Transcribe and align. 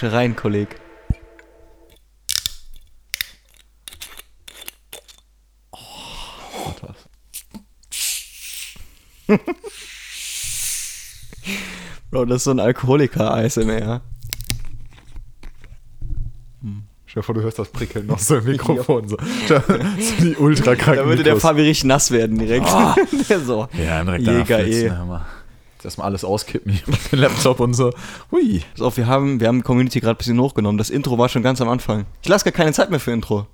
Flasche 0.00 0.16
rein, 0.16 0.34
Kolleg. 0.34 0.80
Bro, 12.10 12.24
das 12.24 12.38
ist 12.38 12.44
so 12.44 12.50
ein 12.52 12.60
Alkoholiker-ASMR. 12.60 14.00
Stell 17.04 17.20
dir 17.20 17.22
vor, 17.22 17.34
du 17.34 17.42
hörst 17.42 17.58
das 17.58 17.68
Prickeln 17.68 18.06
noch 18.06 18.18
so 18.18 18.36
im 18.38 18.44
Mikrofon. 18.52 19.06
so. 19.06 19.18
so 19.48 19.60
die 20.22 20.34
ultra 20.36 20.76
kranken 20.76 21.02
Da 21.02 21.08
würde 21.08 21.24
der. 21.24 21.36
Fabi 21.36 21.60
richtig 21.60 21.84
nass 21.84 22.10
werden 22.10 22.38
direkt. 22.38 22.66
Der 23.28 23.40
so. 23.40 23.68
Ja, 23.74 24.02
direkt 24.02 24.26
Jäger 24.26 24.66
eh. 24.66 24.90
Erstmal 25.84 26.06
alles 26.06 26.24
auskippen 26.24 26.72
hier 26.72 26.82
mit 26.86 26.98
dem 27.12 27.20
Laptop 27.20 27.60
und 27.60 27.74
so. 27.74 27.92
Hui. 28.30 28.62
Pass 28.72 28.82
auf, 28.82 28.96
wir 28.96 29.06
haben, 29.06 29.40
wir 29.40 29.48
haben 29.48 29.62
Community 29.62 30.00
gerade 30.00 30.16
ein 30.16 30.18
bisschen 30.18 30.40
hochgenommen. 30.40 30.78
Das 30.78 30.90
Intro 30.90 31.18
war 31.18 31.28
schon 31.28 31.42
ganz 31.42 31.60
am 31.60 31.68
Anfang. 31.68 32.06
Ich 32.22 32.28
lasse 32.28 32.44
gar 32.44 32.52
keine 32.52 32.72
Zeit 32.72 32.90
mehr 32.90 33.00
für 33.00 33.12
Intro. 33.12 33.46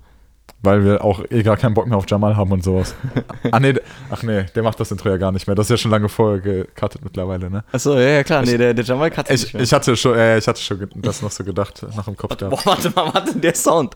Weil 0.63 0.83
wir 0.83 1.03
auch 1.03 1.23
eh 1.29 1.43
gar 1.43 1.55
keinen 1.55 1.75
Bock 1.75 1.87
mehr 1.87 1.97
auf 1.97 2.05
Jamal 2.09 2.35
haben 2.35 2.51
und 2.51 2.63
sowas. 2.63 2.95
ah, 3.51 3.59
nee, 3.59 3.75
ach 4.09 4.23
nee, 4.23 4.45
der 4.55 4.63
macht 4.63 4.79
das 4.79 4.91
Intro 4.91 5.09
ja 5.09 5.17
gar 5.17 5.31
nicht 5.31 5.45
mehr. 5.45 5.55
Das 5.55 5.67
ist 5.67 5.69
ja 5.69 5.77
schon 5.77 5.91
lange 5.91 6.09
vorher 6.09 6.39
gecuttet 6.39 7.03
mittlerweile, 7.03 7.51
ne? 7.51 7.63
Achso, 7.71 7.93
ja, 7.93 8.09
ja, 8.09 8.23
klar. 8.23 8.41
Nee, 8.43 8.57
der, 8.57 8.73
der 8.73 8.83
Jamal 8.83 9.11
hat 9.15 9.29
Ich, 9.29 9.53
ich 9.53 9.71
hatte 9.71 9.95
schon, 9.95 10.17
äh, 10.17 10.39
ich 10.39 10.47
hatte 10.47 10.59
schon 10.59 10.89
das 10.95 11.21
noch 11.21 11.31
so 11.31 11.43
gedacht, 11.43 11.85
nach 11.95 12.05
dem 12.05 12.17
Kopf 12.17 12.35
gehabt. 12.37 12.49
Boah, 12.63 12.71
warte 12.71 12.89
mal, 12.89 13.13
warte, 13.13 13.37
der 13.37 13.53
Sound. 13.53 13.95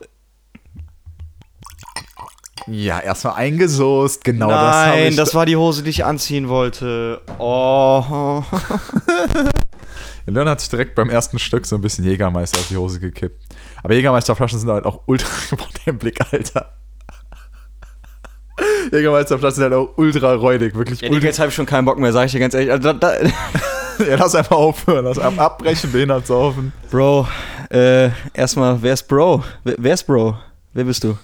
Ja, 2.67 2.99
erstmal 2.99 3.35
eingesoßt, 3.35 4.23
genau 4.23 4.49
das 4.49 4.57
habe 4.75 4.89
Nein, 4.97 5.07
ich. 5.09 5.15
das 5.15 5.33
war 5.33 5.45
die 5.45 5.55
Hose, 5.55 5.83
die 5.83 5.89
ich 5.89 6.05
anziehen 6.05 6.47
wollte. 6.47 7.21
Oh. 7.39 8.43
Leon 10.27 10.47
hat 10.47 10.61
sich 10.61 10.69
direkt 10.69 10.95
beim 10.95 11.09
ersten 11.09 11.39
Stück 11.39 11.65
so 11.65 11.75
ein 11.75 11.81
bisschen 11.81 12.05
Jägermeister 12.05 12.59
auf 12.59 12.67
die 12.69 12.77
Hose 12.77 12.99
gekippt. 12.99 13.43
Aber 13.83 13.93
Jägermeisterflaschen 13.95 14.59
sind 14.59 14.69
halt 14.69 14.85
auch 14.85 15.01
ultra. 15.07 15.27
Boah, 15.55 15.67
der 15.85 15.93
Blick, 15.93 16.19
Alter. 16.31 16.73
Jägermeisterflaschen 18.91 19.55
sind 19.55 19.63
halt 19.63 19.73
auch 19.73 19.97
ultra 19.97 20.33
räudig, 20.35 20.75
wirklich 20.75 21.01
Ja, 21.01 21.09
ultra. 21.09 21.25
jetzt 21.25 21.39
habe 21.39 21.49
ich 21.49 21.55
schon 21.55 21.65
keinen 21.65 21.85
Bock 21.85 21.97
mehr, 21.97 22.13
sag 22.13 22.25
ich 22.27 22.31
dir 22.31 22.39
ganz 22.39 22.53
ehrlich. 22.53 22.71
Also, 22.71 22.93
da, 22.93 22.93
da, 22.93 23.13
Ja, 24.07 24.15
lass 24.15 24.33
einfach 24.35 24.55
aufhören, 24.55 25.05
lass 25.05 25.19
ab, 25.19 25.33
abbrechen, 25.37 25.91
behindert 25.91 26.25
saufen. 26.25 26.73
Bro, 26.89 27.27
äh, 27.69 28.09
erstmal, 28.33 28.81
wer 28.81 28.93
ist 28.93 29.03
Bro? 29.07 29.43
Wer, 29.63 29.75
wer 29.77 29.93
ist 29.93 30.03
Bro? 30.03 30.37
Wer 30.73 30.83
bist 30.85 31.03
du? 31.03 31.17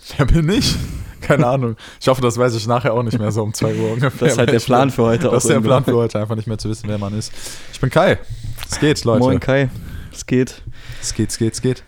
Wer 0.16 0.26
bin 0.26 0.48
ich? 0.48 0.76
Keine 1.20 1.46
Ahnung. 1.46 1.76
Ich 2.00 2.08
hoffe, 2.08 2.22
das 2.22 2.38
weiß 2.38 2.54
ich 2.54 2.66
nachher 2.66 2.94
auch 2.94 3.02
nicht 3.02 3.18
mehr 3.18 3.30
so 3.30 3.42
um 3.42 3.52
2 3.52 3.74
Uhr 3.74 3.92
ungefähr. 3.92 4.10
Das 4.28 4.32
ist 4.32 4.38
halt 4.38 4.52
der 4.52 4.60
Plan 4.60 4.90
für 4.90 5.02
heute 5.04 5.28
auch 5.28 5.34
Das 5.34 5.44
ist 5.44 5.50
der. 5.50 5.60
Plan 5.60 5.84
für 5.84 5.94
heute, 5.94 6.18
einfach 6.18 6.34
nicht 6.36 6.48
mehr 6.48 6.58
zu 6.58 6.68
wissen, 6.70 6.88
wer 6.88 6.98
man 6.98 7.16
ist. 7.16 7.30
Ich 7.72 7.80
bin 7.80 7.90
Kai. 7.90 8.18
Es 8.70 8.80
geht, 8.80 9.04
Leute. 9.04 9.20
Moin 9.20 9.38
Kai, 9.40 9.68
es 10.12 10.24
geht. 10.24 10.62
Es 11.02 11.12
geht, 11.14 11.28
es 11.30 11.38
geht, 11.38 11.52
es 11.54 11.60
geht. 11.62 11.84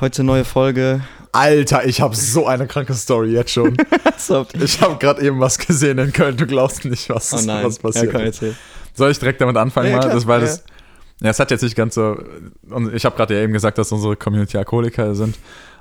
Heute 0.00 0.24
neue 0.24 0.44
Folge. 0.44 1.02
Alter, 1.32 1.84
ich 1.86 2.00
habe 2.00 2.16
so 2.16 2.46
eine 2.46 2.66
kranke 2.66 2.94
Story 2.94 3.32
jetzt 3.32 3.50
schon. 3.52 3.76
Ich 4.62 4.80
habe 4.80 4.98
gerade 4.98 5.20
eben 5.22 5.40
was 5.40 5.58
gesehen 5.58 5.98
in 5.98 6.12
Köln. 6.12 6.36
Du 6.36 6.46
glaubst 6.46 6.84
nicht, 6.84 7.08
was, 7.10 7.32
oh 7.32 7.40
nein, 7.44 7.64
was 7.64 7.80
passiert. 7.80 8.12
ja. 8.40 8.48
Soll 8.94 9.10
ich 9.10 9.18
direkt 9.18 9.40
damit 9.40 9.56
anfangen 9.56 9.88
Ja, 9.90 9.96
mal? 9.96 10.00
klar. 10.02 10.14
Das, 10.14 10.26
weil 10.28 10.40
Ja. 10.42 10.46
das, 10.46 10.64
ja, 11.20 11.30
es 11.30 11.40
hat 11.40 11.50
jetzt 11.50 11.62
nicht 11.62 11.74
ganz 11.74 11.96
so. 11.96 12.16
Ich 12.94 13.04
habe 13.04 13.16
gerade 13.16 13.34
ja 13.34 13.40
eben 13.42 13.52
gesagt, 13.52 13.78
dass 13.78 13.90
unsere 13.90 14.14
Community 14.14 14.56
Alkoholiker 14.56 15.14
sind. 15.16 15.36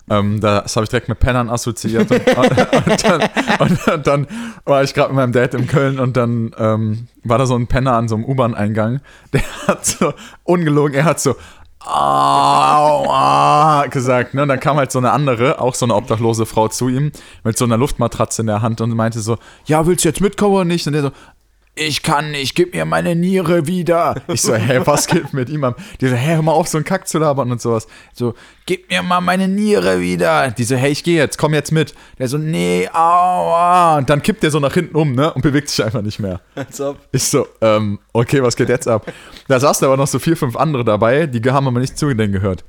Ähm, 0.09 0.41
das 0.41 0.75
habe 0.75 0.83
ich 0.83 0.89
direkt 0.89 1.09
mit 1.09 1.19
Pennern 1.19 1.49
assoziiert. 1.49 2.11
Und, 2.11 2.21
und, 2.88 3.03
dann, 3.03 3.30
und, 3.59 3.88
und 3.88 4.08
dann 4.08 4.27
war 4.66 4.83
ich 4.83 4.93
gerade 4.93 5.09
mit 5.09 5.17
meinem 5.17 5.31
Dad 5.31 5.53
in 5.53 5.67
Köln 5.67 5.99
und 5.99 6.17
dann 6.17 6.52
ähm, 6.58 7.08
war 7.23 7.37
da 7.37 7.45
so 7.45 7.55
ein 7.55 7.67
Penner 7.67 7.93
an 7.93 8.08
so 8.08 8.15
einem 8.15 8.26
U-Bahn-Eingang. 8.26 9.02
Der 9.33 9.43
hat 9.67 9.86
so, 9.86 10.14
ungelogen, 10.43 10.95
er 10.95 11.05
hat 11.05 11.20
so. 11.20 11.36
Aua, 11.83 13.08
gesagt, 13.87 14.36
ne? 14.36 14.43
Und 14.43 14.49
dann 14.49 14.59
kam 14.59 14.77
halt 14.77 14.92
so 14.92 14.99
eine 14.99 15.11
andere, 15.11 15.59
auch 15.59 15.73
so 15.73 15.87
eine 15.87 15.95
obdachlose 15.95 16.45
Frau 16.45 16.67
zu 16.67 16.89
ihm 16.89 17.11
mit 17.43 17.58
so 17.58 17.65
einer 17.65 17.76
Luftmatratze 17.76 18.43
in 18.43 18.47
der 18.47 18.61
Hand 18.61 18.81
und 18.81 18.92
meinte 18.92 19.20
so, 19.20 19.39
ja, 19.65 19.87
willst 19.87 20.05
du 20.05 20.09
jetzt 20.09 20.21
mitkommen 20.21 20.53
oder 20.53 20.65
nicht? 20.65 20.86
Und 20.86 20.93
der 20.93 21.02
so, 21.02 21.11
ich 21.76 22.04
kann 22.04 22.32
nicht, 22.32 22.55
gib 22.55 22.73
mir 22.73 22.86
meine 22.86 23.15
Niere 23.15 23.65
wieder. 23.65 24.15
Ich 24.27 24.42
so, 24.42 24.54
hä, 24.54 24.82
was 24.83 25.08
geht 25.08 25.33
mit 25.33 25.49
ihm? 25.49 25.73
Die 25.99 26.08
so, 26.08 26.15
hä, 26.15 26.36
hör 26.36 26.42
mal 26.42 26.52
auf, 26.52 26.67
so 26.67 26.77
einen 26.77 26.86
Kack 26.86 27.08
zu 27.08 27.17
labern 27.17 27.49
und 27.49 27.61
sowas. 27.61 27.87
So, 28.14 28.33
gib 28.65 28.89
mir 28.89 29.02
mal 29.02 29.21
meine 29.21 29.48
Niere 29.48 30.02
wieder. 30.02 30.52
Die 30.52 30.64
so, 30.65 30.76
hey, 30.76 30.92
ich 30.92 31.04
gehe 31.04 31.17
jetzt, 31.17 31.37
komm 31.37 31.54
jetzt 31.54 31.71
mit. 31.71 31.95
Der 32.20 32.27
so, 32.27 32.37
nee, 32.37 32.89
aua. 32.92 33.98
Und 33.98 34.09
dann 34.09 34.21
kippt 34.21 34.43
der 34.43 34.52
so 34.52 34.59
nach 34.59 34.73
hinten 34.73 34.95
um, 34.95 35.14
ne, 35.14 35.33
und 35.33 35.42
bewegt 35.42 35.70
sich 35.70 35.83
einfach 35.83 36.02
nicht 36.02 36.20
mehr. 36.20 36.42
Als 36.55 36.82
ob. 36.82 36.98
Ich 37.14 37.23
so, 37.23 37.48
ähm, 37.61 37.99
okay, 38.11 38.43
was 38.43 38.55
geht 38.55 38.70
jetzt 38.70 38.88
ab? 38.88 39.11
Da 39.48 39.59
saßen 39.59 39.86
aber 39.86 39.95
noch 39.95 40.08
so 40.08 40.20
vier, 40.20 40.36
fünf 40.36 40.58
andere 40.58 40.83
dabei, 40.83 41.26
die 41.26 41.42
haben 41.49 41.67
aber 41.67 41.80
nicht 41.80 41.98
zu 41.98 42.14
denen 42.14 42.33
gehört. 42.33 42.65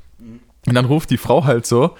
Und 0.66 0.74
dann 0.74 0.84
ruft 0.84 1.10
die 1.10 1.18
Frau 1.18 1.44
halt 1.44 1.66
so, 1.66 1.96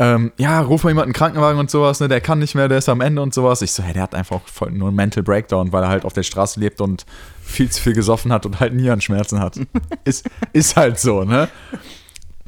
ähm, 0.00 0.32
ja, 0.38 0.60
ruf 0.60 0.84
mal 0.84 0.90
jemanden 0.90 1.08
einen 1.08 1.14
Krankenwagen 1.14 1.58
und 1.58 1.70
sowas, 1.70 1.98
ne, 1.98 2.06
der 2.06 2.20
kann 2.20 2.38
nicht 2.38 2.54
mehr, 2.54 2.68
der 2.68 2.78
ist 2.78 2.88
am 2.88 3.00
Ende 3.00 3.20
und 3.20 3.34
sowas. 3.34 3.62
Ich 3.62 3.72
so, 3.72 3.82
hey, 3.82 3.92
der 3.92 4.04
hat 4.04 4.14
einfach 4.14 4.40
voll 4.46 4.70
nur 4.70 4.88
einen 4.88 4.96
Mental 4.96 5.24
Breakdown, 5.24 5.72
weil 5.72 5.82
er 5.82 5.88
halt 5.88 6.04
auf 6.04 6.12
der 6.12 6.22
Straße 6.22 6.60
lebt 6.60 6.80
und 6.80 7.04
viel 7.42 7.68
zu 7.68 7.82
viel 7.82 7.94
gesoffen 7.94 8.32
hat 8.32 8.46
und 8.46 8.60
halt 8.60 8.74
Nierenschmerzen 8.74 9.40
hat. 9.40 9.58
ist, 10.04 10.28
ist 10.52 10.76
halt 10.76 11.00
so, 11.00 11.24
ne? 11.24 11.48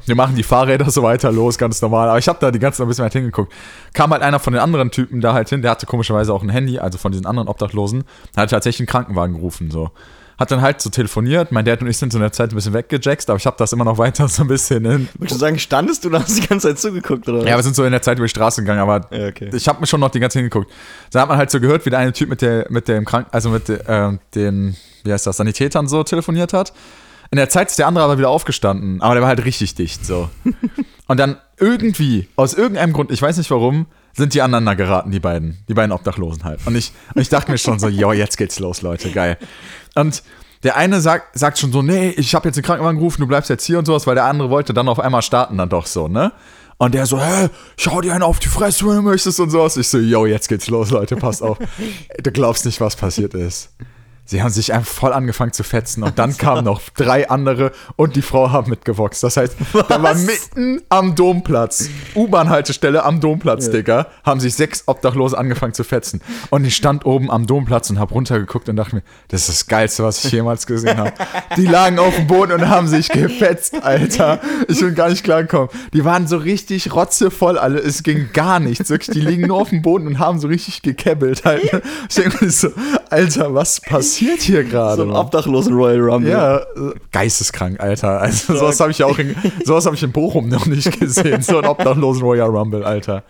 Wir 0.05 0.15
machen 0.15 0.35
die 0.35 0.43
Fahrräder 0.43 0.89
so 0.89 1.03
weiter 1.03 1.31
los, 1.31 1.57
ganz 1.57 1.81
normal. 1.81 2.09
Aber 2.09 2.17
ich 2.17 2.27
habe 2.27 2.39
da 2.39 2.51
die 2.51 2.57
ganze 2.57 2.77
Zeit 2.77 2.85
ein 2.85 2.87
bisschen 2.87 3.05
weit 3.05 3.13
hingeguckt. 3.13 3.53
Kam 3.93 4.11
halt 4.11 4.23
einer 4.23 4.39
von 4.39 4.53
den 4.53 4.61
anderen 4.61 4.89
Typen 4.89 5.21
da 5.21 5.33
halt 5.33 5.49
hin, 5.49 5.61
der 5.61 5.71
hatte 5.71 5.85
komischerweise 5.85 6.33
auch 6.33 6.41
ein 6.41 6.49
Handy, 6.49 6.79
also 6.79 6.97
von 6.97 7.11
diesen 7.11 7.25
anderen 7.25 7.47
Obdachlosen, 7.47 8.05
hat 8.35 8.49
tatsächlich 8.49 8.81
einen 8.81 8.87
Krankenwagen 8.87 9.35
gerufen, 9.35 9.69
so. 9.69 9.91
Hat 10.41 10.49
dann 10.49 10.61
halt 10.61 10.81
so 10.81 10.89
telefoniert. 10.89 11.51
Mein 11.51 11.65
Dad 11.65 11.81
und 11.81 11.87
ich 11.87 11.99
sind 11.99 12.11
so 12.11 12.17
in 12.17 12.23
der 12.23 12.31
Zeit 12.31 12.51
ein 12.51 12.55
bisschen 12.55 12.73
weggejackst, 12.73 13.29
aber 13.29 13.37
ich 13.37 13.45
habe 13.45 13.57
das 13.59 13.73
immer 13.73 13.83
noch 13.83 13.99
weiter 13.99 14.27
so 14.27 14.41
ein 14.41 14.47
bisschen 14.47 14.83
hin. 14.83 15.07
Würdest 15.13 15.35
du 15.35 15.39
sagen, 15.39 15.59
standest 15.59 16.03
du 16.03 16.09
da 16.09 16.19
hast 16.23 16.35
die 16.35 16.47
ganze 16.47 16.69
Zeit 16.69 16.79
zugeguckt, 16.79 17.29
oder? 17.29 17.47
Ja, 17.47 17.57
wir 17.57 17.61
sind 17.61 17.75
so 17.75 17.83
in 17.83 17.91
der 17.91 18.01
Zeit 18.01 18.17
über 18.17 18.25
die 18.25 18.31
Straße 18.31 18.61
gegangen, 18.63 18.79
aber 18.79 19.05
Ja, 19.11 19.27
okay. 19.27 19.51
ich 19.53 19.67
habe 19.67 19.79
mir 19.79 19.85
schon 19.85 19.99
noch 19.99 20.09
die 20.09 20.19
ganze 20.19 20.33
Zeit 20.33 20.41
hingeguckt. 20.41 20.71
Dann 21.11 21.21
hat 21.21 21.29
man 21.29 21.37
halt 21.37 21.51
so 21.51 21.59
gehört, 21.59 21.85
wie 21.85 21.91
der 21.91 21.99
eine 21.99 22.11
Typ 22.11 22.27
mit 22.27 22.41
der, 22.41 22.65
mit 22.71 22.87
dem 22.87 23.05
Krank, 23.05 23.27
also 23.29 23.51
mit 23.51 23.69
äh, 23.69 24.17
den, 24.33 24.75
wie 25.03 25.13
heißt 25.13 25.27
das, 25.27 25.37
Sanitätern 25.37 25.87
so 25.87 26.01
telefoniert 26.01 26.53
hat. 26.53 26.73
In 27.29 27.37
der 27.37 27.49
Zeit 27.49 27.69
ist 27.69 27.77
der 27.77 27.85
andere 27.85 28.03
aber 28.03 28.17
wieder 28.17 28.29
aufgestanden, 28.29 28.99
aber 28.99 29.13
der 29.13 29.21
war 29.21 29.29
halt 29.29 29.45
richtig 29.45 29.75
dicht 29.75 30.03
so. 30.03 30.27
Und 31.07 31.19
dann 31.19 31.37
irgendwie, 31.59 32.27
aus 32.35 32.55
irgendeinem 32.55 32.93
Grund, 32.93 33.11
ich 33.11 33.21
weiß 33.21 33.37
nicht 33.37 33.51
warum, 33.51 33.85
sind 34.13 34.33
die 34.33 34.41
aneinander 34.41 34.75
geraten, 34.75 35.11
die 35.11 35.19
beiden, 35.19 35.63
die 35.67 35.73
beiden 35.73 35.91
Obdachlosen 35.91 36.43
halt. 36.43 36.59
Und 36.65 36.75
ich, 36.75 36.91
und 37.13 37.21
ich 37.21 37.29
dachte 37.29 37.51
mir 37.51 37.57
schon 37.57 37.79
so, 37.79 37.87
jo, 37.87 38.11
jetzt 38.11 38.37
geht's 38.37 38.59
los, 38.59 38.81
Leute, 38.81 39.11
geil. 39.11 39.37
Und 39.95 40.23
der 40.63 40.77
eine 40.77 41.01
sagt, 41.01 41.37
sagt 41.37 41.57
schon 41.57 41.71
so, 41.71 41.81
nee, 41.81 42.09
ich 42.09 42.35
habe 42.35 42.47
jetzt 42.47 42.55
den 42.55 42.63
Krankenwagen 42.63 42.97
gerufen, 42.97 43.21
du 43.21 43.27
bleibst 43.27 43.49
jetzt 43.49 43.65
hier 43.65 43.79
und 43.79 43.85
sowas, 43.85 44.05
weil 44.05 44.15
der 44.15 44.25
andere 44.25 44.49
wollte 44.49 44.73
dann 44.73 44.87
auf 44.89 44.99
einmal 44.99 45.21
starten 45.21 45.57
dann 45.57 45.69
doch 45.69 45.85
so, 45.85 46.07
ne? 46.07 46.31
Und 46.77 46.95
der 46.95 47.05
so, 47.05 47.19
hä, 47.19 47.49
schau 47.77 48.01
dir 48.01 48.13
einen 48.13 48.23
auf 48.23 48.39
die 48.39 48.47
Fresse, 48.47 48.87
wenn 48.87 48.95
du 48.95 49.01
möchtest 49.03 49.39
und 49.39 49.51
sowas. 49.51 49.77
Ich 49.77 49.87
so, 49.87 49.99
yo, 49.99 50.25
jetzt 50.25 50.49
geht's 50.49 50.67
los, 50.67 50.89
Leute, 50.89 51.15
passt 51.15 51.43
auf. 51.43 51.59
Du 52.23 52.31
glaubst 52.31 52.65
nicht, 52.65 52.81
was 52.81 52.95
passiert 52.95 53.35
ist. 53.35 53.69
Sie 54.31 54.41
haben 54.41 54.49
sich 54.49 54.71
einfach 54.71 54.89
voll 54.89 55.11
angefangen 55.11 55.51
zu 55.51 55.61
fetzen 55.61 56.03
und 56.03 56.17
dann 56.17 56.37
kamen 56.37 56.63
noch 56.63 56.79
drei 56.95 57.29
andere 57.29 57.73
und 57.97 58.15
die 58.15 58.21
Frau 58.21 58.49
haben 58.49 58.69
mitgewoxt. 58.69 59.21
Das 59.23 59.35
heißt, 59.35 59.57
da 59.89 60.01
war 60.01 60.15
mitten 60.15 60.81
am 60.87 61.15
Domplatz, 61.15 61.89
U-Bahn-Haltestelle 62.15 63.03
am 63.03 63.19
Domplatz, 63.19 63.69
Digga, 63.69 64.07
haben 64.23 64.39
sich 64.39 64.55
sechs 64.55 64.83
Obdachlose 64.85 65.37
angefangen 65.37 65.73
zu 65.73 65.83
fetzen. 65.83 66.21
Und 66.49 66.63
ich 66.63 66.77
stand 66.77 67.05
oben 67.05 67.29
am 67.29 67.45
Domplatz 67.45 67.89
und 67.89 67.99
hab 67.99 68.13
runtergeguckt 68.13 68.69
und 68.69 68.77
dachte 68.77 68.95
mir, 68.95 69.03
das 69.27 69.41
ist 69.41 69.49
das 69.49 69.67
Geilste, 69.67 70.05
was 70.05 70.23
ich 70.23 70.31
jemals 70.31 70.65
gesehen 70.65 70.97
habe. 70.97 71.11
Die 71.57 71.65
lagen 71.65 71.99
auf 71.99 72.15
dem 72.15 72.27
Boden 72.27 72.53
und 72.53 72.69
haben 72.69 72.87
sich 72.87 73.09
gefetzt, 73.09 73.83
Alter. 73.83 74.39
Ich 74.69 74.79
bin 74.79 74.95
gar 74.95 75.09
nicht 75.09 75.25
klargekommen. 75.25 75.67
Die 75.91 76.05
waren 76.05 76.25
so 76.25 76.37
richtig 76.37 76.95
rotzevoll 76.95 77.57
alle. 77.57 77.79
Es 77.79 78.01
ging 78.01 78.29
gar 78.31 78.61
nichts. 78.61 78.89
Wirklich, 78.89 79.13
die 79.13 79.19
liegen 79.25 79.47
nur 79.47 79.57
auf 79.57 79.71
dem 79.71 79.81
Boden 79.81 80.07
und 80.07 80.19
haben 80.19 80.39
so 80.39 80.47
richtig 80.47 80.83
gekebbelt 80.83 81.43
halt. 81.43 81.63
Ich 82.07 82.15
denke 82.15 82.45
mir 82.45 82.51
so, 82.51 82.69
Alter, 83.09 83.53
was 83.53 83.81
passiert 83.81 84.20
hier 84.21 84.63
gerade? 84.63 84.97
so 84.97 85.03
ein 85.03 85.11
obdachlosen 85.11 85.73
Royal 85.73 85.99
Rumble. 85.99 86.31
Ja, 86.31 86.57
äh, 86.59 86.63
geisteskrank, 87.11 87.79
Alter. 87.79 88.21
Also 88.21 88.55
sowas 88.55 88.79
habe 88.79 88.91
ich 88.91 88.99
ja 88.99 89.05
auch 89.05 89.17
in, 89.17 89.35
sowas 89.65 89.85
habe 89.85 89.95
ich 89.95 90.03
in 90.03 90.11
Bochum 90.11 90.49
noch 90.49 90.65
nicht 90.65 90.99
gesehen. 90.99 91.41
So 91.41 91.57
ein 91.59 91.65
obdachlosen 91.65 92.21
Royal 92.23 92.49
Rumble, 92.49 92.83
Alter. 92.83 93.23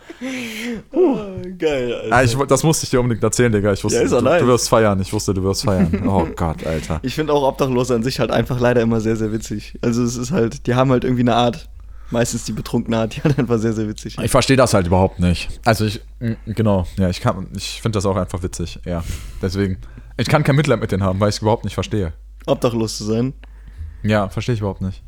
Geil, 1.58 1.94
Alter. 1.94 2.14
Ah, 2.14 2.22
ich, 2.22 2.36
das 2.48 2.62
musste 2.62 2.84
ich 2.84 2.90
dir 2.90 3.00
unbedingt 3.00 3.22
erzählen, 3.22 3.52
Digga. 3.52 3.72
Ich 3.72 3.82
wusste, 3.84 4.02
Ja, 4.02 4.08
du, 4.08 4.20
nice. 4.20 4.40
du 4.40 4.46
wirst 4.46 4.68
feiern. 4.68 5.00
Ich 5.00 5.12
wusste, 5.12 5.34
du 5.34 5.42
wirst 5.42 5.64
feiern. 5.64 6.02
Oh 6.06 6.26
Gott, 6.36 6.66
Alter. 6.66 7.00
Ich 7.02 7.14
finde 7.14 7.32
auch 7.32 7.42
Obdachlose 7.46 7.94
an 7.94 8.02
sich 8.02 8.18
halt 8.20 8.30
einfach 8.30 8.60
leider 8.60 8.80
immer 8.82 9.00
sehr, 9.00 9.16
sehr 9.16 9.32
witzig. 9.32 9.78
Also 9.82 10.02
es 10.02 10.16
ist 10.16 10.30
halt, 10.32 10.66
die 10.66 10.74
haben 10.74 10.90
halt 10.90 11.04
irgendwie 11.04 11.22
eine 11.22 11.34
Art, 11.34 11.68
meistens 12.10 12.44
die 12.44 12.52
betrunkene 12.52 12.98
Art, 12.98 13.16
die 13.16 13.22
halt 13.22 13.38
einfach 13.38 13.58
sehr, 13.58 13.72
sehr 13.72 13.88
witzig. 13.88 14.16
Ich 14.22 14.30
verstehe 14.30 14.56
das 14.56 14.74
halt 14.74 14.86
überhaupt 14.86 15.20
nicht. 15.20 15.48
Also 15.64 15.84
ich, 15.86 16.00
genau, 16.46 16.86
ja, 16.98 17.08
ich 17.08 17.20
kann, 17.20 17.46
ich 17.56 17.80
finde 17.80 17.96
das 17.96 18.06
auch 18.06 18.16
einfach 18.16 18.42
witzig, 18.42 18.78
ja. 18.84 19.02
Deswegen, 19.40 19.78
ich 20.16 20.28
kann 20.28 20.42
kein 20.44 20.56
Mitleid 20.56 20.80
mit 20.80 20.92
denen 20.92 21.02
haben, 21.02 21.20
weil 21.20 21.28
ich 21.30 21.36
es 21.36 21.42
überhaupt 21.42 21.64
nicht 21.64 21.74
verstehe. 21.74 22.12
Obdachlos 22.46 22.98
zu 22.98 23.04
sein. 23.04 23.32
Ja, 24.02 24.28
verstehe 24.28 24.54
ich 24.54 24.60
überhaupt 24.60 24.80
nicht. 24.80 25.02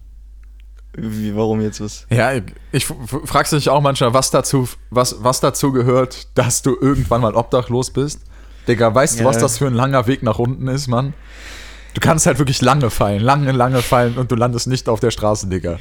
Wie, 0.97 1.35
warum 1.35 1.61
jetzt 1.61 1.81
was? 1.81 2.06
Ja, 2.11 2.33
ich, 2.35 2.45
ich 2.71 2.87
fragst 2.87 3.53
dich 3.53 3.69
auch 3.69 3.81
manchmal, 3.81 4.15
was 4.15 4.31
dazu, 4.31 4.69
was, 4.91 5.17
was 5.25 5.41
dazu 5.41 5.73
gehört, 5.73 6.29
dass 6.39 6.62
du 6.62 6.77
irgendwann 6.81 7.21
mal 7.21 7.35
obdachlos 7.35 7.91
bist. 7.91 8.21
Digga, 8.69 8.95
weißt 8.95 9.19
du, 9.19 9.25
Ja. 9.25 9.29
was 9.29 9.39
das 9.39 9.59
für 9.59 9.67
ein 9.67 9.75
langer 9.75 10.06
Weg 10.06 10.23
nach 10.23 10.39
unten 10.39 10.69
ist, 10.69 10.87
Mann? 10.87 11.12
Du 11.94 12.00
kannst 12.00 12.26
halt 12.26 12.38
wirklich 12.38 12.61
lange 12.61 12.91
fallen, 12.91 13.20
lange, 13.23 13.52
lange 13.52 13.81
fallen 13.81 14.14
und 14.19 14.31
du 14.31 14.35
landest 14.35 14.67
nicht 14.67 14.88
auf 14.88 15.00
der 15.00 15.11
Straße, 15.12 15.46
Digga. 15.49 15.79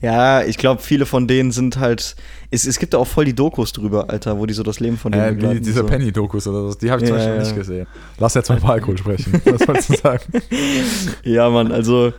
Ja, 0.00 0.42
ich 0.42 0.58
glaube, 0.58 0.82
viele 0.82 1.06
von 1.06 1.28
denen 1.28 1.52
sind 1.52 1.78
halt. 1.78 2.16
Es, 2.50 2.66
es 2.66 2.78
gibt 2.80 2.92
da 2.94 2.98
auch 2.98 3.06
voll 3.06 3.24
die 3.24 3.34
Dokus 3.34 3.72
drüber, 3.72 4.10
Alter, 4.10 4.38
wo 4.38 4.46
die 4.46 4.54
so 4.54 4.64
das 4.64 4.80
Leben 4.80 4.98
von 4.98 5.12
denen 5.12 5.24
Äh, 5.24 5.30
wie 5.30 5.34
begleiten, 5.36 5.62
diese 5.62 5.78
so. 5.80 5.86
Penny-Dokus 5.86 6.46
oder 6.48 6.68
so, 6.72 6.74
die 6.78 6.90
habe 6.90 7.00
ich 7.02 7.08
zum 7.08 7.16
Ja, 7.16 7.22
Beispiel 7.24 7.36
ja. 7.38 7.42
nicht 7.44 7.54
gesehen. 7.56 7.86
Lass 8.18 8.34
jetzt 8.34 8.48
mal 8.48 8.58
über 8.58 8.70
Alkohol 8.70 8.98
sprechen. 8.98 9.40
Was 9.44 9.66
wolltest 9.68 9.90
du 9.90 9.96
sagen? 9.96 10.24
Ja, 11.24 11.48
Mann, 11.48 11.70
also, 11.70 12.12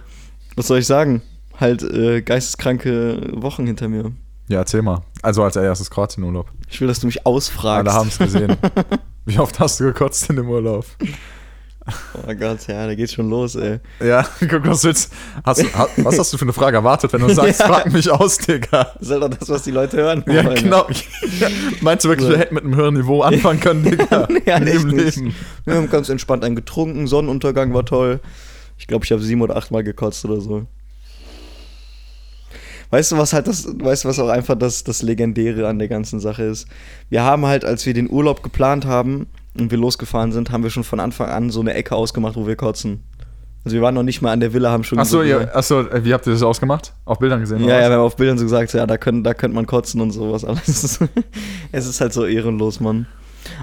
was 0.55 0.67
soll 0.67 0.79
ich 0.79 0.87
sagen? 0.87 1.21
Halt 1.59 1.83
äh, 1.83 2.21
geisteskranke 2.21 3.29
Wochen 3.33 3.65
hinter 3.67 3.89
mir. 3.89 4.11
Ja, 4.47 4.59
erzähl 4.59 4.81
mal. 4.81 5.01
Also 5.21 5.43
als 5.43 5.55
erstes 5.57 5.89
Kroatien-Urlaub. 5.89 6.49
Ich 6.69 6.79
will, 6.81 6.87
dass 6.87 6.99
du 7.01 7.07
mich 7.07 7.25
ausfragst. 7.25 7.87
Alle 7.87 7.93
haben 7.93 8.07
es 8.07 8.17
gesehen. 8.17 8.55
Wie 9.25 9.39
oft 9.39 9.59
hast 9.59 9.79
du 9.79 9.85
gekotzt 9.85 10.29
in 10.29 10.37
dem 10.37 10.49
Urlaub? 10.49 10.85
Oh 12.27 12.33
Gott, 12.35 12.65
ja, 12.67 12.87
da 12.87 12.95
geht's 12.95 13.11
schon 13.13 13.29
los, 13.29 13.55
ey. 13.55 13.79
Ja, 14.01 14.25
guck, 14.39 14.65
was 14.65 14.83
willst 14.85 15.11
hast, 15.43 15.63
ha- 15.77 15.89
Was 15.97 16.17
hast 16.17 16.31
du 16.31 16.37
für 16.37 16.45
eine 16.45 16.53
Frage 16.53 16.77
erwartet, 16.77 17.11
wenn 17.11 17.21
du 17.21 17.29
sagst, 17.33 17.59
Ja. 17.59 17.67
frag 17.67 17.91
mich 17.91 18.09
aus, 18.09 18.37
Digga? 18.37 18.91
Das 18.97 19.01
ist 19.01 19.11
halt 19.11 19.23
doch 19.23 19.29
das, 19.37 19.49
was 19.49 19.63
die 19.63 19.71
Leute 19.71 19.97
hören 19.97 20.23
Ja, 20.27 20.45
wollen. 20.45 20.55
genau. 20.55 20.87
Meinst 21.81 22.05
du 22.05 22.09
wirklich, 22.09 22.27
So. 22.27 22.31
wir 22.33 22.39
hätten 22.39 22.55
mit 22.55 22.63
einem 22.63 22.75
höheren 22.75 22.93
Niveau 22.93 23.21
anfangen 23.21 23.59
können, 23.59 23.83
Digga? 23.83 24.27
Ja, 24.45 24.57
in 24.57 24.65
dem. 24.65 24.87
Leben. 24.87 25.35
Wir 25.65 25.75
haben 25.75 25.89
ganz 25.89 26.07
entspannt 26.07 26.45
einen 26.45 26.55
getrunken, 26.55 27.05
Sonnenuntergang 27.07 27.73
war 27.73 27.85
toll. 27.85 28.21
Ich 28.77 28.87
glaube, 28.87 29.03
ich 29.03 29.11
habe 29.11 29.21
sieben 29.21 29.41
oder 29.41 29.57
achtmal 29.57 29.83
gekotzt 29.83 30.23
oder 30.23 30.39
so. 30.39 30.65
Weißt 32.91 33.11
du, 33.11 33.17
was 33.17 33.33
halt 33.33 33.47
das, 33.47 33.65
weißt 33.67 34.03
du, 34.05 34.07
was 34.09 34.19
auch 34.19 34.29
einfach 34.29 34.55
das, 34.55 34.83
das 34.83 35.01
Legendäre 35.01 35.67
an 35.67 35.79
der 35.79 35.87
ganzen 35.87 36.19
Sache 36.19 36.43
ist? 36.43 36.67
Wir 37.09 37.23
haben 37.23 37.45
halt, 37.45 37.65
als 37.65 37.85
wir 37.85 37.93
den 37.93 38.09
Urlaub 38.09 38.43
geplant 38.43 38.85
haben 38.85 39.27
und 39.57 39.71
wir 39.71 39.77
losgefahren 39.77 40.31
sind, 40.31 40.51
haben 40.51 40.63
wir 40.63 40.69
schon 40.69 40.83
von 40.83 40.99
Anfang 40.99 41.29
an 41.29 41.49
so 41.49 41.61
eine 41.61 41.73
Ecke 41.73 41.95
ausgemacht, 41.95 42.35
wo 42.35 42.47
wir 42.47 42.55
kotzen. 42.55 43.03
Also 43.65 43.75
wir 43.75 43.81
waren 43.81 43.95
noch 43.95 44.03
nicht 44.03 44.21
mal 44.21 44.31
an 44.33 44.41
der 44.41 44.53
Villa, 44.53 44.71
haben 44.71 44.83
schon 44.83 44.99
Achso, 44.99 45.19
so 45.19 45.23
ihr, 45.23 45.55
achso, 45.55 45.81
äh, 45.81 46.03
wie 46.03 46.13
habt 46.13 46.27
ihr 46.27 46.33
das 46.33 46.43
ausgemacht? 46.43 46.93
Auf 47.05 47.19
Bildern 47.19 47.39
gesehen? 47.39 47.59
ja, 47.59 47.65
oder 47.65 47.81
ja, 47.81 47.89
wir 47.89 47.95
haben 47.95 48.03
auf 48.03 48.17
Bildern 48.17 48.37
so 48.37 48.43
gesagt, 48.43 48.73
ja, 48.73 48.85
da, 48.85 48.97
können, 48.97 49.23
da 49.23 49.33
könnte 49.33 49.55
man 49.55 49.65
kotzen 49.65 50.01
und 50.01 50.11
sowas 50.11 50.43
alles. 50.43 50.99
es 51.71 51.87
ist 51.87 52.01
halt 52.01 52.11
so 52.11 52.25
ehrenlos, 52.25 52.81
Mann. 52.81 53.07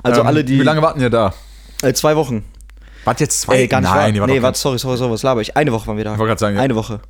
Also 0.02 0.22
Ähm, 0.22 0.26
alle, 0.26 0.44
die. 0.44 0.58
Wie 0.58 0.64
lange 0.64 0.80
warten 0.80 1.00
ihr 1.00 1.10
da? 1.10 1.34
Äh, 1.82 1.92
zwei 1.92 2.16
Wochen. 2.16 2.44
Wart 3.04 3.20
jetzt 3.20 3.42
zwei? 3.42 3.56
Ey, 3.56 3.68
gar 3.68 3.80
nicht 3.80 3.90
Nein, 3.90 4.18
waren 4.20 4.30
Nee, 4.30 4.42
warte, 4.42 4.58
sorry, 4.58 4.78
sorry, 4.78 4.96
sorry, 4.96 5.12
was 5.12 5.22
laber 5.22 5.40
ich? 5.40 5.56
Eine 5.56 5.72
Woche 5.72 5.86
waren 5.86 5.96
wir 5.96 6.04
da. 6.04 6.12
Ich 6.12 6.18
wollte 6.18 6.28
gerade 6.30 6.40
sagen, 6.40 6.56
ja. 6.56 6.62
Eine 6.62 6.76
Woche. 6.76 7.00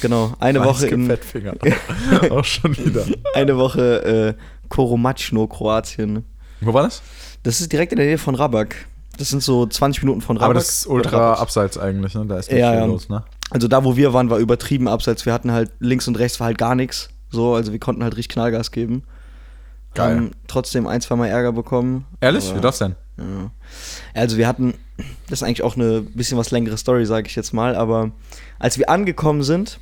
Genau, 0.00 0.34
eine 0.38 0.62
Woche 0.64 0.88
in, 0.88 1.06
Fettfinger. 1.06 1.54
Auch 2.30 2.44
schon 2.44 2.76
wieder. 2.76 3.04
eine 3.34 3.56
Woche 3.56 4.36
äh, 4.36 4.68
Koromačno, 4.68 5.46
Kroatien. 5.46 6.24
Wo 6.60 6.74
war 6.74 6.82
das? 6.82 7.02
Das 7.46 7.60
ist 7.60 7.72
direkt 7.72 7.92
in 7.92 7.98
der 7.98 8.06
Nähe 8.06 8.18
von 8.18 8.34
Rabak. 8.34 8.74
Das 9.18 9.30
sind 9.30 9.42
so 9.42 9.66
20 9.66 10.02
Minuten 10.02 10.20
von 10.20 10.36
Rabak. 10.36 10.44
Aber 10.46 10.54
das 10.54 10.68
ist 10.80 10.86
ultra 10.86 11.34
abseits 11.34 11.78
eigentlich, 11.78 12.14
ne? 12.14 12.26
Da 12.26 12.38
ist 12.38 12.50
nicht 12.50 12.60
Ja, 12.60 12.70
viel 12.72 12.80
ja. 12.80 12.84
los, 12.86 13.08
ne? 13.08 13.24
Also 13.50 13.68
da, 13.68 13.84
wo 13.84 13.96
wir 13.96 14.12
waren, 14.12 14.28
war 14.30 14.38
übertrieben 14.38 14.88
abseits. 14.88 15.24
Wir 15.24 15.32
hatten 15.32 15.52
halt 15.52 15.70
links 15.78 16.06
und 16.08 16.18
rechts 16.18 16.40
war 16.40 16.46
halt 16.48 16.58
gar 16.58 16.74
nichts. 16.74 17.08
So, 17.30 17.54
also 17.54 17.72
wir 17.72 17.78
konnten 17.78 18.02
halt 18.02 18.16
richtig 18.16 18.34
Knallgas 18.34 18.72
geben. 18.72 19.04
Geil. 19.94 20.16
Haben 20.16 20.30
trotzdem 20.48 20.86
ein, 20.86 21.00
zwei 21.00 21.16
Mal 21.16 21.28
Ärger 21.28 21.52
bekommen. 21.52 22.04
Ehrlich? 22.20 22.48
Aber- 22.48 22.58
Wie 22.58 22.60
das 22.62 22.78
denn? 22.78 22.96
Ja. 23.16 23.50
Also 24.12 24.36
wir 24.36 24.46
hatten, 24.46 24.74
das 25.30 25.40
ist 25.40 25.42
eigentlich 25.42 25.62
auch 25.62 25.76
eine 25.76 26.02
bisschen 26.02 26.36
was 26.36 26.50
längere 26.50 26.76
Story, 26.76 27.06
sage 27.06 27.28
ich 27.28 27.36
jetzt 27.36 27.54
mal, 27.54 27.74
aber 27.74 28.10
als 28.58 28.76
wir 28.78 28.90
angekommen 28.90 29.42
sind, 29.42 29.78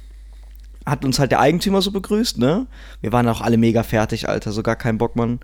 hat 0.87 1.05
uns 1.05 1.19
halt 1.19 1.33
der 1.33 1.41
Eigentümer 1.41 1.83
so 1.83 1.91
begrüßt, 1.91 2.39
ne? 2.39 2.67
Wir 3.01 3.11
waren 3.11 3.27
auch 3.27 3.41
alle 3.41 3.57
mega 3.57 3.83
fertig, 3.83 4.29
Alter, 4.29 4.53
so 4.53 4.63
gar 4.63 4.77
kein 4.77 4.99
Bock, 4.99 5.17
Mann. 5.17 5.41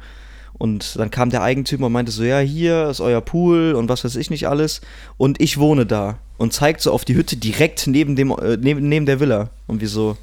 Und 0.61 0.97
dann 0.99 1.11
kam 1.11 1.31
der 1.31 1.41
Eigentümer 1.43 1.87
und 1.87 1.93
meinte 1.93 2.13
so, 2.13 2.23
ja, 2.23 2.39
hier 2.39 2.91
ist 2.91 3.01
euer 3.01 3.23
Pool 3.23 3.73
und 3.73 3.89
was 3.89 4.05
weiß 4.05 4.15
ich 4.17 4.29
nicht 4.29 4.47
alles. 4.47 4.83
Und 5.17 5.41
ich 5.41 5.57
wohne 5.59 5.87
da. 5.87 6.19
Und 6.37 6.53
zeigt 6.53 6.83
so 6.83 6.93
auf 6.93 7.07
die 7.07 7.15
Hütte 7.15 7.37
direkt 7.39 7.87
neben, 7.87 8.15
dem, 8.15 8.31
äh, 8.33 8.59
neben, 8.61 8.87
neben 8.87 9.07
der 9.07 9.21
Villa. 9.21 9.49
Und 9.67 9.81
wir 9.81 9.89
so, 9.89 10.19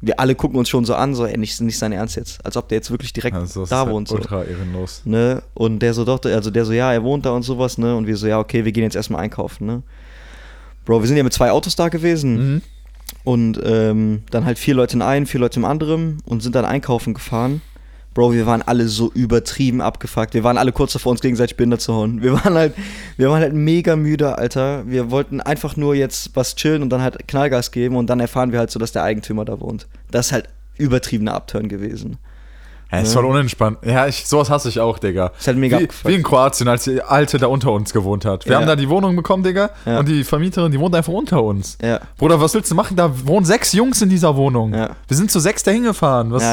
wir 0.00 0.20
alle 0.20 0.36
gucken 0.36 0.58
uns 0.60 0.68
schon 0.68 0.84
so 0.84 0.94
an, 0.94 1.16
so, 1.16 1.26
ey, 1.26 1.36
nicht, 1.36 1.60
nicht 1.60 1.76
sein 1.76 1.90
Ernst 1.90 2.14
jetzt. 2.14 2.44
Als 2.46 2.56
ob 2.56 2.68
der 2.68 2.76
jetzt 2.78 2.92
wirklich 2.92 3.12
direkt 3.12 3.34
Also, 3.36 3.66
da 3.66 3.80
halt 3.80 3.90
wohnt. 3.90 4.06
So 4.06 4.14
ultra 4.14 4.44
ehrenlos. 4.44 5.02
ne? 5.04 5.42
Und 5.54 5.80
der 5.80 5.92
so, 5.92 6.04
doch, 6.04 6.22
also 6.24 6.52
der 6.52 6.64
so, 6.64 6.72
ja, 6.72 6.92
er 6.92 7.02
wohnt 7.02 7.26
da 7.26 7.30
und 7.32 7.42
sowas, 7.42 7.76
ne? 7.76 7.96
Und 7.96 8.06
wir 8.06 8.16
so, 8.16 8.28
ja, 8.28 8.38
okay, 8.38 8.64
wir 8.64 8.70
gehen 8.70 8.84
jetzt 8.84 8.94
erstmal 8.96 9.22
einkaufen, 9.22 9.66
ne? 9.66 9.82
Bro, 10.84 11.00
wir 11.00 11.08
sind 11.08 11.16
ja 11.16 11.24
mit 11.24 11.32
zwei 11.32 11.50
Autos 11.50 11.74
da 11.74 11.88
gewesen 11.88 12.54
Mhm. 12.54 12.62
und 13.24 13.60
ähm, 13.64 14.22
dann 14.30 14.44
halt 14.44 14.58
vier 14.60 14.74
Leute 14.74 14.94
in 14.96 15.02
einem, 15.02 15.26
vier 15.26 15.40
Leute 15.40 15.58
im 15.58 15.64
anderen 15.64 16.18
und 16.26 16.42
sind 16.44 16.54
dann 16.54 16.64
einkaufen 16.64 17.12
gefahren. 17.14 17.60
Bro, 18.14 18.32
wir 18.32 18.46
waren 18.46 18.62
alle 18.62 18.86
so 18.86 19.10
übertrieben 19.12 19.80
abgefuckt. 19.80 20.34
Wir 20.34 20.44
waren 20.44 20.56
alle 20.56 20.70
kurz 20.70 20.92
davor, 20.92 21.10
uns 21.10 21.20
gegenseitig 21.20 21.56
Binder 21.56 21.80
zu 21.80 21.92
hauen. 21.92 22.22
Wir 22.22 22.32
waren 22.32 22.54
halt, 22.54 22.74
wir 23.16 23.28
waren 23.28 23.42
halt 23.42 23.54
mega 23.54 23.96
müde, 23.96 24.38
Alter. 24.38 24.84
Wir 24.86 25.10
wollten 25.10 25.40
einfach 25.40 25.76
nur 25.76 25.96
jetzt 25.96 26.30
was 26.34 26.54
chillen 26.54 26.82
und 26.82 26.90
dann 26.90 27.02
halt 27.02 27.26
Knallgas 27.26 27.72
geben 27.72 27.96
und 27.96 28.08
dann 28.08 28.20
erfahren 28.20 28.52
wir 28.52 28.60
halt 28.60 28.70
so, 28.70 28.78
dass 28.78 28.92
der 28.92 29.02
Eigentümer 29.02 29.44
da 29.44 29.60
wohnt. 29.60 29.88
Das 30.12 30.26
ist 30.26 30.32
halt 30.32 30.48
übertriebener 30.78 31.34
Upturn 31.34 31.68
gewesen. 31.68 32.18
Ja, 32.92 33.00
ist 33.00 33.12
Ja. 33.14 33.20
voll 33.20 33.30
unentspannt. 33.30 33.78
Ja, 33.84 34.06
ich, 34.06 34.26
sowas 34.26 34.50
hasse 34.50 34.68
ich 34.68 34.78
auch, 34.78 34.98
Digga. 35.00 35.32
Ist 35.38 35.46
halt 35.48 35.56
mega 35.58 35.80
wie, 35.80 35.88
wie 36.04 36.14
in 36.14 36.22
Kroatien, 36.22 36.68
als 36.68 36.84
die 36.84 37.02
Alte 37.02 37.38
da 37.38 37.48
unter 37.48 37.72
uns 37.72 37.92
gewohnt 37.92 38.24
hat. 38.24 38.44
Wir 38.44 38.52
Ja. 38.52 38.58
haben 38.60 38.66
da 38.66 38.76
die 38.76 38.88
Wohnung 38.88 39.16
bekommen, 39.16 39.42
Digga, 39.42 39.70
Ja. 39.84 39.98
und 39.98 40.08
die 40.08 40.22
Vermieterin, 40.22 40.70
die 40.70 40.78
wohnt 40.78 40.94
einfach 40.94 41.12
unter 41.12 41.42
uns. 41.42 41.76
Ja. 41.82 42.00
Bruder, 42.18 42.40
was 42.40 42.54
willst 42.54 42.70
du 42.70 42.74
machen? 42.76 42.96
Da 42.96 43.10
wohnen 43.26 43.44
sechs 43.44 43.72
Jungs 43.72 44.00
in 44.02 44.08
dieser 44.10 44.36
Wohnung. 44.36 44.72
Wir 44.72 44.90
sind 45.16 45.30
zu 45.30 45.40
sechs 45.40 45.62
dahin 45.64 45.82
gefahren. 45.84 46.30
Was. 46.30 46.44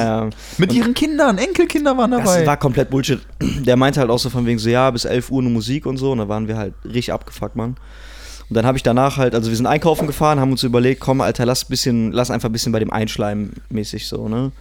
Mit 0.57 0.73
ihren 0.73 0.93
Kindern, 0.93 1.37
Enkelkinder 1.37 1.95
waren 1.97 2.11
dabei. 2.11 2.39
Das 2.39 2.45
war 2.47 2.57
komplett 2.57 2.89
Bullshit. 2.89 3.19
Der 3.41 3.75
meinte 3.77 3.99
halt 3.99 4.09
auch 4.09 4.19
so 4.19 4.29
von 4.29 4.45
wegen 4.45 4.57
so, 4.57 4.69
ja, 4.69 4.89
bis 4.89 5.05
11 5.05 5.29
Uhr 5.31 5.41
eine 5.41 5.49
Musik 5.51 5.85
und 5.85 5.97
so. 5.97 6.11
Und 6.11 6.17
da 6.17 6.27
waren 6.27 6.47
wir 6.47 6.57
halt 6.57 6.73
richtig 6.85 7.13
abgefuckt, 7.13 7.55
Mann. 7.55 7.75
Und 8.49 8.55
dann 8.55 8.65
habe 8.65 8.77
ich 8.77 8.83
danach 8.83 9.17
halt, 9.17 9.33
also 9.35 9.49
wir 9.49 9.55
sind 9.55 9.65
einkaufen 9.67 10.07
gefahren, 10.07 10.39
haben 10.39 10.51
uns 10.51 10.63
überlegt, 10.63 10.99
komm, 10.99 11.21
Alter, 11.21 11.45
lass, 11.45 11.63
bisschen, 11.63 12.11
lass 12.11 12.31
einfach 12.31 12.49
ein 12.49 12.51
bisschen 12.51 12.71
bei 12.73 12.79
dem 12.79 12.91
Einschleimen 12.91 13.53
mäßig 13.69 14.07
so, 14.07 14.27
ne? 14.27 14.51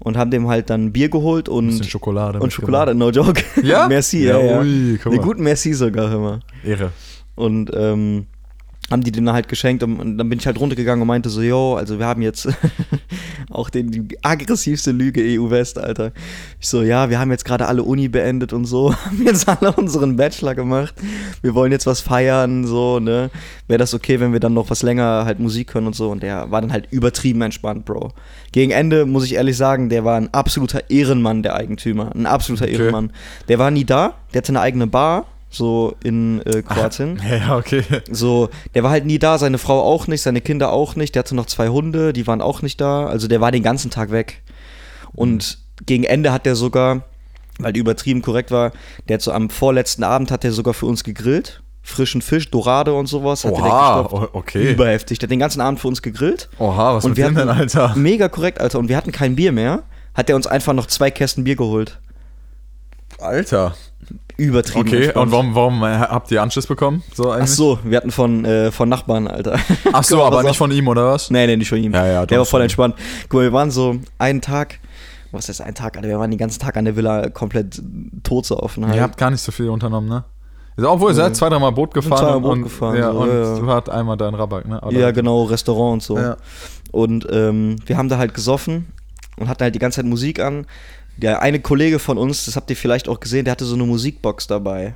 Und 0.00 0.16
haben 0.16 0.30
dem 0.30 0.46
halt 0.48 0.70
dann 0.70 0.92
Bier 0.92 1.08
geholt 1.08 1.48
und, 1.48 1.66
bisschen 1.68 1.84
Schokolade. 1.88 2.38
und 2.38 2.52
Schokolade, 2.52 2.94
no 2.94 3.10
joke. 3.10 3.42
Ja? 3.62 3.88
Merci, 3.88 4.24
ja, 4.24 4.38
Ja, 4.38 4.44
ja. 4.52 4.60
ui, 4.60 4.98
mal. 5.16 5.24
guten 5.24 5.42
Merci 5.42 5.72
sogar, 5.74 6.06
mitgemacht. 6.08 6.42
Ehre. 6.64 6.92
Und 7.34 7.70
ähm, 7.74 8.26
haben 8.90 9.02
die 9.02 9.12
dem 9.12 9.30
halt 9.30 9.48
geschenkt 9.48 9.82
und, 9.82 10.00
und 10.00 10.18
dann 10.18 10.28
bin 10.28 10.38
ich 10.38 10.46
halt 10.46 10.58
runtergegangen 10.58 11.02
und 11.02 11.08
meinte 11.08 11.28
so, 11.28 11.42
yo, 11.42 11.74
also 11.74 11.98
wir 11.98 12.06
haben 12.06 12.22
jetzt 12.22 12.48
auch 13.50 13.68
den, 13.68 13.90
die 13.90 14.18
aggressivste 14.22 14.92
Lüge 14.92 15.20
EU-West, 15.22 15.78
Alter. 15.78 16.12
Ich 16.58 16.68
so, 16.68 16.82
ja, 16.82 17.10
wir 17.10 17.18
haben 17.18 17.30
jetzt 17.30 17.44
gerade 17.44 17.66
alle 17.66 17.82
Uni 17.82 18.08
beendet 18.08 18.52
und 18.52 18.64
so, 18.64 18.94
haben 19.04 19.22
jetzt 19.24 19.48
alle 19.48 19.72
unseren 19.72 20.16
Bachelor 20.16 20.54
gemacht. 20.54 20.94
Wir 21.42 21.54
wollen 21.54 21.70
jetzt 21.70 21.86
was 21.86 22.00
feiern, 22.00 22.66
so, 22.66 22.98
ne? 22.98 23.30
Wäre 23.66 23.78
das 23.78 23.92
okay, 23.92 24.20
wenn 24.20 24.32
wir 24.32 24.40
dann 24.40 24.54
noch 24.54 24.70
was 24.70 24.82
länger 24.82 25.24
halt 25.26 25.38
Musik 25.38 25.74
hören 25.74 25.86
und 25.86 25.94
so? 25.94 26.10
Und 26.10 26.22
der 26.22 26.50
war 26.50 26.62
dann 26.62 26.72
halt 26.72 26.88
übertrieben 26.90 27.42
entspannt, 27.42 27.84
Bro. 27.84 28.12
Gegen 28.52 28.70
Ende, 28.70 29.04
muss 29.04 29.24
ich 29.24 29.34
ehrlich 29.34 29.56
sagen, 29.56 29.90
der 29.90 30.04
war 30.04 30.16
ein 30.16 30.32
absoluter 30.32 30.88
Ehrenmann, 30.88 31.42
der 31.42 31.54
Eigentümer. 31.54 32.14
Ein 32.14 32.26
absoluter 32.26 32.64
Okay. 32.64 32.74
Ehrenmann. 32.76 33.12
Der 33.48 33.58
war 33.58 33.70
nie 33.70 33.84
da, 33.84 34.14
der 34.32 34.38
hatte 34.38 34.52
eine 34.52 34.60
eigene 34.60 34.86
Bar, 34.86 35.26
so 35.50 35.94
in 36.04 36.40
äh, 36.46 36.62
Kroatien. 36.62 37.20
Ja, 37.28 37.36
ja, 37.36 37.56
okay. 37.56 37.82
So, 38.10 38.50
der 38.74 38.82
war 38.82 38.90
halt 38.90 39.06
nie 39.06 39.18
da, 39.18 39.38
seine 39.38 39.58
Frau 39.58 39.82
auch 39.82 40.06
nicht, 40.06 40.22
seine 40.22 40.40
Kinder 40.40 40.72
auch 40.72 40.94
nicht, 40.96 41.14
der 41.14 41.20
hatte 41.20 41.34
noch 41.34 41.46
zwei 41.46 41.68
Hunde, 41.68 42.12
die 42.12 42.26
waren 42.26 42.40
auch 42.42 42.62
nicht 42.62 42.80
da, 42.80 43.06
also 43.06 43.28
der 43.28 43.40
war 43.40 43.50
den 43.50 43.62
ganzen 43.62 43.90
Tag 43.90 44.10
weg. 44.10 44.42
Und 45.14 45.58
gegen 45.86 46.04
Ende 46.04 46.32
hat 46.32 46.44
der 46.46 46.54
sogar, 46.56 47.02
weil 47.58 47.72
die 47.72 47.80
übertrieben 47.80 48.20
korrekt 48.22 48.50
war, 48.50 48.72
der 49.08 49.14
hat 49.14 49.22
so 49.22 49.32
am 49.32 49.48
vorletzten 49.50 50.04
Abend 50.04 50.30
hat 50.30 50.44
der 50.44 50.52
sogar 50.52 50.74
für 50.74 50.86
uns 50.86 51.02
gegrillt. 51.04 51.62
Frischen 51.82 52.20
Fisch, 52.20 52.50
Dorade 52.50 52.92
und 52.92 53.06
sowas. 53.06 53.44
Hat 53.46 53.52
Oha, 53.52 54.02
der 54.02 54.34
okay. 54.34 54.72
Überheftig. 54.72 55.18
Der 55.20 55.26
hat 55.26 55.30
den 55.30 55.38
ganzen 55.38 55.62
Abend 55.62 55.80
für 55.80 55.88
uns 55.88 56.02
gegrillt. 56.02 56.50
Oha, 56.58 56.96
was 56.96 57.04
und 57.06 57.16
wir 57.16 57.24
dem 57.24 57.34
denn, 57.34 57.48
hatten- 57.48 57.60
Alter? 57.60 57.94
Mega 57.96 58.28
korrekt, 58.28 58.60
Alter. 58.60 58.78
Und 58.78 58.90
wir 58.90 58.96
hatten 58.98 59.10
kein 59.10 59.36
Bier 59.36 59.52
mehr. 59.52 59.84
Hat 60.12 60.28
der 60.28 60.36
uns 60.36 60.46
einfach 60.46 60.74
noch 60.74 60.84
zwei 60.86 61.10
Kästen 61.10 61.44
Bier 61.44 61.56
geholt. 61.56 61.98
Alter. 63.18 63.74
Übertrieben. 64.36 64.86
Okay, 64.86 65.04
entspannt. 65.06 65.26
und 65.26 65.32
warum, 65.32 65.54
warum 65.54 65.82
äh, 65.82 65.98
habt 65.98 66.30
ihr 66.30 66.40
Anschluss 66.40 66.66
bekommen? 66.66 67.02
So 67.12 67.30
Ach 67.32 67.36
eigentlich? 67.36 67.50
so, 67.50 67.78
wir 67.82 67.96
hatten 67.96 68.12
von, 68.12 68.44
äh, 68.44 68.70
von 68.70 68.88
Nachbarn, 68.88 69.26
Alter. 69.26 69.58
Ach 69.92 70.04
so, 70.04 70.22
aber 70.24 70.42
nicht 70.42 70.52
auf. 70.52 70.56
von 70.58 70.70
ihm, 70.70 70.86
oder 70.86 71.06
was? 71.12 71.30
Nee, 71.30 71.46
nee, 71.48 71.56
nicht 71.56 71.68
von 71.68 71.78
ihm. 71.78 71.92
Ja, 71.92 72.06
ja, 72.06 72.26
der 72.26 72.38
war 72.38 72.46
voll 72.46 72.62
entspannt. 72.62 72.94
Guck 73.28 73.40
mal, 73.40 73.42
wir 73.44 73.52
waren 73.52 73.70
so 73.72 73.96
einen 74.18 74.40
Tag, 74.40 74.78
was 75.32 75.48
ist 75.48 75.60
ein 75.60 75.74
Tag, 75.74 75.96
Alter? 75.96 76.08
Wir 76.08 76.18
waren 76.20 76.30
den 76.30 76.38
ganzen 76.38 76.60
Tag 76.60 76.76
an 76.76 76.84
der 76.84 76.94
Villa 76.96 77.28
komplett 77.30 77.82
tot 78.22 78.46
so 78.46 78.58
offen 78.60 78.86
halt. 78.86 78.94
Ihr 78.94 79.02
habt 79.02 79.18
gar 79.18 79.30
nicht 79.30 79.42
so 79.42 79.50
viel 79.50 79.68
unternommen, 79.68 80.08
ne? 80.08 80.24
Obwohl, 80.86 81.10
ihr 81.10 81.14
seid 81.14 81.34
zwei, 81.34 81.48
dreimal 81.48 81.72
Boot 81.72 81.92
gefahren. 81.92 82.18
zweimal 82.20 82.40
Boot 82.40 82.52
und, 82.52 82.62
gefahren, 82.62 82.96
Ja, 82.96 83.12
so, 83.12 83.18
und 83.18 83.28
ja, 83.28 83.58
du 83.58 83.66
habt 83.66 83.90
einmal 83.90 84.16
deinen 84.16 84.36
Rabak, 84.36 84.68
ne? 84.68 84.80
Oder- 84.80 84.96
ja, 84.96 85.10
genau, 85.10 85.42
Restaurant 85.42 85.94
und 85.94 86.02
so. 86.04 86.16
Ja. 86.16 86.36
Und 86.92 87.26
ähm, 87.32 87.74
wir 87.86 87.98
haben 87.98 88.08
da 88.08 88.18
halt 88.18 88.32
gesoffen 88.34 88.86
und 89.36 89.48
hatten 89.48 89.64
halt 89.64 89.74
die 89.74 89.80
ganze 89.80 89.96
Zeit 89.96 90.06
Musik 90.06 90.38
an. 90.38 90.66
Der 91.18 91.42
eine 91.42 91.60
Kollege 91.60 91.98
von 91.98 92.16
uns, 92.16 92.46
das 92.46 92.56
habt 92.56 92.70
ihr 92.70 92.76
vielleicht 92.76 93.08
auch 93.08 93.20
gesehen, 93.20 93.44
der 93.44 93.52
hatte 93.52 93.64
so 93.64 93.74
eine 93.74 93.84
Musikbox 93.84 94.46
dabei. 94.46 94.94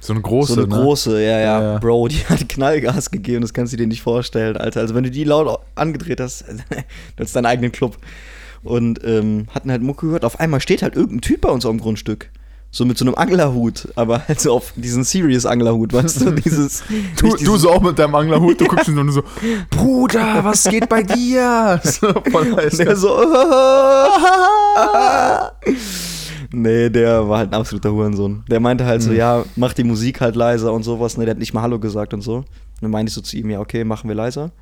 So 0.00 0.14
eine 0.14 0.22
große, 0.22 0.54
so 0.54 0.60
eine 0.62 0.68
ne? 0.74 0.82
große, 0.82 1.22
ja, 1.22 1.38
ja, 1.38 1.62
Ja. 1.62 1.78
Bro, 1.78 2.08
die 2.08 2.16
hat 2.28 2.48
Knallgas 2.48 3.10
gegeben, 3.10 3.42
das 3.42 3.52
kannst 3.52 3.74
du 3.74 3.76
dir 3.76 3.86
nicht 3.86 4.00
vorstellen, 4.00 4.56
Alter. 4.56 4.80
Also 4.80 4.94
wenn 4.94 5.04
du 5.04 5.10
die 5.10 5.24
laut 5.24 5.60
angedreht 5.74 6.20
hast, 6.20 6.46
du 7.16 7.22
hast 7.22 7.36
deinen 7.36 7.46
eigenen 7.46 7.72
Club. 7.72 7.98
Und 8.62 9.02
ähm, 9.04 9.46
hatten 9.54 9.70
halt 9.70 9.82
Mucke 9.82 10.06
gehört. 10.06 10.22
Auf 10.24 10.38
einmal 10.38 10.60
steht 10.60 10.82
halt 10.82 10.94
irgendein 10.94 11.22
Typ 11.22 11.40
bei 11.42 11.48
uns 11.48 11.64
auf 11.64 11.70
dem 11.70 11.80
Grundstück. 11.80 12.30
So 12.72 12.84
mit 12.84 12.96
so 12.96 13.04
einem 13.04 13.16
Anglerhut, 13.16 13.88
aber 13.96 14.28
halt 14.28 14.40
so 14.40 14.52
auf 14.52 14.72
diesen 14.76 15.02
Serious 15.02 15.44
Anglerhut, 15.44 15.92
weißt 15.92 16.20
du? 16.20 16.30
Dieses. 16.44 16.84
Du, 17.18 17.36
du 17.36 17.56
so 17.56 17.70
auch 17.70 17.80
mit 17.80 17.98
deinem 17.98 18.14
Anglerhut, 18.14 18.60
du 18.60 18.66
guckst 18.66 18.86
ihn 18.88 18.94
so 18.94 19.00
und 19.00 19.10
so, 19.12 19.22
Bruder, 19.70 20.44
was 20.44 20.64
geht 20.64 20.88
bei 20.88 21.02
dir? 21.02 21.80
So, 21.82 22.12
voll 22.30 22.54
heiß. 22.54 22.76
Der 22.76 22.96
so. 22.96 23.18
nee, 26.52 26.88
der 26.90 27.28
war 27.28 27.38
halt 27.38 27.50
ein 27.50 27.54
absoluter 27.54 27.92
Hurensohn. 27.92 28.44
Der 28.48 28.60
meinte 28.60 28.84
halt 28.84 29.02
so, 29.02 29.12
ja, 29.12 29.44
mach 29.56 29.72
die 29.72 29.84
Musik 29.84 30.20
halt 30.20 30.36
leiser 30.36 30.72
und 30.72 30.84
sowas. 30.84 31.16
Ne, 31.16 31.24
der 31.24 31.32
hat 31.32 31.38
nicht 31.38 31.52
mal 31.52 31.62
Hallo 31.62 31.80
gesagt 31.80 32.14
und 32.14 32.20
so. 32.20 32.36
Und 32.36 32.46
dann 32.82 32.92
meinte 32.92 33.10
ich 33.10 33.14
so 33.14 33.20
zu 33.20 33.36
ihm, 33.36 33.50
ja, 33.50 33.58
okay, 33.58 33.82
machen 33.82 34.08
wir 34.08 34.14
leiser. 34.14 34.44
Und 34.44 34.52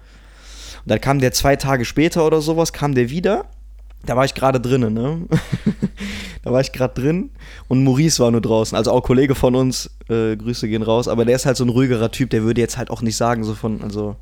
dann 0.86 1.00
kam 1.00 1.18
der 1.18 1.32
zwei 1.32 1.56
Tage 1.56 1.84
später 1.84 2.26
oder 2.26 2.40
sowas, 2.40 2.72
kam 2.72 2.94
der 2.94 3.10
wieder. 3.10 3.44
Da 4.06 4.16
war 4.16 4.24
ich 4.24 4.34
gerade 4.34 4.60
drinnen, 4.60 4.94
ne? 4.94 5.22
da 6.42 6.52
war 6.52 6.60
ich 6.60 6.72
gerade 6.72 6.94
drin 7.00 7.30
und 7.68 7.84
Maurice 7.84 8.22
war 8.22 8.30
nur 8.30 8.40
draußen. 8.40 8.76
Also 8.76 8.92
auch 8.92 9.02
Kollege 9.02 9.34
von 9.34 9.54
uns, 9.54 9.90
äh, 10.08 10.36
Grüße 10.36 10.68
gehen 10.68 10.82
raus, 10.82 11.08
aber 11.08 11.24
der 11.24 11.36
ist 11.36 11.46
halt 11.46 11.56
so 11.56 11.64
ein 11.64 11.68
ruhigerer 11.68 12.10
Typ, 12.10 12.30
der 12.30 12.42
würde 12.42 12.60
jetzt 12.60 12.78
halt 12.78 12.90
auch 12.90 13.02
nicht 13.02 13.16
sagen, 13.16 13.44
so 13.44 13.54
von, 13.54 13.82
also 13.82 14.16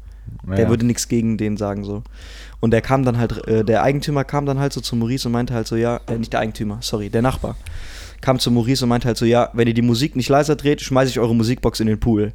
der 0.47 0.65
Ja. 0.65 0.69
würde 0.69 0.87
nichts 0.87 1.09
gegen 1.09 1.37
den 1.39 1.57
sagen 1.57 1.85
so. 1.85 2.03
Und 2.59 2.71
der 2.73 2.81
kam 2.81 3.05
dann 3.05 3.19
halt, 3.19 3.47
äh, 3.47 3.65
der 3.65 3.83
Eigentümer 3.83 4.25
kam 4.25 4.47
dann 4.47 4.59
halt 4.59 4.73
so 4.73 4.81
zu 4.81 4.97
Maurice 4.97 5.29
und 5.29 5.33
meinte 5.33 5.55
halt 5.55 5.67
so, 5.69 5.77
ja, 5.77 6.01
äh, 6.09 6.19
nicht 6.19 6.33
der 6.33 6.41
Eigentümer, 6.41 6.79
sorry, 6.81 7.11
der 7.11 7.23
Nachbar. 7.23 7.55
Kam 8.23 8.39
zu 8.39 8.51
Maurice 8.51 8.85
und 8.85 8.89
meinte 8.89 9.07
halt 9.07 9.19
so, 9.19 9.27
ja, 9.27 9.51
wenn 9.53 9.69
ihr 9.69 9.75
die 9.75 9.83
Musik 9.83 10.17
nicht 10.17 10.29
leiser 10.31 10.57
dreht, 10.57 10.81
schmeiße 10.81 11.11
ich 11.11 11.21
eure 11.21 11.35
Musikbox 11.35 11.81
in 11.81 11.87
den 11.87 12.01
Pool. 12.01 12.33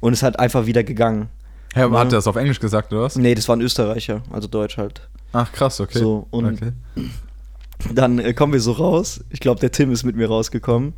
Und 0.00 0.12
ist 0.12 0.22
halt 0.24 0.38
einfach 0.38 0.66
wieder 0.66 0.82
gegangen. 0.84 1.28
Hä, 1.76 1.82
Ja. 1.82 1.90
hat 1.90 2.08
er 2.08 2.16
das 2.16 2.26
auf 2.26 2.36
Englisch 2.36 2.58
gesagt, 2.60 2.92
oder 2.92 3.02
was? 3.02 3.16
Nee, 3.16 3.34
das 3.34 3.46
war 3.48 3.56
ein 3.56 3.60
Österreicher, 3.60 4.22
also 4.30 4.48
Deutsch 4.48 4.76
halt. 4.78 5.08
Ach, 5.32 5.52
krass, 5.52 5.80
okay. 5.80 5.98
So, 5.98 6.26
und- 6.30 6.46
okay. 6.46 6.72
Dann 7.92 8.18
äh, 8.18 8.32
kommen 8.32 8.52
wir 8.54 8.60
so 8.60 8.72
raus. 8.72 9.22
Ich 9.30 9.40
glaube, 9.40 9.60
der 9.60 9.70
Tim 9.70 9.92
ist 9.92 10.02
mit 10.04 10.16
mir 10.16 10.28
rausgekommen. 10.28 10.94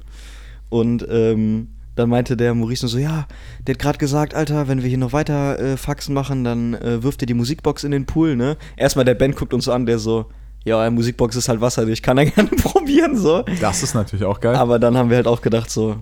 Und 0.68 1.04
ähm, 1.10 1.68
dann 1.96 2.08
meinte 2.08 2.36
der 2.36 2.54
Maurice 2.54 2.84
nur 2.86 2.90
so, 2.90 2.98
ja, 2.98 3.26
der 3.66 3.74
hat 3.74 3.80
gerade 3.80 3.98
gesagt, 3.98 4.34
Alter, 4.34 4.68
wenn 4.68 4.82
wir 4.82 4.88
hier 4.88 4.98
noch 4.98 5.12
weiter 5.12 5.58
äh, 5.58 5.76
Faxen 5.76 6.14
machen, 6.14 6.44
dann 6.44 6.74
äh, 6.74 7.02
wirft 7.02 7.22
ihr 7.22 7.26
die 7.26 7.34
Musikbox 7.34 7.82
in 7.82 7.90
den 7.90 8.06
Pool, 8.06 8.36
ne? 8.36 8.56
Erstmal 8.76 9.04
der 9.04 9.14
Ben 9.14 9.34
guckt 9.34 9.52
uns 9.52 9.64
so 9.64 9.72
an, 9.72 9.86
der 9.86 9.98
so, 9.98 10.26
ja, 10.64 10.80
eine 10.80 10.92
Musikbox 10.92 11.34
ist 11.34 11.48
halt 11.48 11.60
wasserdicht, 11.60 12.04
kann 12.04 12.18
er 12.18 12.26
gerne 12.30 12.50
probieren, 12.50 13.16
so. 13.16 13.42
Das 13.60 13.82
ist 13.82 13.94
natürlich 13.94 14.24
auch 14.24 14.38
geil. 14.40 14.54
Aber 14.54 14.78
dann 14.78 14.96
haben 14.96 15.10
wir 15.10 15.16
halt 15.16 15.26
auch 15.26 15.40
gedacht, 15.42 15.70
so, 15.70 15.96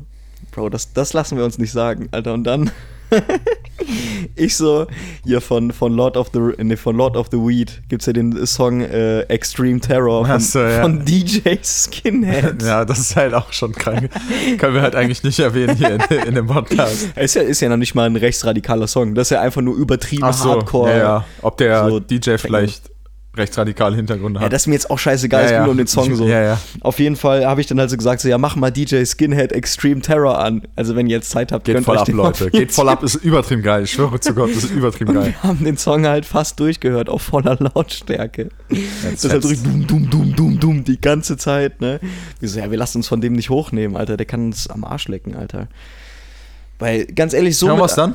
Bro, 0.51 0.69
das, 0.69 0.93
das 0.93 1.15
lassen 1.15 1.39
wir 1.39 1.45
uns 1.47 1.57
nicht 1.59 1.73
sagen, 1.73 2.09
Alter. 2.13 2.35
Und 2.35 2.45
dann 2.45 2.71
ich 4.37 4.57
so, 4.57 4.87
hier 5.25 5.41
von, 5.41 5.73
von 5.73 5.93
Lord 5.93 6.17
of 6.17 6.31
the 6.33 6.41
nee, 6.63 6.77
von 6.77 6.97
Lord 6.97 7.17
of 7.17 7.29
the 7.31 7.37
Weed 7.39 7.83
gibt's 7.89 8.07
ja 8.07 8.13
den 8.13 8.47
Song 8.47 8.81
äh, 8.81 9.21
Extreme 9.23 9.81
Terror 9.81 10.25
von, 10.27 10.37
Ach 10.37 10.41
so, 10.41 10.61
ja. 10.61 10.83
von 10.83 11.05
DJ 11.05 11.57
Skinhead. 11.63 12.63
ja, 12.63 12.85
das 12.85 12.99
ist 12.99 13.17
halt 13.17 13.35
auch 13.35 13.53
schon 13.53 13.73
krank. 13.73 14.11
Können 14.59 14.75
wir 14.75 14.83
halt 14.83 14.95
eigentlich 14.95 15.23
nicht 15.23 15.39
erwähnen 15.39 15.77
hier 15.77 15.95
in, 15.95 16.29
in 16.29 16.35
dem 16.35 16.47
Podcast. 16.47 17.09
Ist 17.17 17.35
ja, 17.35 17.43
ist 17.43 17.61
ja 17.61 17.69
noch 17.69 17.77
nicht 17.77 17.95
mal 17.95 18.05
ein 18.07 18.17
rechtsradikaler 18.17 18.87
Song. 18.87 19.15
Das 19.15 19.29
ist 19.29 19.31
ja 19.31 19.41
einfach 19.41 19.63
nur 19.63 19.77
übertrieben 19.77 20.25
Hardcore. 20.25 20.91
ja, 20.91 20.97
ja. 20.97 21.25
Ob 21.43 21.57
der 21.57 21.89
so 21.89 22.01
DJ 22.01 22.37
vielleicht 22.37 22.91
rechtsradikale 23.37 23.97
Hintergründe 23.97 24.41
Ja, 24.41 24.47
hat. 24.47 24.53
das 24.53 24.63
ist 24.63 24.67
mir 24.69 24.75
jetzt 24.75 24.91
auch 24.91 24.99
scheißegal, 24.99 25.45
es 25.45 25.51
Ja, 25.51 25.57
geht 25.57 25.61
ja. 25.61 25.65
nur 25.65 25.73
um 25.73 25.79
den 25.79 25.87
Song 25.87 26.15
so. 26.15 26.27
ja, 26.27 26.43
ja. 26.43 26.61
Auf 26.81 26.99
jeden 26.99 27.17
Fall 27.17 27.45
habe 27.47 27.61
ich 27.61 27.67
dann 27.67 27.79
also 27.79 27.97
gesagt, 27.97 28.21
so, 28.21 28.29
ja, 28.29 28.39
mach 28.39 28.57
mal 28.57 28.71
DJ 28.71 29.05
Skinhead 29.05 29.53
Extreme 29.53 30.01
Terror 30.01 30.39
an. 30.39 30.63
Also 30.77 30.97
wenn 30.97 31.07
ihr 31.07 31.17
jetzt 31.17 31.31
Zeit 31.31 31.53
habt, 31.53 31.65
Geht 31.67 31.75
könnt 31.77 31.87
voll 31.87 31.97
euch 31.97 32.01
ab, 32.01 32.07
den 32.07 32.17
Leute. 32.17 32.51
Geht 32.51 32.73
voll 32.73 32.89
ab, 32.89 33.03
ist 33.03 33.17
übertrieben 33.17 33.63
geil. 33.63 33.85
Ich 33.85 33.93
schwöre 33.93 34.19
zu 34.21 34.35
Gott, 34.35 34.51
das 34.55 34.65
ist 34.65 34.71
übertrieben 34.73 35.15
geil. 35.15 35.35
wir 35.41 35.43
haben 35.49 35.65
den 35.65 35.77
Song 35.77 36.07
halt 36.07 36.25
fast 36.27 36.59
durchgehört 36.61 37.09
auf 37.09 37.23
voller 37.23 37.57
Lautstärke. 37.61 38.49
Das 38.69 39.25
ist 39.25 39.31
halt 39.33 39.43
so 39.43 39.49
dumm, 39.55 39.87
dumm, 39.87 40.11
dumm, 40.11 40.35
dumm, 40.37 40.59
dumm 40.61 40.85
die 40.85 41.01
ganze 41.01 41.37
Zeit, 41.37 41.81
ne? 41.81 42.01
Wir 42.41 42.49
so, 42.49 42.59
ja, 42.59 42.71
wir 42.71 42.79
lassen 42.79 42.99
uns 42.99 43.09
von 43.09 43.21
dem 43.21 43.35
nicht 43.35 43.51
hochnehmen, 43.51 43.97
Alter. 43.97 44.17
Der 44.17 44.27
kann 44.27 44.47
uns 44.47 44.69
am 44.69 44.85
Arsch 44.85 45.09
lecken, 45.09 45.35
Alter. 45.37 45.69
Weil, 46.79 47.07
ganz 47.07 47.33
ehrlich, 47.33 47.57
so. 47.57 47.67
Ja, 47.69 47.79
was 47.81 47.95
dann? 47.95 48.15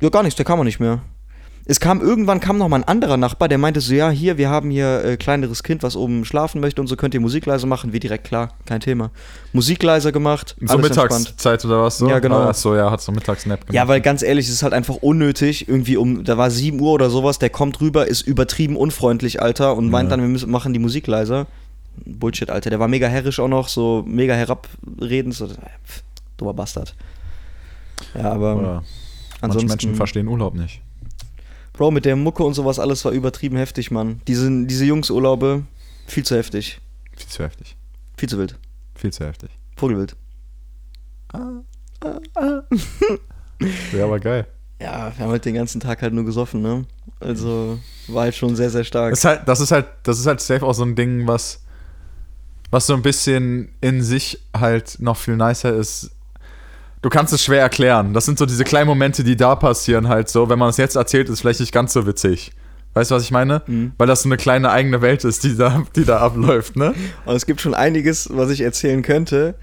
Ja, 0.00 0.08
gar 0.08 0.22
nichts, 0.22 0.36
der 0.36 0.44
kam 0.44 0.58
auch 0.58 0.64
nicht 0.64 0.80
mehr. 0.80 1.00
Es 1.64 1.78
kam 1.78 2.00
irgendwann 2.00 2.40
kam 2.40 2.58
noch 2.58 2.68
mal 2.68 2.78
ein 2.78 2.84
anderer 2.84 3.16
Nachbar, 3.16 3.48
der 3.48 3.56
meinte 3.56 3.80
so, 3.80 3.94
ja, 3.94 4.10
hier, 4.10 4.36
wir 4.36 4.50
haben 4.50 4.70
hier 4.70 5.04
äh, 5.04 5.16
kleineres 5.16 5.62
Kind, 5.62 5.84
was 5.84 5.94
oben 5.94 6.24
schlafen 6.24 6.60
möchte 6.60 6.80
und 6.80 6.88
so 6.88 6.96
könnt 6.96 7.14
ihr 7.14 7.20
Musik 7.20 7.46
leiser 7.46 7.68
machen. 7.68 7.92
Wir 7.92 8.00
direkt, 8.00 8.24
klar, 8.24 8.54
kein 8.66 8.80
Thema. 8.80 9.10
Musik 9.52 9.80
leiser 9.82 10.10
gemacht, 10.10 10.56
So 10.60 10.74
alles 10.74 10.86
entspannt. 10.86 11.10
Mittagszeit 11.20 11.64
oder 11.64 11.82
was 11.84 11.98
so? 11.98 12.08
Ja, 12.08 12.18
genau. 12.18 12.40
Ach 12.40 12.54
so, 12.54 12.74
ja, 12.74 12.90
hat 12.90 13.00
so 13.00 13.12
Mittagsnap 13.12 13.60
gemacht. 13.60 13.74
Ja, 13.74 13.86
weil 13.86 14.00
ganz 14.00 14.22
ehrlich, 14.22 14.46
es 14.48 14.52
ist 14.54 14.62
halt 14.64 14.72
einfach 14.72 14.96
unnötig. 14.96 15.68
Irgendwie 15.68 15.96
um, 15.96 16.24
da 16.24 16.36
war 16.36 16.50
7 16.50 16.80
Uhr 16.80 16.92
oder 16.92 17.10
sowas, 17.10 17.38
der 17.38 17.50
kommt 17.50 17.80
rüber, 17.80 18.08
ist 18.08 18.22
übertrieben 18.22 18.76
unfreundlich, 18.76 19.40
Alter, 19.40 19.76
und 19.76 19.88
meint 19.88 20.08
Ja. 20.10 20.16
dann, 20.16 20.20
wir 20.22 20.28
müssen, 20.28 20.50
machen 20.50 20.72
die 20.72 20.80
Musik 20.80 21.06
leiser. 21.06 21.46
Bullshit, 22.04 22.50
Alter. 22.50 22.70
Der 22.70 22.80
war 22.80 22.88
mega 22.88 23.06
herrisch 23.06 23.38
auch 23.38 23.48
noch, 23.48 23.68
so 23.68 24.02
mega 24.06 24.34
herabredend. 24.34 25.34
So, 25.34 25.46
pff, 25.46 26.02
dummer 26.38 26.54
Bastard. 26.54 26.94
Ja, 28.18 28.32
aber 28.32 28.56
Oder 28.56 28.62
manche 28.72 28.84
ansonsten. 29.42 29.68
Menschen 29.68 29.94
verstehen 29.94 30.26
Urlaub 30.26 30.54
nicht. 30.54 30.80
Bro, 31.72 31.90
mit 31.90 32.04
der 32.04 32.16
Mucke 32.16 32.44
und 32.44 32.54
sowas 32.54 32.78
alles 32.78 33.04
war 33.04 33.12
übertrieben 33.12 33.56
heftig, 33.56 33.90
Mann. 33.90 34.20
Diese, 34.28 34.50
diese 34.66 34.84
Jungsurlaube, 34.84 35.64
viel 36.06 36.24
zu 36.24 36.36
heftig. 36.36 36.80
Viel 37.16 37.28
zu 37.28 37.42
heftig. 37.42 37.76
Viel 38.16 38.28
zu 38.28 38.38
wild. 38.38 38.58
Viel 38.94 39.12
zu 39.12 39.26
heftig. 39.26 39.50
Vogelwild. 39.76 40.16
Ja, 43.92 44.04
aber 44.04 44.20
geil. 44.20 44.46
Ja, 44.80 45.12
wir 45.16 45.24
haben 45.24 45.30
halt 45.30 45.44
den 45.44 45.54
ganzen 45.54 45.80
Tag 45.80 46.02
halt 46.02 46.12
nur 46.12 46.24
gesoffen, 46.24 46.60
ne? 46.60 46.84
Also 47.20 47.78
war 48.08 48.24
halt 48.24 48.34
schon 48.34 48.56
sehr, 48.56 48.68
sehr 48.70 48.84
stark. 48.84 49.12
Das 49.12 49.20
ist 49.20 49.24
halt, 49.24 49.46
das 49.46 49.60
ist 49.60 49.70
halt, 49.70 49.86
das 50.02 50.18
ist 50.18 50.26
halt 50.26 50.40
safe 50.40 50.66
auch 50.66 50.72
so 50.74 50.84
ein 50.84 50.96
Ding, 50.96 51.26
was, 51.26 51.62
was 52.70 52.86
so 52.86 52.94
ein 52.94 53.02
bisschen 53.02 53.72
in 53.80 54.02
sich 54.02 54.40
halt 54.54 54.96
noch 54.98 55.16
viel 55.16 55.36
nicer 55.36 55.72
ist. 55.74 56.10
Du 57.02 57.08
kannst 57.08 57.32
es 57.32 57.42
schwer 57.42 57.60
erklären. 57.60 58.14
Das 58.14 58.26
sind 58.26 58.38
so 58.38 58.46
diese 58.46 58.62
kleinen 58.62 58.86
Momente, 58.86 59.24
die 59.24 59.34
da 59.34 59.56
passieren 59.56 60.06
halt 60.08 60.28
so. 60.28 60.48
Wenn 60.48 60.58
man 60.58 60.70
es 60.70 60.76
jetzt 60.76 60.94
erzählt, 60.94 61.28
ist 61.28 61.40
vielleicht 61.40 61.58
nicht 61.58 61.72
ganz 61.72 61.92
so 61.92 62.06
witzig. 62.06 62.52
Weißt 62.94 63.10
du, 63.10 63.16
was 63.16 63.24
ich 63.24 63.32
meine? 63.32 63.62
Mhm. 63.66 63.92
Weil 63.98 64.06
das 64.06 64.22
so 64.22 64.28
eine 64.28 64.36
kleine 64.36 64.70
eigene 64.70 65.02
Welt 65.02 65.24
ist, 65.24 65.42
die 65.42 65.56
da, 65.56 65.82
die 65.96 66.04
da 66.04 66.18
abläuft, 66.18 66.76
ne? 66.76 66.94
Aber 67.24 67.34
es 67.34 67.44
gibt 67.44 67.60
schon 67.60 67.74
einiges, 67.74 68.28
was 68.32 68.50
ich 68.50 68.60
erzählen 68.60 69.02
könnte, 69.02 69.56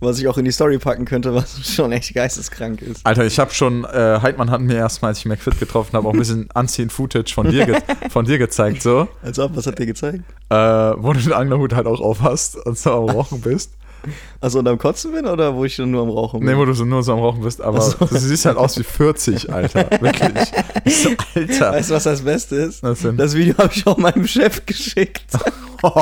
was 0.00 0.18
ich 0.18 0.26
auch 0.28 0.38
in 0.38 0.46
die 0.46 0.52
Story 0.52 0.78
packen 0.78 1.04
könnte, 1.04 1.34
was 1.34 1.68
schon 1.74 1.92
echt 1.92 2.14
geisteskrank 2.14 2.80
ist. 2.80 3.04
Alter, 3.04 3.26
ich 3.26 3.38
habe 3.38 3.52
schon, 3.52 3.84
äh, 3.84 4.20
Heidmann 4.22 4.50
hat 4.50 4.62
mir 4.62 4.76
erstmal, 4.76 5.10
als 5.10 5.18
ich 5.18 5.26
McFit 5.26 5.58
getroffen 5.58 5.94
habe, 5.94 6.08
auch 6.08 6.14
ein 6.14 6.18
bisschen 6.18 6.48
Anziehen-Footage 6.54 7.34
von 7.34 7.50
dir, 7.50 7.82
von 8.10 8.24
dir 8.24 8.38
gezeigt, 8.38 8.80
so. 8.80 9.06
Als 9.22 9.38
ob, 9.38 9.54
was 9.54 9.66
hat 9.66 9.78
der 9.78 9.86
gezeigt? 9.86 10.22
Äh, 10.48 10.54
wo 10.56 11.12
du 11.12 11.20
den 11.20 11.34
Anglerhut 11.34 11.74
halt 11.74 11.86
auch 11.86 12.00
auf 12.00 12.22
hast 12.22 12.56
und 12.56 12.78
so 12.78 12.92
am 12.92 13.10
Rauchen 13.10 13.42
bist. 13.42 13.72
Also 14.40 14.58
und 14.60 14.68
am 14.68 14.78
Kotzen 14.78 15.12
bin 15.12 15.26
oder 15.26 15.54
wo 15.54 15.64
ich 15.64 15.76
nur 15.78 16.02
am 16.02 16.10
Rauchen 16.10 16.40
bin? 16.40 16.48
Nee, 16.48 16.56
wo 16.56 16.64
du 16.64 16.72
so 16.72 16.84
nur 16.84 17.02
so 17.02 17.12
am 17.12 17.18
Rauchen 17.18 17.42
bist, 17.42 17.60
aber 17.60 17.80
so. 17.80 17.96
du 18.04 18.16
siehst 18.16 18.44
halt 18.44 18.56
aus 18.56 18.78
wie 18.78 18.84
40, 18.84 19.52
Alter. 19.52 19.90
Wirklich. 20.00 20.52
Ich 20.84 21.02
so, 21.02 21.10
Alter. 21.34 21.72
Weißt 21.72 21.90
du, 21.90 21.94
was 21.94 22.04
das 22.04 22.22
Beste 22.22 22.56
ist? 22.56 22.82
Was 22.82 23.00
denn? 23.00 23.16
Das 23.16 23.34
Video 23.34 23.56
habe 23.58 23.72
ich 23.74 23.86
auch 23.86 23.96
meinem 23.96 24.26
Chef 24.26 24.64
geschickt. 24.66 25.24
oh, 25.82 25.92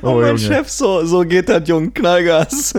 Und 0.00 0.20
mein 0.20 0.36
Junge. 0.36 0.38
Chef 0.38 0.68
so, 0.70 1.04
so 1.04 1.20
geht 1.20 1.48
das, 1.48 1.68
Junge, 1.68 1.90
Knallgas. 1.90 2.74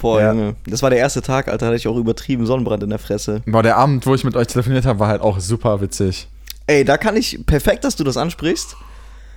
Boah, 0.00 0.20
Ja. 0.20 0.32
Junge. 0.32 0.56
Das 0.66 0.82
war 0.82 0.90
der 0.90 0.98
erste 0.98 1.22
Tag, 1.22 1.48
Alter, 1.48 1.66
hatte 1.66 1.76
ich 1.76 1.88
auch 1.88 1.96
übertrieben 1.96 2.46
Sonnenbrand 2.46 2.82
in 2.82 2.90
der 2.90 2.98
Fresse. 2.98 3.42
Boah, 3.46 3.62
der 3.62 3.76
Abend, 3.76 4.06
wo 4.06 4.14
ich 4.14 4.24
mit 4.24 4.36
euch 4.36 4.46
telefoniert 4.48 4.84
habe, 4.84 4.98
war 4.98 5.08
halt 5.08 5.22
auch 5.22 5.40
super 5.40 5.80
witzig. 5.80 6.28
Ey, 6.66 6.84
da 6.84 6.96
kann 6.96 7.16
ich, 7.16 7.44
perfekt, 7.46 7.84
dass 7.84 7.96
du 7.96 8.04
das 8.04 8.16
ansprichst. 8.16 8.76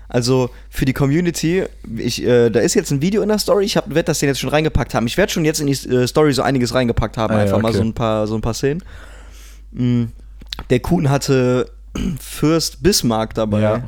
Also 0.07 0.49
für 0.69 0.85
die 0.85 0.93
Community, 0.93 1.63
ich, 1.97 2.23
äh, 2.23 2.49
da 2.49 2.59
ist 2.59 2.73
jetzt 2.75 2.91
ein 2.91 3.01
Video 3.01 3.21
in 3.21 3.29
der 3.29 3.39
Story, 3.39 3.65
ich 3.65 3.75
werde 3.75 4.03
das 4.03 4.19
den 4.19 4.29
jetzt 4.29 4.39
schon 4.39 4.49
reingepackt 4.49 4.93
haben. 4.93 5.07
Ich 5.07 5.17
werde 5.17 5.31
schon 5.31 5.45
jetzt 5.45 5.59
in 5.59 5.67
die 5.67 5.73
äh, 5.73 6.07
Story 6.07 6.31
so 6.33 6.41
einiges 6.43 6.73
reingepackt 6.73 7.17
haben, 7.17 7.33
Ah, 7.33 7.37
ja, 7.37 7.43
einfach 7.43 7.61
mal 7.61 7.69
okay. 7.69 7.77
so 7.77 7.83
ein 7.83 7.93
paar, 7.93 8.27
so 8.27 8.35
ein 8.35 8.41
paar 8.41 8.53
Szenen. 8.53 8.83
Mm, 9.71 10.05
Der 10.69 10.79
Kuhn 10.79 11.09
hatte 11.09 11.69
Fürst 12.19 12.83
Bismarck 12.83 13.33
dabei. 13.33 13.61
Ja. 13.61 13.83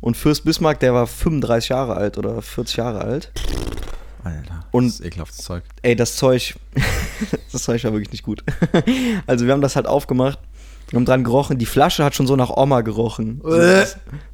Und 0.00 0.16
Fürst 0.16 0.44
Bismarck, 0.44 0.78
der 0.80 0.94
war 0.94 1.06
35 1.06 1.70
Jahre 1.70 1.96
alt 1.96 2.18
oder 2.18 2.40
40 2.42 2.76
Jahre 2.76 3.00
alt. 3.00 3.32
Alter. 4.24 4.64
Und- 4.70 4.86
das 4.88 5.00
ist 5.00 5.06
ekelhaftes 5.06 5.38
Zeug. 5.38 5.62
Ey, 5.82 5.96
das 5.96 6.16
Zeug, 6.16 6.54
das 7.52 7.62
Zeug 7.62 7.82
war 7.84 7.92
wirklich 7.92 8.12
nicht 8.12 8.22
gut. 8.24 8.44
Also 9.26 9.46
wir 9.46 9.52
haben 9.52 9.60
das 9.62 9.76
halt 9.76 9.86
aufgemacht, 9.86 10.38
wir 10.90 10.96
haben 10.96 11.04
dran 11.04 11.24
gerochen, 11.24 11.58
die 11.58 11.66
Flasche 11.66 12.04
hat 12.04 12.14
schon 12.14 12.26
so 12.26 12.36
nach 12.36 12.50
Oma 12.56 12.80
gerochen. 12.80 13.42
Äh. 13.44 13.84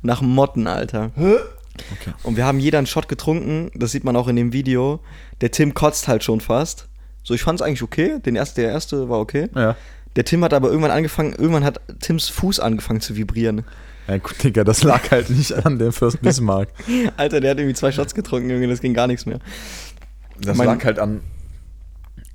nach 0.03 0.23
Motten, 0.23 0.67
Alter. 0.67 1.11
Okay. 1.17 2.13
Und 2.23 2.37
wir 2.37 2.45
haben 2.47 2.61
jeder 2.61 2.79
einen 2.79 2.87
Shot 2.87 3.09
getrunken, 3.09 3.71
das 3.75 3.91
sieht 3.91 4.05
man 4.05 4.15
auch 4.17 4.29
in 4.29 4.37
dem 4.37 4.53
Video. 4.53 5.01
Der 5.41 5.51
Tim 5.51 5.75
kotzt 5.75 6.07
halt 6.07 6.23
schon 6.23 6.41
fast. 6.41 6.87
So, 7.25 7.35
ich 7.35 7.43
fand's 7.43 7.63
eigentlich 7.63 7.83
okay, 7.83 8.21
den 8.25 8.37
erste, 8.37 8.61
der 8.61 8.71
erste 8.71 9.09
war 9.09 9.19
okay. 9.19 9.49
Ja. 9.55 9.77
Der 10.17 10.25
Tim 10.25 10.45
hat 10.45 10.55
aber 10.55 10.69
irgendwann 10.69 10.93
angefangen, 10.93 11.33
irgendwann 11.33 11.65
hat 11.65 11.81
Tims 12.01 12.29
Fuß 12.29 12.61
angefangen 12.61 13.01
zu 13.01 13.17
vibrieren. 13.17 13.65
Ja, 14.07 14.19
gut, 14.19 14.43
Digga, 14.45 14.63
das 14.63 14.85
lag 14.85 15.11
halt 15.11 15.31
nicht 15.31 15.53
an 15.67 15.79
dem 15.79 15.93
Fürst 15.93 16.21
Bismarck. 16.23 16.69
Alter, 17.17 17.41
der 17.41 17.53
hat 17.53 17.59
irgendwie 17.59 17.75
zwei 17.75 17.91
Shots 17.91 18.15
getrunken, 18.15 18.51
irgendwie, 18.51 18.69
das 18.69 18.81
ging 18.81 18.95
gar 18.95 19.07
nichts 19.07 19.27
mehr. 19.27 19.39
Das 20.41 20.57
Mein- 20.57 20.67
lag 20.67 20.85
halt 20.85 20.99
an 20.99 21.23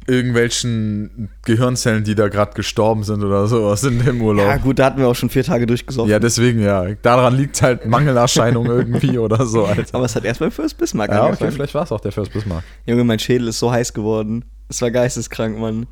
irgendwelchen 0.10 1.30
Gehirnzellen, 1.46 2.04
die 2.04 2.16
da 2.16 2.28
gerade 2.28 2.54
gestorben 2.54 3.04
sind 3.04 3.24
oder 3.24 3.48
sowas 3.48 3.84
in 3.84 4.04
dem 4.04 4.22
Urlaub. 4.22 4.46
Ja, 4.48 4.58
gut, 4.58 4.80
da 4.80 4.86
hatten 4.86 5.00
wir 5.00 5.08
auch 5.08 5.16
schon 5.16 5.30
vier 5.30 5.44
Tage 5.44 5.66
durchgesoffen. 5.68 6.10
Ja, 6.12 6.20
deswegen 6.20 6.60
ja. 6.62 6.94
Daran 7.02 7.36
liegt 7.38 7.62
halt 7.62 7.86
Mangelerscheinung 7.86 8.66
irgendwie 8.68 9.18
oder 9.18 9.46
so, 9.46 9.66
Alter. 9.66 9.96
Aber 9.96 10.06
es 10.06 10.16
hat 10.16 10.26
erst 10.26 10.40
beim 10.40 10.52
First 10.52 10.78
Bismarck 10.78 11.12
Ja, 11.12 11.28
okay, 11.28 11.52
vielleicht 11.52 11.74
war 11.74 11.84
es 11.84 11.92
auch 11.92 12.02
der 12.02 12.12
First 12.12 12.34
Bismarck. 12.34 12.64
Junge, 12.86 13.04
mein 13.04 13.20
Schädel 13.20 13.48
ist 13.48 13.60
so 13.60 13.72
heiß 13.72 13.94
geworden. 13.94 14.46
Es 14.68 14.82
war 14.82 14.92
geisteskrank, 14.92 15.58
Mann. 15.58 15.88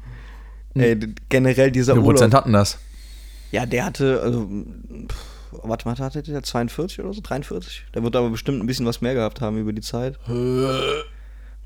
Ey, 0.74 0.96
d- 0.98 1.14
generell 1.30 1.72
dieser 1.72 1.94
Wie 1.94 2.00
viel 2.00 2.06
Prozent 2.10 2.34
Urlaub. 2.34 2.42
hatten 2.44 2.54
das? 2.54 2.78
Ja, 3.52 3.66
der 3.66 3.86
hatte, 3.86 4.22
also, 4.22 4.48
pff, 5.08 5.18
warte 5.64 5.88
mal, 5.88 5.98
hatte 5.98 6.22
der 6.22 6.44
42 6.44 7.00
oder 7.00 7.14
so? 7.14 7.22
43? 7.22 7.86
Der 7.96 8.04
wird 8.04 8.16
aber 8.16 8.30
bestimmt 8.30 8.62
ein 8.62 8.68
bisschen 8.68 8.86
was 8.86 9.02
mehr 9.02 9.14
gehabt 9.14 9.42
haben 9.42 9.58
über 9.58 9.74
die 9.74 9.82
Zeit. 9.82 10.20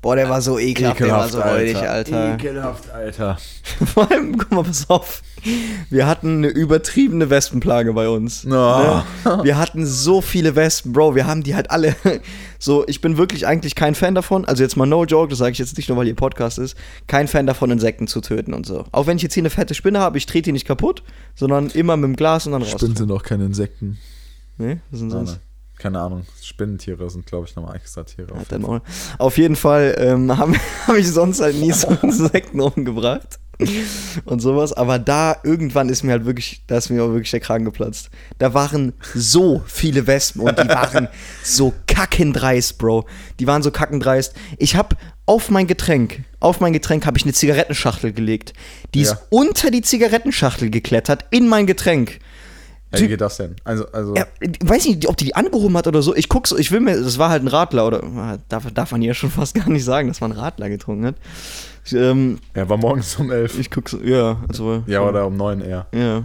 Boah, 0.02 0.16
der 0.16 0.28
war 0.28 0.42
so 0.42 0.58
ekelhaft, 0.58 0.98
der 0.98 1.12
war 1.12 1.28
so 1.28 1.40
räudig, 1.40 1.76
Alter. 1.76 2.34
Ekelhaft, 2.34 2.90
Alter. 2.90 3.38
Vor 3.94 4.10
allem, 4.10 4.36
guck 4.36 4.50
mal, 4.50 4.64
pass 4.64 4.90
auf. 4.90 5.22
Wir 5.90 6.08
hatten 6.08 6.38
eine 6.38 6.48
übertriebene 6.48 7.30
Wespenplage 7.30 7.92
bei 7.92 8.08
uns. 8.08 8.44
Oh. 8.44 8.48
Ne? 8.48 9.04
Wir 9.44 9.58
hatten 9.58 9.86
so 9.86 10.20
viele 10.20 10.56
Wespen, 10.56 10.92
Bro. 10.92 11.14
Wir 11.14 11.28
haben 11.28 11.42
die 11.44 11.54
halt 11.54 11.70
alle. 11.70 11.94
So, 12.58 12.86
ich 12.86 13.00
bin 13.00 13.16
wirklich 13.16 13.44
eigentlich 13.44 13.74
kein 13.74 13.96
Fan 13.96 14.14
davon. 14.14 14.44
Also 14.44 14.62
jetzt 14.62 14.76
mal 14.76 14.86
no 14.86 15.04
joke, 15.04 15.30
das 15.30 15.40
sage 15.40 15.50
ich 15.50 15.58
jetzt 15.58 15.76
nicht 15.76 15.88
nur, 15.88 15.98
weil 15.98 16.04
hier 16.04 16.14
Podcast 16.14 16.58
ist. 16.60 16.76
Kein 17.08 17.26
Fan 17.26 17.44
davon, 17.44 17.72
Insekten 17.72 18.06
zu 18.06 18.20
töten 18.20 18.54
und 18.54 18.66
so. 18.66 18.84
Auch 18.92 19.08
wenn 19.08 19.16
ich 19.16 19.24
jetzt 19.24 19.34
hier 19.34 19.40
eine 19.40 19.50
fette 19.50 19.74
Spinne 19.74 19.98
habe, 19.98 20.16
ich 20.16 20.26
trete 20.26 20.44
die 20.44 20.52
nicht 20.52 20.68
kaputt, 20.68 21.02
sondern 21.34 21.70
immer 21.70 21.96
mit 21.96 22.04
dem 22.04 22.14
Glas 22.14 22.46
und 22.46 22.52
dann 22.52 22.62
raus. 22.62 22.70
Spinnen 22.70 22.94
sind 22.94 23.10
auch 23.10 23.24
keine 23.24 23.46
Insekten. 23.46 23.98
Nee, 24.58 24.78
was 24.92 25.00
sind 25.00 25.08
Nein, 25.08 25.26
sonst? 25.26 25.30
nein. 25.30 25.40
Keine 25.82 25.98
Ahnung. 26.00 26.24
Spinnentiere 26.40 27.10
sind, 27.10 27.26
glaube 27.26 27.46
ich, 27.48 27.56
nochmal 27.56 27.74
extra 27.74 28.04
Tiere. 28.04 28.32
Halt 28.36 28.52
dein 28.52 28.62
Maul. 28.62 28.82
Auf 29.18 29.36
jeden 29.36 29.56
Fall 29.56 29.96
ähm, 29.98 30.36
habe 30.38 30.54
hab 30.86 30.94
ich 30.96 31.10
sonst 31.10 31.40
halt 31.40 31.56
nie 31.56 31.72
so 31.72 31.88
Insekten 32.02 32.60
umgebracht 32.60 33.40
und 34.24 34.40
sowas. 34.40 34.72
Aber 34.72 35.00
da 35.00 35.36
irgendwann 35.42 35.88
ist 35.88 36.04
mir 36.04 36.12
halt 36.12 36.24
wirklich, 36.24 36.62
da 36.68 36.76
ist 36.78 36.88
mir 36.90 37.02
auch 37.02 37.08
wirklich 37.08 37.32
der 37.32 37.40
Kragen 37.40 37.64
geplatzt. 37.64 38.10
Da 38.38 38.54
waren 38.54 38.92
so 39.12 39.62
viele 39.66 40.06
Wespen 40.06 40.42
und 40.42 40.56
die 40.56 40.68
waren 40.68 41.08
so 41.42 41.74
kackendreist, 41.88 42.78
Bro. 42.78 43.06
Die 43.40 43.48
waren 43.48 43.62
so 43.64 43.72
kackendreist. 43.72 44.34
Ich 44.58 44.76
habe 44.76 44.96
auf 45.26 45.50
mein 45.50 45.66
Getränk, 45.66 46.20
auf 46.38 46.60
mein 46.60 46.72
Getränk 46.72 47.06
habe 47.06 47.18
ich 47.18 47.24
eine 47.24 47.32
Zigarettenschachtel 47.32 48.12
gelegt. 48.12 48.52
Die 48.94 49.02
Ja. 49.02 49.12
ist 49.12 49.16
unter 49.30 49.72
die 49.72 49.82
Zigarettenschachtel 49.82 50.70
geklettert 50.70 51.24
in 51.30 51.48
mein 51.48 51.66
Getränk. 51.66 52.20
Wie 53.00 53.08
geht 53.08 53.20
das 53.20 53.36
denn? 53.36 53.56
Also, 53.64 53.86
also. 53.92 54.14
Ja, 54.14 54.26
ich 54.40 54.58
weiß 54.62 54.86
nicht, 54.86 55.08
ob 55.08 55.16
die 55.16 55.24
die 55.26 55.34
angehoben 55.34 55.76
hat 55.76 55.86
oder 55.86 56.02
so. 56.02 56.14
Ich 56.14 56.28
guck 56.28 56.46
so, 56.46 56.58
ich 56.58 56.70
will 56.70 56.80
mir, 56.80 57.00
das 57.00 57.18
war 57.18 57.30
halt 57.30 57.42
ein 57.42 57.48
Radler 57.48 57.86
oder 57.86 58.02
ah, 58.02 58.38
darf, 58.48 58.70
darf 58.72 58.92
man 58.92 59.02
ja 59.02 59.14
schon 59.14 59.30
fast 59.32 59.54
gar 59.54 59.68
nicht 59.68 59.84
sagen, 59.84 60.08
dass 60.08 60.20
man 60.20 60.32
Radler 60.32 60.68
getrunken 60.68 61.06
hat. 61.06 61.14
Ich, 61.84 61.94
ähm, 61.94 62.38
er 62.54 62.68
war 62.68 62.76
morgens 62.76 63.16
um 63.16 63.30
elf. 63.30 63.58
ich 63.58 63.70
guck 63.70 63.88
so, 63.88 64.00
ja, 64.02 64.40
also. 64.48 64.84
ja, 64.86 65.00
oder 65.02 65.26
um 65.26 65.36
neun 65.36 65.60
eher. 65.60 65.86
Ja. 65.94 66.24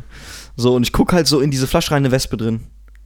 So, 0.55 0.75
und 0.75 0.83
ich 0.83 0.93
guck 0.93 1.13
halt 1.13 1.27
so 1.27 1.39
in 1.39 1.51
diese 1.51 1.67
Flasche 1.67 1.91
rein, 1.91 2.03
eine 2.03 2.11
Wespe 2.11 2.37
drin. 2.37 2.61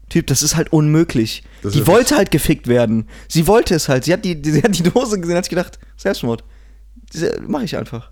Typ, 0.09 0.27
das 0.27 0.43
ist 0.43 0.57
halt 0.57 0.73
unmöglich. 0.73 1.43
Das 1.61 1.71
die 1.71 1.87
wollte 1.87 2.17
halt 2.17 2.31
gefickt 2.31 2.67
werden. 2.67 3.07
Sie 3.29 3.47
wollte 3.47 3.75
es 3.75 3.87
halt. 3.87 4.03
Sie 4.03 4.11
hat 4.11 4.25
die, 4.25 4.41
sie 4.43 4.61
hat 4.61 4.77
die 4.77 4.83
Dose 4.83 5.19
gesehen, 5.19 5.37
hat 5.37 5.45
sich 5.45 5.49
gedacht, 5.49 5.79
Selbstmord. 5.95 6.43
Diese- 7.13 7.41
Mach 7.47 7.61
ich 7.61 7.77
einfach. 7.77 8.11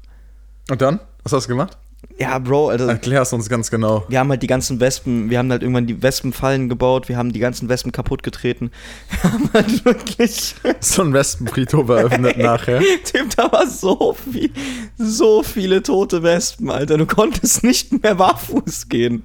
Und 0.69 0.81
dann? 0.81 1.01
Was 1.23 1.33
hast 1.33 1.45
du 1.45 1.49
gemacht? 1.49 1.77
Ja, 2.17 2.37
Bro, 2.39 2.69
also. 2.69 2.85
Erklär's 2.87 3.31
uns 3.31 3.47
ganz 3.47 3.71
genau. 3.71 4.03
Wir 4.09 4.19
haben 4.19 4.29
halt 4.29 4.43
die 4.43 4.47
ganzen 4.47 4.79
Wespen, 4.81 5.29
wir 5.29 5.37
haben 5.39 5.49
halt 5.51 5.61
irgendwann 5.61 5.87
die 5.87 6.01
Wespenfallen 6.01 6.67
gebaut, 6.67 7.07
wir 7.07 7.15
haben 7.17 7.31
die 7.31 7.39
ganzen 7.39 7.69
Wespen 7.69 7.91
kaputt 7.93 8.23
getreten. 8.23 8.71
Wir 9.21 9.31
haben 9.31 9.49
halt 9.53 9.85
wirklich. 9.85 10.55
So 10.81 11.01
ein 11.03 11.13
Wespenfriedhof 11.13 11.87
eröffnet 11.89 12.37
nachher. 12.37 12.79
Typ, 13.05 13.35
da 13.35 13.51
war 13.51 13.67
so 13.67 14.13
viel, 14.31 14.49
so 14.97 15.43
viele 15.43 15.81
tote 15.83 16.23
Wespen, 16.23 16.69
Alter. 16.69 16.97
Du 16.97 17.05
konntest 17.05 17.63
nicht 17.63 18.01
mehr 18.03 18.15
barfuß 18.15 18.89
gehen. 18.89 19.23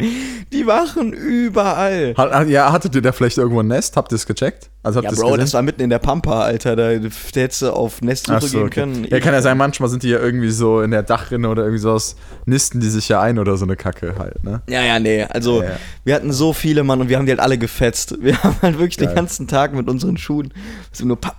Die 0.52 0.66
waren 0.66 1.12
überall. 1.12 2.14
Hat- 2.16 2.48
ja, 2.48 2.72
hattet 2.72 2.94
ihr 2.94 3.02
da 3.02 3.12
vielleicht 3.12 3.38
irgendwo 3.38 3.60
ein 3.60 3.68
Nest? 3.68 3.96
Habt 3.96 4.12
ihr 4.12 4.16
es 4.16 4.26
gecheckt? 4.26 4.70
Also 4.84 5.00
Ja, 5.00 5.10
Bro, 5.10 5.22
gesehen? 5.22 5.40
das 5.40 5.54
war 5.54 5.62
mitten 5.62 5.80
in 5.80 5.88
der 5.90 5.98
Pampa, 5.98 6.42
Alter. 6.42 6.76
Da, 6.76 6.94
da 6.94 7.08
hättest 7.34 7.62
du 7.62 7.70
auf 7.70 8.02
Nestsuche 8.02 8.40
so, 8.42 8.59
gehen 8.59 8.66
okay. 8.66 8.80
können. 8.80 9.06
Ja, 9.11 9.18
kann 9.18 9.32
ja 9.32 9.40
sein, 9.42 9.56
manchmal 9.56 9.88
sind 9.88 10.02
die 10.02 10.11
ja 10.11 10.18
irgendwie 10.18 10.50
so 10.50 10.82
in 10.82 10.90
der 10.90 11.02
Dachrinne 11.02 11.48
oder 11.48 11.62
irgendwie 11.62 11.80
sowas, 11.80 12.16
nisten 12.44 12.80
die 12.80 12.88
sich 12.90 13.09
ja 13.09 13.20
ein 13.20 13.38
oder 13.38 13.56
so 13.56 13.64
eine 13.64 13.76
Kacke 13.76 14.14
halt, 14.18 14.44
ne? 14.44 14.61
Ja, 14.68 14.82
ja, 14.82 14.98
nee. 15.00 15.24
Also, 15.24 15.62
Ja, 15.62 15.70
ja. 15.70 15.76
wir 16.04 16.14
hatten 16.14 16.32
so 16.32 16.52
viele, 16.52 16.85
Mann, 16.85 17.00
und 17.00 17.09
wir 17.09 17.16
haben 17.16 17.24
die 17.24 17.32
halt 17.32 17.40
alle 17.40 17.56
gefetzt. 17.59 18.16
Wir 18.20 18.37
haben 18.42 18.56
halt 18.61 18.78
wirklich 18.78 18.98
Geil. 18.98 19.09
den 19.09 19.14
ganzen 19.16 19.48
Tag 19.48 19.74
mit 19.74 19.88
unseren 19.88 20.18
Schuhen 20.18 20.52
so 20.92 21.06
nur 21.06 21.18
papp, 21.20 21.37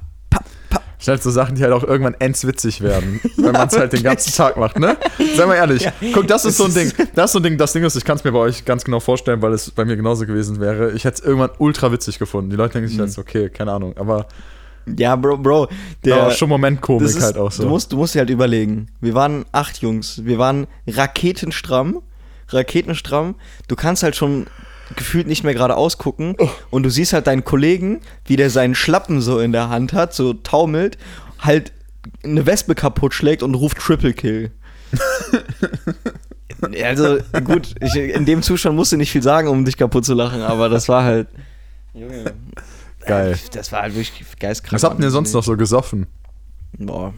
papp. 1.06 1.16
Schnell 1.16 1.22
so 1.22 1.32
Sachen, 1.32 1.56
die 1.56 1.64
halt 1.64 1.74
auch 1.74 1.84
irgendwann 1.84 2.16
endswitzig 2.20 2.82
werden, 2.82 3.20
wenn 3.38 3.52
man 3.54 3.68
es 3.68 3.78
halt 3.78 3.94
den 3.94 4.04
ganzen 4.04 4.34
Tag 4.34 4.58
macht, 4.58 4.80
ne? 4.80 4.98
Sei 5.36 5.46
mal 5.46 5.56
ehrlich. 5.56 5.88
Guck, 6.14 6.28
das 6.28 6.46
ist 6.46 6.58
so 6.58 6.66
ein 6.66 6.74
Ding. 6.74 6.92
Das 7.14 7.26
ist 7.26 7.32
so 7.34 7.40
ein 7.40 7.44
Ding, 7.44 7.58
das 7.58 7.74
Ding 7.74 7.84
ist, 7.84 7.96
ich 7.96 8.06
kann 8.06 8.18
es 8.18 8.24
mir 8.24 8.32
bei 8.32 8.40
euch 8.40 8.66
ganz 8.66 8.84
genau 8.84 9.00
vorstellen, 9.00 9.42
weil 9.42 9.54
es 9.54 9.72
bei 9.72 9.86
mir 9.86 9.96
genauso 9.96 10.26
gewesen 10.26 10.60
wäre. 10.60 10.92
Ich 10.94 11.04
hätte 11.06 11.22
es 11.22 11.26
irgendwann 11.26 11.52
ultra 11.60 11.92
witzig 11.92 12.20
gefunden. 12.20 12.50
Die 12.50 12.56
Leute 12.56 12.74
denken 12.74 12.88
sich 12.90 12.98
Mhm. 12.98 13.06
jetzt, 13.06 13.18
okay, 13.18 13.50
keine 13.50 13.72
Ahnung, 13.72 13.96
aber, 13.98 14.26
Ja, 14.98 15.16
Bro, 15.16 15.38
Bro. 15.40 15.68
Der, 16.04 16.16
aber 16.22 16.32
schon 16.32 16.50
Momentkomik 16.50 17.08
ist, 17.08 17.22
halt 17.22 17.38
auch 17.38 17.52
so. 17.52 17.64
Du 17.64 17.70
musst, 17.70 17.92
du 17.92 17.98
musst 17.98 18.14
dir 18.14 18.20
halt 18.20 18.30
überlegen. 18.30 18.88
Wir 19.02 19.16
waren 19.16 19.46
acht 19.52 19.80
Jungs. 19.82 20.24
Wir 20.26 20.38
waren 20.38 20.68
raketenstramm. 20.88 22.02
Raketenstramm. 22.50 23.36
Du 23.68 23.76
kannst 23.76 24.04
halt 24.04 24.16
schon 24.16 24.46
gefühlt 24.96 25.28
nicht 25.28 25.44
mehr 25.44 25.54
gerade 25.54 25.76
ausgucken. 25.76 26.36
Oh. 26.38 26.50
Und 26.70 26.84
du 26.84 26.90
siehst 26.90 27.14
halt 27.14 27.28
deinen 27.28 27.44
Kollegen, 27.44 28.02
wie 28.26 28.36
der 28.36 28.50
seinen 28.50 28.76
Schlappen 28.76 29.22
so 29.22 29.40
in 29.40 29.52
der 29.52 29.70
Hand 29.70 29.94
hat, 29.94 30.14
so 30.14 30.34
taumelt, 30.34 30.98
halt 31.40 31.72
eine 32.24 32.46
Wespe 32.46 32.76
kaputt 32.76 33.14
schlägt 33.14 33.44
und 33.44 33.56
ruft 33.56 33.78
Triple 33.78 34.14
Kill. 34.14 34.52
also 36.84 37.18
gut, 37.44 37.76
ich, 37.82 37.96
in 37.96 38.26
dem 38.26 38.42
Zustand 38.42 38.76
musst 38.76 38.92
du 38.92 38.98
nicht 38.98 39.12
viel 39.12 39.24
sagen, 39.24 39.48
um 39.48 39.66
dich 39.66 39.78
kaputt 39.78 40.06
zu 40.06 40.14
lachen, 40.14 40.42
aber 40.42 40.70
das 40.70 40.88
war 40.88 41.04
halt. 41.04 41.28
Junge. 41.94 42.34
Geil. 43.06 43.38
Das 43.52 43.72
war 43.72 43.84
halt 43.84 43.96
wirklich 43.96 44.26
geistkrank. 44.40 44.74
Was 44.74 44.84
habt 44.84 45.00
ihr 45.02 45.12
sonst 45.12 45.34
noch 45.34 45.44
so 45.44 45.56
gesoffen? 45.58 46.08
Boah. 46.78 47.14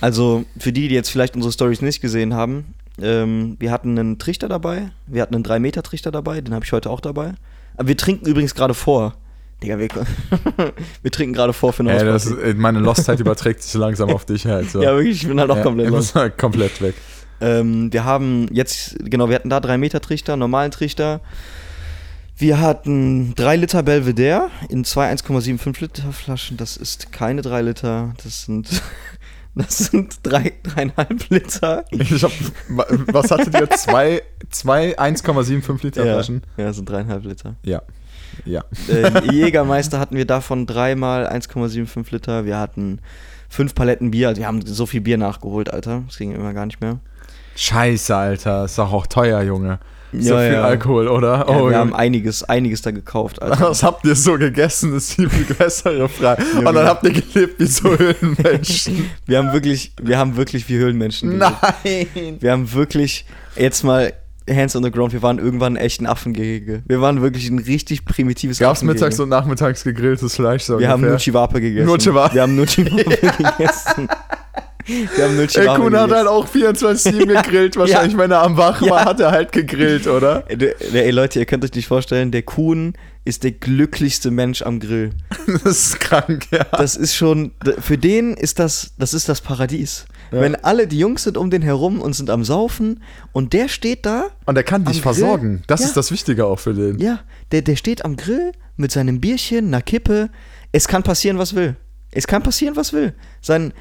Also, 0.00 0.44
für 0.58 0.72
die, 0.72 0.88
die 0.88 0.94
jetzt 0.94 1.10
vielleicht 1.10 1.36
unsere 1.36 1.52
Stories 1.52 1.82
nicht 1.82 2.00
gesehen 2.00 2.34
haben, 2.34 2.74
ähm, 3.00 3.56
wir 3.58 3.70
hatten 3.70 3.98
einen 3.98 4.18
Trichter 4.18 4.48
dabei, 4.48 4.90
wir 5.06 5.22
hatten 5.22 5.34
einen 5.34 5.44
3-Meter-Trichter 5.44 6.10
dabei, 6.10 6.40
den 6.40 6.54
habe 6.54 6.64
ich 6.64 6.72
heute 6.72 6.90
auch 6.90 7.00
dabei. 7.00 7.34
Aber 7.76 7.88
wir 7.88 7.96
trinken 7.96 8.26
übrigens 8.26 8.54
gerade 8.54 8.74
vor. 8.74 9.14
Digga, 9.62 9.78
wir, 9.78 9.88
wir 11.02 11.10
trinken 11.10 11.34
gerade 11.34 11.52
vor 11.52 11.72
für 11.72 11.82
eine 11.82 11.92
Ey, 11.98 12.04
das, 12.04 12.30
meine 12.56 12.78
Lostheit 12.78 13.20
überträgt 13.20 13.62
sich 13.62 13.74
langsam 13.74 14.10
auf 14.10 14.24
dich 14.26 14.46
halt. 14.46 14.70
So. 14.70 14.82
Ja, 14.82 14.94
wirklich, 14.96 15.22
ich 15.22 15.28
bin 15.28 15.40
halt 15.40 15.50
auch 15.50 15.56
Ja, 15.56 15.62
komplett 15.62 15.86
ich 15.86 15.92
los. 15.92 15.98
muss 16.06 16.14
halt 16.14 16.38
komplett 16.38 16.80
weg. 16.82 16.94
Ähm, 17.40 17.92
wir 17.92 18.04
haben 18.04 18.48
jetzt, 18.50 18.96
genau, 19.00 19.28
wir 19.28 19.34
hatten 19.34 19.50
da 19.50 19.58
3-Meter-Trichter, 19.58 20.36
normalen 20.36 20.70
Trichter. 20.70 21.20
Wir 22.38 22.60
hatten 22.60 23.34
3 23.34 23.56
Liter 23.56 23.82
Belvedere 23.82 24.50
in 24.68 24.84
zwei 24.84 25.10
1,75 25.10 25.80
Liter 25.80 26.12
Flaschen. 26.12 26.58
Das 26.58 26.76
ist 26.76 27.10
keine 27.12 27.40
3 27.40 27.62
Liter, 27.62 28.12
das 28.22 28.42
sind, 28.44 28.68
das 29.56 29.78
sind 29.78 30.18
3, 30.22 30.52
3,5 30.64 31.26
Liter. 31.30 31.84
Hab, 32.22 32.32
was 33.12 33.30
hattet 33.30 33.54
ihr? 33.54 33.68
Zwei, 33.70 34.22
zwei 34.50 34.96
1,75 34.98 35.82
Liter 35.82 36.04
Ja, 36.06 36.12
Flaschen? 36.14 36.42
ja, 36.56 36.66
das 36.66 36.76
sind 36.76 36.88
3,5 36.90 37.26
Liter. 37.26 37.56
Ja. 37.64 37.82
Ja. 38.44 38.64
Äh, 38.88 39.32
Jägermeister 39.32 39.98
hatten 39.98 40.16
wir 40.16 40.26
davon 40.26 40.66
dreimal 40.66 41.26
1,75 41.26 42.12
Liter. 42.12 42.44
Wir 42.44 42.58
hatten 42.58 43.00
fünf 43.48 43.74
Paletten 43.74 44.10
Bier. 44.10 44.28
Also 44.28 44.40
wir 44.40 44.46
haben 44.46 44.64
so 44.64 44.84
viel 44.86 45.00
Bier 45.00 45.16
nachgeholt, 45.16 45.72
Alter. 45.72 46.02
Das 46.06 46.18
ging 46.18 46.32
immer 46.34 46.52
gar 46.52 46.66
nicht 46.66 46.80
mehr. 46.80 46.98
Scheiße, 47.56 48.14
Alter. 48.14 48.66
Ist 48.66 48.78
doch 48.78 48.92
auch 48.92 49.06
teuer, 49.06 49.40
Junge. 49.42 49.78
So 50.20 50.34
Ja, 50.34 50.40
viel 50.40 50.52
ja. 50.52 50.62
Alkohol, 50.62 51.08
oder? 51.08 51.48
Oh, 51.48 51.68
wir 51.70 51.76
haben 51.78 51.94
einiges, 51.94 52.42
einiges 52.44 52.82
da 52.82 52.90
gekauft, 52.90 53.40
Alter. 53.42 53.70
Was 53.70 53.82
habt 53.82 54.04
ihr 54.06 54.14
so 54.16 54.38
gegessen? 54.38 54.94
ist 54.96 55.16
die 55.18 55.28
viel 55.28 55.54
bessere 55.54 56.08
Frage. 56.08 56.42
Und 56.56 56.64
dann 56.64 56.86
habt 56.86 57.04
ihr 57.04 57.12
gelebt 57.12 57.58
wie 57.60 57.66
so 57.66 57.96
Höhlenmenschen. 57.96 59.10
Wir 59.26 59.38
haben 59.38 59.52
wirklich, 59.52 59.92
wir 60.00 60.18
haben 60.18 60.36
wirklich 60.36 60.68
wie 60.68 60.76
Höhlenmenschen 60.78 61.30
gelebt. 61.30 61.52
Nein. 61.84 62.36
Wir 62.40 62.52
haben 62.52 62.72
wirklich, 62.72 63.24
jetzt 63.56 63.82
mal 63.84 64.12
Hands 64.48 64.74
on 64.76 64.84
the 64.84 64.92
ground, 64.92 65.12
wir 65.12 65.22
waren 65.22 65.38
irgendwann 65.40 65.74
echt 65.74 66.00
ein 66.00 66.06
Affengehege. 66.06 66.82
Wir 66.86 67.00
waren 67.00 67.20
wirklich 67.20 67.48
ein 67.50 67.58
richtig 67.58 68.04
primitives 68.04 68.60
Gab's 68.60 68.78
Affengehege. 68.78 68.94
mittags 69.04 69.18
und 69.18 69.28
nachmittags 69.28 69.82
gegrilltes 69.82 70.36
Fleisch? 70.36 70.62
So 70.62 70.78
Wir 70.78 70.88
haben 70.88 71.00
ungefähr? 71.02 71.14
Nuchiwape 71.14 71.60
gegessen. 71.60 71.86
Nuchiwape. 71.86 72.34
Wir 72.36 72.42
haben 72.42 72.54
Nuchiwape 72.54 73.04
gegessen. 73.56 74.08
Wir 74.86 75.24
haben 75.24 75.36
Ey, 75.38 75.42
Nuchiwape 75.46 75.80
Kuhn 75.80 75.96
hat 75.98 76.10
halt 76.12 76.26
auch 76.28 76.46
24-7 76.48 77.26
gegrillt. 77.42 77.76
Wahrscheinlich, 77.76 78.12
Ja. 78.12 78.18
wenn 78.18 78.30
er 78.30 78.42
am 78.42 78.56
Wach 78.56 78.80
war, 78.82 78.88
Ja. 78.88 79.04
hat 79.04 79.20
er 79.20 79.30
halt 79.32 79.52
gegrillt, 79.52 80.06
oder? 80.06 80.44
Ey, 80.48 80.74
ey, 80.92 81.10
Leute, 81.10 81.38
ihr 81.40 81.46
könnt 81.46 81.64
euch 81.64 81.74
nicht 81.74 81.88
vorstellen, 81.88 82.30
der 82.30 82.42
Kuhn 82.42 82.94
ist 83.24 83.42
der 83.42 83.50
glücklichste 83.52 84.30
Mensch 84.30 84.62
am 84.62 84.78
Grill. 84.80 85.10
Das 85.64 85.64
ist 85.88 86.00
krank, 86.00 86.46
ja. 86.52 86.64
Das 86.72 86.96
ist 86.96 87.14
schon, 87.14 87.52
für 87.80 87.98
den 87.98 88.34
ist 88.34 88.58
das, 88.58 88.92
das 88.98 89.14
ist 89.14 89.28
das 89.28 89.40
Paradies. 89.40 90.06
Ja. 90.32 90.40
Wenn 90.40 90.54
alle 90.56 90.86
die 90.86 90.98
Jungs 90.98 91.22
sind 91.24 91.36
um 91.36 91.50
den 91.50 91.62
herum 91.62 92.00
und 92.00 92.12
sind 92.14 92.30
am 92.30 92.44
Saufen 92.44 93.02
und 93.32 93.52
der 93.52 93.68
steht 93.68 94.06
da, 94.06 94.26
Und 94.44 94.56
er 94.56 94.64
kann 94.64 94.84
dich 94.84 95.00
versorgen. 95.02 95.62
Das 95.66 95.80
Ja. 95.80 95.86
ist 95.86 95.96
das 95.96 96.10
Wichtige 96.12 96.46
auch 96.46 96.58
für 96.58 96.74
den. 96.74 96.98
ja, 96.98 97.20
der, 97.52 97.62
der 97.62 97.76
steht 97.76 98.04
am 98.04 98.16
Grill 98.16 98.52
mit 98.76 98.90
seinem 98.92 99.20
Bierchen, 99.20 99.66
einer 99.68 99.82
Kippe. 99.82 100.28
Es 100.72 100.86
kann 100.88 101.02
passieren, 101.02 101.38
was 101.38 101.54
will. 101.54 101.76
Es 102.12 102.26
kann 102.26 102.42
passieren, 102.42 102.76
was 102.76 102.92
will. 102.92 103.14
Sein, 103.40 103.72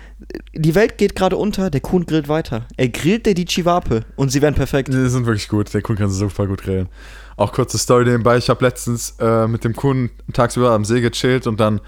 die 0.54 0.76
Welt 0.76 0.98
geht 0.98 1.16
gerade 1.16 1.38
unter, 1.38 1.70
der 1.70 1.82
Kuhn 1.82 2.06
grillt 2.06 2.28
weiter. 2.28 2.68
Er 2.76 2.90
grillt 2.90 3.26
der 3.26 3.34
die 3.34 3.46
Chivape 3.46 4.06
und 4.16 4.30
sie 4.30 4.42
werden 4.42 4.56
perfekt. 4.56 4.90
Die 4.90 5.10
sind 5.10 5.26
wirklich 5.26 5.48
gut. 5.48 5.74
Der 5.74 5.82
Kuhn 5.82 5.96
kann 5.96 6.10
super 6.10 6.48
gut 6.48 6.64
grillen. 6.64 6.90
Auch 7.38 7.54
kurze 7.54 7.78
Story 7.78 8.06
nebenbei. 8.06 8.38
Ich 8.38 8.50
habe 8.50 8.64
letztens 8.66 9.16
äh, 9.20 9.48
mit 9.48 9.64
dem 9.64 9.76
Kuhn 9.76 10.10
tagsüber 10.34 10.72
am 10.72 10.86
See 10.86 11.02
gechillt 11.02 11.48
und 11.48 11.60
dann 11.60 11.82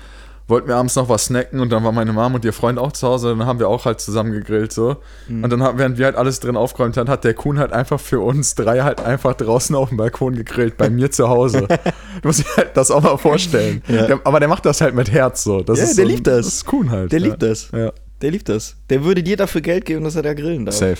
wollten 0.47 0.67
wir 0.67 0.75
abends 0.75 0.95
noch 0.95 1.09
was 1.09 1.25
snacken 1.25 1.59
und 1.59 1.71
dann 1.71 1.83
war 1.83 1.91
meine 1.91 2.13
Mom 2.13 2.35
und 2.35 2.45
ihr 2.45 2.53
Freund 2.53 2.79
auch 2.79 2.93
zu 2.93 3.07
Hause. 3.07 3.35
Dann 3.35 3.45
haben 3.45 3.59
wir 3.59 3.67
auch 3.67 3.85
halt 3.85 3.99
zusammen 3.99 4.31
gegrillt 4.31 4.71
so. 4.71 4.97
Mhm. 5.27 5.43
Und 5.43 5.49
dann 5.49 5.61
haben, 5.61 5.77
während 5.77 5.97
wir 5.97 6.05
halt 6.05 6.15
alles 6.15 6.39
drin 6.39 6.55
aufgeräumt 6.55 6.95
haben, 6.97 7.09
hat 7.09 7.23
der 7.23 7.33
Kuhn 7.33 7.59
halt 7.59 7.73
einfach 7.73 7.99
für 7.99 8.21
uns 8.21 8.55
drei 8.55 8.81
halt 8.81 9.01
einfach 9.01 9.33
draußen 9.33 9.75
auf 9.75 9.89
dem 9.89 9.97
Balkon 9.97 10.35
gegrillt, 10.35 10.77
bei 10.77 10.89
mir 10.89 11.11
zu 11.11 11.27
Hause. 11.27 11.67
du 12.21 12.27
musst 12.27 12.39
dir 12.39 12.55
halt 12.55 12.77
das 12.77 12.91
auch 12.91 13.03
mal 13.03 13.17
vorstellen. 13.17 13.83
Ja. 13.87 14.07
Der, 14.07 14.19
aber 14.23 14.39
der 14.39 14.47
macht 14.47 14.65
das 14.65 14.79
halt 14.79 14.95
mit 14.95 15.11
Herz 15.11 15.43
so. 15.43 15.61
Das 15.61 15.79
Ja, 15.79 15.85
ist 15.85 15.97
der 15.97 16.05
so, 16.05 16.11
liebt 16.11 16.27
das. 16.27 16.45
Das 16.45 16.55
ist 16.55 16.65
Kuhn 16.65 16.89
halt. 16.91 17.11
Der 17.11 17.19
ja. 17.19 17.25
liebt 17.25 17.43
das. 17.43 17.69
Ja. 17.71 17.91
Der 18.21 18.31
liebt 18.31 18.49
das. 18.49 18.75
Der 18.89 19.03
würde 19.03 19.23
dir 19.23 19.37
dafür 19.37 19.61
Geld 19.61 19.85
geben, 19.85 20.03
dass 20.03 20.15
er 20.15 20.23
da 20.23 20.33
grillen 20.33 20.65
darf. 20.65 20.75
Safe. 20.75 20.97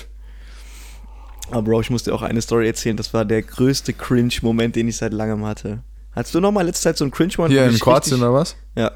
Aber 1.49 1.61
Bro, 1.61 1.81
ich 1.81 1.89
muss 1.89 2.03
dir 2.03 2.13
auch 2.13 2.21
eine 2.21 2.41
Story 2.41 2.67
erzählen. 2.67 2.97
Das 2.97 3.13
war 3.13 3.23
der 3.23 3.41
größte 3.41 3.93
Cringe-Moment, 3.93 4.75
den 4.75 4.89
ich 4.89 4.97
seit 4.97 5.13
langem 5.13 5.45
hatte. 5.45 5.79
Hattest 6.13 6.35
du 6.35 6.41
noch 6.41 6.51
mal 6.51 6.65
letzte 6.65 6.83
Zeit 6.83 6.97
so 6.97 7.05
einen 7.05 7.11
Cringe-Moment? 7.11 7.53
Hier 7.53 7.65
in 7.65 7.79
Kroatien 7.79 8.15
richtig, 8.15 8.21
oder 8.21 8.33
was? 8.33 8.55
Ja. 8.75 8.91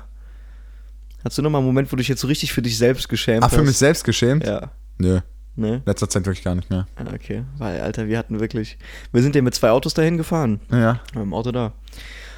Hattest 1.23 1.37
du 1.37 1.41
noch 1.41 1.49
mal 1.49 1.59
einen 1.59 1.67
Moment, 1.67 1.87
wo 1.91 1.95
du 1.95 1.97
dich 2.01 2.07
jetzt 2.07 2.21
so 2.21 2.27
richtig 2.27 2.51
für 2.53 2.61
dich 2.61 2.77
selbst 2.77 3.07
geschämt 3.09 3.43
Ah, 3.43 3.47
hast? 3.47 3.55
für 3.55 3.63
mich 3.63 3.77
selbst 3.77 4.03
geschämt? 4.03 4.45
Ja. 4.45 4.71
Nö. 4.97 5.19
Ne? 5.55 5.81
Letzter 5.85 6.09
Zeit 6.09 6.25
wirklich 6.25 6.43
gar 6.43 6.55
nicht 6.55 6.69
mehr. 6.69 6.87
Ah, 6.95 7.03
okay. 7.13 7.43
Weil, 7.57 7.81
Alter, 7.81 8.07
wir 8.07 8.17
hatten 8.17 8.39
wirklich. 8.39 8.77
Wir 9.11 9.21
sind 9.21 9.35
ja 9.35 9.41
mit 9.41 9.53
zwei 9.53 9.69
Autos 9.71 9.93
dahin 9.93 10.17
gefahren. 10.17 10.61
Ja. 10.71 10.99
Mit 11.13 11.23
dem 11.23 11.33
Auto 11.33 11.51
da. 11.51 11.73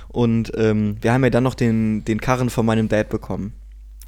Und 0.10 0.52
ähm, 0.58 0.98
wir 1.02 1.14
haben 1.14 1.24
ja 1.24 1.30
dann 1.30 1.44
noch 1.44 1.54
den, 1.56 2.04
den 2.06 2.20
Karren 2.20 2.50
von 2.50 2.66
meinem 2.66 2.90
Dad 2.90 3.10
bekommen. 3.10 3.54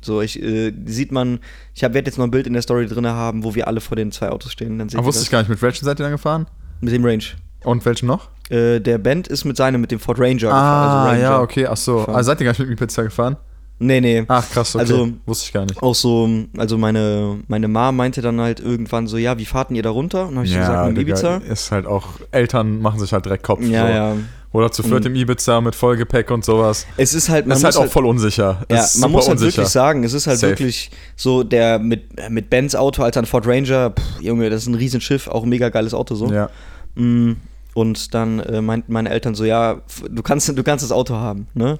So, 0.01 0.21
ich, 0.21 0.41
äh, 0.41 0.71
sieht 0.85 1.11
man, 1.11 1.39
ich 1.73 1.81
werde 1.81 1.97
jetzt 1.99 2.17
noch 2.17 2.25
ein 2.25 2.31
Bild 2.31 2.45
in 2.47 2.53
der 2.53 2.61
Story 2.61 2.85
drin 2.87 3.07
haben, 3.07 3.43
wo 3.43 3.55
wir 3.55 3.67
alle 3.67 3.81
vor 3.81 3.95
den 3.95 4.11
zwei 4.11 4.29
Autos 4.29 4.51
stehen. 4.51 4.77
Dann 4.77 4.87
Aber 4.93 5.05
wusste 5.05 5.19
das. 5.19 5.25
ich 5.27 5.31
gar 5.31 5.39
nicht, 5.39 5.49
mit 5.49 5.61
welchen 5.61 5.83
seid 5.85 5.99
ihr 5.99 6.03
dann 6.03 6.11
gefahren? 6.11 6.47
Mit 6.81 6.93
dem 6.93 7.03
Range. 7.05 7.23
Und 7.63 7.83
welchen 7.85 8.05
noch? 8.07 8.29
Äh, 8.49 8.79
der 8.79 8.99
Band 8.99 9.27
ist 9.27 9.45
mit 9.45 9.57
seinem, 9.57 9.81
mit 9.81 9.89
dem 9.91 9.99
Ford 9.99 10.19
Ranger 10.19 10.51
Ah, 10.53 11.05
Ranger. 11.07 11.19
ja, 11.19 11.41
okay, 11.41 11.65
ach 11.65 11.77
so. 11.77 11.97
gefahren. 11.97 12.15
Also 12.15 12.27
seid 12.27 12.39
ihr 12.41 12.45
gar 12.45 12.51
nicht 12.51 12.59
mit 12.59 12.69
mir 12.69 12.75
Pizza 12.75 13.03
gefahren? 13.03 13.37
Nee, 13.77 13.99
nee. 13.99 14.23
Ach, 14.27 14.49
krass, 14.49 14.75
okay. 14.75 14.83
Also- 14.83 15.09
wusste 15.25 15.45
ich 15.47 15.53
gar 15.53 15.65
nicht. 15.65 15.81
Auch 15.83 15.95
so, 15.95 16.29
also 16.57 16.77
meine, 16.77 17.39
meine 17.47 17.67
Mom 17.67 17.97
meinte 17.97 18.21
dann 18.21 18.39
halt 18.39 18.59
irgendwann 18.61 19.07
so, 19.07 19.17
ja, 19.17 19.37
wie 19.37 19.45
fahrt 19.45 19.69
denn 19.69 19.75
ihr 19.75 19.83
da 19.83 19.89
runter? 19.89 20.23
Und 20.23 20.29
dann 20.29 20.37
habe 20.37 20.45
ich 20.47 20.53
so 20.53 20.59
gesagt, 20.59 20.93
mit 20.93 20.97
Ibiza. 21.01 21.37
ist 21.37 21.71
halt 21.71 21.85
auch, 21.85 22.07
Eltern 22.31 22.81
machen 22.81 22.99
sich 22.99 23.11
halt 23.11 23.25
direkt 23.25 23.43
Kopf. 23.43 23.61
Ja, 23.61 23.87
so. 23.87 23.93
ja. 23.93 24.15
Oder 24.53 24.71
zu 24.71 24.83
viert 24.83 25.05
im 25.05 25.15
Ibiza 25.15 25.59
mit 25.59 25.75
Vollgepäck 25.75 26.31
und 26.31 26.45
sowas. 26.45 26.87
Es 26.95 27.13
ist 27.13 27.27
halt, 27.27 27.45
man 27.45 27.57
ist 27.57 27.65
halt 27.65 27.75
auch 27.75 27.87
voll 27.87 28.05
unsicher. 28.05 28.63
Ja, 28.71 28.85
ist 28.85 28.97
man 28.99 29.11
muss 29.11 29.27
halt 29.27 29.33
unsicher. 29.39 29.57
wirklich 29.57 29.67
sagen, 29.67 30.05
es 30.05 30.13
ist 30.13 30.27
halt 30.27 30.39
Safe. 30.39 30.51
wirklich 30.51 30.91
so, 31.17 31.43
der 31.43 31.77
mit, 31.77 32.03
mit 32.29 32.49
Benz 32.49 32.73
Auto, 32.73 33.03
Alter, 33.03 33.19
ein 33.21 33.25
Ford 33.25 33.45
Ranger, 33.45 33.89
pff, 33.89 34.21
Junge, 34.21 34.49
das 34.49 34.61
ist 34.61 34.67
ein 34.67 34.75
Riesenschiff, 34.75 35.27
auch 35.27 35.43
ein 35.43 35.49
mega 35.49 35.67
geiles 35.67 35.93
Auto 35.93 36.15
so. 36.15 36.31
Ja. 36.31 36.49
Mm, 36.95 37.33
Und 37.73 38.13
dann 38.13 38.39
äh, 38.39 38.61
meinten 38.61 38.93
meine 38.93 39.09
Eltern 39.09 39.35
so, 39.35 39.43
ja, 39.43 39.81
du 40.09 40.23
kannst, 40.23 40.47
du 40.47 40.63
kannst 40.63 40.85
das 40.85 40.93
Auto 40.93 41.15
haben, 41.15 41.47
ne? 41.53 41.77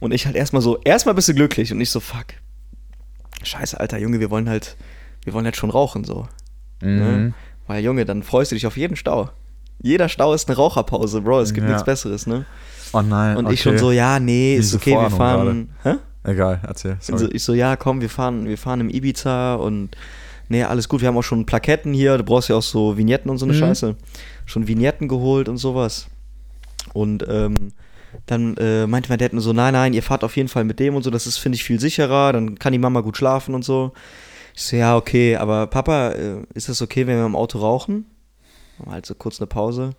Und 0.00 0.12
ich 0.12 0.26
halt 0.26 0.34
erstmal 0.36 0.62
so, 0.62 0.78
erstmal 0.82 1.14
bist 1.14 1.28
du 1.28 1.34
glücklich 1.34 1.72
und 1.72 1.80
ich 1.80 1.90
so, 1.90 2.00
fuck. 2.00 2.26
Scheiße, 3.42 3.78
Alter, 3.78 3.98
Junge, 3.98 4.20
wir 4.20 4.30
wollen 4.30 4.48
halt, 4.48 4.76
wir 5.24 5.32
wollen 5.32 5.44
halt 5.44 5.56
schon 5.56 5.70
rauchen 5.70 6.04
so. 6.04 6.26
Mhm. 6.82 6.96
Ne? 6.98 7.34
Weil, 7.66 7.84
Junge, 7.84 8.04
dann 8.04 8.22
freust 8.22 8.50
du 8.50 8.56
dich 8.56 8.66
auf 8.66 8.76
jeden 8.76 8.96
Stau. 8.96 9.30
Jeder 9.82 10.08
Stau 10.08 10.34
ist 10.34 10.48
eine 10.48 10.56
Raucherpause, 10.56 11.20
Bro, 11.22 11.40
es 11.40 11.54
gibt 11.54 11.64
Ja. 11.66 11.72
nichts 11.72 11.84
Besseres, 11.84 12.26
ne? 12.26 12.44
Oh 12.92 13.00
nein. 13.02 13.36
Und 13.36 13.46
okay. 13.46 13.54
ich 13.54 13.62
schon 13.62 13.78
so, 13.78 13.92
ja, 13.92 14.18
nee, 14.18 14.56
ist 14.56 14.66
Diese 14.72 14.76
okay, 14.78 14.90
wir 14.92 15.10
Vorahnung 15.10 15.68
fahren. 15.82 15.98
Hä? 16.24 16.30
Egal, 16.30 16.60
erzähl. 16.66 16.98
Also 17.10 17.30
ich 17.30 17.42
so, 17.42 17.54
ja, 17.54 17.76
komm, 17.76 18.00
wir 18.02 18.10
fahren, 18.10 18.46
wir 18.46 18.58
fahren 18.58 18.80
im 18.80 18.90
Ibiza 18.90 19.54
und 19.54 19.96
nee, 20.48 20.62
alles 20.64 20.88
gut, 20.88 21.00
wir 21.00 21.08
haben 21.08 21.16
auch 21.16 21.22
schon 21.22 21.46
Plaketten 21.46 21.94
hier, 21.94 22.18
du 22.18 22.24
brauchst 22.24 22.48
ja 22.50 22.56
auch 22.56 22.62
so 22.62 22.98
Vignetten 22.98 23.30
und 23.30 23.38
so 23.38 23.46
eine 23.46 23.54
Mhm. 23.54 23.58
Scheiße. 23.58 23.96
Schon 24.44 24.66
Vignetten 24.68 25.08
geholt 25.08 25.48
und 25.48 25.56
sowas. 25.56 26.08
Und 26.92 27.24
ähm, 27.28 27.72
dann 28.26 28.56
äh, 28.56 28.86
meinte 28.86 29.08
mein 29.08 29.18
Dad 29.18 29.32
nur 29.32 29.42
so, 29.42 29.52
nein, 29.52 29.72
nein, 29.72 29.92
ihr 29.92 30.02
fahrt 30.02 30.24
auf 30.24 30.36
jeden 30.36 30.48
Fall 30.48 30.64
mit 30.64 30.80
dem 30.80 30.94
und 30.94 31.02
so, 31.02 31.10
das 31.10 31.26
ist, 31.26 31.38
finde 31.38 31.56
ich, 31.56 31.64
viel 31.64 31.80
sicherer, 31.80 32.32
dann 32.32 32.58
kann 32.58 32.72
die 32.72 32.78
Mama 32.78 33.00
gut 33.00 33.16
schlafen 33.16 33.54
und 33.54 33.64
so. 33.64 33.92
Ich 34.54 34.62
so, 34.62 34.76
ja, 34.76 34.96
okay, 34.96 35.36
aber 35.36 35.66
Papa, 35.66 36.10
äh, 36.10 36.42
ist 36.54 36.68
das 36.68 36.82
okay, 36.82 37.06
wenn 37.06 37.16
wir 37.16 37.26
im 37.26 37.36
Auto 37.36 37.58
rauchen? 37.58 38.06
Halt 38.88 39.06
so 39.06 39.14
kurz 39.14 39.40
eine 39.40 39.46
Pause. 39.46 39.94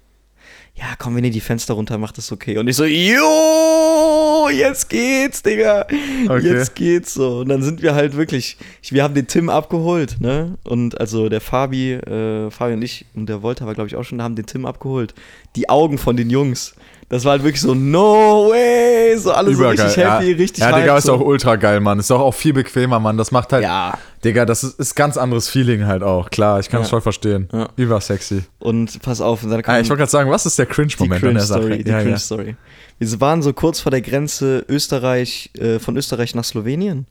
Ja, 0.76 0.95
komm, 0.97 1.15
wenn 1.15 1.24
ihr 1.24 1.32
die 1.32 1.41
Fenster 1.41 1.74
runter 1.74 1.97
macht, 1.97 2.17
ist 2.17 2.32
okay. 2.32 2.58
Und 2.58 2.67
ich 2.67 2.76
so, 2.76 2.86
jo, 2.86 4.50
jetzt 4.52 4.89
geht's, 4.89 5.43
Digga. 5.43 5.86
Okay. 6.28 6.54
Jetzt 6.54 6.76
geht's 6.76 7.13
so. 7.13 7.39
Und 7.39 7.50
dann 7.50 7.62
sind 7.62 7.82
wir 7.82 7.93
halt 7.93 8.15
wirklich, 8.15 8.58
ich, 8.82 8.93
wir 8.93 9.04
haben 9.04 9.13
den 9.13 9.28
Tim 9.28 9.50
abgeholt, 9.50 10.17
ne? 10.19 10.58
Und 10.63 11.00
also 11.00 11.30
der 11.30 11.41
Fabi, 11.41 11.93
äh, 11.93 12.50
Fabi 12.50 12.74
und 12.74 12.82
ich 12.82 13.06
und 13.13 13.28
der 13.28 13.43
Volta 13.43 13.65
war, 13.65 13.76
glaube 13.76 13.89
ich, 13.89 13.95
auch 13.95 14.04
schon, 14.04 14.21
haben 14.21 14.36
den 14.36 14.45
Tim 14.45 14.65
abgeholt. 14.65 15.13
Die 15.56 15.69
Augen 15.69 15.97
von 15.97 16.15
den 16.15 16.30
Jungs. 16.30 16.74
Das 17.12 17.26
war 17.26 17.32
halt 17.34 17.43
wirklich 17.43 17.60
so, 17.62 17.76
no 17.76 18.50
way. 18.50 19.17
So 19.17 19.32
alle 19.34 19.54
so 19.54 19.67
richtig 19.67 19.97
happy, 19.97 20.32
ja. 20.32 20.38
richtig 20.38 20.58
Ja, 20.60 20.71
Digga, 20.71 20.97
ist 20.97 21.08
so. 21.08 21.13
auch 21.15 21.19
ultra 21.19 21.58
geil, 21.58 21.82
Mann. 21.82 22.00
Ist 22.00 22.10
doch 22.10 22.21
auch 22.21 22.34
viel 22.34 22.54
bequemer, 22.54 23.00
Mann. 23.02 23.17
Das 23.17 23.32
macht 23.32 23.52
halt. 23.52 23.63
Ja. 23.63 23.97
Digga, 24.24 24.45
das 24.45 24.63
ist, 24.63 24.80
ist 24.80 24.95
ganz 24.95 25.17
anderes 25.17 25.50
Feeling 25.50 25.86
halt 25.86 26.04
auch. 26.04 26.30
Klar, 26.30 26.60
ich 26.62 26.69
kann 26.69 26.82
es 26.82 26.88
Ja. 26.88 26.91
voll 26.91 27.02
verstehen. 27.02 27.50
Ja. 27.52 27.67
Übersexy. 27.76 28.43
Und 28.60 29.02
pass 29.02 29.19
auf, 29.19 29.43
und 29.43 29.50
dann 29.50 29.62
Ah, 29.65 29.80
ich 29.82 29.89
wollte 29.89 30.00
gerade 30.00 30.12
sagen, 30.12 30.32
was 30.32 30.45
ist 30.45 30.58
der 30.58 30.67
Cringe-Moment 30.67 31.21
an 31.24 31.34
der 31.34 31.43
Sache? 31.43 31.60
Cringe-Story. 31.62 31.84
Die 31.84 31.89
ja, 31.89 31.97
ja. 31.97 32.04
Cringe-Story. 32.04 32.56
Wir 33.00 33.21
waren 33.21 33.41
so 33.41 33.52
kurz 33.52 33.82
vor 33.82 33.89
der 33.91 34.02
Grenze 34.02 34.63
Österreich, 34.69 35.52
äh, 35.58 35.80
von 35.80 35.97
Österreich 35.97 36.34
nach 36.36 36.45
Slowenien 36.45 37.08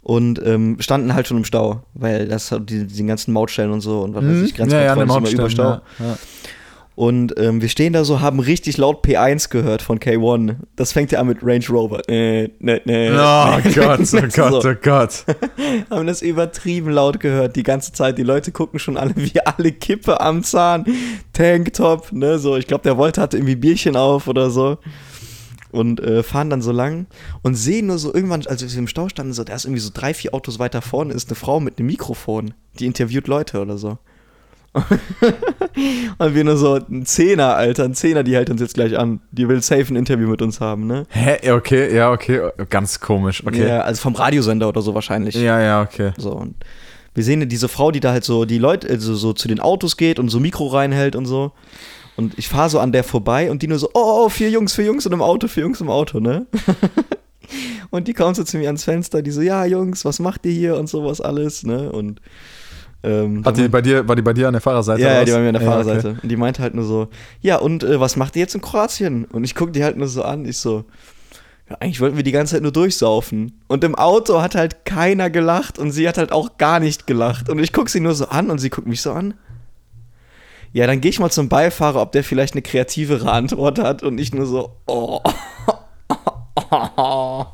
und 0.00 0.40
ähm, 0.44 0.76
standen 0.80 1.12
halt 1.14 1.26
schon 1.28 1.36
im 1.38 1.44
Stau, 1.44 1.82
weil 1.94 2.28
das 2.28 2.50
hat 2.50 2.70
die, 2.70 2.86
die 2.86 3.04
ganzen 3.06 3.32
Mautstellen 3.34 3.72
und 3.72 3.80
so 3.82 4.00
und 4.00 4.14
was 4.14 4.22
weiß 4.24 4.30
Hm? 4.30 4.44
ich, 4.44 4.56
ja, 4.56 4.64
ja, 4.66 4.94
Grenzkontrollen 4.94 5.10
eine 5.10 5.26
ist 5.26 5.32
immer 5.34 5.40
über 5.42 5.50
Stau. 5.50 5.62
ja, 5.64 5.82
ja. 5.98 6.16
Und 6.96 7.34
ähm, 7.38 7.60
wir 7.60 7.68
stehen 7.68 7.92
da 7.92 8.04
so, 8.04 8.20
haben 8.20 8.38
richtig 8.38 8.76
laut 8.76 9.04
P1 9.04 9.50
gehört 9.50 9.82
von 9.82 9.98
K1. 9.98 10.56
Das 10.76 10.92
fängt 10.92 11.10
ja 11.10 11.18
an 11.20 11.26
mit 11.26 11.38
Range 11.42 11.64
Rover. 11.68 12.08
Äh, 12.08 12.50
ne, 12.60 12.80
ne, 12.84 13.10
Oh 13.10 13.58
ne. 13.58 13.62
Gott, 13.74 14.00
oh 14.00 14.04
So. 14.04 14.20
Gott, 14.20 14.64
oh 14.64 14.74
Gott. 14.82 15.24
haben 15.90 16.06
das 16.06 16.22
übertrieben 16.22 16.90
laut 16.90 17.18
gehört 17.18 17.56
die 17.56 17.64
ganze 17.64 17.92
Zeit. 17.92 18.16
Die 18.18 18.22
Leute 18.22 18.52
gucken 18.52 18.78
schon 18.78 18.96
alle 18.96 19.14
wie 19.16 19.40
alle 19.44 19.72
Kippe 19.72 20.20
am 20.20 20.44
Zahn. 20.44 20.84
Tanktop, 21.32 22.12
ne, 22.12 22.38
so. 22.38 22.56
Ich 22.56 22.68
glaube, 22.68 22.84
der 22.84 22.96
Volt 22.96 23.18
hatte 23.18 23.38
irgendwie 23.38 23.56
Bierchen 23.56 23.96
auf 23.96 24.28
oder 24.28 24.50
so. 24.50 24.78
Und 25.72 25.98
äh, 25.98 26.22
fahren 26.22 26.50
dann 26.50 26.62
so 26.62 26.70
lang 26.70 27.06
und 27.42 27.56
sehen 27.56 27.88
nur 27.88 27.98
so 27.98 28.14
irgendwann, 28.14 28.46
als 28.46 28.62
wir 28.62 28.78
im 28.78 28.86
Stau 28.86 29.08
standen, 29.08 29.32
so, 29.32 29.42
da 29.42 29.56
ist 29.56 29.64
irgendwie 29.64 29.80
so 29.80 29.90
drei, 29.92 30.14
vier 30.14 30.32
Autos 30.32 30.60
weiter 30.60 30.80
vorne, 30.80 31.12
ist 31.12 31.28
eine 31.28 31.34
Frau 31.34 31.58
mit 31.58 31.80
einem 31.80 31.88
Mikrofon, 31.88 32.54
die 32.78 32.86
interviewt 32.86 33.26
Leute 33.26 33.60
oder 33.60 33.76
so. 33.76 33.98
und 36.18 36.34
wir 36.34 36.44
nur 36.44 36.56
so, 36.56 36.74
ein 36.74 37.06
Zehner, 37.06 37.54
Alter, 37.54 37.84
ein 37.84 37.94
Zehner, 37.94 38.24
die 38.24 38.34
hält 38.34 38.50
uns 38.50 38.60
jetzt 38.60 38.74
gleich 38.74 38.98
an. 38.98 39.20
Die 39.30 39.48
will 39.48 39.62
safe 39.62 39.92
ein 39.92 39.96
Interview 39.96 40.28
mit 40.28 40.42
uns 40.42 40.60
haben, 40.60 40.86
ne? 40.86 41.04
Hä? 41.10 41.50
Okay, 41.52 41.94
ja, 41.94 42.10
okay. 42.10 42.50
Ganz 42.70 42.98
komisch. 42.98 43.44
Okay. 43.46 43.68
Ja, 43.68 43.82
also 43.82 44.00
vom 44.02 44.14
Radiosender 44.14 44.68
oder 44.68 44.82
so 44.82 44.94
wahrscheinlich. 44.94 45.36
Ja, 45.36 45.60
ja, 45.60 45.82
okay. 45.82 46.12
So, 46.18 46.32
und 46.32 46.56
wir 47.14 47.22
sehen 47.22 47.48
diese 47.48 47.68
Frau, 47.68 47.92
die 47.92 48.00
da 48.00 48.10
halt 48.10 48.24
so 48.24 48.44
die 48.44 48.58
Leute, 48.58 48.88
also 48.88 49.14
so 49.14 49.32
zu 49.32 49.46
den 49.46 49.60
Autos 49.60 49.96
geht 49.96 50.18
und 50.18 50.28
so 50.28 50.40
Mikro 50.40 50.66
reinhält 50.66 51.14
und 51.14 51.26
so. 51.26 51.52
Und 52.16 52.36
ich 52.38 52.48
fahre 52.48 52.70
so 52.70 52.80
an 52.80 52.92
der 52.92 53.04
vorbei 53.04 53.50
und 53.50 53.62
die 53.62 53.68
nur 53.68 53.78
so, 53.78 53.88
oh, 53.94 54.24
oh, 54.24 54.28
vier 54.28 54.50
Jungs, 54.50 54.74
vier 54.74 54.86
Jungs 54.86 55.06
in 55.06 55.12
einem 55.12 55.22
Auto, 55.22 55.48
vier 55.48 55.64
Jungs 55.64 55.80
im 55.80 55.90
Auto, 55.90 56.20
ne? 56.20 56.46
und 57.90 58.08
die 58.08 58.14
kommt 58.14 58.36
so 58.36 58.44
zu 58.44 58.58
mir 58.58 58.66
ans 58.66 58.84
Fenster, 58.84 59.22
die 59.22 59.30
so, 59.30 59.40
ja, 59.40 59.64
Jungs, 59.64 60.04
was 60.04 60.18
macht 60.18 60.46
ihr 60.46 60.52
hier 60.52 60.76
und 60.76 60.88
sowas 60.88 61.20
alles, 61.20 61.64
ne? 61.64 61.90
Und 61.90 62.20
ähm, 63.04 63.44
Hat 63.44 63.56
die 63.56 63.68
bei 63.68 63.82
dir, 63.82 64.08
war 64.08 64.16
die 64.16 64.22
bei 64.22 64.32
dir 64.32 64.46
an 64.48 64.54
der 64.54 64.60
Fahrerseite? 64.62 65.02
ja, 65.02 65.08
oder 65.08 65.18
ja, 65.18 65.24
die 65.24 65.32
war 65.32 65.40
mir 65.40 65.48
an 65.48 65.52
der 65.54 65.62
Ja, 65.62 65.70
Fahrerseite. 65.70 66.08
okay. 66.10 66.18
Und 66.22 66.28
die 66.28 66.36
meinte 66.36 66.62
halt 66.62 66.74
nur 66.74 66.84
so, 66.84 67.08
ja, 67.40 67.56
und 67.56 67.84
äh, 67.84 68.00
was 68.00 68.16
macht 68.16 68.34
ihr 68.36 68.40
jetzt 68.40 68.54
in 68.54 68.60
Kroatien? 68.60 69.24
Und 69.26 69.44
ich 69.44 69.54
gucke 69.54 69.72
die 69.72 69.84
halt 69.84 69.96
nur 69.96 70.08
so 70.08 70.22
an. 70.22 70.44
Ich 70.46 70.58
so, 70.58 70.84
ja, 71.68 71.76
eigentlich 71.80 72.00
wollten 72.00 72.16
wir 72.16 72.24
die 72.24 72.32
ganze 72.32 72.54
Zeit 72.54 72.62
nur 72.62 72.72
durchsaufen. 72.72 73.60
Und 73.68 73.84
im 73.84 73.94
Auto 73.94 74.40
hat 74.42 74.54
halt 74.54 74.84
keiner 74.84 75.30
gelacht 75.30 75.78
und 75.78 75.90
sie 75.92 76.08
hat 76.08 76.18
halt 76.18 76.32
auch 76.32 76.58
gar 76.58 76.80
nicht 76.80 77.06
gelacht. 77.06 77.48
Und 77.48 77.58
ich 77.58 77.72
gucke 77.72 77.90
sie 77.90 78.00
nur 78.00 78.14
so 78.14 78.26
an 78.28 78.50
und 78.50 78.58
sie 78.58 78.70
guckt 78.70 78.86
mich 78.86 79.00
so 79.02 79.12
an. 79.12 79.34
Ja, 80.72 80.86
dann 80.88 81.00
gehe 81.00 81.08
ich 81.10 81.20
mal 81.20 81.30
zum 81.30 81.48
Beifahrer, 81.48 82.02
ob 82.02 82.10
der 82.12 82.24
vielleicht 82.24 82.54
eine 82.54 82.62
kreativere 82.62 83.30
Antwort 83.30 83.78
hat. 83.78 84.02
Und 84.02 84.18
ich 84.18 84.34
nur 84.34 84.46
so, 84.46 84.76
oh. 84.86 85.20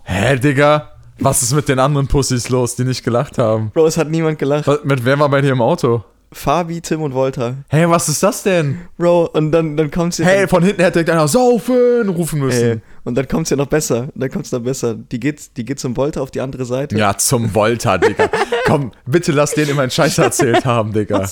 Hä, 0.04 0.36
Digga? 0.38 0.90
Was 1.22 1.42
ist 1.42 1.52
mit 1.52 1.68
den 1.68 1.78
anderen 1.78 2.06
Pussys 2.06 2.48
los, 2.48 2.76
die 2.76 2.84
nicht 2.84 3.04
gelacht 3.04 3.36
haben? 3.36 3.70
Bro, 3.74 3.86
es 3.86 3.98
hat 3.98 4.08
niemand 4.08 4.38
gelacht. 4.38 4.66
Was, 4.66 4.84
mit 4.84 5.04
wem 5.04 5.18
war 5.18 5.28
bei 5.28 5.42
dir 5.42 5.52
im 5.52 5.60
Auto? 5.60 6.02
Fabi, 6.32 6.80
Tim 6.80 7.02
und 7.02 7.12
Volta. 7.12 7.56
Hey, 7.68 7.90
was 7.90 8.08
ist 8.08 8.22
das 8.22 8.42
denn? 8.42 8.78
Bro, 8.96 9.26
und 9.34 9.52
dann, 9.52 9.76
dann 9.76 9.90
kommt 9.90 10.14
sie. 10.14 10.24
Hey, 10.24 10.48
von 10.48 10.62
hinten 10.62 10.80
hätte 10.80 11.00
einer 11.00 11.28
saufen 11.28 12.08
rufen 12.08 12.38
Ey, 12.38 12.44
müssen. 12.46 12.82
und 13.04 13.16
dann 13.16 13.28
kommt 13.28 13.46
es 13.46 13.50
ja 13.50 13.56
noch 13.56 13.66
besser. 13.66 14.08
Dann 14.14 14.30
kommt 14.30 14.46
es 14.46 14.52
noch 14.52 14.60
besser. 14.60 14.94
Die 14.94 15.20
geht, 15.20 15.56
die 15.58 15.64
geht 15.66 15.78
zum 15.78 15.94
Volta 15.94 16.22
auf 16.22 16.30
die 16.30 16.40
andere 16.40 16.64
Seite. 16.64 16.96
Ja, 16.96 17.18
zum 17.18 17.54
Volta, 17.54 17.98
Digga. 17.98 18.30
Komm, 18.64 18.92
bitte 19.04 19.32
lass 19.32 19.52
den 19.52 19.68
immer 19.68 19.82
einen 19.82 19.90
Scheiß 19.90 20.16
erzählt 20.16 20.64
haben, 20.64 20.94
Digga. 20.94 21.28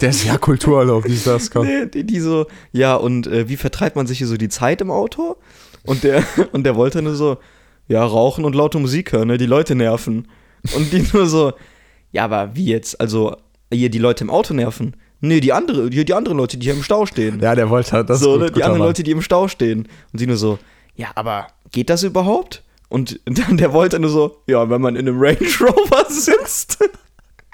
Der 0.00 0.08
ist 0.08 0.24
ja 0.24 0.38
Kultururlaub, 0.38 1.04
wie 1.04 1.14
ist 1.14 1.26
das? 1.26 1.52
Komm. 1.52 1.66
Nee, 1.66 1.86
die, 1.86 2.04
die 2.04 2.18
so, 2.18 2.46
ja, 2.72 2.96
und 2.96 3.28
äh, 3.28 3.48
wie 3.48 3.56
vertreibt 3.56 3.94
man 3.94 4.08
sich 4.08 4.18
hier 4.18 4.26
so 4.26 4.36
die 4.36 4.48
Zeit 4.48 4.80
im 4.80 4.90
Auto? 4.90 5.36
Und 5.84 6.02
der, 6.02 6.24
und 6.52 6.64
der 6.64 6.74
wollte 6.74 7.02
nur 7.02 7.14
so, 7.14 7.36
ja, 7.88 8.04
rauchen 8.04 8.44
und 8.44 8.54
laute 8.54 8.78
Musik 8.78 9.12
hören, 9.12 9.28
ne? 9.28 9.38
Die 9.38 9.46
Leute 9.46 9.74
nerven. 9.74 10.28
Und 10.74 10.92
die 10.92 11.04
nur 11.12 11.26
so, 11.26 11.52
ja, 12.12 12.24
aber 12.24 12.54
wie 12.54 12.66
jetzt? 12.66 13.00
Also, 13.00 13.36
hier 13.72 13.90
die 13.90 13.98
Leute 13.98 14.24
im 14.24 14.30
Auto 14.30 14.54
nerven. 14.54 14.96
Nee, 15.20 15.40
die 15.40 15.52
andere, 15.52 15.90
die, 15.90 16.04
die 16.04 16.14
anderen 16.14 16.38
Leute, 16.38 16.58
die 16.58 16.66
hier 16.66 16.74
im 16.74 16.82
Stau 16.82 17.06
stehen. 17.06 17.40
Ja, 17.40 17.54
der 17.54 17.70
wollte 17.70 17.92
halt 17.92 18.10
das. 18.10 18.20
so, 18.20 18.32
gut, 18.32 18.40
ne? 18.40 18.50
Die 18.50 18.62
anderen 18.62 18.80
Mann. 18.80 18.88
Leute, 18.88 19.02
die 19.02 19.10
im 19.10 19.22
Stau 19.22 19.48
stehen. 19.48 19.88
Und 20.12 20.18
sie 20.18 20.26
nur 20.26 20.36
so, 20.36 20.58
ja, 20.96 21.08
aber 21.14 21.48
geht 21.72 21.90
das 21.90 22.02
überhaupt? 22.02 22.62
Und 22.88 23.20
dann 23.24 23.56
der 23.56 23.72
wollte 23.72 23.98
nur 23.98 24.10
so, 24.10 24.42
ja, 24.46 24.68
wenn 24.70 24.80
man 24.80 24.96
in 24.96 25.08
einem 25.08 25.18
Range 25.18 25.48
Rover 25.60 26.04
sitzt. 26.08 26.78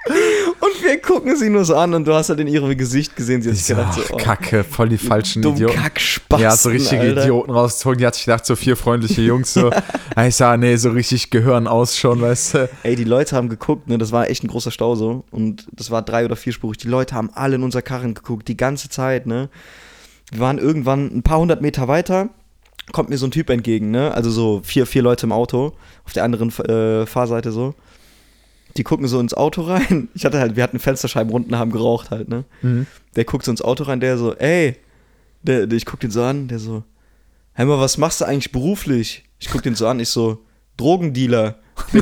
Und 0.05 0.83
wir 0.83 0.99
gucken 0.99 1.35
sie 1.37 1.49
nur 1.49 1.63
so 1.63 1.75
an 1.75 1.93
und 1.93 2.07
du 2.07 2.13
hast 2.13 2.29
halt 2.29 2.39
in 2.39 2.47
ihrem 2.47 2.75
Gesicht 2.75 3.15
gesehen, 3.15 3.41
sie 3.43 3.49
hat 3.49 3.55
Ich 3.55 3.63
sich 3.65 3.75
so, 3.75 3.81
gedacht, 3.81 3.97
ach, 3.99 4.07
so, 4.07 4.13
oh, 4.13 4.17
Kacke, 4.17 4.63
voll 4.63 4.89
die 4.89 4.97
falschen 4.97 5.41
dumm 5.43 5.53
Idioten. 5.55 5.75
Kackspasten, 5.75 6.43
Ja, 6.43 6.55
so 6.55 6.69
richtige 6.69 7.01
Alter. 7.01 7.21
Idioten 7.23 7.51
rausgezogen. 7.51 7.99
Die 7.99 8.05
hat 8.07 8.15
sich 8.15 8.25
gedacht, 8.25 8.45
so 8.45 8.55
vier 8.55 8.75
freundliche 8.75 9.21
Jungs 9.21 9.53
so. 9.53 9.71
ich 10.27 10.35
sah, 10.35 10.57
nee, 10.57 10.75
so 10.75 10.89
richtig 10.89 11.29
Gehirn 11.29 11.67
aus 11.67 11.97
schon, 11.97 12.19
weißt 12.21 12.53
du. 12.55 12.69
Ey, 12.83 12.95
die 12.95 13.03
Leute 13.03 13.35
haben 13.35 13.47
geguckt, 13.49 13.87
ne, 13.89 13.97
das 13.99 14.11
war 14.11 14.27
echt 14.29 14.43
ein 14.43 14.47
großer 14.47 14.71
Stau 14.71 14.95
so. 14.95 15.23
Und 15.29 15.67
das 15.71 15.91
war 15.91 16.01
drei- 16.01 16.25
oder 16.25 16.35
vierspurig. 16.35 16.77
Die 16.79 16.87
Leute 16.87 17.13
haben 17.15 17.29
alle 17.33 17.55
in 17.55 17.63
unser 17.63 17.81
Karren 17.83 18.13
geguckt, 18.15 18.47
die 18.47 18.57
ganze 18.57 18.89
Zeit, 18.89 19.27
ne. 19.27 19.49
Wir 20.31 20.39
waren 20.39 20.57
irgendwann 20.57 21.07
ein 21.15 21.23
paar 21.23 21.39
hundert 21.39 21.61
Meter 21.61 21.87
weiter, 21.87 22.29
kommt 22.91 23.09
mir 23.09 23.17
so 23.17 23.27
ein 23.27 23.31
Typ 23.31 23.49
entgegen, 23.51 23.91
ne. 23.91 24.13
Also 24.15 24.31
so 24.31 24.61
vier, 24.63 24.87
vier 24.87 25.03
Leute 25.03 25.27
im 25.27 25.31
Auto, 25.31 25.73
auf 26.05 26.13
der 26.13 26.23
anderen 26.23 26.49
äh, 26.65 27.05
Fahrseite 27.05 27.51
so. 27.51 27.75
Die 28.77 28.83
gucken 28.83 29.07
so 29.07 29.19
ins 29.19 29.33
Auto 29.33 29.61
rein. 29.61 30.09
Ich 30.15 30.25
hatte 30.25 30.39
halt, 30.39 30.55
wir 30.55 30.63
hatten 30.63 30.79
Fensterscheiben 30.79 31.31
unten, 31.33 31.57
haben 31.57 31.71
geraucht 31.71 32.11
halt, 32.11 32.29
ne. 32.29 32.43
Der 33.15 33.25
guckt 33.25 33.45
so 33.45 33.51
ins 33.51 33.61
Auto 33.61 33.83
rein, 33.83 33.99
der 33.99 34.17
so, 34.17 34.35
ey, 34.35 34.75
der, 35.43 35.67
der, 35.67 35.77
ich 35.77 35.85
guck 35.85 35.99
den 35.99 36.11
so 36.11 36.23
an, 36.23 36.47
der 36.47 36.59
so, 36.59 36.83
mal, 37.57 37.79
was 37.79 37.97
machst 37.97 38.21
du 38.21 38.25
eigentlich 38.25 38.51
beruflich? 38.51 39.23
Ich 39.39 39.49
guck 39.49 39.63
den 39.63 39.75
so 39.75 39.87
an, 39.87 39.99
ich 39.99 40.09
so, 40.09 40.39
Drogendealer. 40.77 41.55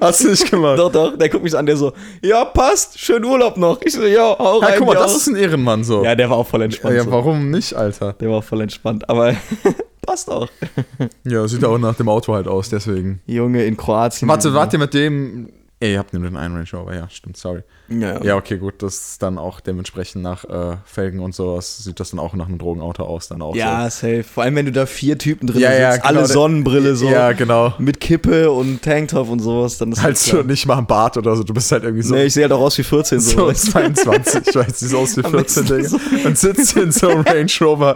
Hast 0.00 0.24
du 0.24 0.30
nicht 0.30 0.50
gemacht? 0.50 0.78
Doch, 0.78 0.92
doch, 0.92 1.16
der 1.16 1.28
guckt 1.28 1.44
mich 1.44 1.56
an, 1.56 1.66
der 1.66 1.76
so, 1.76 1.92
ja, 2.22 2.44
passt, 2.44 2.98
schönen 2.98 3.24
Urlaub 3.24 3.56
noch. 3.56 3.80
Ich 3.82 3.92
so, 3.92 4.04
ja, 4.04 4.36
hau 4.38 4.58
rein. 4.58 4.72
Ja, 4.72 4.78
guck 4.78 4.86
mal, 4.88 4.94
das 4.94 5.12
auch. 5.12 5.16
ist 5.16 5.28
ein 5.28 5.36
Ehrenmann 5.36 5.84
so. 5.84 6.04
Ja, 6.04 6.14
der 6.14 6.28
war 6.28 6.36
auch 6.36 6.46
voll 6.46 6.62
entspannt. 6.62 6.94
ja 6.94 7.04
so. 7.04 7.10
warum 7.10 7.50
nicht, 7.50 7.74
Alter? 7.74 8.12
Der 8.14 8.28
war 8.28 8.38
auch 8.38 8.44
voll 8.44 8.60
entspannt, 8.60 9.08
aber 9.08 9.34
passt 10.04 10.30
auch. 10.30 10.48
Ja, 11.24 11.46
sieht 11.48 11.64
auch 11.64 11.78
nach 11.78 11.96
dem 11.96 12.08
Auto 12.08 12.34
halt 12.34 12.46
aus, 12.46 12.68
deswegen. 12.68 13.20
Junge, 13.26 13.64
in 13.64 13.76
Kroatien. 13.76 14.28
Warte, 14.28 14.52
warte 14.54 14.78
mit 14.78 14.94
dem. 14.94 15.48
Ey, 15.80 15.92
ihr 15.92 15.98
habt 15.98 16.12
nur 16.12 16.22
den 16.22 16.36
einen 16.36 16.54
Range 16.54 16.68
Rover, 16.72 16.94
ja, 16.94 17.08
stimmt, 17.08 17.36
sorry. 17.36 17.62
Ja, 17.88 18.14
ja. 18.14 18.24
Ja, 18.24 18.36
okay, 18.36 18.56
gut, 18.56 18.82
das 18.82 18.94
ist 19.10 19.22
dann 19.22 19.36
auch 19.36 19.60
dementsprechend 19.60 20.22
nach 20.22 20.44
äh, 20.44 20.76
Felgen 20.86 21.20
und 21.20 21.34
sowas, 21.34 21.78
sieht 21.84 22.00
das 22.00 22.10
dann 22.10 22.18
auch 22.20 22.32
nach 22.34 22.48
einem 22.48 22.56
Drogenauto 22.58 23.02
aus, 23.04 23.28
dann 23.28 23.42
auch 23.42 23.54
Ja, 23.54 23.90
safe. 23.90 24.24
Vor 24.24 24.42
allem, 24.42 24.56
wenn 24.56 24.64
du 24.66 24.72
da 24.72 24.86
vier 24.86 25.18
Typen 25.18 25.46
drin 25.46 25.60
Ja, 25.60 25.72
ja, 25.72 25.92
sitzt, 25.92 26.06
genau, 26.08 26.18
alle 26.20 26.26
Sonnenbrille 26.28 26.96
so. 26.96 27.06
so, 27.06 27.12
Ja, 27.12 27.32
genau. 27.32 27.74
mit 27.78 28.00
Kippe 28.00 28.50
und 28.50 28.80
Tanktop 28.82 29.28
und 29.28 29.40
sowas, 29.40 29.76
dann 29.78 29.92
ist 29.92 30.02
Halt 30.02 30.16
so 30.16 30.42
nicht 30.42 30.64
mal 30.66 30.78
ein 30.78 30.86
Bart 30.86 31.18
oder 31.18 31.36
so, 31.36 31.44
du 31.44 31.52
bist 31.52 31.70
halt 31.72 31.84
irgendwie 31.84 32.02
so. 32.02 32.14
Nee, 32.14 32.24
ich 32.24 32.32
sehe 32.34 32.44
halt 32.44 32.52
auch 32.52 32.60
aus 32.60 32.78
wie 32.78 32.84
14 32.84 33.20
so. 33.20 33.38
so 33.38 33.46
weißt 33.48 33.66
du? 33.68 33.70
22, 33.72 34.48
ich 34.48 34.54
weiß, 34.54 34.80
siehst 34.80 34.94
aus 34.94 35.16
wie 35.18 35.24
Am 35.24 35.30
14, 35.32 35.64
besten 35.64 35.76
Digga. 35.76 35.88
so. 35.88 36.26
Und 36.28 36.38
sitzt 36.38 36.76
in 36.78 36.90
so 36.90 37.08
einem 37.08 37.20
Range 37.26 37.52
Rover. 37.60 37.94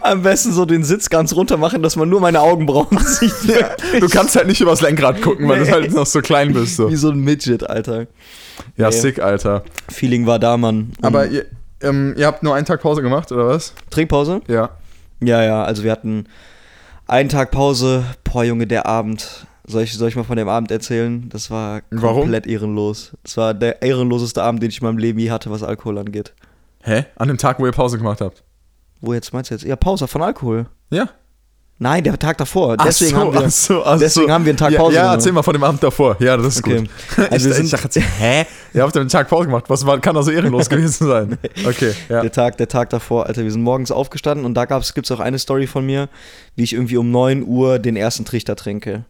Am 0.00 0.22
besten 0.22 0.52
so 0.52 0.64
den 0.64 0.82
Sitz 0.84 1.10
ganz 1.10 1.34
runter 1.34 1.56
machen, 1.56 1.82
dass 1.82 1.96
man 1.96 2.08
nur 2.08 2.20
meine 2.20 2.40
Augenbrauen 2.40 2.98
sieht. 3.04 3.32
Du 4.00 4.08
kannst 4.08 4.36
halt 4.36 4.46
nicht 4.46 4.60
übers 4.60 4.80
Lenkrad 4.80 5.20
gucken, 5.20 5.48
weil 5.48 5.60
Nee. 5.60 5.66
du 5.66 5.72
halt 5.72 5.92
noch 5.92 6.06
so 6.06 6.20
klein 6.20 6.52
bist. 6.52 6.76
So. 6.76 6.88
Wie 6.90 6.96
so 6.96 7.10
ein 7.10 7.18
Midget, 7.18 7.68
Alter. 7.68 8.06
Ja, 8.76 8.88
Nee. 8.90 8.96
sick, 8.96 9.18
Alter. 9.20 9.62
Feeling 9.88 10.26
war 10.26 10.38
da, 10.38 10.56
Mann. 10.56 10.92
Und 10.98 11.04
Aber 11.04 11.26
ihr, 11.26 11.46
ähm, 11.80 12.14
ihr 12.16 12.26
habt 12.26 12.42
nur 12.42 12.54
einen 12.54 12.66
Tag 12.66 12.80
Pause 12.82 13.02
gemacht, 13.02 13.30
oder 13.32 13.46
was? 13.48 13.74
Trinkpause? 13.90 14.40
Ja. 14.48 14.70
Ja, 15.20 15.42
ja, 15.42 15.64
also 15.64 15.82
wir 15.82 15.92
hatten 15.92 16.26
einen 17.06 17.28
Tag 17.28 17.50
Pause. 17.50 18.04
Boah, 18.24 18.44
Junge, 18.44 18.66
der 18.66 18.86
Abend. 18.86 19.46
Soll 19.68 19.82
ich, 19.82 19.94
soll 19.94 20.08
ich 20.08 20.16
mal 20.16 20.22
von 20.24 20.36
dem 20.36 20.48
Abend 20.48 20.70
erzählen? 20.70 21.28
Das 21.30 21.50
war 21.50 21.80
Warum? 21.90 22.20
komplett 22.22 22.46
ehrenlos. 22.46 23.12
Das 23.24 23.36
war 23.36 23.52
der 23.54 23.82
ehrenloseste 23.82 24.42
Abend, 24.42 24.62
den 24.62 24.70
ich 24.70 24.80
in 24.80 24.86
meinem 24.86 24.98
Leben 24.98 25.18
je 25.18 25.30
hatte, 25.30 25.50
was 25.50 25.62
Alkohol 25.64 25.98
angeht. 25.98 26.34
Hä? 26.82 27.04
An 27.16 27.26
dem 27.28 27.36
Tag, 27.38 27.58
wo 27.58 27.66
ihr 27.66 27.72
Pause 27.72 27.98
gemacht 27.98 28.20
habt? 28.20 28.44
Wo 29.00 29.12
jetzt 29.12 29.32
meinst 29.32 29.50
du 29.50 29.54
jetzt? 29.54 29.64
Ja, 29.64 29.74
Pause 29.76 30.06
von 30.06 30.22
Alkohol. 30.22 30.66
Ja. 30.90 31.08
Nein, 31.78 32.02
der 32.04 32.18
Tag 32.18 32.38
davor. 32.38 32.74
Ach 32.78 32.86
Deswegen, 32.86 33.10
so, 33.10 33.16
haben, 33.18 33.34
wir, 33.34 33.40
ach 33.44 33.50
so, 33.50 33.82
deswegen 34.00 34.28
so. 34.28 34.32
haben 34.32 34.44
wir 34.46 34.50
einen 34.52 34.56
Tag 34.56 34.72
ja, 34.72 34.78
Pause 34.78 34.94
Ja, 34.96 35.02
gemacht. 35.02 35.16
erzähl 35.16 35.32
mal 35.32 35.42
von 35.42 35.52
dem 35.52 35.62
Abend 35.62 35.82
davor. 35.82 36.16
Ja, 36.20 36.34
das 36.38 36.56
ist 36.56 36.64
Okay. 36.64 36.78
gut. 36.80 36.88
Also 37.30 37.50
ich, 37.50 37.56
wir 37.58 37.64
ich 37.64 37.70
dachte 37.70 38.00
hä? 38.00 38.46
Ihr 38.72 38.82
habt 38.82 38.96
einen 38.96 39.10
Tag 39.10 39.28
Pause 39.28 39.44
gemacht. 39.48 39.64
Was 39.68 39.84
war, 39.84 40.00
kann 40.00 40.14
da 40.14 40.22
so 40.22 40.30
ehrenlos 40.30 40.68
gewesen 40.70 41.06
sein? 41.06 41.38
Okay, 41.66 41.92
ja. 42.08 42.22
Der 42.22 42.32
Tag, 42.32 42.56
der 42.56 42.68
Tag 42.68 42.88
davor, 42.88 43.26
Alter, 43.26 43.44
wir 43.44 43.50
sind 43.52 43.60
morgens 43.62 43.90
aufgestanden 43.90 44.46
und 44.46 44.54
da 44.54 44.64
gab's, 44.64 44.94
gibt's 44.94 45.10
auch 45.10 45.20
eine 45.20 45.38
Story 45.38 45.66
von 45.66 45.84
mir, 45.84 46.08
wie 46.54 46.62
ich 46.62 46.72
irgendwie 46.72 46.96
um 46.96 47.10
9 47.10 47.44
Uhr 47.46 47.78
den 47.78 47.96
ersten 47.96 48.24
Trichter 48.24 48.56
trinke. 48.56 49.04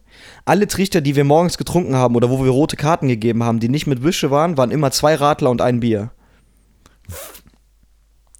Alle 0.44 0.66
Trichter, 0.66 1.00
die 1.00 1.14
wir 1.14 1.22
morgens 1.24 1.58
getrunken 1.58 1.94
haben 1.94 2.16
oder 2.16 2.30
wo 2.30 2.42
wir 2.42 2.50
rote 2.50 2.74
Karten 2.76 3.06
gegeben 3.06 3.44
haben, 3.44 3.60
die 3.60 3.68
nicht 3.68 3.86
mit 3.86 4.02
Wische 4.02 4.32
waren, 4.32 4.56
waren 4.56 4.72
immer 4.72 4.90
zwei 4.90 5.14
Radler 5.14 5.50
und 5.50 5.60
ein 5.62 5.78
Bier. 5.78 6.10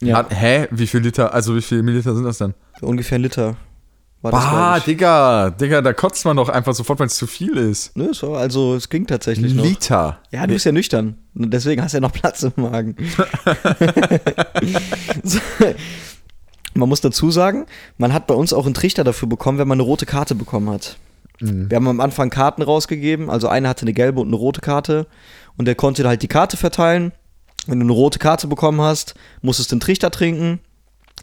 Ja, 0.03 0.27
hä? 0.29 0.67
Wie 0.73 0.87
viel 0.89 1.01
Liter, 1.01 1.33
also 1.33 1.55
wie 1.55 1.63
viel 1.63 1.83
Milliliter 1.83 2.15
sind 2.15 2.25
das 2.25 2.39
denn? 2.39 2.55
ungefähr 2.81 3.19
ein 3.19 3.23
Liter. 3.23 3.57
War 4.23 4.33
das, 4.33 4.45
Bah. 4.45 4.81
Digga, 4.81 5.51
Digga, 5.51 5.83
da 5.83 5.93
kotzt 5.93 6.25
man 6.25 6.37
doch 6.37 6.49
einfach 6.49 6.75
sofort, 6.75 6.99
wenn 6.99 7.07
es 7.07 7.17
zu 7.17 7.27
viel 7.27 7.57
ist. 7.57 7.97
Ne, 7.97 8.11
war, 8.23 8.39
also 8.39 8.75
es 8.75 8.89
ging 8.89 9.07
tatsächlich 9.07 9.55
noch. 9.55 9.63
Liter. 9.63 10.19
Ja, 10.33 10.47
du 10.47 10.55
bist 10.55 10.65
ja 10.65 10.73
nüchtern. 10.73 11.19
Deswegen 11.35 11.83
hast 11.83 11.93
du 11.93 11.99
ja 11.99 12.01
noch 12.01 12.13
Platz 12.13 12.43
im 12.43 12.53
Magen. 12.57 12.97
So. 15.23 15.39
Man 16.75 16.89
muss 16.89 17.01
dazu 17.01 17.31
sagen, 17.31 17.67
man 17.97 18.13
hat 18.13 18.27
bei 18.27 18.35
uns 18.35 18.53
auch 18.53 18.67
einen 18.67 18.75
Trichter 18.75 19.03
dafür 19.03 19.29
bekommen, 19.29 19.59
wenn 19.59 19.69
man 19.69 19.77
eine 19.77 19.85
rote 19.85 20.07
Karte 20.07 20.35
bekommen 20.35 20.69
hat. 20.71 20.99
Mhm. 21.41 21.71
Wir 21.71 21.77
haben 21.77 21.89
am 21.89 22.01
Anfang 22.01 22.31
Karten 22.31 22.63
rausgegeben, 22.63 23.31
also 23.31 23.49
einer 23.49 23.69
hatte 23.71 23.83
eine 23.83 23.93
gelbe 23.93 24.21
und 24.21 24.29
eine 24.29 24.37
rote 24.37 24.61
Karte 24.61 25.07
und 25.57 25.65
der 25.67 25.75
konnte 25.75 26.07
halt 26.07 26.23
die 26.23 26.29
Karte 26.29 26.57
verteilen. 26.57 27.13
Wenn 27.67 27.81
du 27.81 27.85
eine 27.87 27.93
rote 27.93 28.19
Karte 28.19 28.47
bekommen 28.47 28.81
hast, 28.81 29.15
musstest 29.43 29.73
du 29.73 29.75
einen 29.75 29.81
Trichter 29.81 30.11
trinken. 30.11 30.61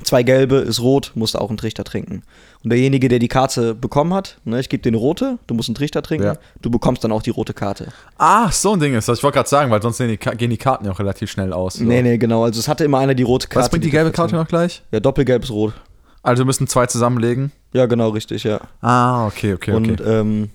Zwei 0.04 0.24
gelbe 0.24 0.58
ist 0.58 0.80
rot, 0.82 1.12
musst 1.16 1.36
du 1.36 1.40
auch 1.40 1.50
einen 1.50 1.58
Trichter 1.58 1.84
trinken. 1.84 2.24
Und 2.64 2.70
derjenige, 2.70 3.08
der 3.10 3.20
die 3.20 3.28
Karte 3.28 3.74
bekommen 3.76 4.14
hat, 4.14 4.38
ne, 4.46 4.60
ich 4.60 4.70
gebe 4.70 4.82
dir 4.84 4.90
eine 4.90 4.98
rote, 4.98 5.38
du 5.48 5.54
musst 5.54 5.70
einen 5.70 5.76
Trichter 5.76 6.02
trinken, 6.02 6.26
Ja. 6.28 6.36
du 6.62 6.70
bekommst 6.70 7.04
dann 7.04 7.12
auch 7.12 7.22
die 7.22 7.30
rote 7.30 7.54
Karte. 7.54 7.88
Ah, 8.18 8.52
so 8.52 8.74
ein 8.74 8.80
Ding 8.80 8.94
ist 8.96 9.08
das. 9.10 9.18
Ich 9.20 9.24
wollte 9.24 9.36
gerade 9.38 9.50
sagen, 9.50 9.72
weil 9.72 9.82
sonst 9.82 9.98
sehen 9.98 10.10
die, 10.10 10.18
gehen 10.18 10.50
die 10.50 10.58
Karten 10.58 10.86
ja 10.86 10.92
auch 10.92 11.00
relativ 11.00 11.30
schnell 11.32 11.54
aus. 11.54 11.76
So. 11.76 11.84
Nee, 11.84 12.02
nee, 12.02 12.18
genau. 12.18 12.44
Also 12.44 12.60
es 12.60 12.68
hatte 12.68 12.84
immer 12.86 13.00
einer 13.00 13.16
die 13.16 13.24
rote 13.24 13.48
Karte. 13.48 13.64
Was 13.66 13.70
bringt 13.70 13.84
die 13.86 13.90
gelbe 13.92 14.12
Karte 14.12 14.36
noch 14.36 14.48
gleich? 14.48 14.82
Ja, 14.92 15.00
doppelgelb 15.00 15.44
ist 15.44 15.52
rot. 15.52 15.74
Also 16.22 16.46
müssen 16.46 16.68
zwei 16.68 16.86
zusammenlegen. 16.86 17.52
Ja, 17.74 17.86
genau, 17.86 18.10
richtig, 18.10 18.44
ja. 18.46 18.62
Ah, 18.82 19.28
okay, 19.28 19.54
okay, 19.54 19.72
okay. 19.74 19.92
Und 19.92 20.02
ähm, 20.06 20.50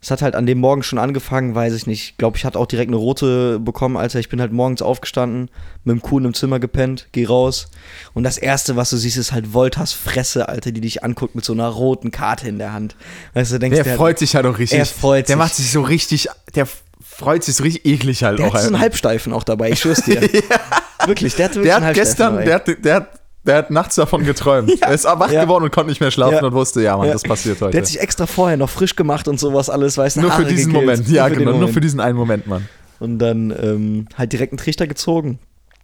es 0.00 0.10
hat 0.10 0.22
halt 0.22 0.34
an 0.36 0.46
dem 0.46 0.58
Morgen 0.58 0.82
schon 0.82 0.98
angefangen, 0.98 1.54
weiß 1.54 1.74
ich 1.74 1.86
nicht. 1.86 2.02
Ich 2.10 2.16
glaube, 2.18 2.36
ich 2.36 2.44
hatte 2.44 2.58
auch 2.58 2.66
direkt 2.66 2.88
eine 2.90 2.96
rote 2.96 3.58
bekommen, 3.58 3.96
Alter. 3.96 4.18
Ich 4.20 4.28
bin 4.28 4.40
halt 4.40 4.52
morgens 4.52 4.82
aufgestanden, 4.82 5.50
mit 5.84 5.94
dem 5.96 6.02
Kuhn 6.02 6.24
im 6.24 6.34
Zimmer 6.34 6.60
gepennt, 6.60 7.08
geh 7.12 7.24
raus. 7.26 7.68
Und 8.14 8.22
das 8.24 8.38
Erste, 8.38 8.76
was 8.76 8.90
du 8.90 8.96
siehst, 8.96 9.16
ist 9.16 9.32
halt 9.32 9.52
Voltas 9.54 9.92
Fresse, 9.92 10.48
Alter, 10.48 10.72
die 10.72 10.80
dich 10.80 11.02
anguckt 11.02 11.34
mit 11.34 11.44
so 11.44 11.52
einer 11.52 11.68
roten 11.68 12.10
Karte 12.10 12.48
in 12.48 12.58
der 12.58 12.72
Hand. 12.72 12.94
Weißt 13.34 13.52
du, 13.52 13.58
denkst 13.58 13.76
der 13.76 13.84
dir 13.84 13.96
freut 13.96 14.18
sich 14.18 14.34
halt 14.36 14.46
auch 14.46 14.58
richtig. 14.58 14.78
Er 14.78 14.86
freut 14.86 15.28
Der 15.28 15.36
sich. 15.36 15.38
macht 15.38 15.54
sich 15.54 15.70
so 15.72 15.80
richtig, 15.82 16.28
der 16.54 16.68
freut 17.00 17.42
sich 17.44 17.56
so 17.56 17.62
richtig 17.64 17.86
eklig 17.86 18.22
halt 18.22 18.38
Der 18.38 18.48
auch. 18.48 18.54
hat 18.54 18.62
so 18.62 18.68
einen. 18.68 18.78
Halbsteifen 18.80 19.32
auch 19.32 19.44
dabei, 19.44 19.70
ich 19.70 19.80
schwör's 19.80 20.02
dir. 20.02 20.20
Wirklich, 21.06 21.34
der 21.36 21.46
hat 21.46 21.54
wirklich 21.54 21.72
der 21.72 21.80
hat 21.82 21.94
gestern, 21.94 22.32
dabei. 22.34 22.44
der 22.44 22.54
hat, 22.56 22.84
der 22.84 22.94
hat, 22.96 23.08
der 23.46 23.56
hat 23.56 23.70
nachts 23.70 23.94
davon 23.94 24.24
geträumt. 24.24 24.70
er 24.82 24.92
ist 24.92 25.04
wach 25.04 25.30
Ja. 25.30 25.42
geworden 25.44 25.64
und 25.64 25.72
konnte 25.72 25.90
nicht 25.90 26.00
mehr 26.00 26.10
schlafen 26.10 26.34
Ja. 26.36 26.44
und 26.44 26.52
wusste, 26.52 26.82
ja, 26.82 26.96
Mann, 26.96 27.06
Ja. 27.06 27.12
das 27.12 27.22
passiert 27.22 27.60
heute. 27.60 27.70
Der 27.72 27.80
hat 27.82 27.86
sich 27.88 28.00
extra 28.00 28.26
vorher 28.26 28.56
noch 28.56 28.70
frisch 28.70 28.96
gemacht 28.96 29.28
und 29.28 29.38
sowas 29.40 29.70
alles, 29.70 29.96
weißt 29.98 30.16
du, 30.16 30.20
nur 30.22 30.30
für 30.30 30.38
Haare 30.38 30.48
diesen 30.48 30.72
gegelt. 30.72 30.86
Moment. 30.86 31.08
Ja, 31.08 31.24
für 31.24 31.30
den 31.30 31.38
genau, 31.40 31.50
nur 31.52 31.60
Moment. 31.60 31.74
für 31.74 31.80
diesen 31.80 32.00
einen 32.00 32.16
Moment, 32.16 32.46
Mann. 32.46 32.68
Und 32.98 33.18
dann 33.18 33.50
ähm, 33.62 34.06
halt 34.16 34.32
direkt 34.32 34.52
einen 34.52 34.58
Trichter 34.58 34.86
gezogen. 34.86 35.38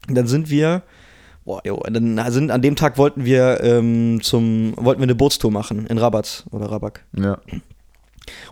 Und 0.09 0.15
dann 0.17 0.27
sind 0.27 0.51
wir, 0.51 0.83
boah, 1.45 1.61
jo, 1.65 1.83
dann 1.91 2.21
sind 2.33 2.51
an 2.51 2.63
dem 2.63 2.75
Tag 2.77 2.99
wollten 2.99 3.25
wir 3.25 3.61
ähm, 3.63 4.21
zum, 4.23 4.75
wollten 4.77 5.01
wir 5.01 5.05
eine 5.05 5.15
Bootstour 5.15 5.51
machen 5.51 5.87
in 5.87 5.99
Rabat 5.99 6.45
oder 6.51 6.67
Rabak. 6.71 7.05
Ja. 7.17 7.39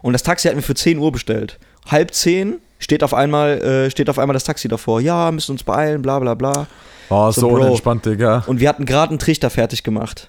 Und 0.03 0.13
das 0.13 0.23
Taxi 0.23 0.49
hatten 0.49 0.59
wir 0.59 0.63
für 0.63 0.75
10 0.75 0.99
Uhr 0.99 1.11
bestellt. 1.13 1.59
Halb 1.91 2.13
10 2.15 2.59
steht 2.81 3.05
auf 3.05 3.15
einmal, 3.15 3.61
äh, 3.63 3.91
steht 3.91 4.11
auf 4.11 4.19
einmal 4.19 4.35
das 4.35 4.45
Taxi 4.45 4.67
davor. 4.67 5.01
Ja, 5.01 5.31
müssen 5.31 5.53
uns 5.53 5.63
beeilen, 5.63 6.03
bla 6.03 6.19
bla 6.19 6.35
bla. 6.35 6.67
Oh, 7.11 7.31
So, 7.31 7.43
so, 7.43 7.49
unentspannt, 7.49 8.05
Digga. 8.07 8.45
Und 8.47 8.59
wir 8.59 8.69
hatten 8.69 8.87
gerade 8.87 9.11
einen 9.11 9.19
Trichter 9.21 9.51
fertig 9.51 9.85
gemacht. 9.85 10.29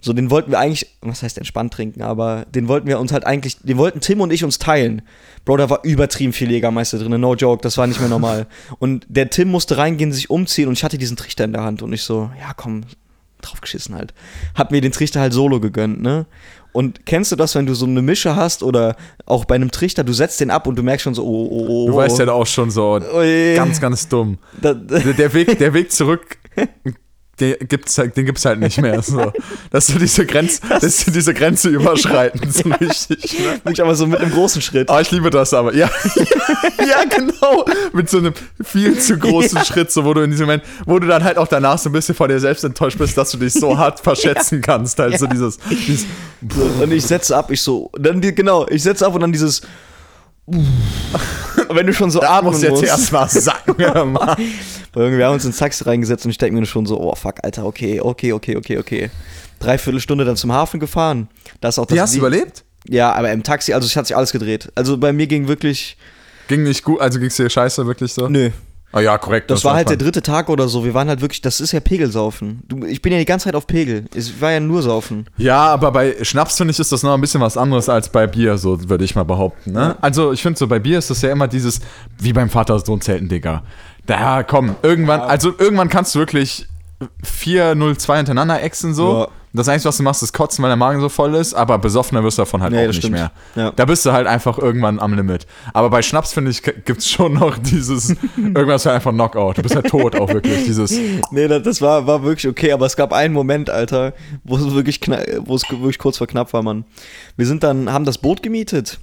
So, 0.00 0.12
den 0.12 0.30
wollten 0.30 0.52
wir 0.52 0.60
eigentlich, 0.60 0.86
was 1.00 1.24
heißt 1.24 1.38
entspannt 1.38 1.72
trinken, 1.72 2.02
aber 2.02 2.46
den 2.54 2.68
wollten 2.68 2.86
wir 2.86 3.00
uns 3.00 3.12
halt 3.12 3.26
eigentlich, 3.26 3.58
den 3.58 3.78
wollten 3.78 4.00
Tim 4.00 4.20
und 4.20 4.32
ich 4.32 4.44
uns 4.44 4.58
teilen. 4.58 5.02
Bro, 5.44 5.56
da 5.56 5.70
war 5.70 5.80
übertrieben 5.82 6.32
viel 6.32 6.50
Jägermeister 6.52 6.98
drin, 6.98 7.20
no 7.20 7.34
joke, 7.34 7.62
das 7.62 7.76
war 7.78 7.88
nicht 7.88 7.98
mehr 7.98 8.08
normal. 8.08 8.46
Und 8.78 9.06
der 9.08 9.28
Tim 9.28 9.48
musste 9.48 9.76
reingehen, 9.76 10.12
sich 10.12 10.30
umziehen 10.30 10.68
und 10.68 10.74
ich 10.74 10.84
hatte 10.84 10.98
diesen 10.98 11.16
Trichter 11.16 11.44
in 11.44 11.52
der 11.52 11.64
Hand 11.64 11.82
und 11.82 11.92
ich 11.92 12.02
so, 12.02 12.30
ja 12.38 12.52
komm, 12.54 12.82
draufgeschissen 13.40 13.94
halt. 13.96 14.14
Hab 14.54 14.70
mir 14.70 14.80
den 14.80 14.92
Trichter 14.92 15.20
halt 15.20 15.32
solo 15.32 15.58
gegönnt, 15.58 16.00
ne? 16.00 16.26
Und 16.72 17.06
kennst 17.06 17.32
du 17.32 17.36
das, 17.36 17.54
wenn 17.54 17.66
du 17.66 17.74
so 17.74 17.86
eine 17.86 18.02
Mische 18.02 18.36
hast 18.36 18.62
oder 18.62 18.96
auch 19.26 19.44
bei 19.44 19.54
einem 19.54 19.70
Trichter, 19.70 20.04
du 20.04 20.12
setzt 20.12 20.40
den 20.40 20.50
ab 20.50 20.66
und 20.66 20.76
du 20.76 20.82
merkst 20.82 21.04
schon 21.04 21.14
so, 21.14 21.24
oh, 21.24 21.48
oh, 21.50 21.66
oh. 21.68 21.86
Du 21.88 21.96
weißt 21.96 22.18
ja 22.18 22.30
auch 22.32 22.46
schon 22.46 22.70
so, 22.70 22.96
oh, 22.96 23.22
ganz, 23.56 23.80
ganz 23.80 24.08
dumm. 24.08 24.38
Da, 24.60 24.74
der, 24.74 25.32
Weg, 25.32 25.58
der 25.58 25.72
Weg 25.74 25.90
zurück 25.90 26.38
den 27.40 27.56
gibt's, 27.68 27.96
halt- 27.98 28.16
den 28.16 28.26
gibt's 28.26 28.44
halt 28.44 28.60
nicht 28.60 28.80
mehr. 28.80 29.02
So. 29.08 29.32
Dass 29.70 29.86
du 29.86 29.98
diese, 29.98 30.26
Grenz, 30.26 30.60
dass 30.60 31.04
du 31.04 31.10
diese 31.10 31.32
Grenze 31.32 31.68
überschreiten. 31.70 32.50
So 32.50 32.68
richtig. 32.80 33.38
Ne? 33.38 33.60
Wirklich 33.64 33.80
aber 33.80 33.94
so 33.94 34.06
mit 34.06 34.20
einem 34.20 34.32
großen 34.32 34.60
Schritt. 34.60 34.90
Oh, 34.90 34.98
ich 34.98 35.10
liebe 35.10 35.30
das 35.30 35.54
aber. 35.54 35.74
Ja, 35.74 35.88
ja 36.86 37.04
genau. 37.08 37.64
Mit 37.92 38.10
so 38.10 38.18
einem 38.18 38.34
viel 38.62 38.98
zu 38.98 39.16
großen 39.18 39.64
Schritt, 39.64 39.90
so, 39.90 40.04
wo 40.04 40.12
du 40.14 40.20
in 40.22 40.30
diesem 40.30 40.46
Moment, 40.46 40.64
wo 40.84 40.98
du 40.98 41.06
dann 41.06 41.24
halt 41.24 41.38
auch 41.38 41.48
danach 41.48 41.78
so 41.78 41.88
ein 41.88 41.92
bisschen 41.92 42.14
vor 42.14 42.28
dir 42.28 42.38
selbst 42.40 42.64
enttäuscht 42.64 42.98
bist, 42.98 43.16
dass 43.16 43.30
du 43.30 43.38
dich 43.38 43.52
so 43.54 43.78
hart 43.78 44.00
verschätzen 44.00 44.60
kannst. 44.60 44.98
Halt 44.98 45.18
so 45.18 45.26
dieses, 45.26 45.58
dieses 45.86 46.06
So, 46.54 46.82
und 46.82 46.92
ich 46.92 47.04
setze 47.06 47.36
ab, 47.36 47.50
ich 47.50 47.62
so, 47.62 47.90
dann 47.98 48.20
die, 48.20 48.34
genau, 48.34 48.66
ich 48.68 48.82
setze 48.82 49.06
ab 49.06 49.14
und 49.14 49.20
dann 49.20 49.32
dieses. 49.32 49.62
Wenn 51.70 51.86
du 51.86 51.92
schon 51.92 52.10
so 52.10 52.20
da 52.20 52.38
atmen 52.38 52.52
muss 52.52 52.62
jetzt 52.62 52.70
musst. 52.70 52.84
erstmal 52.84 53.28
sacken. 53.28 53.76
Mann. 54.12 54.36
Weil 54.92 55.02
irgendwie, 55.02 55.18
wir 55.18 55.26
haben 55.26 55.34
uns 55.34 55.44
ins 55.44 55.58
Taxi 55.58 55.84
reingesetzt 55.84 56.24
und 56.24 56.30
ich 56.30 56.38
denke 56.38 56.58
mir 56.58 56.66
schon 56.66 56.86
so, 56.86 57.00
oh 57.00 57.14
fuck, 57.14 57.36
Alter, 57.42 57.66
okay, 57.66 58.00
okay, 58.00 58.32
okay, 58.32 58.56
okay, 58.56 58.78
okay. 58.78 59.10
Dreiviertel 59.60 60.00
Stunde 60.00 60.24
dann 60.24 60.36
zum 60.36 60.52
Hafen 60.52 60.80
gefahren. 60.80 61.28
Das 61.60 61.74
ist 61.74 61.78
auch 61.78 61.86
das 61.86 61.94
Die 61.94 62.00
hast 62.00 62.14
du 62.14 62.18
überlebt? 62.18 62.64
Ja, 62.88 63.12
aber 63.12 63.32
im 63.32 63.42
Taxi, 63.42 63.72
also 63.72 63.86
es 63.86 63.96
hat 63.96 64.06
sich 64.06 64.16
alles 64.16 64.32
gedreht. 64.32 64.70
Also 64.74 64.96
bei 64.96 65.12
mir 65.12 65.26
ging 65.26 65.48
wirklich. 65.48 65.96
Ging 66.46 66.62
nicht 66.62 66.82
gut, 66.84 67.00
also 67.00 67.18
ging's 67.18 67.36
dir 67.36 67.50
scheiße, 67.50 67.86
wirklich 67.86 68.12
so? 68.12 68.28
Nö. 68.28 68.50
Ah 68.90 69.00
ja, 69.00 69.18
korrekt. 69.18 69.50
Das, 69.50 69.64
war 69.64 69.74
halt 69.74 69.90
der 69.90 69.98
dritte 69.98 70.22
Tag 70.22 70.48
oder 70.48 70.66
so. 70.66 70.82
Wir 70.82 70.94
waren 70.94 71.08
halt 71.08 71.20
wirklich, 71.20 71.42
das 71.42 71.60
ist 71.60 71.72
ja 71.72 71.80
Pegelsaufen. 71.80 72.62
Du, 72.66 72.86
ich 72.86 73.02
bin 73.02 73.12
ja 73.12 73.18
die 73.18 73.26
ganze 73.26 73.44
Zeit 73.44 73.54
auf 73.54 73.66
Pegel. 73.66 74.06
Es 74.14 74.40
war 74.40 74.52
ja 74.52 74.60
nur 74.60 74.82
Saufen. 74.82 75.26
Ja, 75.36 75.66
aber 75.66 75.92
bei 75.92 76.16
Schnaps 76.22 76.56
finde 76.56 76.72
ich 76.72 76.78
ist 76.78 76.90
das 76.90 77.02
noch 77.02 77.12
ein 77.12 77.20
bisschen 77.20 77.42
was 77.42 77.58
anderes 77.58 77.90
als 77.90 78.08
bei 78.08 78.26
Bier, 78.26 78.56
so 78.56 78.88
würde 78.88 79.04
ich 79.04 79.14
mal 79.14 79.24
behaupten. 79.24 79.72
Ne? 79.72 79.96
Also 80.00 80.32
ich 80.32 80.40
finde 80.40 80.58
so 80.58 80.66
bei 80.66 80.78
Bier 80.78 80.98
ist 80.98 81.10
das 81.10 81.20
ja 81.20 81.30
immer 81.30 81.48
dieses, 81.48 81.80
wie 82.18 82.32
beim 82.32 82.48
Vater-Sohn-Zelten, 82.48 83.28
Digga. 83.28 83.62
Da 84.06 84.42
komm, 84.42 84.74
irgendwann, 84.82 85.20
also 85.20 85.52
irgendwann 85.58 85.90
kannst 85.90 86.14
du 86.14 86.18
wirklich 86.20 86.66
4-0-2 87.24 88.16
hintereinander 88.16 88.62
exen 88.62 88.94
so. 88.94 89.20
Ja. 89.20 89.28
Das 89.58 89.68
Einzige, 89.68 89.88
was 89.88 89.96
du 89.98 90.02
machst, 90.02 90.22
ist 90.22 90.32
kotzen, 90.32 90.62
weil 90.62 90.70
der 90.70 90.76
Magen 90.76 91.00
so 91.00 91.08
voll 91.08 91.34
ist, 91.34 91.52
aber 91.54 91.78
besoffener 91.78 92.24
wirst 92.24 92.38
du 92.38 92.42
davon 92.42 92.62
halt 92.62 92.72
Nee, 92.72 92.82
auch 92.84 92.86
nicht 92.86 92.96
stimmt. 92.98 93.12
mehr. 93.14 93.30
Ja. 93.56 93.72
Da 93.72 93.84
bist 93.84 94.06
du 94.06 94.12
halt 94.12 94.26
einfach 94.26 94.58
irgendwann 94.58 94.98
am 95.00 95.12
Limit. 95.14 95.46
Aber 95.74 95.90
bei 95.90 96.00
Schnaps, 96.02 96.32
finde 96.32 96.50
ich, 96.50 96.62
gibt 96.62 96.98
es 96.98 97.10
schon 97.10 97.34
noch 97.34 97.58
dieses, 97.58 98.10
irgendwas 98.36 98.86
halt 98.86 98.96
einfach 98.96 99.12
Knockout. 99.12 99.58
Du 99.58 99.62
bist 99.62 99.74
halt 99.74 99.86
tot 99.88 100.14
auch 100.16 100.28
wirklich. 100.32 100.64
Dieses, 100.64 100.90
Nee, 101.30 101.48
das, 101.48 101.62
das 101.62 101.80
war, 101.82 102.06
war 102.06 102.22
wirklich 102.22 102.48
okay, 102.48 102.72
aber 102.72 102.86
es 102.86 102.96
gab 102.96 103.12
einen 103.12 103.34
Moment, 103.34 103.68
Alter, 103.70 104.14
wo 104.44 104.56
es 104.56 104.74
wirklich, 104.74 104.96
kna- 104.98 105.40
wo 105.44 105.54
es 105.54 105.62
wirklich 105.70 105.98
kurz 105.98 106.18
vor 106.18 106.26
knapp 106.26 106.52
war, 106.52 106.62
Mann. 106.62 106.84
Wir 107.36 107.46
sind 107.46 107.62
dann, 107.62 107.92
haben 107.92 108.04
das 108.04 108.18
Boot 108.18 108.42
gemietet 108.42 108.98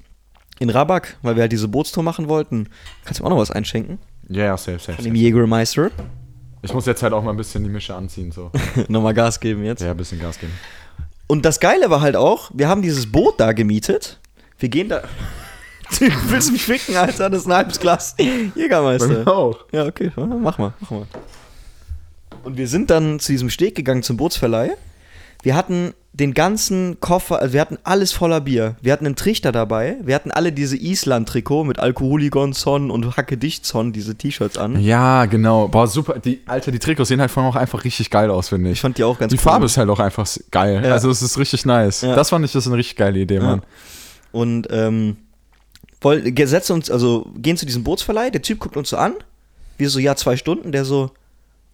in 0.59 0.69
Rabak, 0.69 1.17
weil 1.21 1.35
wir 1.35 1.41
halt 1.41 1.51
diese 1.51 1.67
Bootstour 1.67 2.03
machen 2.03 2.29
wollten. 2.29 2.69
Kannst 3.03 3.19
du 3.19 3.23
mir 3.23 3.27
auch 3.27 3.31
noch 3.33 3.39
was 3.41 3.51
einschenken? 3.51 3.99
ja, 4.29 4.45
ja, 4.45 4.57
safe, 4.57 4.79
safe, 4.79 4.93
Von 4.93 5.05
dem. 5.05 5.15
Jägermeister. 5.15 5.91
Ich 6.65 6.73
muss 6.73 6.87
jetzt 6.87 7.03
halt 7.03 7.13
auch 7.13 7.23
mal 7.23 7.29
ein 7.31 7.37
bisschen 7.37 7.63
die 7.63 7.69
Mische 7.69 7.93
anziehen, 7.93 8.31
so. 8.31 8.51
Nochmal 8.87 9.13
Gas 9.13 9.39
geben 9.39 9.63
jetzt. 9.63 9.81
Ja, 9.81 9.91
ein 9.91 9.97
bisschen 9.97 10.19
Gas 10.19 10.39
geben. 10.39 10.51
Und 11.27 11.45
das 11.45 11.59
Geile 11.59 11.91
war 11.91 12.01
halt 12.01 12.15
auch, 12.15 12.49
wir 12.53 12.67
haben 12.67 12.81
dieses 12.81 13.11
Boot 13.11 13.39
da 13.39 13.51
gemietet. 13.53 14.19
Wir 14.59 14.69
gehen 14.69 14.89
da. 14.89 15.03
Du 15.99 16.07
willst 16.29 16.51
mich 16.51 16.63
ficken, 16.63 16.95
Alter? 16.95 17.29
Das 17.29 17.41
ist 17.41 17.47
ein 17.47 17.53
halbes 17.53 17.79
Glas 17.79 18.15
Jägermeister. 18.55 19.27
auch. 19.27 19.65
Ja, 19.71 19.85
okay, 19.85 20.11
mach 20.15 20.57
mal, 20.57 20.73
mach 20.79 20.89
mal. 20.89 21.05
Und 22.43 22.57
wir 22.57 22.67
sind 22.67 22.89
dann 22.89 23.19
zu 23.19 23.31
diesem 23.31 23.51
Steg 23.51 23.75
gegangen 23.75 24.01
zum 24.01 24.17
Bootsverleih. 24.17 24.71
Wir 25.43 25.55
hatten 25.55 25.93
den 26.17 26.33
ganzen 26.33 26.97
Koffer, 27.01 27.41
also 27.41 27.53
wir 27.53 27.59
hatten 27.59 27.77
alles 27.83 28.13
voller 28.13 28.39
Bier. 28.39 28.77
Wir 28.81 28.93
hatten 28.93 29.05
einen 29.05 29.17
Trichter 29.17 29.51
dabei. 29.51 29.97
Wir 30.01 30.15
hatten 30.15 30.31
alle 30.31 30.53
diese 30.53 30.77
Island-Trikot 30.77 31.65
mit 31.65 31.77
Alkoholigon-Zon 31.77 32.89
und 32.89 33.17
Hacke-Dicht-Zon, 33.17 33.91
diese 33.91 34.15
T-Shirts 34.15 34.57
an. 34.57 34.79
Ja, 34.79 35.25
genau. 35.25 35.67
Boah, 35.67 35.87
super. 35.87 36.17
Die, 36.19 36.39
Alter, 36.45 36.71
die 36.71 36.79
Trikots 36.79 37.09
sehen 37.09 37.19
halt 37.19 37.31
vor 37.31 37.43
allem 37.43 37.51
auch 37.51 37.57
einfach 37.57 37.83
richtig 37.83 38.09
geil 38.09 38.29
aus, 38.29 38.47
finde 38.47 38.69
ich. 38.69 38.75
Ich 38.75 38.81
fand 38.81 38.97
die 38.97 39.03
auch 39.03 39.19
ganz 39.19 39.29
die 39.29 39.35
cool. 39.35 39.43
Farbe 39.43 39.65
ist 39.65 39.75
halt 39.75 39.89
auch 39.89 39.99
einfach 39.99 40.25
geil. 40.51 40.81
Ja. 40.85 40.93
Also 40.93 41.09
es 41.09 41.21
ist 41.21 41.37
richtig 41.37 41.65
nice. 41.65 41.99
Ja. 41.99 42.15
Das 42.15 42.29
fand 42.29 42.45
ich, 42.45 42.53
das 42.53 42.63
ist 42.63 42.67
eine 42.71 42.77
richtig 42.77 42.95
geile 42.95 43.19
Idee, 43.19 43.41
Mann. 43.41 43.61
Und 44.31 44.69
ähm, 44.71 45.17
woll, 45.99 46.21
ge- 46.21 46.45
setzen 46.45 46.73
uns, 46.73 46.89
also 46.89 47.27
gehen 47.35 47.57
zu 47.57 47.65
diesem 47.65 47.83
Bootsverleih, 47.83 48.29
der 48.29 48.41
Typ 48.41 48.59
guckt 48.59 48.77
uns 48.77 48.89
so 48.89 48.95
an, 48.95 49.15
wir 49.77 49.89
so, 49.89 49.99
ja, 49.99 50.15
zwei 50.15 50.37
Stunden, 50.37 50.71
der 50.71 50.85
so, 50.85 51.11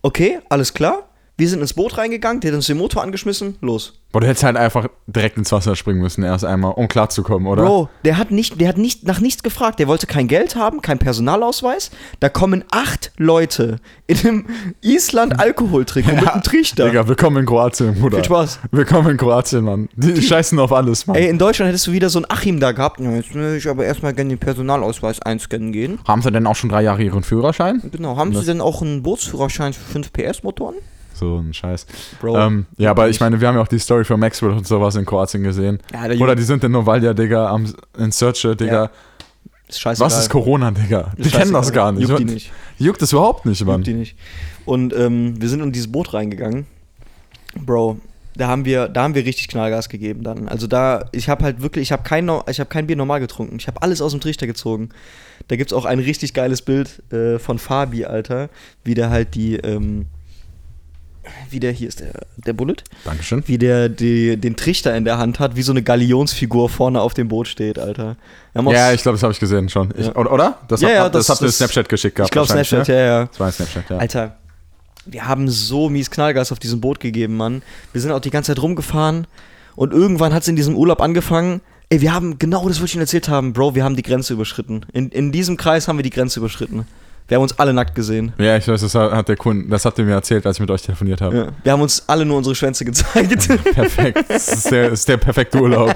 okay, 0.02 0.40
alles 0.50 0.74
klar. 0.74 1.04
Wir 1.42 1.50
sind 1.50 1.62
ins 1.62 1.74
Boot 1.74 1.98
reingegangen, 1.98 2.40
der 2.40 2.52
hat 2.52 2.56
uns 2.58 2.68
den 2.68 2.78
Motor 2.78 3.02
angeschmissen, 3.02 3.56
los. 3.62 3.94
Boah, 4.12 4.22
du 4.22 4.28
hättest 4.28 4.44
halt 4.44 4.58
einfach 4.58 4.88
direkt 5.08 5.38
ins 5.38 5.52
Wasser 5.52 5.76
springen 5.76 6.00
müssen, 6.00 6.24
erst 6.24 6.46
einmal, 6.46 6.74
um 6.74 6.88
klarzukommen, 6.88 7.48
oder? 7.48 7.64
Bro, 7.66 7.90
der 8.06 8.20
hat 8.20 8.30
nicht, 8.30 8.62
der 8.62 8.68
hat 8.68 8.78
nicht 8.78 9.08
nach 9.08 9.20
nichts 9.22 9.42
gefragt. 9.42 9.80
Der 9.80 9.88
wollte 9.88 10.06
kein 10.06 10.28
Geld 10.28 10.56
haben, 10.56 10.84
kein 10.84 11.00
Personalausweis. 11.00 11.90
Da 12.20 12.30
kommen 12.30 12.64
acht 12.70 13.12
Leute 13.18 13.78
in 14.06 14.20
einem 14.20 14.46
Island-Alkoholtrikot 14.82 16.12
mit 16.16 16.28
einem 16.32 16.44
Trichter. 16.44 16.86
Digga, 16.86 17.08
willkommen 17.08 17.38
in 17.38 17.48
Kroatien, 17.48 17.96
Bruder. 18.00 18.18
Viel 18.18 18.26
Spaß. 18.26 18.60
Willkommen 18.70 19.10
in 19.10 19.18
Kroatien, 19.18 19.64
Mann. 19.64 19.90
Die 19.96 20.22
scheißen 20.22 20.60
auf 20.60 20.72
alles, 20.72 21.08
Mann. 21.08 21.16
Ey, 21.18 21.28
in 21.28 21.40
Deutschland 21.40 21.70
hättest 21.70 21.88
du 21.88 21.92
wieder 21.92 22.12
so 22.12 22.20
einen 22.20 22.30
Achim 22.30 22.60
da 22.60 22.72
gehabt. 22.72 23.00
Ja, 23.00 23.10
jetzt 23.16 23.34
will 23.34 23.56
ich 23.56 23.68
aber 23.68 23.84
erstmal 23.84 24.14
gerne 24.14 24.30
den 24.30 24.38
Personalausweis 24.38 25.20
einscannen 25.24 25.72
gehen. 25.72 25.98
Haben 26.08 26.22
sie 26.22 26.32
denn 26.32 26.46
auch 26.46 26.56
schon 26.56 26.70
drei 26.70 26.84
Jahre 26.84 27.02
ihren 27.02 27.24
Führerschein? 27.24 27.82
Genau. 27.92 28.16
Haben 28.16 28.32
Das- 28.32 28.42
Sie 28.42 28.46
denn 28.52 28.62
auch 28.62 28.84
einen 28.84 29.02
Bootsführerschein 29.02 29.74
für 29.74 29.92
5 29.92 30.14
PS-Motoren? 30.14 30.76
So 31.14 31.38
ein 31.38 31.54
Scheiß. 31.54 31.86
Bro. 32.20 32.38
Ähm, 32.38 32.66
ja, 32.78 32.92
aber 32.92 33.10
ich 33.10 33.20
meine, 33.20 33.40
wir 33.40 33.48
haben 33.48 33.56
ja 33.56 33.62
auch 33.62 33.68
die 33.68 33.80
Story 33.80 34.04
von 34.04 34.20
Maxwell 34.20 34.52
und 34.52 34.68
sowas 34.68 34.96
in 34.96 35.06
Kroatien 35.06 35.44
gesehen. 35.44 35.80
Ja, 35.94 36.08
der 36.08 36.20
Oder 36.20 36.36
die 36.36 36.44
sind 36.44 36.64
in 36.64 36.72
Novalja, 36.72 37.14
Digga, 37.14 37.50
am, 37.50 37.74
in 37.98 38.12
Search, 38.12 38.42
Digga. 38.42 38.66
Ja. 38.66 38.90
Ist. 39.68 39.86
Was 39.86 40.20
ist 40.20 40.30
Corona, 40.30 40.72
Digga? 40.72 41.14
Die 41.18 41.22
Ist 41.22 41.32
kennen 41.36 41.54
das 41.54 41.72
gar 41.72 41.92
nicht. 41.92 42.08
Juckt 42.08 42.20
die 42.20 42.26
nicht. 42.26 42.52
Juckt 42.78 43.02
das 43.02 43.14
überhaupt 43.14 43.46
nicht, 43.46 43.64
Mann. 43.64 43.78
Juckt 43.78 43.88
die 43.88 43.94
nicht. 43.94 44.18
Und 44.66 44.94
ähm, 44.94 45.42
wir 45.42 45.48
sind 45.48 45.62
in 45.62 45.72
dieses 45.72 45.92
Boot 45.92 46.14
reingegangen. 46.14 46.66
Bro, 47.56 48.00
da 48.36 48.48
haben 48.48 48.66
wir, 48.66 48.88
da 48.88 49.04
haben 49.04 49.16
wir 49.16 49.26
richtig 49.26 49.48
Knallgas 49.48 49.90
gegeben 49.90 50.24
dann. 50.24 50.48
Also 50.48 50.68
da, 50.68 51.10
ich 51.12 51.30
habe 51.30 51.44
halt 51.44 51.62
wirklich, 51.62 51.84
ich 51.84 51.92
habe 51.92 52.04
kein, 52.04 52.30
ich 52.50 52.60
habe 52.60 52.70
kein 52.70 52.88
Bier 52.88 52.96
normal 52.96 53.20
getrunken. 53.20 53.58
Ich 53.58 53.68
habe 53.68 53.82
alles 53.82 54.02
aus 54.02 54.12
dem 54.12 54.22
Trichter 54.22 54.48
gezogen. 54.48 54.90
Da 55.48 55.56
gibt's 55.56 55.74
auch 55.74 55.86
ein 55.86 56.00
richtig 56.00 56.34
geiles 56.34 56.62
Bild 56.62 57.02
äh, 57.12 57.40
von 57.40 57.60
Fabi, 57.60 58.06
Alter, 58.06 58.50
wie 58.84 58.94
der 58.94 59.10
halt 59.10 59.36
die, 59.36 59.56
ähm, 59.56 60.06
wie 61.50 61.60
der, 61.60 61.72
hier 61.72 61.88
ist 61.88 62.00
der, 62.00 62.14
der 62.38 62.54
Bullet, 62.54 62.78
Dankeschön. 63.06 63.44
wie 63.46 63.58
der 63.58 63.90
die, 63.90 64.38
den 64.38 64.56
Trichter 64.56 64.96
in 64.96 65.06
der 65.06 65.18
Hand 65.18 65.40
hat, 65.40 65.56
wie 65.56 65.62
so 65.62 65.72
eine 65.72 65.84
Galionsfigur 65.84 66.68
vorne 66.70 67.00
auf 67.02 67.14
dem 67.14 67.28
Boot 67.28 67.48
steht, 67.48 67.78
Alter. 67.78 68.16
Ja, 68.56 68.92
ich 68.92 69.02
glaube, 69.04 69.16
das 69.18 69.24
habe 69.24 69.32
ich 69.34 69.40
gesehen 69.40 69.70
schon. 69.70 69.94
Ich, 69.98 70.08
Ja. 70.08 70.16
oder, 70.16 70.32
oder? 70.32 70.58
Das, 70.68 70.82
Ja, 70.82 70.88
hab- 70.90 70.96
ja, 70.96 71.10
das, 71.10 71.28
das- 71.28 71.30
habt 71.36 71.42
ihr 71.42 71.46
das- 71.48 71.58
Snapchat 71.58 71.90
geschickt 71.90 72.16
gehabt. 72.16 72.30
ich 72.30 72.32
glaube 72.32 72.48
Snapchat, 72.48 72.88
ne? 72.88 72.94
ja, 72.94 73.02
ja. 73.02 73.26
Das 73.26 73.40
war 73.40 73.48
ein 73.48 73.54
Snapchat, 73.54 73.90
ja. 73.90 73.98
Alter, 73.98 74.38
wir 75.06 75.28
haben 75.28 75.48
so 75.50 75.90
mies 75.90 76.10
Knallgas 76.12 76.52
auf 76.52 76.60
diesem 76.60 76.82
Boot 76.82 77.00
gegeben, 77.00 77.38
Mann. 77.38 77.62
Wir 77.94 78.02
sind 78.02 78.12
auch 78.12 78.20
die 78.20 78.30
ganze 78.32 78.54
Zeit 78.54 78.62
rumgefahren 78.62 79.28
und 79.76 79.94
irgendwann 79.94 80.34
hat 80.34 80.42
es 80.44 80.48
in 80.48 80.56
diesem 80.56 80.76
Urlaub 80.76 81.02
angefangen. 81.02 81.62
Ey, 81.90 82.02
wir 82.02 82.14
haben 82.14 82.40
genau 82.40 82.68
das, 82.68 82.80
was 82.82 82.90
ich 82.90 82.96
Ihnen 82.96 83.02
erzählt 83.02 83.28
haben, 83.30 83.54
Bro, 83.54 83.76
wir 83.76 83.84
haben 83.84 83.96
die 83.96 84.02
Grenze 84.04 84.34
überschritten. 84.34 84.86
In, 84.94 85.10
in 85.10 85.32
diesem 85.32 85.58
Kreis 85.58 85.88
haben 85.88 85.98
wir 85.98 86.04
die 86.04 86.10
Grenze 86.10 86.40
überschritten. 86.40 86.86
Wir 87.28 87.36
haben 87.36 87.44
uns 87.44 87.58
alle 87.58 87.74
nackt 87.74 87.96
gesehen. 87.96 88.34
Ja, 88.38 88.58
ich 88.58 88.68
weiß, 88.68 88.82
das 88.82 88.94
hat 88.94 89.28
der 89.30 89.38
Kunde, 89.38 89.70
das 89.70 89.86
habt 89.86 89.98
ihr 89.98 90.04
mir 90.04 90.14
erzählt, 90.14 90.46
als 90.46 90.58
ich 90.58 90.60
mit 90.62 90.70
euch 90.70 90.82
telefoniert 90.82 91.22
habe. 91.22 91.38
Ja. 91.38 91.48
Wir 91.64 91.72
haben 91.72 91.82
uns 91.82 92.04
alle 92.08 92.26
nur 92.26 92.38
unsere 92.38 92.56
Schwänze 92.56 92.84
gezeigt. 92.84 93.48
Perfekt. 93.74 94.26
Das 94.28 94.48
ist 94.50 94.70
der, 94.70 94.90
das 94.90 95.00
ist 95.00 95.08
der 95.08 95.18
perfekte 95.18 95.62
Urlaub. 95.62 95.96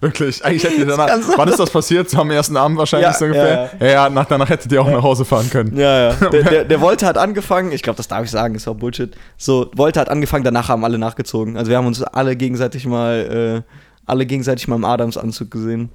Wirklich. 0.00 0.44
Eigentlich 0.44 0.62
hättet 0.64 0.78
ihr 0.78 0.86
danach. 0.86 1.08
ganz 1.08 1.26
Wann 1.36 1.48
ist 1.48 1.58
das 1.58 1.70
passiert? 1.70 2.14
Am 2.14 2.30
ersten 2.30 2.56
Abend 2.56 2.78
wahrscheinlich 2.78 3.08
Ja, 3.08 3.14
so 3.14 3.24
ungefähr? 3.24 3.70
Ja, 3.80 3.86
ja, 3.86 4.10
nach, 4.10 4.26
danach 4.26 4.48
hättet 4.48 4.70
ihr 4.70 4.80
auch 4.80 4.90
nach 4.90 5.02
Hause 5.02 5.24
fahren 5.24 5.50
können. 5.50 5.76
ja, 5.76 6.10
ja. 6.10 6.12
Der, 6.30 6.42
der, 6.44 6.64
der 6.64 6.80
Wolte 6.80 7.06
hat 7.06 7.18
angefangen, 7.18 7.72
ich 7.72 7.82
glaube, 7.82 7.96
das 7.96 8.06
darf 8.08 8.24
ich 8.24 8.30
sagen, 8.30 8.54
ist 8.54 8.68
auch 8.68 8.74
Bullshit. 8.74 9.16
So, 9.36 9.70
Wolte 9.74 9.98
hat 10.00 10.08
angefangen, 10.08 10.44
danach 10.44 10.68
haben 10.68 10.84
alle 10.84 10.98
nachgezogen. 10.98 11.56
Also 11.56 11.70
wir 11.70 11.78
haben 11.78 11.86
uns 11.86 12.02
alle 12.02 12.36
gegenseitig 12.36 12.86
mal, 12.86 13.64
äh, 13.66 13.72
alle 14.06 14.26
gegenseitig 14.26 14.68
mal 14.68 14.76
im 14.76 14.84
Adamsanzug 14.84 15.50
gesehen. 15.50 15.90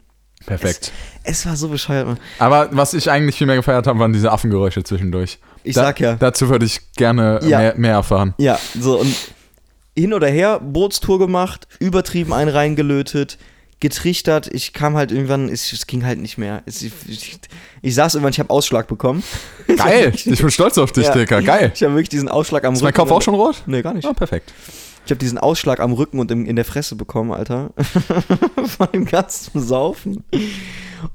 Perfekt. 0.45 0.91
Es 1.23 1.45
war 1.45 1.55
so 1.55 1.69
bescheuert, 1.69 2.07
Mann. 2.07 2.17
Aber 2.39 2.69
was 2.71 2.93
ich 2.93 3.09
eigentlich 3.11 3.35
viel 3.37 3.47
mehr 3.47 3.55
gefeiert 3.55 3.87
habe, 3.87 3.99
waren 3.99 4.13
diese 4.13 4.31
Affengeräusche 4.31 4.83
zwischendurch. 4.83 5.39
Ich 5.63 5.75
Da- 5.75 5.83
sag 5.83 5.99
ja. 5.99 6.15
Dazu 6.15 6.49
würde 6.49 6.65
ich 6.65 6.79
gerne 6.95 7.39
Ja. 7.43 7.59
mehr, 7.59 7.73
mehr 7.77 7.91
erfahren. 7.93 8.33
Ja, 8.37 8.59
so 8.79 8.99
und 8.99 9.15
hin 9.95 10.13
oder 10.13 10.27
her, 10.27 10.59
Bootstour 10.59 11.19
gemacht, 11.19 11.67
übertrieben 11.79 12.33
einen 12.33 12.49
reingelötet, 12.49 13.37
getrichtert. 13.79 14.47
Ich 14.47 14.73
kam 14.73 14.95
halt 14.95 15.11
irgendwann, 15.11 15.49
es, 15.49 15.71
es 15.73 15.85
ging 15.87 16.05
halt 16.05 16.19
nicht 16.19 16.37
mehr. 16.37 16.63
Es, 16.65 16.81
ich, 16.81 16.91
ich, 17.07 17.39
ich 17.81 17.95
saß 17.95 18.15
irgendwann, 18.15 18.31
ich 18.31 18.39
habe 18.39 18.49
Ausschlag 18.49 18.87
bekommen. 18.87 19.23
Geil. 19.77 20.11
Ich 20.15 20.25
bin 20.25 20.49
stolz 20.51 20.77
auf 20.77 20.91
dich, 20.91 21.05
Ja. 21.05 21.13
Digga. 21.13 21.41
Geil. 21.41 21.71
Ich 21.75 21.83
habe 21.83 21.93
wirklich 21.93 22.09
diesen 22.09 22.29
Ausschlag 22.29 22.63
am 22.63 22.73
Ist 22.73 22.81
mein 22.81 22.87
Rücken. 22.89 22.97
Kopf 22.97 23.11
auch 23.11 23.21
schon 23.21 23.35
rot? 23.35 23.63
Nee, 23.65 23.81
gar 23.81 23.93
nicht. 23.93 24.07
Ah, 24.07 24.13
perfekt. 24.13 24.53
Ich 25.11 25.13
habe 25.13 25.19
diesen 25.19 25.39
Ausschlag 25.39 25.81
am 25.81 25.91
Rücken 25.91 26.19
und 26.19 26.31
im, 26.31 26.45
in 26.45 26.55
der 26.55 26.63
Fresse 26.63 26.95
bekommen, 26.95 27.33
Alter. 27.33 27.71
Von 28.65 28.87
dem 28.93 29.03
ganzen 29.03 29.59
Saufen. 29.59 30.23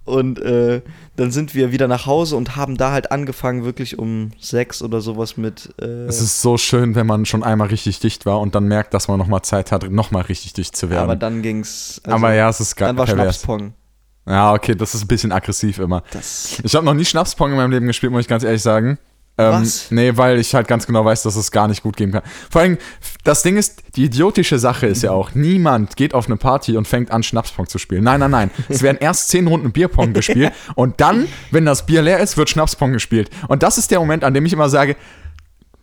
Und 0.04 0.38
äh, 0.38 0.82
dann 1.16 1.30
sind 1.30 1.54
wir 1.54 1.72
wieder 1.72 1.88
nach 1.88 2.04
Hause 2.04 2.36
und 2.36 2.56
haben 2.56 2.76
da 2.76 2.92
halt 2.92 3.10
angefangen, 3.10 3.64
wirklich 3.64 3.98
um 3.98 4.32
sechs 4.38 4.82
oder 4.82 5.00
sowas 5.00 5.38
mit. 5.38 5.72
Äh, 5.80 6.04
Es 6.08 6.20
ist 6.20 6.42
so 6.42 6.58
schön, 6.58 6.94
wenn 6.94 7.06
man 7.06 7.24
schon 7.24 7.42
einmal 7.42 7.68
richtig 7.68 7.98
dicht 8.00 8.26
war 8.26 8.40
und 8.40 8.54
dann 8.54 8.68
merkt, 8.68 8.92
dass 8.92 9.08
man 9.08 9.18
nochmal 9.18 9.40
Zeit 9.40 9.72
hat, 9.72 9.90
nochmal 9.90 10.24
richtig 10.24 10.52
dicht 10.52 10.76
zu 10.76 10.90
werden. 10.90 11.04
aber 11.04 11.12
Aber, 11.12 11.16
dann 11.16 11.40
ging's. 11.40 11.98
also, 12.04 12.26
ja, 12.26 12.50
es 12.50 12.60
ist 12.60 12.76
geil. 12.76 12.88
Dann 12.88 12.98
war 12.98 13.06
pervers. 13.06 13.36
Schnapspong. 13.36 13.72
Ja, 14.26 14.52
okay, 14.52 14.74
das 14.74 14.94
ist 14.94 15.04
ein 15.04 15.08
bisschen 15.08 15.32
aggressiv 15.32 15.78
immer. 15.78 16.02
Das. 16.10 16.58
Ich 16.62 16.74
habe 16.74 16.84
noch 16.84 16.92
nie 16.92 17.06
Schnapspong 17.06 17.52
in 17.52 17.56
meinem 17.56 17.70
Leben 17.70 17.86
gespielt, 17.86 18.12
muss 18.12 18.20
ich 18.20 18.28
ganz 18.28 18.44
ehrlich 18.44 18.60
sagen. 18.60 18.98
Ähm, 19.38 19.62
Was? 19.62 19.90
Nee, 19.90 20.16
weil 20.16 20.38
ich 20.38 20.54
halt 20.54 20.66
ganz 20.66 20.86
genau 20.86 21.04
weiß, 21.04 21.22
dass 21.22 21.36
es 21.36 21.50
gar 21.50 21.68
nicht 21.68 21.82
gut 21.82 21.96
gehen 21.96 22.10
kann. 22.10 22.22
Vor 22.50 22.62
allem, 22.62 22.78
das 23.22 23.42
Ding 23.42 23.56
ist, 23.56 23.82
die 23.96 24.04
idiotische 24.04 24.58
Sache 24.58 24.86
ist 24.86 25.02
ja 25.02 25.10
auch, 25.10 25.34
niemand 25.34 25.96
geht 25.96 26.14
auf 26.14 26.26
eine 26.26 26.36
Party 26.36 26.76
und 26.76 26.88
fängt 26.88 27.10
an, 27.10 27.22
Schnapspong 27.22 27.66
zu 27.66 27.78
spielen. 27.78 28.04
Nein, 28.04 28.20
nein, 28.20 28.30
nein. 28.30 28.50
Es 28.68 28.82
werden 28.82 28.96
erst 28.98 29.28
zehn 29.28 29.46
Runden 29.46 29.72
Bierpong 29.72 30.14
gespielt 30.14 30.52
und 30.74 31.00
dann, 31.00 31.28
wenn 31.50 31.66
das 31.66 31.84
Bier 31.84 32.00
leer 32.00 32.20
ist, 32.20 32.36
wird 32.38 32.48
Schnapspong 32.48 32.92
gespielt. 32.92 33.30
Und 33.48 33.62
das 33.62 33.76
ist 33.76 33.90
der 33.90 34.00
Moment, 34.00 34.24
an 34.24 34.32
dem 34.32 34.46
ich 34.46 34.54
immer 34.54 34.70
sage, 34.70 34.96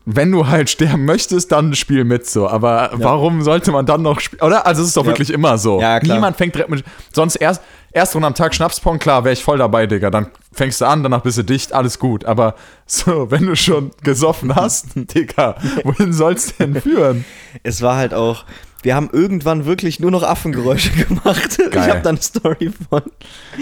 wenn 0.06 0.32
du 0.32 0.47
halt 0.47 0.70
sterben 0.70 1.06
möchtest, 1.06 1.51
dann 1.51 1.74
spiel 1.76 2.04
mit 2.04 2.26
so. 2.28 2.47
Aber 2.49 2.91
warum 2.93 3.41
sollte 3.41 3.72
man 3.72 3.86
dann 3.86 4.01
noch 4.01 4.20
spielen? 4.20 4.41
Oder? 4.41 4.66
Also 4.66 4.82
es 4.82 4.89
ist 4.89 4.97
doch 4.97 5.04
Ja. 5.06 5.12
wirklich 5.12 5.30
immer 5.32 5.58
so. 5.58 5.80
Ja, 5.80 5.99
klar. 5.99 6.16
Niemand 6.18 6.36
fängt 6.38 6.56
direkt 6.56 6.70
mit. 6.70 6.84
Sonst 7.14 7.38
erst, 7.38 7.62
erst 7.91 8.14
Runde 8.16 8.28
am 8.28 8.36
Tag 8.36 8.54
Schnapspong, 8.54 8.99
klar, 8.99 9.24
wäre 9.24 9.32
ich 9.34 9.43
voll 9.43 9.58
dabei, 9.60 9.88
Digga. 9.88 10.10
Dann 10.10 10.28
fängst 10.51 10.82
du 10.82 10.86
an, 10.86 11.04
danach 11.04 11.22
bist 11.22 11.38
du 11.38 11.43
dicht, 11.43 11.72
alles 11.74 11.99
gut. 11.99 12.26
Aber 12.26 12.56
so, 12.86 13.32
wenn 13.32 13.45
du 13.45 13.56
schon 13.56 13.91
gesoffen 14.04 14.54
hast, 14.56 14.88
Digga, 14.95 15.56
wohin 15.86 16.12
soll's 16.12 16.58
denn 16.58 16.80
führen? 16.82 17.24
Es 17.64 17.82
war 17.82 17.95
halt 17.95 18.14
auch, 18.14 18.43
wir 18.84 18.95
haben 18.95 19.09
irgendwann 19.11 19.65
wirklich 19.65 19.99
nur 19.99 20.11
noch 20.11 20.23
Affengeräusche 20.23 20.91
gemacht. 21.07 21.57
Ich 21.59 21.71
Geil. 21.71 21.89
habe 21.89 22.01
da 22.01 22.09
eine 22.09 22.21
Story 22.21 22.71
von. 22.89 23.01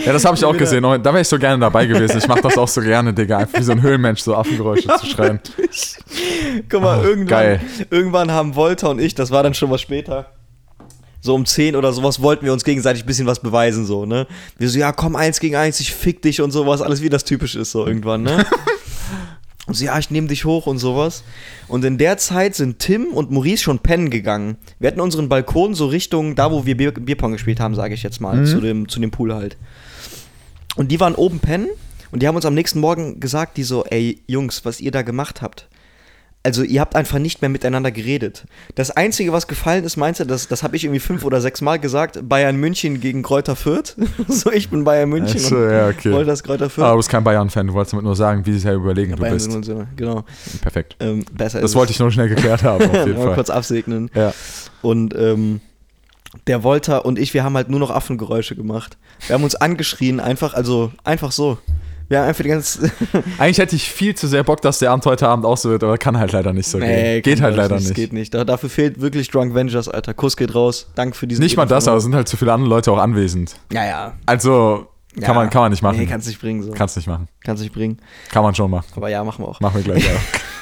Ja, 0.05 0.11
das 0.13 0.25
habe 0.25 0.35
ich 0.35 0.43
auch 0.43 0.57
gesehen. 0.57 0.83
Da 0.83 1.03
wäre 1.05 1.21
ich 1.21 1.27
so 1.27 1.37
gerne 1.39 1.59
dabei 1.59 1.85
gewesen. 1.85 2.17
Ich 2.17 2.27
mache 2.27 2.41
das 2.41 2.57
auch 2.57 2.67
so 2.67 2.81
gerne, 2.81 3.13
Digga. 3.13 3.37
Einfach 3.37 3.59
wie 3.59 3.63
so 3.63 3.71
ein 3.71 3.81
Höhlenmensch, 3.81 4.21
so 4.21 4.35
Affengeräusche 4.35 4.87
zu 4.99 5.05
schreien. 5.05 5.39
Guck 6.69 6.81
mal, 6.81 6.99
Oh, 6.99 7.03
irgendwann, 7.03 7.27
geil. 7.27 7.61
irgendwann 7.89 8.31
haben 8.31 8.55
Volta 8.55 8.87
und 8.87 8.99
ich, 8.99 9.15
das 9.15 9.31
war 9.31 9.43
dann 9.43 9.53
schon 9.53 9.69
was 9.71 9.79
später, 9.81 10.27
so 11.21 11.35
um 11.35 11.45
10 11.45 11.75
oder 11.75 11.93
sowas, 11.93 12.21
wollten 12.21 12.45
wir 12.45 12.51
uns 12.53 12.63
gegenseitig 12.63 13.03
ein 13.03 13.05
bisschen 13.05 13.27
was 13.27 13.39
beweisen, 13.39 13.85
so, 13.85 14.05
ne? 14.05 14.27
Wir 14.57 14.69
so, 14.69 14.79
ja, 14.79 14.91
komm, 14.91 15.15
eins 15.15 15.39
gegen 15.39 15.55
eins, 15.55 15.79
ich 15.79 15.93
fick 15.93 16.21
dich 16.21 16.41
und 16.41 16.51
sowas, 16.51 16.81
alles 16.81 17.01
wie 17.01 17.09
das 17.09 17.23
typisch 17.23 17.55
ist, 17.55 17.71
so 17.71 17.85
irgendwann, 17.85 18.23
ne? 18.23 18.45
Und 19.67 19.75
so, 19.75 19.85
ja, 19.85 19.97
ich 19.99 20.09
nehme 20.09 20.27
dich 20.27 20.45
hoch 20.45 20.65
und 20.65 20.79
sowas. 20.79 21.23
Und 21.67 21.85
in 21.85 21.97
der 21.97 22.17
Zeit 22.17 22.55
sind 22.55 22.79
Tim 22.79 23.07
und 23.07 23.31
Maurice 23.31 23.63
schon 23.63 23.79
pennen 23.79 24.09
gegangen. 24.09 24.57
Wir 24.79 24.87
hatten 24.87 25.01
unseren 25.01 25.29
Balkon 25.29 25.75
so 25.75 25.85
Richtung 25.85 26.35
da, 26.35 26.51
wo 26.51 26.65
wir 26.65 26.75
Bier, 26.75 26.91
Bierpong 26.91 27.33
gespielt 27.33 27.59
haben, 27.59 27.75
sage 27.75 27.93
ich 27.93 28.03
jetzt 28.03 28.21
mal, 28.21 28.45
zu, 28.45 28.59
dem, 28.59 28.89
zu 28.89 28.99
dem 28.99 29.11
Pool 29.11 29.33
halt. 29.33 29.57
Und 30.75 30.91
die 30.91 30.99
waren 30.99 31.15
oben 31.15 31.39
pennen 31.39 31.67
und 32.11 32.21
die 32.21 32.27
haben 32.27 32.35
uns 32.35 32.45
am 32.45 32.53
nächsten 32.53 32.79
Morgen 32.79 33.19
gesagt, 33.19 33.57
die 33.57 33.63
so, 33.63 33.85
ey, 33.85 34.21
Jungs, 34.27 34.65
was 34.65 34.81
ihr 34.81 34.91
da 34.91 35.03
gemacht 35.03 35.41
habt. 35.41 35.67
Also 36.43 36.63
ihr 36.63 36.81
habt 36.81 36.95
einfach 36.95 37.19
nicht 37.19 37.41
mehr 37.41 37.49
miteinander 37.49 37.91
geredet. 37.91 38.45
Das 38.73 38.89
Einzige, 38.89 39.31
was 39.31 39.47
gefallen 39.47 39.83
ist, 39.83 39.95
meinst 39.95 40.19
du, 40.19 40.25
das, 40.25 40.47
das 40.47 40.63
habe 40.63 40.75
ich 40.75 40.83
irgendwie 40.83 40.99
fünf 40.99 41.23
oder 41.23 41.39
sechs 41.39 41.61
Mal 41.61 41.77
gesagt, 41.77 42.27
Bayern 42.27 42.55
München 42.55 42.99
gegen 42.99 43.21
Kräuter 43.21 43.55
Fürth. 43.55 43.95
so, 44.27 44.51
ich 44.51 44.69
bin 44.69 44.83
Bayern 44.83 45.09
München 45.09 45.39
so, 45.39 45.55
und 45.55 45.69
ja, 45.69 45.89
okay. 45.89 46.11
wollte 46.11 46.31
das 46.31 46.41
Kräuter 46.41 46.71
Fürth. 46.71 46.85
Aber 46.85 46.93
du 46.93 46.97
bist 46.97 47.09
kein 47.09 47.23
Bayern-Fan. 47.23 47.67
Du 47.67 47.73
wolltest 47.73 47.93
damit 47.93 48.05
nur 48.05 48.15
sagen, 48.15 48.43
wie 48.47 48.57
sehr 48.57 48.73
überlegen 48.73 49.11
du 49.11 49.19
Bayern 49.19 49.35
bist. 49.35 49.51
so, 49.51 49.85
genau. 49.95 50.25
Perfekt. 50.61 50.95
Ähm, 50.99 51.23
besser 51.31 51.61
Das 51.61 51.75
wollte 51.75 51.91
ich 51.91 51.99
nur 51.99 52.09
schnell 52.11 52.29
geklärt 52.29 52.63
haben, 52.63 52.89
auf 52.89 52.95
jeden 53.05 53.21
Fall. 53.21 53.35
kurz 53.35 53.51
absegnen. 53.51 54.09
Ja. 54.15 54.33
Und 54.81 55.13
ähm, 55.15 55.61
der 56.47 56.63
Volta 56.63 56.97
und 56.99 57.19
ich, 57.19 57.35
wir 57.35 57.43
haben 57.43 57.55
halt 57.55 57.69
nur 57.69 57.79
noch 57.79 57.91
Affengeräusche 57.91 58.55
gemacht. 58.55 58.97
Wir 59.27 59.35
haben 59.35 59.43
uns 59.43 59.53
angeschrien, 59.53 60.19
einfach, 60.19 60.55
also 60.55 60.91
einfach 61.03 61.31
so. 61.31 61.59
Haben 62.19 62.27
einfach 62.27 62.43
die 62.43 62.49
ganze. 62.49 62.91
Eigentlich 63.37 63.57
hätte 63.57 63.75
ich 63.75 63.89
viel 63.89 64.15
zu 64.15 64.27
sehr 64.27 64.43
Bock, 64.43 64.61
dass 64.61 64.79
der 64.79 64.91
Abend 64.91 65.05
heute 65.05 65.27
Abend 65.27 65.45
auch 65.45 65.57
so 65.57 65.69
wird, 65.69 65.83
aber 65.83 65.97
kann 65.97 66.17
halt 66.17 66.31
leider 66.31 66.53
nicht 66.53 66.67
so 66.67 66.79
gehen. 66.79 67.21
Geht 67.21 67.41
halt 67.41 67.53
das 67.53 67.57
leider 67.57 67.75
Das 67.75 67.83
nicht. 67.85 67.95
geht 67.95 68.13
nicht. 68.13 68.33
Da, 68.33 68.43
dafür 68.43 68.69
fehlt 68.69 69.01
wirklich 69.01 69.29
Drunk 69.29 69.53
Vengers, 69.53 69.87
Alter. 69.87 70.13
Kuss 70.13 70.35
geht 70.37 70.53
raus. 70.53 70.91
Danke 70.95 71.15
für 71.15 71.27
diesen. 71.27 71.43
Nicht 71.43 71.57
mal 71.57 71.65
das, 71.65 71.87
aber 71.87 71.99
sind 72.01 72.15
halt 72.15 72.27
zu 72.27 72.37
viele 72.37 72.53
andere 72.53 72.69
Leute 72.69 72.91
auch 72.91 72.99
anwesend. 72.99 73.55
Ja, 73.71 73.85
ja. 73.85 74.13
Also, 74.25 74.87
kann, 75.15 75.23
ja. 75.23 75.33
man, 75.33 75.49
kann 75.49 75.61
man 75.63 75.71
nicht 75.71 75.81
machen. 75.83 75.97
Nee, 75.97 76.05
kannst 76.05 76.27
nicht 76.27 76.39
bringen. 76.39 76.63
So. 76.63 76.71
Kannst 76.71 76.95
nicht 76.95 77.07
machen. 77.07 77.27
kannst 77.43 77.61
nicht 77.63 77.73
bringen. 77.73 77.97
Kann 78.31 78.43
man 78.43 78.55
schon 78.55 78.71
machen. 78.71 78.87
Aber 78.95 79.09
ja, 79.09 79.23
machen 79.23 79.43
wir 79.43 79.49
auch. 79.49 79.59
Machen 79.59 79.75
wir 79.75 79.83
gleich. 79.83 80.05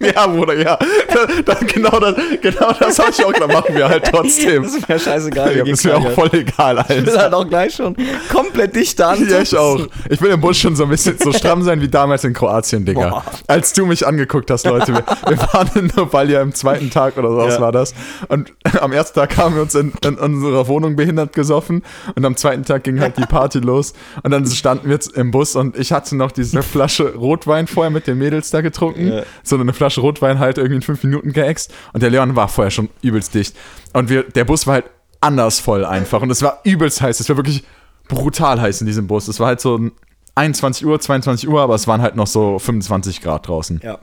Ja, 0.14 0.26
Bruder, 0.26 0.54
ja. 0.58 0.76
Da, 1.12 1.26
da, 1.44 1.54
genau 1.66 1.98
das, 1.98 2.14
genau 2.42 2.72
das 2.78 2.98
habe 2.98 3.10
ich 3.10 3.24
auch 3.24 3.32
gedacht. 3.32 3.52
Machen 3.52 3.74
wir 3.74 3.88
halt 3.88 4.04
trotzdem. 4.10 4.62
Das 4.64 4.74
ist 4.74 4.88
mir 4.88 4.98
scheißegal. 4.98 5.56
Ja, 5.56 5.64
ist 5.64 5.84
mir 5.84 5.96
auch 5.96 6.10
voll 6.10 6.28
egal, 6.32 6.76
ja. 6.76 6.84
Ich 6.88 6.96
Alter. 7.08 7.18
halt 7.22 7.34
auch 7.34 7.48
gleich 7.48 7.74
schon 7.74 7.96
komplett 8.30 8.74
dicht 8.76 9.00
an. 9.00 9.26
Ja, 9.28 9.40
ich 9.40 9.56
auch. 9.56 9.80
Ich 10.10 10.20
will 10.20 10.30
im 10.30 10.40
Bus 10.40 10.56
schon 10.58 10.76
so 10.76 10.82
ein 10.84 10.90
bisschen 10.90 11.16
so 11.18 11.32
stramm 11.32 11.62
sein 11.62 11.80
wie 11.80 11.88
damals 11.88 12.24
in 12.24 12.32
Kroatien, 12.34 12.84
Digga. 12.84 13.08
Boah. 13.08 13.24
Als 13.46 13.72
du 13.72 13.86
mich 13.86 14.06
angeguckt 14.06 14.50
hast, 14.50 14.66
Leute. 14.66 14.92
Wir, 14.92 15.04
wir 15.28 15.38
waren 15.52 15.70
in 15.76 15.92
Novalia 15.96 16.40
am 16.40 16.52
zweiten 16.52 16.90
Tag 16.90 17.16
oder 17.16 17.30
sowas 17.30 17.54
Ja. 17.54 17.60
war 17.60 17.72
das. 17.72 17.94
Und 18.28 18.52
am 18.80 18.92
ersten 18.92 19.18
Tag 19.18 19.36
haben 19.36 19.54
wir 19.54 19.62
uns 19.62 19.74
in, 19.74 19.92
in 20.04 20.16
unserer 20.18 20.68
Wohnung 20.68 20.96
behindert 20.96 21.32
gesoffen. 21.32 21.82
Und 22.14 22.24
am 22.24 22.36
zweiten 22.36 22.64
Tag 22.64 22.84
ging 22.84 23.00
halt 23.00 23.16
die 23.16 23.26
Party 23.26 23.60
los. 23.60 23.94
Und 24.22 24.32
dann 24.32 24.44
standen 24.46 24.86
wir 24.88 24.94
jetzt 24.94 25.16
im 25.16 25.30
Bus 25.30 25.56
und 25.56 25.78
ich 25.78 25.92
hatte 25.92 26.16
noch 26.16 26.32
diese 26.32 26.62
Flasche 26.62 27.14
Rotwein 27.14 27.66
vorher 27.66 27.90
mit 27.90 28.06
den 28.06 28.18
Mädels 28.18 28.50
da 28.50 28.60
getrunken. 28.60 29.08
Ja. 29.12 29.22
So 29.42 29.56
eine 29.56 29.72
Flasche 29.72 29.83
Rotwein 29.98 30.38
halt 30.38 30.58
irgendwie 30.58 30.76
in 30.76 30.82
fünf 30.82 31.02
Minuten 31.04 31.32
geäxt. 31.32 31.72
Und 31.92 32.02
der 32.02 32.10
Leon 32.10 32.36
war 32.36 32.48
vorher 32.48 32.70
schon 32.70 32.88
übelst 33.02 33.34
dicht. 33.34 33.56
Und 33.92 34.08
wir, 34.08 34.24
der 34.24 34.44
Bus 34.44 34.66
war 34.66 34.74
halt 34.74 34.84
anders 35.20 35.60
voll 35.60 35.84
einfach. 35.84 36.22
Und 36.22 36.30
es 36.30 36.42
war 36.42 36.60
übelst 36.64 37.00
heiß. 37.00 37.20
Es 37.20 37.28
war 37.28 37.36
wirklich 37.36 37.64
brutal 38.08 38.60
heiß 38.60 38.80
in 38.80 38.86
diesem 38.86 39.06
Bus. 39.06 39.28
Es 39.28 39.40
war 39.40 39.48
halt 39.48 39.60
so 39.60 39.76
ein 39.78 39.92
21 40.34 40.86
Uhr, 40.86 41.00
22 41.00 41.48
Uhr, 41.48 41.60
aber 41.60 41.74
es 41.74 41.86
waren 41.86 42.02
halt 42.02 42.16
noch 42.16 42.26
so 42.26 42.58
25 42.58 43.20
Grad 43.20 43.48
draußen. 43.48 43.80
Ja. 43.82 43.98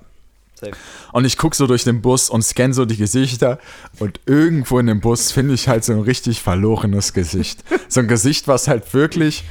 Safe. 0.56 0.74
Und 1.12 1.26
ich 1.26 1.38
gucke 1.38 1.56
so 1.56 1.68
durch 1.68 1.84
den 1.84 2.02
Bus 2.02 2.30
und 2.30 2.44
scanne 2.44 2.74
so 2.74 2.86
die 2.86 2.98
Gesichter 2.98 3.60
und 4.00 4.20
irgendwo 4.26 4.80
in 4.80 4.88
dem 4.88 5.02
Bus 5.02 5.32
finde 5.32 5.56
ich 5.56 5.68
halt 5.68 5.84
so 5.84 5.94
ein 5.94 6.02
richtig 6.02 6.42
verlorenes 6.42 7.14
Gesicht. 7.14 7.64
so 7.90 8.00
ein 8.00 8.08
Gesicht, 8.08 8.48
was 8.48 8.68
halt 8.68 8.94
wirklich 8.94 9.44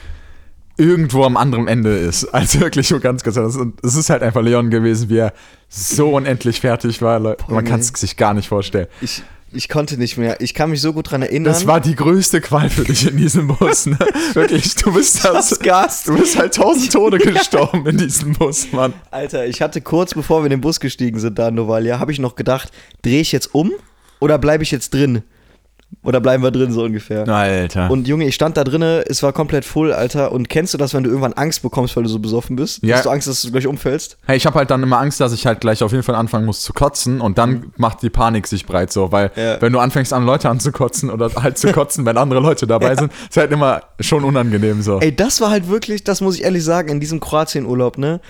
irgendwo 0.76 1.24
am 1.24 1.36
anderen 1.36 1.68
Ende 1.68 1.96
ist. 1.96 2.24
Also 2.32 2.60
wirklich 2.60 2.88
so 2.88 3.00
ganz, 3.00 3.22
ganz 3.22 3.36
anders. 3.36 3.56
Und 3.56 3.78
es 3.84 3.96
ist 3.96 4.08
halt 4.08 4.22
einfach 4.22 4.42
Leon 4.42 4.70
gewesen, 4.70 5.10
wie 5.10 5.18
er 5.18 5.32
so 5.68 6.14
unendlich 6.14 6.60
fertig 6.60 7.02
war. 7.02 7.18
Leute. 7.18 7.44
Man 7.48 7.64
kann 7.64 7.80
es 7.80 7.88
sich 7.88 8.16
gar 8.16 8.32
nicht 8.34 8.48
vorstellen. 8.48 8.86
Ich, 9.00 9.22
ich 9.52 9.68
konnte 9.68 9.98
nicht 9.98 10.16
mehr. 10.16 10.40
Ich 10.40 10.54
kann 10.54 10.70
mich 10.70 10.80
so 10.80 10.92
gut 10.92 11.10
dran 11.10 11.22
erinnern. 11.22 11.52
Das 11.52 11.66
war 11.66 11.80
die 11.80 11.94
größte 11.94 12.40
Qual 12.40 12.70
für 12.70 12.84
dich 12.84 13.06
in 13.06 13.16
diesem 13.16 13.48
Bus. 13.48 13.86
Ne? 13.86 13.98
Wirklich, 14.32 14.74
du 14.76 14.92
bist 14.92 15.24
das, 15.24 15.50
das 15.50 15.58
Gas. 15.58 16.04
du 16.04 16.16
bist 16.16 16.38
halt 16.38 16.54
tausend 16.54 16.92
Tode 16.92 17.18
gestorben 17.18 17.86
in 17.86 17.98
diesem 17.98 18.32
Bus, 18.32 18.72
Mann. 18.72 18.94
Alter, 19.10 19.46
ich 19.46 19.60
hatte 19.60 19.80
kurz 19.80 20.14
bevor 20.14 20.40
wir 20.40 20.46
in 20.46 20.50
den 20.50 20.60
Bus 20.60 20.80
gestiegen 20.80 21.18
sind 21.18 21.38
da 21.38 21.48
in 21.48 21.56
Novalia, 21.56 21.98
habe 21.98 22.12
ich 22.12 22.18
noch 22.18 22.36
gedacht, 22.36 22.70
drehe 23.02 23.20
ich 23.20 23.32
jetzt 23.32 23.54
um 23.54 23.72
oder 24.20 24.38
bleibe 24.38 24.62
ich 24.62 24.70
jetzt 24.70 24.94
drin? 24.94 25.22
Oder 26.02 26.20
bleiben 26.20 26.42
wir 26.42 26.50
drin 26.50 26.72
so 26.72 26.84
ungefähr? 26.84 27.28
Alter. 27.28 27.90
Und 27.90 28.08
Junge, 28.08 28.24
ich 28.26 28.34
stand 28.34 28.56
da 28.56 28.64
drinne, 28.64 29.04
es 29.06 29.22
war 29.22 29.32
komplett 29.32 29.64
voll, 29.64 29.92
Alter. 29.92 30.32
Und 30.32 30.48
kennst 30.48 30.72
du 30.72 30.78
das, 30.78 30.94
wenn 30.94 31.02
du 31.02 31.10
irgendwann 31.10 31.32
Angst 31.34 31.62
bekommst, 31.62 31.94
weil 31.96 32.04
du 32.04 32.08
so 32.08 32.18
besoffen 32.18 32.56
bist? 32.56 32.82
Ja. 32.82 32.96
Hast 32.96 33.04
du 33.06 33.10
Angst, 33.10 33.26
dass 33.28 33.42
du 33.42 33.50
gleich 33.50 33.66
umfällst? 33.66 34.16
Hey, 34.26 34.36
ich 34.36 34.46
habe 34.46 34.58
halt 34.58 34.70
dann 34.70 34.82
immer 34.82 34.98
Angst, 34.98 35.20
dass 35.20 35.32
ich 35.32 35.46
halt 35.46 35.60
gleich 35.60 35.82
auf 35.82 35.90
jeden 35.92 36.02
Fall 36.04 36.14
anfangen 36.14 36.46
muss 36.46 36.62
zu 36.62 36.72
kotzen 36.72 37.20
und 37.20 37.36
dann 37.38 37.72
macht 37.76 38.02
die 38.02 38.08
Panik 38.10 38.46
sich 38.46 38.64
breit 38.66 38.92
so, 38.92 39.12
weil 39.12 39.30
Mhm. 39.36 39.42
Ja. 39.42 39.60
wenn 39.60 39.72
du 39.72 39.78
anfängst 39.78 40.12
an 40.12 40.24
Leute 40.24 40.48
anzukotzen 40.48 41.10
oder 41.10 41.30
halt 41.42 41.58
zu 41.58 41.70
kotzen, 41.72 42.06
wenn 42.06 42.16
andere 42.16 42.40
Leute 42.40 42.66
dabei 42.66 42.94
sind, 42.96 43.12
ist 43.28 43.36
halt 43.36 43.50
immer 43.52 43.82
schon 44.00 44.24
unangenehm 44.24 44.82
so. 44.82 45.00
Ey, 45.00 45.14
das 45.14 45.40
war 45.40 45.50
halt 45.50 45.68
wirklich, 45.68 46.02
das 46.04 46.20
muss 46.20 46.36
ich 46.36 46.44
ehrlich 46.44 46.64
sagen, 46.64 46.88
in 46.88 47.00
diesem 47.00 47.20
Kroatien-Urlaub, 47.20 47.98
ne? 47.98 48.20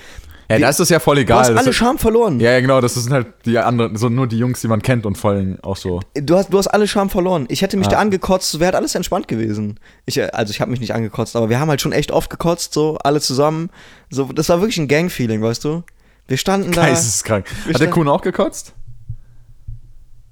Ja, 0.50 0.58
da 0.58 0.68
ist 0.68 0.80
das 0.80 0.88
ja 0.88 0.98
voll 1.00 1.16
Du 1.16 1.22
egal. 1.22 1.38
hast 1.40 1.48
Das 1.50 1.56
alle 1.58 1.72
Scham 1.72 1.98
verloren. 1.98 2.40
ja, 2.40 2.52
ja, 2.52 2.60
genau, 2.60 2.80
das 2.80 2.94
sind 2.94 3.12
halt 3.12 3.26
die 3.46 3.58
anderen, 3.58 3.96
so 3.96 4.08
nur 4.08 4.26
die 4.26 4.38
Jungs, 4.38 4.60
die 4.60 4.68
man 4.68 4.82
kennt 4.82 5.06
und 5.06 5.16
voll 5.16 5.58
auch 5.62 5.76
so. 5.76 6.00
Du 6.14 6.36
hast, 6.36 6.52
du 6.52 6.58
hast 6.58 6.66
alle 6.68 6.86
Scham 6.88 7.08
verloren. 7.10 7.46
Ich 7.48 7.62
hätte 7.62 7.76
mich 7.76 7.86
Ja. 7.86 7.92
da 7.92 7.98
angekotzt, 7.98 8.54
wäre 8.60 8.66
halt 8.66 8.74
alles 8.74 8.94
entspannt 8.94 9.28
gewesen. 9.28 9.78
Ich, 10.06 10.18
äh, 10.18 10.28
also 10.32 10.50
ich 10.50 10.60
habe 10.60 10.70
mich 10.70 10.80
nicht 10.80 10.94
angekotzt, 10.94 11.36
aber 11.36 11.48
wir 11.48 11.58
haben 11.60 11.68
halt 11.70 11.80
schon 11.80 11.92
echt 11.92 12.10
oft 12.12 12.30
gekotzt, 12.30 12.74
so 12.74 12.98
alle 12.98 13.20
zusammen. 13.20 13.70
So, 14.10 14.24
das 14.32 14.48
war 14.48 14.60
wirklich 14.60 14.78
ein 14.78 14.88
Gang-Feeling, 14.88 15.40
weißt 15.42 15.64
du? 15.64 15.82
Wir 16.28 16.36
standen 16.36 16.72
da. 16.72 16.82
Geisteskrank. 16.86 17.46
Hat 17.72 17.80
der 17.80 17.90
Kuhn 17.90 18.06
auch 18.08 18.20
gekotzt? 18.22 18.74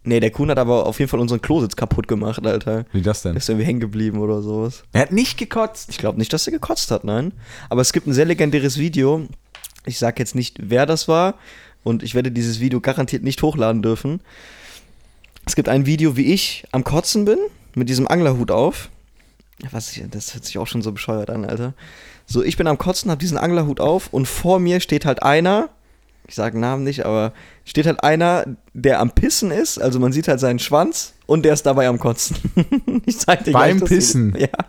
Nee, 0.05 0.21
der 0.21 0.31
Kuhn 0.31 0.49
hat 0.51 0.59
aber 0.59 0.87
auf 0.87 0.99
jeden 1.01 1.11
Fall 1.11 1.21
unseren 1.21 1.43
Klositz 1.43 1.77
kaputt 1.77 2.09
gemacht, 2.09 2.47
Alter. 2.47 2.87
Wie 2.93 3.03
das 3.03 3.23
denn? 3.23 3.37
Ist 3.37 3.49
irgendwie 3.51 3.67
hängen 3.67 3.81
geblieben 3.81 4.19
oder 4.21 4.41
sowas. 4.41 4.85
Er 4.93 5.03
hat 5.03 5.13
nicht 5.13 5.37
gekotzt. 5.37 5.91
Ich 5.91 5.99
glaube 5.99 6.17
nicht, 6.19 6.33
dass 6.33 6.47
er 6.47 6.53
gekotzt 6.53 6.91
hat, 6.91 7.05
nein. 7.05 7.33
Aber 7.69 7.83
es 7.83 7.93
gibt 7.93 8.07
ein 8.07 8.15
sehr 8.15 8.25
legendäres 8.25 8.79
Video. 8.79 9.27
Ich 9.85 9.99
sag 9.99 10.19
jetzt 10.19 10.35
nicht, 10.35 10.57
wer 10.61 10.87
das 10.87 11.09
war. 11.09 11.35
Und 11.85 12.03
ich 12.03 12.15
werde 12.15 12.31
dieses 12.31 12.61
Video 12.61 12.81
garantiert 12.81 13.23
nicht 13.23 13.43
hochladen 13.43 13.83
dürfen. 13.83 14.21
Es 15.47 15.57
gibt 15.57 15.69
ein 15.69 15.87
Video, 15.87 16.17
wie 16.17 16.33
ich 16.33 16.65
am 16.73 16.85
Kotzen 16.85 17.25
bin, 17.25 17.39
mit 17.75 17.89
diesem 17.89 18.07
Anglerhut 18.07 18.51
auf. 18.51 18.91
Was 19.71 19.99
das 20.11 20.35
hört 20.35 20.45
sich 20.45 20.59
auch 20.59 20.67
schon 20.67 20.83
so 20.83 20.93
bescheuert 20.93 21.31
an, 21.31 21.45
Alter. 21.45 21.75
So, 22.27 22.45
ich 22.45 22.57
bin 22.57 22.67
am 22.67 22.79
Kotzen, 22.79 23.11
hab 23.11 23.19
diesen 23.19 23.39
Anglerhut 23.39 23.81
auf 23.81 24.13
und 24.13 24.27
vor 24.27 24.61
mir 24.61 24.81
steht 24.81 25.05
halt 25.07 25.23
einer, 25.23 25.71
ich 26.29 26.35
sage 26.35 26.59
Namen 26.59 26.85
nicht, 26.85 27.07
aber 27.07 27.33
steht 27.65 27.87
halt 27.87 28.05
einer, 28.05 28.45
der 28.75 29.01
am 29.01 29.11
Pissen 29.13 29.51
ist, 29.51 29.79
also 29.79 29.99
man 29.99 30.13
sieht 30.13 30.29
halt 30.29 30.39
seinen 30.41 30.59
Schwanz 30.59 31.15
und 31.27 31.43
der 31.45 31.55
ist 31.55 31.65
dabei 31.65 31.89
am 31.89 31.99
Kotzen. 31.99 32.37
ich 33.07 33.19
zeig 33.19 33.45
dir 33.45 33.53
Beim 33.53 33.79
gleich 33.79 33.89
Pissen? 33.89 34.35
Video. 34.35 34.47
Ja, 34.47 34.65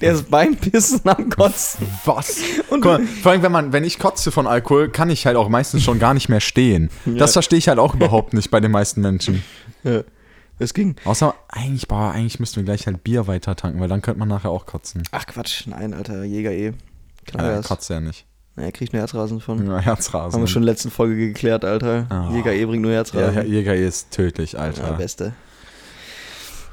der 0.00 0.12
ist 0.14 0.30
beim 0.30 0.56
Pissen 0.56 1.02
am 1.04 1.28
Kotzen. 1.28 1.86
Was? 2.04 2.38
Und 2.70 2.80
Guck 2.82 2.98
mal, 3.00 3.06
vor 3.06 3.32
allem, 3.32 3.42
wenn 3.42 3.52
man, 3.52 3.72
wenn 3.72 3.84
ich 3.84 3.98
kotze 3.98 4.30
von 4.30 4.46
Alkohol, 4.46 4.90
kann 4.90 5.08
ich 5.10 5.26
halt 5.26 5.36
auch 5.36 5.48
meistens 5.48 5.82
schon 5.82 5.98
gar 5.98 6.12
nicht 6.14 6.28
mehr 6.28 6.40
stehen. 6.40 6.90
Das 7.06 7.32
verstehe 7.32 7.58
ich 7.58 7.68
halt 7.68 7.78
auch 7.78 7.94
überhaupt 7.94 8.34
nicht 8.34 8.50
bei 8.50 8.60
den 8.60 8.70
meisten 8.70 9.00
Menschen. 9.00 9.42
Ja, 9.82 10.02
es 10.58 10.74
ging. 10.74 10.96
Außer, 11.04 11.34
eigentlich, 11.48 11.88
boah, 11.88 12.12
eigentlich 12.12 12.40
müssten 12.40 12.56
wir 12.56 12.64
gleich 12.64 12.86
halt 12.86 13.04
Bier 13.04 13.26
weiter 13.26 13.56
tanken, 13.56 13.80
weil 13.80 13.88
dann 13.88 14.02
könnte 14.02 14.18
man 14.20 14.28
nachher 14.28 14.50
auch 14.50 14.66
kotzen. 14.66 15.02
Ach 15.12 15.26
Quatsch, 15.26 15.66
nein, 15.66 15.92
Alter, 15.94 16.24
Jäger 16.24 16.52
eh. 16.52 16.72
Klar 17.26 17.44
Ja, 17.44 17.50
wär's. 17.52 17.66
kotzt 17.66 17.90
ja 17.90 18.00
nicht. 18.00 18.26
Na, 18.56 18.62
er 18.64 18.72
kriegt 18.72 18.92
nur 18.92 19.00
Herzrasen 19.00 19.40
von. 19.40 19.66
Ja, 19.66 19.78
Herzrasen. 19.80 20.34
Haben 20.34 20.42
wir 20.42 20.46
schon 20.46 20.62
in 20.62 20.66
der 20.66 20.74
letzten 20.74 20.90
Folge 20.90 21.16
geklärt, 21.16 21.64
Alter. 21.64 22.06
Ah. 22.08 22.30
Jäger 22.32 22.52
E 22.52 22.64
bringt 22.64 22.82
nur 22.82 22.92
Ja, 22.92 22.98
Herzrasen. 22.98 23.32
Herr 23.34 23.44
Jäger 23.44 23.74
ist 23.74 24.10
tödlich, 24.12 24.52
Ja, 24.52 24.60
Alter. 24.60 24.92
beste. 24.92 25.32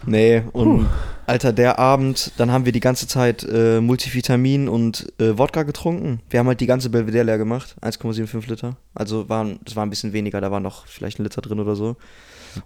Nee, 0.05 0.41
und 0.53 0.87
Alter, 1.27 1.53
der 1.53 1.77
Abend, 1.77 2.31
dann 2.37 2.51
haben 2.51 2.65
wir 2.65 2.71
die 2.71 2.79
ganze 2.79 3.07
Zeit 3.07 3.43
äh, 3.43 3.79
Multivitamin 3.81 4.67
und 4.67 5.13
äh, 5.19 5.37
Wodka 5.37 5.61
getrunken. 5.63 6.21
Wir 6.29 6.39
haben 6.39 6.47
halt 6.47 6.59
die 6.59 6.65
ganze 6.65 6.89
Belvedere 6.89 7.23
leer 7.23 7.37
gemacht, 7.37 7.75
1,75 7.81 8.49
Liter. 8.49 8.77
Also 8.95 9.29
waren, 9.29 9.59
es 9.65 9.75
war 9.75 9.85
ein 9.85 9.91
bisschen 9.91 10.11
weniger, 10.11 10.41
da 10.41 10.49
war 10.49 10.59
noch 10.59 10.87
vielleicht 10.87 11.19
ein 11.19 11.23
Liter 11.23 11.41
drin 11.41 11.59
oder 11.59 11.75
so. 11.75 11.97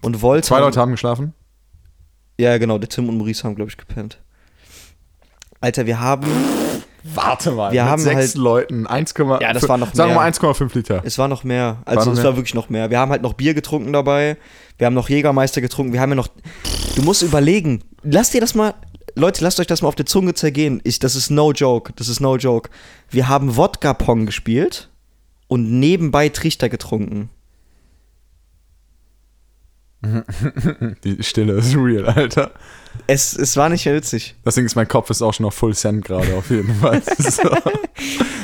Und 0.01 0.21
Volt 0.21 0.45
Zwei 0.45 0.59
Leute 0.61 0.79
haben 0.79 0.91
geschlafen. 0.91 1.33
Ja, 2.39 2.57
genau, 2.57 2.77
der 2.77 2.89
Tim 2.89 3.09
und 3.09 3.17
Maurice 3.17 3.43
haben, 3.43 3.55
glaube 3.55 3.69
ich, 3.69 3.77
gepennt. 3.77 4.21
Alter, 5.59 5.85
wir 5.85 5.99
haben, 5.99 6.27
Warte 7.13 7.51
mal, 7.51 7.71
Wir 7.71 7.83
mit 7.83 7.91
haben 7.91 8.01
sechs 8.01 8.15
halt- 8.17 8.35
Leuten 8.35 8.87
1, 8.87 9.13
Ja, 9.39 9.53
das 9.53 9.69
war 9.69 9.77
noch 9.77 9.87
sagen 9.93 9.97
wir 9.97 10.05
mehr. 10.07 10.15
mal 10.15 10.25
1,5 10.25 10.73
Liter. 10.73 11.01
es 11.05 11.17
war 11.19 11.27
noch 11.27 11.43
mehr. 11.43 11.77
Also 11.85 12.05
noch 12.09 12.13
es 12.13 12.17
mehr? 12.19 12.25
war 12.31 12.35
wirklich 12.37 12.53
noch 12.55 12.69
mehr. 12.69 12.89
Wir 12.89 12.97
haben 12.99 13.11
halt 13.11 13.21
noch 13.21 13.33
Bier 13.33 13.53
getrunken 13.53 13.93
dabei. 13.93 14.37
Wir 14.77 14.87
haben 14.87 14.95
noch 14.95 15.07
Jägermeister 15.09 15.61
getrunken. 15.61 15.93
Wir 15.93 16.01
haben 16.01 16.09
ja 16.09 16.15
noch. 16.15 16.29
Du 16.95 17.03
musst 17.03 17.21
überlegen. 17.21 17.83
Lass 18.03 18.31
dir 18.31 18.41
das 18.41 18.55
mal. 18.55 18.73
Leute, 19.15 19.43
lasst 19.43 19.59
euch 19.59 19.67
das 19.67 19.81
mal 19.81 19.87
auf 19.87 19.95
der 19.95 20.05
Zunge 20.07 20.33
zergehen. 20.33 20.81
Ich, 20.83 20.99
das 20.99 21.15
ist 21.15 21.29
no 21.29 21.51
joke. 21.51 21.93
Das 21.95 22.09
ist 22.09 22.19
no 22.19 22.37
joke. 22.37 22.69
Wir 23.09 23.29
haben 23.29 23.55
Wodka-Pong 23.55 24.25
gespielt 24.25 24.89
und 25.47 25.79
nebenbei 25.79 26.29
Trichter 26.29 26.69
getrunken. 26.69 27.29
Die 31.03 31.23
Stille 31.23 31.53
ist 31.53 31.75
real, 31.75 32.05
Alter. 32.05 32.51
Es, 33.07 33.35
es 33.35 33.57
war 33.57 33.69
nicht 33.69 33.85
mehr 33.85 33.95
witzig. 33.95 34.35
Deswegen 34.45 34.65
ist 34.65 34.75
mein 34.75 34.87
Kopf 34.87 35.09
ist 35.09 35.21
auch 35.21 35.33
schon 35.33 35.45
auf 35.45 35.53
Full 35.53 35.73
Send 35.73 36.05
gerade, 36.05 36.33
auf 36.35 36.49
jeden 36.49 36.73
Fall. 36.75 37.01
so. 37.17 37.49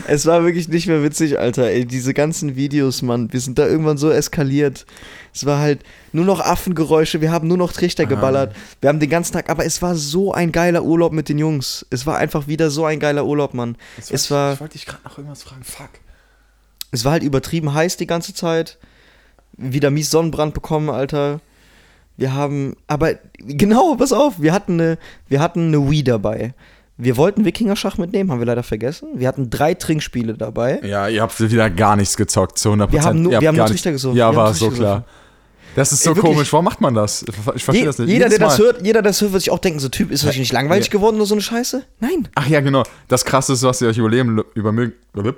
Es 0.08 0.26
war 0.26 0.44
wirklich 0.44 0.68
nicht 0.68 0.88
mehr 0.88 1.04
witzig, 1.04 1.40
Alter. 1.40 1.70
Ey, 1.70 1.86
diese 1.86 2.14
ganzen 2.14 2.56
Videos, 2.56 3.02
Mann. 3.02 3.32
Wir 3.32 3.40
sind 3.40 3.58
da 3.58 3.66
irgendwann 3.66 3.98
so 3.98 4.12
eskaliert. 4.12 4.86
Es 5.34 5.46
war 5.46 5.60
halt 5.60 5.84
nur 6.12 6.26
noch 6.26 6.42
Affengeräusche. 6.42 7.22
Wir 7.22 7.32
haben 7.32 7.48
nur 7.48 7.58
noch 7.58 7.72
Trichter 7.72 8.06
geballert. 8.06 8.56
Wir 8.82 8.90
haben 8.90 9.00
den 9.00 9.10
ganzen 9.10 9.34
Tag. 9.34 9.50
Aber 9.50 9.66
es 9.66 9.82
war 9.82 9.96
so 9.96 10.34
ein 10.34 10.52
geiler 10.52 10.84
Urlaub 10.84 11.14
mit 11.14 11.30
den 11.30 11.40
Jungs. 11.40 11.86
Es 11.90 12.06
war 12.06 12.18
einfach 12.18 12.48
wieder 12.48 12.70
so 12.70 12.86
ein 12.86 13.00
geiler 13.00 13.26
Urlaub, 13.26 13.54
Mann. 13.54 13.78
Es 13.98 14.30
war, 14.30 14.60
wollte 14.60 14.74
dich 14.74 14.86
gerade 14.86 15.04
noch 15.06 15.18
irgendwas 15.18 15.44
fragen. 15.44 15.64
Fuck. 15.64 15.90
es 16.92 17.06
war 17.06 17.14
halt 17.14 17.24
übertrieben 17.24 17.74
heiß 17.74 17.98
die 17.98 18.08
ganze 18.08 18.34
Zeit. 18.34 18.78
Wieder 19.58 19.92
mies 19.92 20.12
Sonnenbrand 20.12 20.54
bekommen, 20.54 20.90
Alter. 20.90 21.40
Wir 22.18 22.34
haben, 22.34 22.76
aber 22.88 23.16
genau, 23.40 23.96
pass 23.96 24.14
auf, 24.14 24.40
wir 24.42 24.54
hatten 24.54 24.74
eine, 24.80 24.98
wir 25.28 25.40
hatten 25.40 25.68
eine 25.68 25.90
Wii 25.90 26.04
dabei. 26.04 26.54
Wir 26.98 27.18
wollten 27.18 27.46
Wikingerschach 27.46 27.98
mitnehmen, 27.98 28.30
haben 28.32 28.40
wir 28.40 28.46
leider 28.46 28.62
vergessen. 28.64 29.08
Wir 29.16 29.28
hatten 29.28 29.50
drei 29.50 29.74
Trinkspiele 29.74 30.36
dabei. 30.36 30.80
Ja, 30.84 31.08
ihr 31.08 31.22
habt 31.24 31.40
wieder 31.40 31.70
gar 31.72 31.96
nichts 31.96 32.16
gezockt, 32.16 32.60
zu 32.60 32.70
100%. 32.70 32.92
Wir 32.92 33.04
haben 33.04 33.22
nur- 33.24 33.42
wir 33.42 33.48
haben 33.48 33.56
nur 33.58 33.66
Trichter 33.66 33.92
gesoffen. 33.92 34.18
Ja, 34.18 34.36
war 34.36 34.54
so 34.54 34.70
klar. 34.70 35.06
Das 35.74 35.94
ist 35.94 36.04
so 36.04 36.12
Ey, 36.14 36.20
komisch. 36.20 36.52
Warum 36.52 36.66
macht 36.66 36.82
man 36.82 36.94
das? 36.94 37.24
Ich 37.56 37.64
verstehe 37.64 37.76
Je, 37.84 37.86
das 37.86 37.98
nicht. 37.98 38.10
jeder, 38.10 38.28
der 38.28 38.40
das 38.40 38.60
hört, 38.60 38.86
jeder, 38.86 39.02
der 39.02 39.10
das 39.12 39.22
hört, 39.22 39.32
wird 39.32 39.42
sich 39.42 39.52
auch 39.52 39.58
denken, 39.60 39.80
so 39.80 39.88
Typ, 39.88 40.12
ist 40.12 40.26
euch 40.26 40.38
nicht 40.38 40.52
langweilig 40.52 40.88
Ja. 40.88 40.92
geworden 40.92 41.16
oder 41.16 41.26
so 41.26 41.34
eine 41.34 41.42
Scheiße? 41.42 41.84
Nein. 42.02 42.28
Ach 42.36 42.46
ja, 42.46 42.60
genau. 42.60 42.84
Das 43.08 43.24
Krasseste, 43.24 43.66
was 43.66 43.82
ihr 43.82 43.88
euch 43.88 43.98
überlegen, 43.98 44.42
übermögen, 44.54 44.94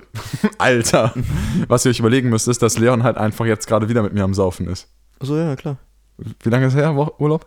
Alter, 0.58 1.14
was 1.68 1.84
ihr 1.86 1.90
euch 1.90 2.00
überlegen 2.00 2.30
müsst, 2.30 2.48
ist, 2.48 2.62
dass 2.62 2.76
Leon 2.78 3.04
halt 3.04 3.16
einfach 3.16 3.46
jetzt 3.46 3.68
gerade 3.68 3.88
wieder 3.88 4.02
mit 4.02 4.12
mir 4.12 4.24
am 4.24 4.34
Saufen 4.34 4.66
ist. 4.66 4.88
So, 5.20 5.36
ja, 5.36 5.54
klar. 5.56 5.78
Wie 6.18 6.48
lange 6.48 6.66
ist 6.66 6.76
her, 6.76 6.94
Wo- 6.96 7.12
Urlaub? 7.18 7.46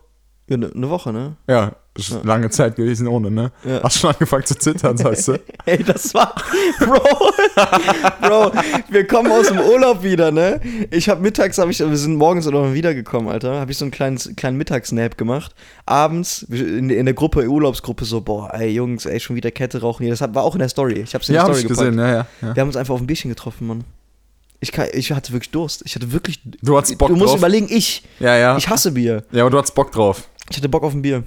Ja, 0.50 0.56
ne, 0.56 0.70
eine 0.74 0.88
Woche, 0.88 1.12
ne? 1.12 1.36
Ja, 1.46 1.72
ist 1.94 2.24
lange 2.24 2.48
Zeit 2.48 2.76
gewesen 2.76 3.06
ohne, 3.06 3.30
ne? 3.30 3.52
Ja. 3.66 3.82
Hast 3.82 3.98
schon 3.98 4.10
angefangen 4.10 4.46
zu 4.46 4.54
zittern, 4.58 4.96
sagst 4.96 5.28
du? 5.28 5.38
Ey, 5.66 5.84
das 5.84 6.14
war. 6.14 6.34
Bro, 6.78 7.00
Bro, 8.22 8.52
wir 8.88 9.06
kommen 9.06 9.30
aus 9.30 9.48
dem 9.48 9.60
Urlaub 9.60 10.02
wieder, 10.02 10.30
ne? 10.30 10.58
Ich 10.90 11.10
hab 11.10 11.20
mittags, 11.20 11.58
hab 11.58 11.68
ich, 11.68 11.80
wir 11.80 11.96
sind 11.98 12.14
morgens 12.16 12.46
oder 12.46 12.62
mal 12.62 12.72
wiedergekommen, 12.72 13.28
Alter. 13.28 13.60
Hab 13.60 13.68
ich 13.68 13.76
so 13.76 13.84
einen 13.84 13.90
kleinen, 13.92 14.16
kleinen 14.36 14.56
Mittagsnap 14.56 15.18
gemacht. 15.18 15.54
Abends 15.84 16.44
in, 16.44 16.88
in 16.88 17.04
der 17.04 17.14
Gruppe, 17.14 17.46
Urlaubsgruppe, 17.46 18.06
so, 18.06 18.22
boah, 18.22 18.50
ey, 18.54 18.70
Jungs, 18.70 19.04
ey, 19.04 19.20
schon 19.20 19.36
wieder 19.36 19.50
Kette 19.50 19.82
rauchen 19.82 20.04
hier. 20.04 20.14
Das 20.16 20.22
war 20.34 20.42
auch 20.44 20.54
in 20.54 20.60
der 20.60 20.70
Story. 20.70 20.94
Ich 21.00 21.14
hab's 21.14 21.28
in 21.28 21.34
Ja, 21.34 21.42
der 21.42 21.48
hab 21.50 21.56
Story 21.58 21.62
ich 21.72 21.78
gesehen, 21.78 21.98
ja, 21.98 22.08
ja. 22.08 22.26
ja. 22.40 22.54
Wir 22.54 22.60
haben 22.62 22.68
uns 22.68 22.76
einfach 22.76 22.94
auf 22.94 23.00
ein 23.00 23.06
Bierchen 23.06 23.28
getroffen, 23.28 23.66
Mann. 23.66 23.84
Ich, 24.60 24.72
kann, 24.72 24.88
ich 24.92 25.12
hatte 25.12 25.32
wirklich 25.32 25.50
Durst. 25.50 25.82
Ich 25.84 25.94
hatte 25.94 26.10
wirklich. 26.12 26.40
Du 26.62 26.76
hattest 26.76 26.98
Bock 26.98 27.08
Du 27.08 27.16
musst 27.16 27.32
drauf? 27.32 27.38
überlegen, 27.38 27.68
ich. 27.70 28.02
Ja, 28.18 28.36
ja. 28.36 28.56
Ich 28.56 28.68
hasse 28.68 28.92
Bier. 28.92 29.24
ja, 29.30 29.42
aber 29.42 29.50
du 29.50 29.58
hattest 29.58 29.74
Bock 29.74 29.92
drauf. 29.92 30.28
Ich 30.50 30.56
hatte 30.56 30.68
Bock 30.68 30.82
auf 30.82 30.94
ein 30.94 31.02
Bier. 31.02 31.22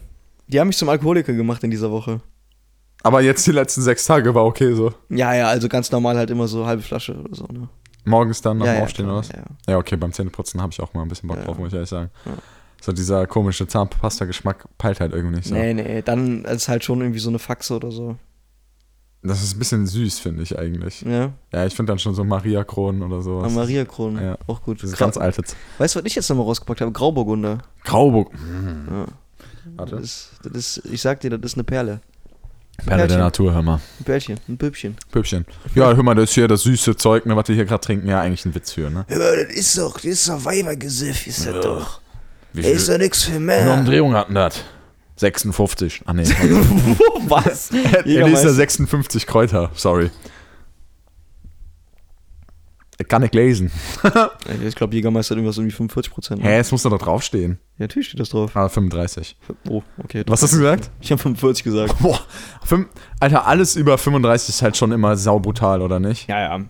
Die 0.47 0.59
haben 0.59 0.67
mich 0.67 0.77
zum 0.77 0.89
Alkoholiker 0.89 1.33
gemacht 1.33 1.63
in 1.63 1.71
dieser 1.71 1.91
Woche. 1.91 2.19
Aber 3.03 3.21
jetzt 3.21 3.47
die 3.47 3.51
letzten 3.51 3.81
sechs 3.81 4.05
Tage 4.05 4.35
war 4.35 4.45
okay 4.45 4.73
so. 4.73 4.93
Ja, 5.09 5.33
ja, 5.33 5.47
also 5.47 5.67
ganz 5.69 5.91
normal 5.91 6.17
halt 6.17 6.29
immer 6.29 6.47
so 6.47 6.65
halbe 6.65 6.83
Flasche 6.83 7.15
oder 7.15 7.33
so, 7.35 7.45
ne? 7.45 7.69
Morgens 8.03 8.41
dann 8.41 8.57
nach 8.57 8.65
ja, 8.65 8.73
dem 8.73 8.77
ja, 8.77 8.83
Aufstehen 8.83 9.05
klar, 9.05 9.17
oder 9.17 9.27
was? 9.27 9.35
Ja, 9.35 9.43
ja. 9.73 9.77
Okay, 9.77 9.95
beim 9.95 10.11
Zähneputzen 10.11 10.61
habe 10.61 10.71
ich 10.71 10.81
auch 10.81 10.93
mal 10.93 11.03
ein 11.03 11.07
bisschen 11.07 11.29
Bock 11.29 11.43
drauf, 11.43 11.57
muss 11.57 11.69
ich 11.69 11.73
ehrlich 11.75 11.89
sagen. 11.89 12.09
So 12.81 12.91
dieser 12.91 13.27
komische 13.27 13.67
Zahnpasta-Geschmack 13.67 14.65
peilt 14.77 14.99
halt 14.99 15.13
irgendwie 15.13 15.37
nicht 15.37 15.47
so. 15.47 15.53
Nee, 15.53 15.73
nee, 15.73 16.01
dann 16.01 16.43
ist 16.45 16.67
halt 16.67 16.83
schon 16.83 16.99
irgendwie 17.01 17.19
so 17.19 17.29
eine 17.29 17.37
Faxe 17.39 17.75
oder 17.75 17.91
so. 17.91 18.17
Das 19.23 19.43
ist 19.43 19.55
ein 19.55 19.59
bisschen 19.59 19.85
süß, 19.85 20.17
finde 20.19 20.41
ich 20.41 20.57
eigentlich. 20.57 21.01
Ja, 21.01 21.31
Ja, 21.53 21.65
ich 21.67 21.75
finde 21.75 21.91
dann 21.91 21.99
schon 21.99 22.15
so 22.15 22.23
Maria-Kronen 22.23 23.03
oder 23.03 23.17
Am 23.17 23.21
sowas. 23.21 23.53
Maria-Kronen. 23.53 24.23
Ja. 24.23 24.37
Auch 24.47 24.63
gut. 24.63 24.81
Das 24.81 24.89
ist 24.89 24.97
Grau- 24.97 25.05
ganz 25.05 25.17
alte. 25.17 25.43
weißt 25.77 25.95
du, 25.95 25.99
was 25.99 26.05
ich 26.07 26.15
jetzt 26.15 26.27
nochmal 26.29 26.45
rausgepackt 26.47 26.81
habe? 26.81 26.91
Grauburgunder. 26.91 27.59
Grauburg. 27.83 28.31
Ja. 28.89 29.05
Warte. 29.77 29.95
Das 29.97 30.03
ist, 30.05 30.29
das 30.43 30.53
ist, 30.77 30.85
ich 30.91 31.01
sag 31.01 31.19
dir, 31.19 31.29
das 31.29 31.51
ist 31.51 31.55
eine 31.55 31.63
Perle. 31.63 31.99
Perle 32.77 33.01
der 33.01 33.07
Perlchen. 33.09 33.19
Natur, 33.19 33.53
hör 33.53 33.61
mal. 33.61 33.79
Ein 33.99 34.03
Perlchen, 34.05 34.39
ein 34.49 34.57
Püppchen. 34.57 34.95
Püppchen. 35.11 35.45
Ja, 35.75 35.93
hör 35.93 36.01
mal, 36.01 36.15
das 36.15 36.29
ist 36.29 36.33
hier 36.33 36.47
das 36.47 36.61
süße 36.63 36.95
Zeug, 36.95 37.27
ne, 37.27 37.35
was 37.35 37.47
wir 37.47 37.53
hier 37.55 37.65
gerade 37.65 37.81
trinken. 37.81 38.07
Ja, 38.07 38.21
eigentlich 38.21 38.43
ein 38.45 38.55
Witz 38.55 38.71
für, 38.71 38.89
ne? 38.89 39.05
Ja, 39.07 39.17
das 39.19 39.53
ist 39.55 39.77
doch, 39.77 39.93
das 39.93 40.05
ist 40.05 40.29
doch 40.29 40.43
Weibergesiff, 40.43 41.27
ist 41.27 41.45
das 41.45 41.63
doch. 41.63 42.01
Wie 42.53 42.63
Das 42.63 42.71
ist 42.71 42.89
doch 42.89 42.97
nichts 42.97 43.23
für 43.23 43.29
Wie 43.33 43.35
viele 43.35 43.45
Männer. 43.45 43.73
Umdrehungen 43.75 44.15
hatten 44.15 44.33
das? 44.33 44.63
56. 45.21 46.01
Ah, 46.05 46.13
nee. 46.13 46.23
Was? 47.27 47.71
Elisa 47.71 48.01
Jägermeister. 48.05 48.53
56 48.53 49.27
Kräuter, 49.27 49.69
sorry. 49.75 50.09
Ich 52.97 53.07
kann 53.07 53.21
nicht 53.21 53.33
lesen. 53.33 53.71
Ich 54.67 54.75
glaube, 54.75 54.93
Jägermeister 54.95 55.33
hat 55.33 55.37
irgendwas 55.37 55.55
die 55.55 55.71
45 55.71 56.13
Prozent. 56.13 56.43
Hä, 56.43 56.57
es 56.59 56.71
muss 56.71 56.83
doch 56.83 56.91
da 56.91 56.97
draufstehen. 56.97 57.57
Ja, 57.77 57.83
natürlich 57.85 58.07
steht 58.09 58.19
das 58.19 58.29
drauf. 58.29 58.55
Ah, 58.55 58.67
35. 58.69 59.37
Oh, 59.69 59.81
okay. 60.03 60.23
Was 60.27 60.41
hast 60.43 60.53
du 60.53 60.57
gesagt? 60.57 60.89
Ich 60.99 61.11
habe 61.11 61.21
45 61.21 61.63
gesagt. 61.63 61.97
Boah, 61.99 62.19
fünf, 62.63 62.87
Alter, 63.19 63.47
alles 63.47 63.75
über 63.75 63.97
35 63.97 64.49
ist 64.49 64.61
halt 64.61 64.77
schon 64.77 64.91
immer 64.91 65.15
saubrutal, 65.17 65.81
oder 65.81 65.99
nicht? 65.99 66.27
Ja, 66.29 66.39
ja. 66.57 66.65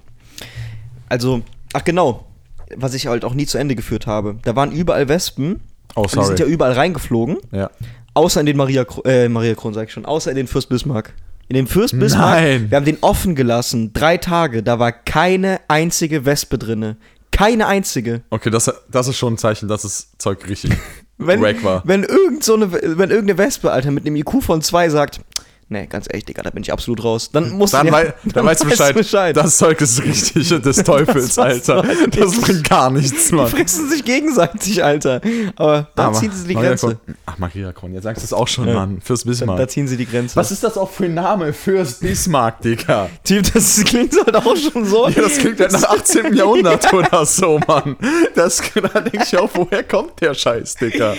Also, 1.09 1.41
ach 1.73 1.83
genau, 1.83 2.27
was 2.75 2.93
ich 2.93 3.07
halt 3.07 3.25
auch 3.25 3.33
nie 3.33 3.45
zu 3.45 3.57
Ende 3.57 3.75
geführt 3.75 4.07
habe. 4.07 4.37
Da 4.43 4.55
waren 4.55 4.71
überall 4.71 5.09
Wespen. 5.09 5.61
Oh, 5.95 6.01
Und 6.03 6.11
die 6.15 6.23
sind 6.23 6.39
ja 6.39 6.45
sorry. 6.45 6.53
überall 6.53 6.73
reingeflogen. 6.73 7.37
Ja. 7.51 7.69
Außer 8.13 8.39
in 8.41 8.45
den 8.45 8.57
Maria, 8.57 8.85
äh, 9.05 9.29
Maria 9.29 9.55
Kron, 9.55 9.73
sag 9.73 9.87
ich 9.87 9.93
schon. 9.93 10.05
Außer 10.05 10.29
in 10.31 10.37
den 10.37 10.47
Fürst 10.47 10.69
Bismarck. 10.69 11.13
In 11.47 11.55
dem 11.55 11.67
Fürst 11.67 11.97
Bismarck, 11.99 12.41
Nein. 12.41 12.69
wir 12.71 12.75
haben 12.77 12.85
den 12.85 12.97
offen 13.01 13.35
gelassen. 13.35 13.91
Drei 13.93 14.17
Tage, 14.17 14.63
da 14.63 14.79
war 14.79 14.91
keine 14.91 15.59
einzige 15.67 16.25
Wespe 16.25 16.57
drinne. 16.57 16.97
Keine 17.31 17.67
einzige. 17.67 18.21
Okay, 18.29 18.49
das, 18.49 18.71
das 18.89 19.07
ist 19.07 19.17
schon 19.17 19.33
ein 19.33 19.37
Zeichen, 19.37 19.67
dass 19.67 19.83
das 19.83 20.09
Zeug 20.17 20.47
richtig 20.49 20.71
Wenn, 21.17 21.41
wack 21.41 21.63
war. 21.63 21.81
wenn, 21.85 22.03
irgend 22.03 22.43
so 22.43 22.55
eine, 22.55 22.71
wenn 22.71 23.09
irgendeine 23.11 23.37
Wespe, 23.37 23.71
Alter, 23.71 23.91
mit 23.91 24.05
einem 24.05 24.15
IQ 24.15 24.41
von 24.41 24.61
zwei 24.61 24.89
sagt, 24.89 25.21
nee, 25.71 25.87
ganz 25.87 26.05
ehrlich, 26.09 26.25
Digga, 26.25 26.43
da 26.43 26.49
bin 26.51 26.61
ich 26.61 26.71
absolut 26.71 27.03
raus. 27.03 27.29
Dann 27.33 27.49
musst 27.51 27.73
Dann, 27.73 27.87
du 27.87 27.91
wei 27.93 28.13
dann 28.33 28.45
weißt 28.45 28.63
du 28.63 28.93
Bescheid. 28.93 29.35
Das 29.35 29.57
Zeug 29.57 29.81
ist 29.81 30.03
richtig 30.03 30.49
des 30.49 30.77
Teufels, 30.83 31.35
Das 31.35 31.37
Alter. 31.39 31.83
Das 32.11 32.39
bringt 32.39 32.69
gar 32.69 32.91
nichts, 32.91 33.29
Die 33.29 33.35
Mann. 33.35 33.47
fressen 33.47 33.89
sich 33.89 34.03
gegenseitig, 34.05 34.83
Alter. 34.83 35.21
Aber 35.55 35.87
da 35.95 36.07
Aber 36.07 36.17
ziehen 36.19 36.31
sie 36.31 36.47
die 36.47 36.53
Maria 36.53 36.69
Grenze. 36.69 36.87
Kron- 36.87 37.15
Ach, 37.25 37.37
Maria 37.39 37.71
Kron, 37.71 37.93
jetzt 37.93 38.03
sagst 38.03 38.21
du 38.21 38.25
es 38.25 38.33
auch 38.33 38.47
schon, 38.47 38.67
Ja. 38.67 38.73
Mann. 38.75 39.01
Fürs 39.01 39.23
Da, 39.23 39.29
Bismarck. 39.29 39.57
da 39.57 39.67
ziehen 39.67 39.87
sie 39.87 39.97
die 39.97 40.05
Grenze. 40.05 40.35
Was 40.35 40.51
ist 40.51 40.63
das 40.63 40.77
auch 40.77 40.89
für 40.91 41.05
ein 41.05 41.13
Name 41.13 41.53
fürs 41.53 41.95
Bismarck, 41.95 42.61
Digga? 42.61 43.09
Typ, 43.23 43.51
das 43.53 43.83
klingt 43.85 44.13
halt 44.25 44.35
auch 44.35 44.55
schon 44.57 44.85
so. 44.85 45.07
Ja, 45.07 45.21
das 45.21 45.37
klingt 45.37 45.59
halt 45.59 45.71
nach 45.71 45.83
18. 45.83 46.33
Jahrhundert 46.35 46.93
oder 46.93 47.25
so, 47.25 47.59
Mann. 47.67 47.95
Das, 48.35 48.61
da 48.75 48.99
denke 49.01 49.23
ich 49.25 49.37
auch, 49.37 49.49
woher 49.53 49.83
kommt 49.83 50.19
der 50.21 50.33
Scheiß, 50.33 50.75
Digga? 50.75 51.15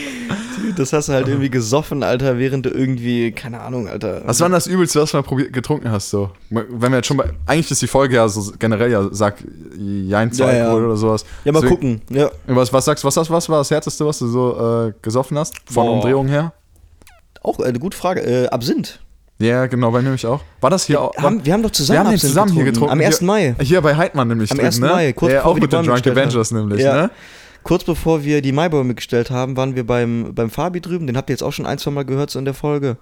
Das 0.77 0.93
hast 0.93 1.09
du 1.09 1.13
halt 1.13 1.29
irgendwie 1.29 1.51
gesoffen, 1.51 2.03
Alter, 2.03 2.39
während 2.39 2.67
du 2.67 2.71
irgendwie, 2.71 3.33
keine 3.33 3.61
Ahnung, 3.61 3.89
Alter. 3.89 4.23
Was 4.25 4.41
war 4.41 4.49
denn 4.49 4.55
das 4.55 4.67
Übelste, 4.67 5.01
was 5.01 5.11
du 5.11 5.17
mal 5.19 5.23
probiert, 5.23 5.53
getrunken 5.53 5.91
hast, 5.91 6.11
so? 6.11 6.31
Wenn 6.51 6.91
wir 6.93 6.97
jetzt 6.99 7.07
schon 7.07 7.17
bei, 7.17 7.31
eigentlich 7.47 7.71
ist 7.71 7.83
die 7.83 7.87
Folge 7.87 8.17
ja 8.17 8.29
so 8.29 8.53
generell 8.59 8.91
ja, 8.91 9.09
sag, 9.11 9.37
Jein 9.77 10.33
zu 10.33 10.43
Ja, 10.45 10.53
ja. 10.53 10.73
Oder 10.75 10.97
sowas. 10.97 11.25
Ja, 11.45 11.53
mal 11.53 11.61
Deswegen- 11.61 12.01
gucken. 12.01 12.17
Ja. 12.17 12.31
Was, 12.47 12.73
was 12.73 12.85
sagst 12.85 13.05
du, 13.05 13.09
was, 13.09 13.17
was 13.17 13.49
war 13.49 13.59
das 13.59 13.71
Härteste, 13.71 14.05
was 14.07 14.19
du 14.19 14.27
so 14.29 14.89
äh, 14.89 14.93
gesoffen 15.03 15.39
hast? 15.39 15.55
Von 15.67 15.87
Boah. 15.87 15.93
Umdrehung 15.95 16.29
her? 16.29 16.53
Auch 17.43 17.59
eine 17.59 17.79
gute 17.79 17.97
Frage. 17.97 18.21
Äh, 18.21 18.49
Absinth. 18.49 19.01
Ja, 19.39 19.67
genau, 19.67 19.91
bei 19.91 19.99
mir 19.99 20.05
nämlich 20.05 20.25
auch. 20.27 20.41
War 20.61 20.71
das 20.71 20.85
hier 20.85 21.01
auch? 21.01 21.17
Haben, 21.17 21.45
wir 21.45 21.53
haben 21.53 21.63
doch 21.65 21.71
zusammen 21.73 22.05
wir 22.05 22.11
haben 22.11 22.19
zusammen 22.19 22.53
hier 22.53 22.65
getrunken. 22.65 22.93
Am 22.93 23.01
1. 23.01 23.23
Mai. 23.23 23.57
Hier 23.61 23.81
bei 23.81 23.97
Heidmann 23.97 24.29
nämlich 24.29 24.53
Am 24.53 24.59
drin, 24.59 24.67
1. 24.67 24.79
ne? 24.79 24.87
Mai, 24.87 25.13
kurz 25.15 25.33
ja, 25.33 25.39
bevor 25.39 25.51
auch 25.51 25.55
mit 25.55 25.73
den 25.73 25.85
Drunk. 25.85 26.07
Avengers 26.07 26.51
nämlich, 26.53 26.81
Ja. 26.81 26.95
ne? 27.03 27.11
Kurz 27.63 27.85
bevor 27.85 28.25
wir 28.25 28.43
die 28.43 28.53
Maibäume 28.53 28.95
gestellt 28.95 29.31
haben, 29.31 29.57
waren 29.57 29.77
wir 29.77 29.87
beim, 29.87 30.35
beim 30.35 30.51
Fabi 30.51 30.81
drüben. 30.81 31.07
Den 31.07 31.17
habt 31.17 31.31
ihr 31.31 31.35
jetzt 31.35 31.43
auch 31.43 31.53
schon 31.53 31.67
ein, 31.67 31.79
zwei 31.79 31.91
Mal 31.93 32.05
gehört 32.05 32.31
so 32.31 32.39
in 32.39 32.45
der 32.45 32.55
Folge. 32.55 32.97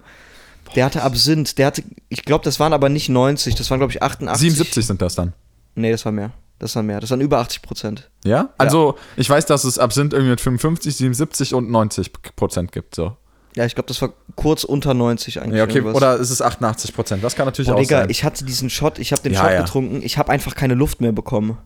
Der 0.75 0.85
hatte 0.85 1.03
Absinth. 1.03 1.57
Der 1.57 1.67
hatte, 1.67 1.83
ich 2.09 2.23
glaube, 2.23 2.43
das 2.43 2.59
waren 2.59 2.73
aber 2.73 2.89
nicht 2.89 3.09
90, 3.09 3.55
das 3.55 3.69
waren, 3.71 3.79
glaube 3.79 3.91
ich, 3.91 4.01
88. 4.01 4.39
77 4.39 4.85
sind 4.85 5.01
das 5.01 5.15
dann. 5.15 5.33
Nee, 5.75 5.91
das 5.91 6.05
war 6.05 6.11
mehr. 6.11 6.31
Das 6.59 6.75
war 6.75 6.83
mehr. 6.83 6.99
Das 6.99 7.09
waren 7.09 7.21
über 7.21 7.39
80 7.39 7.63
Prozent. 7.63 8.09
Ja? 8.23 8.49
Also, 8.57 8.95
ich 9.17 9.29
weiß, 9.29 9.47
dass 9.47 9.63
es 9.63 9.79
Absinth 9.79 10.13
irgendwie 10.13 10.31
mit 10.31 10.41
55, 10.41 10.95
77 10.95 11.53
und 11.55 11.71
90 11.71 12.11
Prozent 12.35 12.71
gibt, 12.71 12.93
so. 12.95 13.17
Ja, 13.55 13.65
ich 13.65 13.73
glaube, 13.75 13.87
das 13.87 14.01
war 14.01 14.13
kurz 14.35 14.63
unter 14.63 14.93
90 14.93 15.41
eigentlich. 15.41 15.57
Ja, 15.57 15.63
okay, 15.65 15.77
irgendwas. 15.79 15.95
oder 15.95 16.15
ist 16.17 16.29
es 16.29 16.41
88 16.41 16.93
Prozent? 16.93 17.23
Das 17.23 17.35
kann 17.35 17.45
natürlich 17.45 17.67
Boah, 17.67 17.75
auch 17.75 17.81
Digga, 17.81 18.01
sein. 18.01 18.09
ich 18.09 18.23
hatte 18.23 18.45
diesen 18.45 18.69
Shot, 18.69 18.97
ich 18.99 19.11
habe 19.11 19.21
den 19.23 19.33
Ja, 19.33 19.41
Shot 19.41 19.51
ja. 19.51 19.61
getrunken, 19.61 20.01
ich 20.03 20.17
habe 20.17 20.31
einfach 20.31 20.55
keine 20.55 20.73
Luft 20.75 21.01
mehr 21.01 21.11
bekommen. 21.11 21.57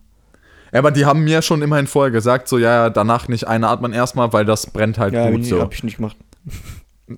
Ja, 0.76 0.80
aber 0.80 0.90
die 0.90 1.06
haben 1.06 1.24
mir 1.24 1.40
schon 1.40 1.62
immerhin 1.62 1.86
vorher 1.86 2.10
gesagt, 2.10 2.48
so, 2.48 2.58
ja, 2.58 2.90
danach 2.90 3.28
nicht 3.28 3.46
einatmen 3.46 3.94
erstmal, 3.94 4.32
weil 4.34 4.44
das 4.44 4.66
brennt 4.66 4.98
halt 4.98 5.14
Ja, 5.14 5.30
gut 5.30 5.40
nee, 5.40 5.48
so. 5.48 5.60
habe 5.62 5.72
ich 5.72 5.82
nicht 5.82 5.96
gemacht. 5.96 6.16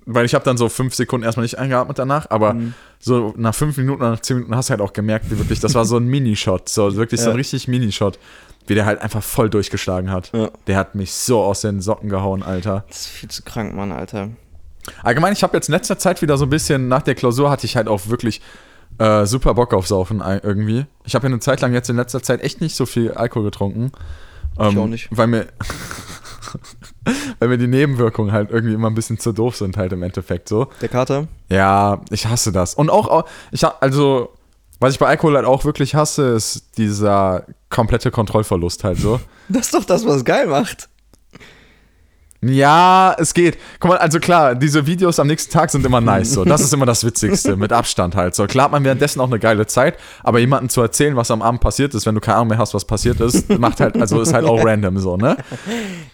Weil 0.05 0.23
ich 0.23 0.35
habe 0.35 0.45
dann 0.45 0.55
so 0.55 0.69
fünf 0.69 0.93
Sekunden 0.93 1.25
erstmal 1.25 1.43
nicht 1.43 1.57
eingeatmet 1.57 1.97
danach, 1.97 2.27
aber 2.29 2.53
Mhm. 2.53 2.73
so 2.99 3.33
nach 3.37 3.55
fünf 3.55 3.75
Minuten 3.75 4.01
nach 4.03 4.19
zehn 4.19 4.37
Minuten 4.37 4.55
hast 4.55 4.69
du 4.69 4.71
halt 4.71 4.81
auch 4.81 4.93
gemerkt, 4.93 5.31
wie 5.31 5.37
wirklich, 5.39 5.59
das 5.59 5.73
war 5.73 5.83
so 5.83 5.97
ein 5.97 6.05
Minishot, 6.07 6.69
so 6.69 6.95
wirklich 6.95 7.19
so 7.19 7.25
Ja. 7.27 7.31
ein 7.31 7.37
richtig 7.37 7.67
Minishot, 7.67 8.17
wie 8.67 8.75
der 8.75 8.85
halt 8.85 9.01
einfach 9.01 9.23
voll 9.23 9.49
durchgeschlagen 9.49 10.11
hat. 10.11 10.31
Ja. 10.31 10.51
Der 10.67 10.77
hat 10.77 10.93
mich 10.95 11.11
so 11.11 11.41
aus 11.41 11.61
den 11.61 11.81
Socken 11.81 12.07
gehauen, 12.07 12.43
Alter. 12.43 12.85
Das 12.87 13.01
ist 13.01 13.07
viel 13.07 13.29
zu 13.29 13.41
krank, 13.41 13.75
Mann, 13.75 13.91
Alter. 13.91 14.29
Allgemein, 15.03 15.33
ich 15.33 15.41
habe 15.43 15.57
jetzt 15.57 15.67
in 15.69 15.73
letzter 15.73 15.97
Zeit 15.97 16.21
wieder 16.21 16.37
so 16.37 16.45
ein 16.45 16.49
bisschen, 16.51 16.87
nach 16.87 17.01
der 17.01 17.15
Klausur 17.15 17.49
hatte 17.49 17.65
ich 17.65 17.75
halt 17.75 17.87
auch 17.87 18.07
wirklich 18.07 18.41
äh, 18.99 19.25
super 19.25 19.53
Bock 19.53 19.73
auf 19.73 19.87
Saufen 19.87 20.21
irgendwie. 20.21 20.85
Ich 21.05 21.15
habe 21.15 21.25
ja 21.27 21.33
eine 21.33 21.39
Zeit 21.39 21.61
lang 21.61 21.73
jetzt 21.73 21.89
in 21.89 21.95
letzter 21.95 22.21
Zeit 22.21 22.41
echt 22.41 22.61
nicht 22.61 22.75
so 22.75 22.85
viel 22.85 23.11
Alkohol 23.11 23.45
getrunken. 23.45 23.91
Ähm, 24.59 24.77
auch 24.77 24.87
nicht. 24.87 25.07
Weil 25.11 25.27
mir, 25.27 25.47
weil 27.39 27.47
mir 27.47 27.57
die 27.57 27.67
Nebenwirkungen 27.67 28.31
halt 28.31 28.51
irgendwie 28.51 28.73
immer 28.73 28.89
ein 28.89 28.95
bisschen 28.95 29.17
zu 29.17 29.31
doof 29.31 29.55
sind 29.55 29.77
halt 29.77 29.93
im 29.93 30.03
Endeffekt 30.03 30.49
so. 30.49 30.67
Der 30.81 30.89
Kater? 30.89 31.27
Ja, 31.49 32.01
ich 32.09 32.27
hasse 32.27 32.51
das. 32.51 32.75
Und 32.75 32.89
auch, 32.89 33.25
ich 33.51 33.65
also, 33.65 34.33
was 34.79 34.93
ich 34.93 34.99
bei 34.99 35.07
Alkohol 35.07 35.35
halt 35.35 35.45
auch 35.45 35.63
wirklich 35.63 35.95
hasse, 35.95 36.29
ist 36.29 36.77
dieser 36.77 37.45
komplette 37.69 38.11
Kontrollverlust 38.11 38.83
halt 38.83 38.97
so. 38.97 39.19
Das 39.51 39.65
ist 39.65 39.73
doch 39.73 39.83
das, 39.83 40.05
was 40.05 40.17
es 40.17 40.25
geil 40.25 40.45
macht. 40.45 40.89
Ja, 42.41 43.15
es 43.19 43.33
geht. 43.33 43.57
Guck 43.79 43.91
mal, 43.91 43.97
also 43.97 44.19
klar, 44.19 44.55
diese 44.55 44.85
Videos 44.87 45.19
am 45.19 45.27
nächsten 45.27 45.51
Tag 45.51 45.69
sind 45.69 45.85
immer 45.85 45.99
nice. 45.99 46.31
So. 46.31 46.45
Das 46.45 46.61
ist 46.61 46.73
immer 46.73 46.85
das 46.85 47.03
Witzigste, 47.03 47.57
mit 47.57 47.73
Abstand 47.73 48.15
halt. 48.15 48.33
So, 48.33 48.47
klar 48.47 48.65
hat 48.65 48.71
man 48.71 48.85
währenddessen 48.85 49.19
auch 49.19 49.27
eine 49.27 49.39
geile 49.39 49.67
Zeit, 49.67 49.97
aber 50.23 50.39
jemandem 50.39 50.69
zu 50.69 50.81
erzählen, 50.81 51.15
was 51.17 51.31
am 51.31 51.41
Abend 51.41 51.59
passiert 51.59 51.93
ist, 51.93 52.05
wenn 52.05 52.15
du 52.15 52.21
keine 52.21 52.37
Ahnung 52.37 52.49
mehr 52.49 52.57
hast, 52.57 52.73
was 52.73 52.85
passiert 52.85 53.19
ist, 53.19 53.49
macht 53.59 53.81
halt, 53.81 53.99
also 53.99 54.21
ist 54.21 54.33
halt 54.33 54.45
auch 54.45 54.63
random 54.63 54.97
so, 54.99 55.17
ne? 55.17 55.35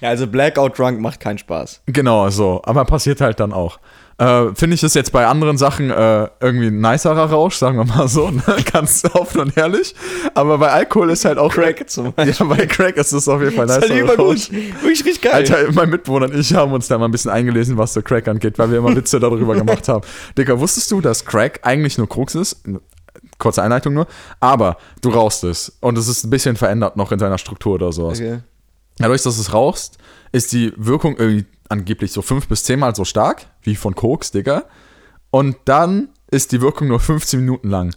Ja, 0.01 0.09
also 0.09 0.25
Blackout 0.25 0.79
Drunk 0.79 0.99
macht 0.99 1.19
keinen 1.19 1.37
Spaß. 1.37 1.81
Genau, 1.85 2.27
so. 2.29 2.61
Aber 2.65 2.85
passiert 2.85 3.21
halt 3.21 3.39
dann 3.39 3.53
auch. 3.53 3.79
Äh, 4.17 4.55
Finde 4.55 4.75
ich 4.75 4.81
das 4.81 4.93
jetzt 4.93 5.11
bei 5.11 5.27
anderen 5.27 5.57
Sachen 5.57 5.89
äh, 5.91 6.29
irgendwie 6.39 6.67
ein 6.67 6.79
nicerer 6.79 7.29
Rausch, 7.29 7.55
sagen 7.57 7.77
wir 7.77 7.83
mal 7.83 8.07
so, 8.07 8.29
ne? 8.29 8.41
ganz 8.71 9.03
offen 9.13 9.41
und 9.41 9.57
ehrlich. 9.57 9.93
Aber 10.33 10.57
bei 10.57 10.69
Alkohol 10.71 11.09
ist 11.09 11.25
halt 11.25 11.37
auch. 11.37 11.51
Crack 11.53 11.89
zum 11.89 12.13
Ja, 12.17 12.45
bei 12.45 12.65
Crack 12.65 12.95
ist 12.95 13.11
es 13.11 13.27
auf 13.27 13.41
jeden 13.41 13.53
Fall 13.53 13.67
Das 13.67 13.79
ist 13.79 13.89
nicer 13.89 14.07
halt 14.07 14.19
Rausch. 14.19 14.49
übergut. 14.49 14.73
Wirklich 14.81 15.05
richtig 15.05 15.21
geil. 15.21 15.33
Alter, 15.33 15.71
mein 15.73 15.89
Mitbewohner 15.89 16.27
und 16.27 16.35
ich 16.35 16.53
haben 16.53 16.71
uns 16.71 16.87
da 16.87 16.97
mal 16.97 17.05
ein 17.05 17.11
bisschen 17.11 17.31
eingelesen, 17.31 17.77
was 17.77 17.93
so 17.93 18.01
Crack 18.01 18.29
angeht, 18.29 18.57
weil 18.57 18.71
wir 18.71 18.77
immer 18.77 18.95
Witze 18.95 19.19
darüber 19.19 19.53
gemacht 19.57 19.89
haben. 19.89 20.05
Digga, 20.37 20.57
wusstest 20.59 20.89
du, 20.91 21.01
dass 21.01 21.25
Crack 21.25 21.59
eigentlich 21.63 21.97
nur 21.97 22.07
Krux 22.07 22.35
ist? 22.35 22.63
Kurze 23.37 23.63
Einleitung 23.63 23.93
nur. 23.95 24.07
Aber 24.39 24.77
du 25.01 25.09
rauchst 25.09 25.43
es 25.43 25.75
und 25.81 25.97
es 25.97 26.07
ist 26.07 26.23
ein 26.23 26.29
bisschen 26.29 26.55
verändert 26.55 26.95
noch 26.95 27.11
in 27.11 27.19
seiner 27.19 27.37
Struktur 27.37 27.73
oder 27.73 27.91
sowas. 27.91 28.19
Okay. 28.19 28.39
Dadurch, 28.97 29.23
dass 29.23 29.37
es 29.37 29.51
rauchst, 29.51 29.97
ist 30.31 30.53
die 30.53 30.73
Wirkung 30.75 31.17
irgendwie 31.17 31.45
angeblich 31.69 32.11
so 32.11 32.21
fünf 32.21 32.47
bis 32.47 32.63
zehnmal 32.63 32.95
so 32.95 33.05
stark 33.05 33.47
wie 33.63 33.75
von 33.75 33.95
Koks, 33.95 34.31
Digga. 34.31 34.65
Und 35.31 35.57
dann 35.65 36.09
ist 36.29 36.51
die 36.51 36.61
Wirkung 36.61 36.87
nur 36.87 36.99
15 36.99 37.39
Minuten 37.39 37.69
lang. 37.69 37.95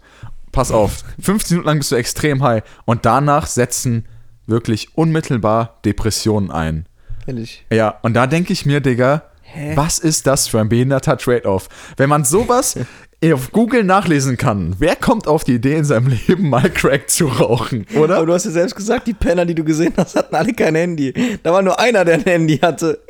Pass 0.52 0.70
auf, 0.70 1.04
15 1.20 1.56
Minuten 1.56 1.68
lang 1.68 1.78
bist 1.78 1.92
du 1.92 1.96
extrem 1.96 2.42
high 2.42 2.62
und 2.84 3.04
danach 3.04 3.46
setzen 3.46 4.06
wirklich 4.46 4.96
unmittelbar 4.96 5.78
Depressionen 5.84 6.50
ein. 6.50 6.86
Ehrlich. 7.26 7.64
Ja, 7.70 7.98
und 8.02 8.14
da 8.14 8.26
denke 8.26 8.52
ich 8.52 8.64
mir, 8.64 8.80
Digga, 8.80 9.24
Hä? 9.42 9.76
was 9.76 9.98
ist 9.98 10.26
das 10.26 10.48
für 10.48 10.60
ein 10.60 10.68
behinderter 10.70 11.18
Trade-off? 11.18 11.68
Wenn 11.96 12.08
man 12.08 12.24
sowas 12.24 12.78
auf 13.34 13.50
Google 13.50 13.82
nachlesen 13.82 14.36
kann, 14.36 14.76
wer 14.78 14.94
kommt 14.94 15.26
auf 15.26 15.42
die 15.42 15.54
Idee, 15.54 15.74
in 15.76 15.84
seinem 15.84 16.06
Leben 16.28 16.48
mal 16.48 16.70
Crack 16.70 17.10
zu 17.10 17.26
rauchen, 17.26 17.84
oder? 17.96 18.16
Aber 18.18 18.26
du 18.26 18.32
hast 18.32 18.44
ja 18.44 18.52
selbst 18.52 18.76
gesagt, 18.76 19.06
die 19.08 19.14
Penner, 19.14 19.44
die 19.44 19.54
du 19.56 19.64
gesehen 19.64 19.92
hast, 19.96 20.14
hatten 20.14 20.34
alle 20.36 20.52
kein 20.52 20.74
Handy. 20.76 21.12
Da 21.42 21.52
war 21.52 21.62
nur 21.62 21.78
einer, 21.80 22.04
der 22.04 22.14
ein 22.14 22.22
Handy 22.22 22.58
hatte. 22.58 23.00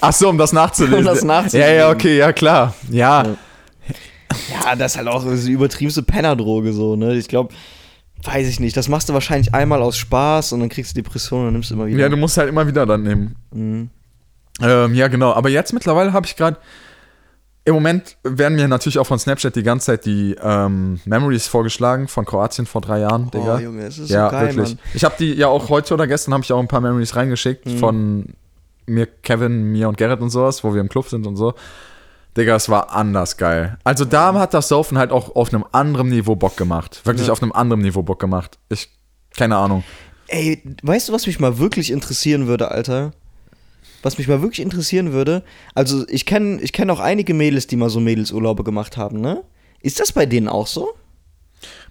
Ach 0.00 0.12
so, 0.12 0.28
um 0.28 0.38
das 0.38 0.52
nachzulesen. 0.52 0.98
Um 1.00 1.04
das 1.04 1.24
nachzulesen. 1.24 1.60
Ja, 1.70 1.74
ja, 1.74 1.90
okay, 1.90 2.18
ja, 2.18 2.32
klar. 2.32 2.74
Ja, 2.88 3.36
Ja, 4.64 4.76
das 4.76 4.92
ist 4.92 4.98
halt 4.98 5.08
auch 5.08 5.24
die 5.24 5.50
übertriebenste 5.52 6.02
Pennerdroge 6.02 6.72
so, 6.72 6.96
ne? 6.96 7.14
Ich 7.16 7.28
glaube, 7.28 7.52
weiß 8.22 8.46
ich 8.48 8.60
nicht. 8.60 8.76
Das 8.76 8.88
machst 8.88 9.08
du 9.08 9.12
wahrscheinlich 9.12 9.52
einmal 9.52 9.82
aus 9.82 9.96
Spaß 9.96 10.52
und 10.52 10.60
dann 10.60 10.68
kriegst 10.68 10.96
du 10.96 11.02
Depressionen 11.02 11.42
und 11.42 11.46
dann 11.48 11.52
nimmst 11.54 11.70
du 11.70 11.74
immer 11.74 11.86
wieder. 11.86 11.98
ja, 11.98 12.08
du 12.08 12.16
musst 12.16 12.36
halt 12.38 12.48
immer 12.48 12.66
wieder 12.66 12.86
dann 12.86 13.02
nehmen. 13.02 13.34
Mhm. 13.52 13.90
Ähm, 14.60 14.94
ja, 14.94 15.08
genau. 15.08 15.32
Aber 15.32 15.48
jetzt 15.48 15.72
mittlerweile 15.72 16.12
habe 16.12 16.26
ich 16.26 16.36
gerade. 16.36 16.58
Im 17.64 17.74
Moment 17.74 18.16
werden 18.24 18.56
mir 18.56 18.66
natürlich 18.66 18.98
auch 18.98 19.06
von 19.06 19.18
Snapchat 19.20 19.54
die 19.54 19.62
ganze 19.62 19.86
Zeit 19.86 20.04
die 20.04 20.34
ähm, 20.42 21.00
Memories 21.04 21.46
vorgeschlagen 21.46 22.08
von 22.08 22.24
Kroatien 22.24 22.66
vor 22.66 22.80
drei 22.80 22.98
Jahren, 23.00 23.30
Digga. 23.30 23.56
Oh, 23.56 23.58
Junge, 23.60 23.84
es 23.84 23.98
ist 23.98 24.10
ja, 24.10 24.26
so 24.28 24.32
geil, 24.32 24.46
wirklich. 24.56 24.70
Mann. 24.76 24.78
Ich 24.94 25.04
habe 25.04 25.14
die 25.18 25.32
ja 25.34 25.46
auch 25.46 25.68
heute 25.68 25.94
oder 25.94 26.08
gestern 26.08 26.34
habe 26.34 26.42
ich 26.42 26.52
auch 26.52 26.58
ein 26.58 26.66
paar 26.66 26.80
Memories 26.80 27.14
reingeschickt 27.14 27.66
Mhm. 27.66 27.78
von 27.78 28.24
mir, 28.86 29.06
Kevin, 29.06 29.62
mir 29.70 29.88
und 29.88 29.96
Gerrit 29.96 30.20
und 30.20 30.30
sowas, 30.30 30.64
wo 30.64 30.74
wir 30.74 30.80
im 30.80 30.88
Club 30.88 31.08
sind 31.08 31.24
und 31.26 31.36
so. 31.36 31.54
Digga, 32.36 32.56
es 32.56 32.68
war 32.68 32.90
anders 32.92 33.36
geil. 33.36 33.78
Also 33.84 34.04
da 34.06 34.34
hat 34.34 34.54
das 34.54 34.66
Saufen 34.68 34.98
halt 34.98 35.12
auch 35.12 35.36
auf 35.36 35.54
einem 35.54 35.64
anderen 35.70 36.08
Niveau 36.08 36.34
Bock 36.34 36.56
gemacht. 36.56 37.00
Wirklich 37.04 37.28
Ja. 37.28 37.32
auf 37.32 37.42
einem 37.42 37.52
anderen 37.52 37.82
Niveau 37.82 38.02
Bock 38.02 38.18
gemacht. 38.18 38.58
Ich, 38.70 38.88
keine 39.36 39.56
Ahnung. 39.56 39.84
Ey, 40.28 40.62
weißt 40.82 41.10
du, 41.10 41.12
was 41.12 41.26
mich 41.26 41.38
mal 41.38 41.58
wirklich 41.58 41.92
interessieren 41.92 42.46
würde, 42.48 42.70
Alter? 42.70 43.12
Was 44.02 44.18
mich 44.18 44.28
mal 44.28 44.42
wirklich 44.42 44.60
interessieren 44.60 45.12
würde, 45.12 45.42
also 45.74 46.06
ich 46.08 46.26
kenne 46.26 46.60
ich 46.60 46.72
kenn 46.72 46.90
auch 46.90 47.00
einige 47.00 47.34
Mädels, 47.34 47.66
die 47.66 47.76
mal 47.76 47.90
so 47.90 48.00
Mädelsurlaube 48.00 48.64
gemacht 48.64 48.96
haben, 48.96 49.20
ne? 49.20 49.44
Ist 49.80 50.00
das 50.00 50.12
bei 50.12 50.26
denen 50.26 50.48
auch 50.48 50.66
so? 50.66 50.92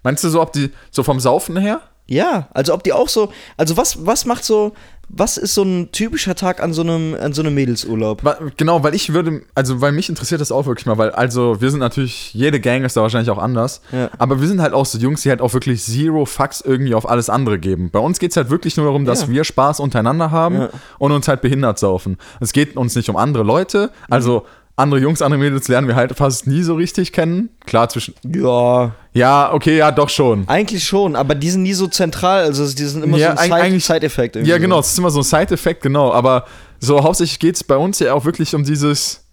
Meinst 0.04 0.24
du 0.24 0.30
so, 0.30 0.42
ob 0.42 0.54
die 0.54 0.70
so 0.92 1.04
vom 1.04 1.20
Saufen 1.20 1.58
her? 1.58 1.82
Ja, 2.12 2.50
also 2.54 2.74
ob 2.74 2.84
die 2.84 2.92
auch 2.92 3.08
so, 3.08 3.32
also 3.56 3.78
was, 3.78 4.06
was 4.06 4.26
macht 4.26 4.44
so, 4.44 4.74
was 5.08 5.38
ist 5.38 5.54
so 5.54 5.64
ein 5.64 5.94
typischer 5.94 6.36
Tag 6.36 6.62
an 6.62 6.74
so 6.74 6.82
einem, 6.82 7.16
an 7.16 7.32
so 7.32 7.42
einem 7.42 7.54
Mädelsurlaub? 7.54 8.22
Genau, 8.58 8.84
weil 8.84 8.96
ich 8.96 9.14
würde, 9.14 9.44
also 9.56 9.80
weil 9.80 9.94
mich 9.94 10.10
interessiert 10.10 10.42
das 10.42 10.52
auch 10.52 10.66
wirklich 10.66 10.86
mal, 10.86 10.98
weil 10.98 11.12
also 11.12 11.62
wir 11.62 11.72
sind 11.72 11.80
natürlich, 11.80 12.34
jede 12.34 12.60
Gang 12.60 12.84
ist 12.84 12.98
da 12.98 13.02
wahrscheinlich 13.02 13.30
auch 13.30 13.38
anders, 13.38 13.82
Ja. 13.94 14.10
aber 14.18 14.42
wir 14.42 14.48
sind 14.50 14.62
halt 14.62 14.74
auch 14.74 14.86
so 14.86 14.98
Jungs, 14.98 15.22
die 15.22 15.30
halt 15.30 15.40
auch 15.42 15.54
wirklich 15.54 15.82
zero 15.84 16.26
Fucks 16.26 16.60
irgendwie 16.60 16.96
auf 16.96 17.10
alles 17.10 17.30
andere 17.30 17.60
geben. 17.60 17.92
Bei 17.92 18.00
uns 18.00 18.20
geht 18.20 18.32
es 18.32 18.38
halt 18.38 18.50
wirklich 18.50 18.76
nur 18.76 18.88
darum, 18.88 19.06
dass 19.06 19.22
Ja. 19.22 19.30
wir 19.30 19.44
Spaß 19.46 19.80
untereinander 19.80 20.32
haben 20.32 20.56
Ja. 20.56 20.70
und 21.00 21.14
uns 21.14 21.30
halt 21.30 21.40
behindert 21.42 21.80
saufen. 21.80 22.18
Es 22.42 22.52
geht 22.52 22.76
uns 22.76 22.94
nicht 22.94 23.10
um 23.10 23.16
andere 23.16 23.44
Leute, 23.44 23.92
also 24.10 24.46
andere 24.76 25.00
Jungs, 25.00 25.22
andere 25.22 25.40
Mädels 25.40 25.68
lernen 25.68 25.88
wir 25.88 25.96
halt 25.96 26.16
fast 26.16 26.48
nie 26.48 26.64
so 26.64 26.76
richtig 26.76 27.12
kennen. 27.12 27.50
Klar, 27.66 27.90
zwischen, 27.90 28.14
Ja, 28.24 28.96
ja, 29.14 29.54
okay, 29.54 29.78
ja, 29.78 29.92
doch 29.92 30.10
schon. 30.10 30.48
eigentlich 30.48 30.84
schon, 30.84 31.16
aber 31.16 31.36
die 31.36 31.50
sind 31.50 31.64
nie 31.64 31.74
so 31.74 31.88
zentral, 31.88 32.44
also 32.46 32.66
die 32.74 32.86
sind 32.86 33.04
immer 33.04 33.18
Ja, 33.18 33.36
so 33.36 33.42
ein 33.52 33.70
Side- 33.70 33.80
Side-Effekt. 33.80 34.36
irgendwie 34.38 34.52
Ja, 34.52 34.58
genau, 34.58 34.80
es 34.80 34.92
ist 34.92 34.98
immer 34.98 35.12
so 35.12 35.20
ein 35.20 35.24
Side-Effekt, 35.24 35.84
genau, 35.84 36.12
aber 36.12 36.46
so 36.80 37.04
hauptsächlich 37.04 37.38
geht 37.40 37.56
es 37.58 37.64
bei 37.64 37.78
uns 37.78 38.00
ja 38.00 38.14
auch 38.14 38.26
wirklich 38.26 38.56
um 38.56 38.64
dieses, 38.64 39.24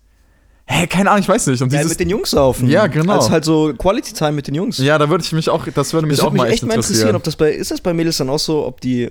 hä, 0.66 0.86
keine 0.86 1.10
Ahnung, 1.10 1.22
ich 1.22 1.28
weiß 1.28 1.46
nicht, 1.46 1.62
um 1.62 1.68
Ja, 1.70 1.78
dieses 1.78 1.90
mit 1.92 2.00
den 2.00 2.10
Jungs 2.10 2.30
saufen. 2.30 2.68
Ja, 2.68 2.86
genau. 2.88 3.14
Also 3.14 3.30
halt 3.30 3.44
so 3.44 3.72
Quality 3.78 4.12
Time 4.12 4.32
mit 4.32 4.48
den 4.48 4.54
Jungs. 4.54 4.76
Ja, 4.78 4.98
da 4.98 5.08
würde 5.08 5.24
ich 5.24 5.32
mich 5.32 5.48
auch, 5.48 5.64
das 5.72 5.92
würde 5.94 6.06
mich 6.06 6.16
das 6.18 6.26
auch 6.26 6.30
würde 6.32 6.38
mal 6.38 6.44
mich 6.44 6.54
echt 6.54 6.62
echt 6.64 6.68
mal 6.68 6.74
interessieren. 6.74 7.08
interessieren, 7.10 7.16
ob 7.16 7.22
das 7.22 7.36
bei, 7.36 7.52
ist 7.52 7.70
das 7.70 7.80
bei 7.80 7.94
Mädels 7.94 8.18
dann 8.18 8.28
auch 8.28 8.38
so, 8.38 8.66
ob 8.66 8.80
die, 8.82 9.08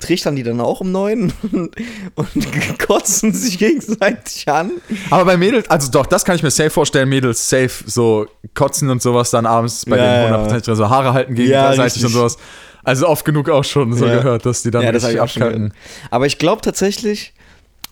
trichtern 0.00 0.36
die 0.36 0.42
dann 0.42 0.60
auch 0.60 0.80
um 0.80 0.92
neun 0.92 1.32
und, 1.52 1.76
und 2.14 2.78
kotzen 2.86 3.32
sich 3.32 3.58
gegenseitig 3.58 4.48
an? 4.48 4.72
Aber 5.10 5.24
bei 5.24 5.36
Mädels, 5.36 5.68
also 5.70 5.90
doch, 5.90 6.06
das 6.06 6.24
kann 6.24 6.36
ich 6.36 6.42
mir 6.42 6.50
safe 6.50 6.70
vorstellen, 6.70 7.08
Mädels 7.08 7.48
safe 7.48 7.70
so 7.86 8.26
kotzen 8.54 8.90
und 8.90 9.02
sowas 9.02 9.30
dann 9.30 9.46
abends 9.46 9.84
bei 9.86 9.96
Ja, 9.96 10.04
den 10.04 10.16
ja. 10.16 10.22
hundertprozentig 10.24 10.64
drin, 10.66 10.76
so 10.76 10.88
Haare 10.90 11.12
halten 11.12 11.36
Ja, 11.36 11.42
gegenseitig 11.70 11.84
richtig. 11.84 12.04
und 12.06 12.10
sowas. 12.12 12.36
Also 12.82 13.08
oft 13.08 13.24
genug 13.24 13.48
auch 13.48 13.64
schon 13.64 13.92
so 13.94 14.06
Ja. 14.06 14.16
gehört, 14.16 14.44
dass 14.46 14.62
die 14.62 14.70
dann 14.70 14.82
ja, 14.82 14.92
das 14.92 15.04
richtig 15.04 15.20
abkalten. 15.22 15.72
Aber 16.10 16.26
ich 16.26 16.38
glaube 16.38 16.60
tatsächlich, 16.60 17.32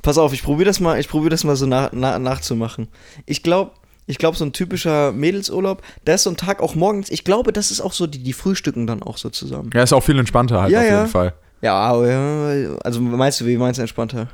pass 0.03 0.18
auf, 0.18 0.32
ich 0.34 0.42
probiere 0.42 0.66
das 0.66 0.80
mal, 0.80 1.00
ich 1.00 1.09
probiere 1.09 1.30
das 1.30 1.44
mal 1.44 1.57
so 1.57 1.64
nach, 1.66 1.92
nach, 1.92 2.18
nachzumachen. 2.18 2.88
Ich 3.24 3.42
glaube, 3.42 3.70
ich 4.07 4.18
glaube, 4.18 4.36
so 4.36 4.44
ein 4.44 4.53
typischer 4.53 5.12
Mädelsurlaub, 5.12 5.80
da 6.05 6.14
ist 6.14 6.24
so 6.24 6.30
ein 6.30 6.36
Tag 6.36 6.61
auch 6.61 6.74
morgens, 6.74 7.09
ich 7.09 7.22
glaube, 7.24 7.53
das 7.53 7.70
ist 7.70 7.80
auch 7.80 7.92
so, 7.92 8.07
die, 8.09 8.18
die 8.18 8.32
frühstücken 8.32 8.86
dann 8.86 9.03
auch 9.03 9.16
so 9.16 9.30
zusammen. 9.30 9.70
Ja, 9.72 9.82
ist 9.84 9.92
auch 9.92 10.03
viel 10.03 10.18
entspannter 10.18 10.61
halt 10.61 10.72
Ja, 10.72 10.80
auf 10.80 10.84
ja. 10.86 10.98
jeden 10.98 11.11
Fall. 11.11 11.32
Ja, 11.62 12.04
ja, 12.04 12.76
also 12.84 13.00
meinst 13.00 13.40
du, 13.40 13.46
wie 13.46 13.56
meinst 13.56 13.78
du 13.78 13.82
entspannter? 13.82 14.28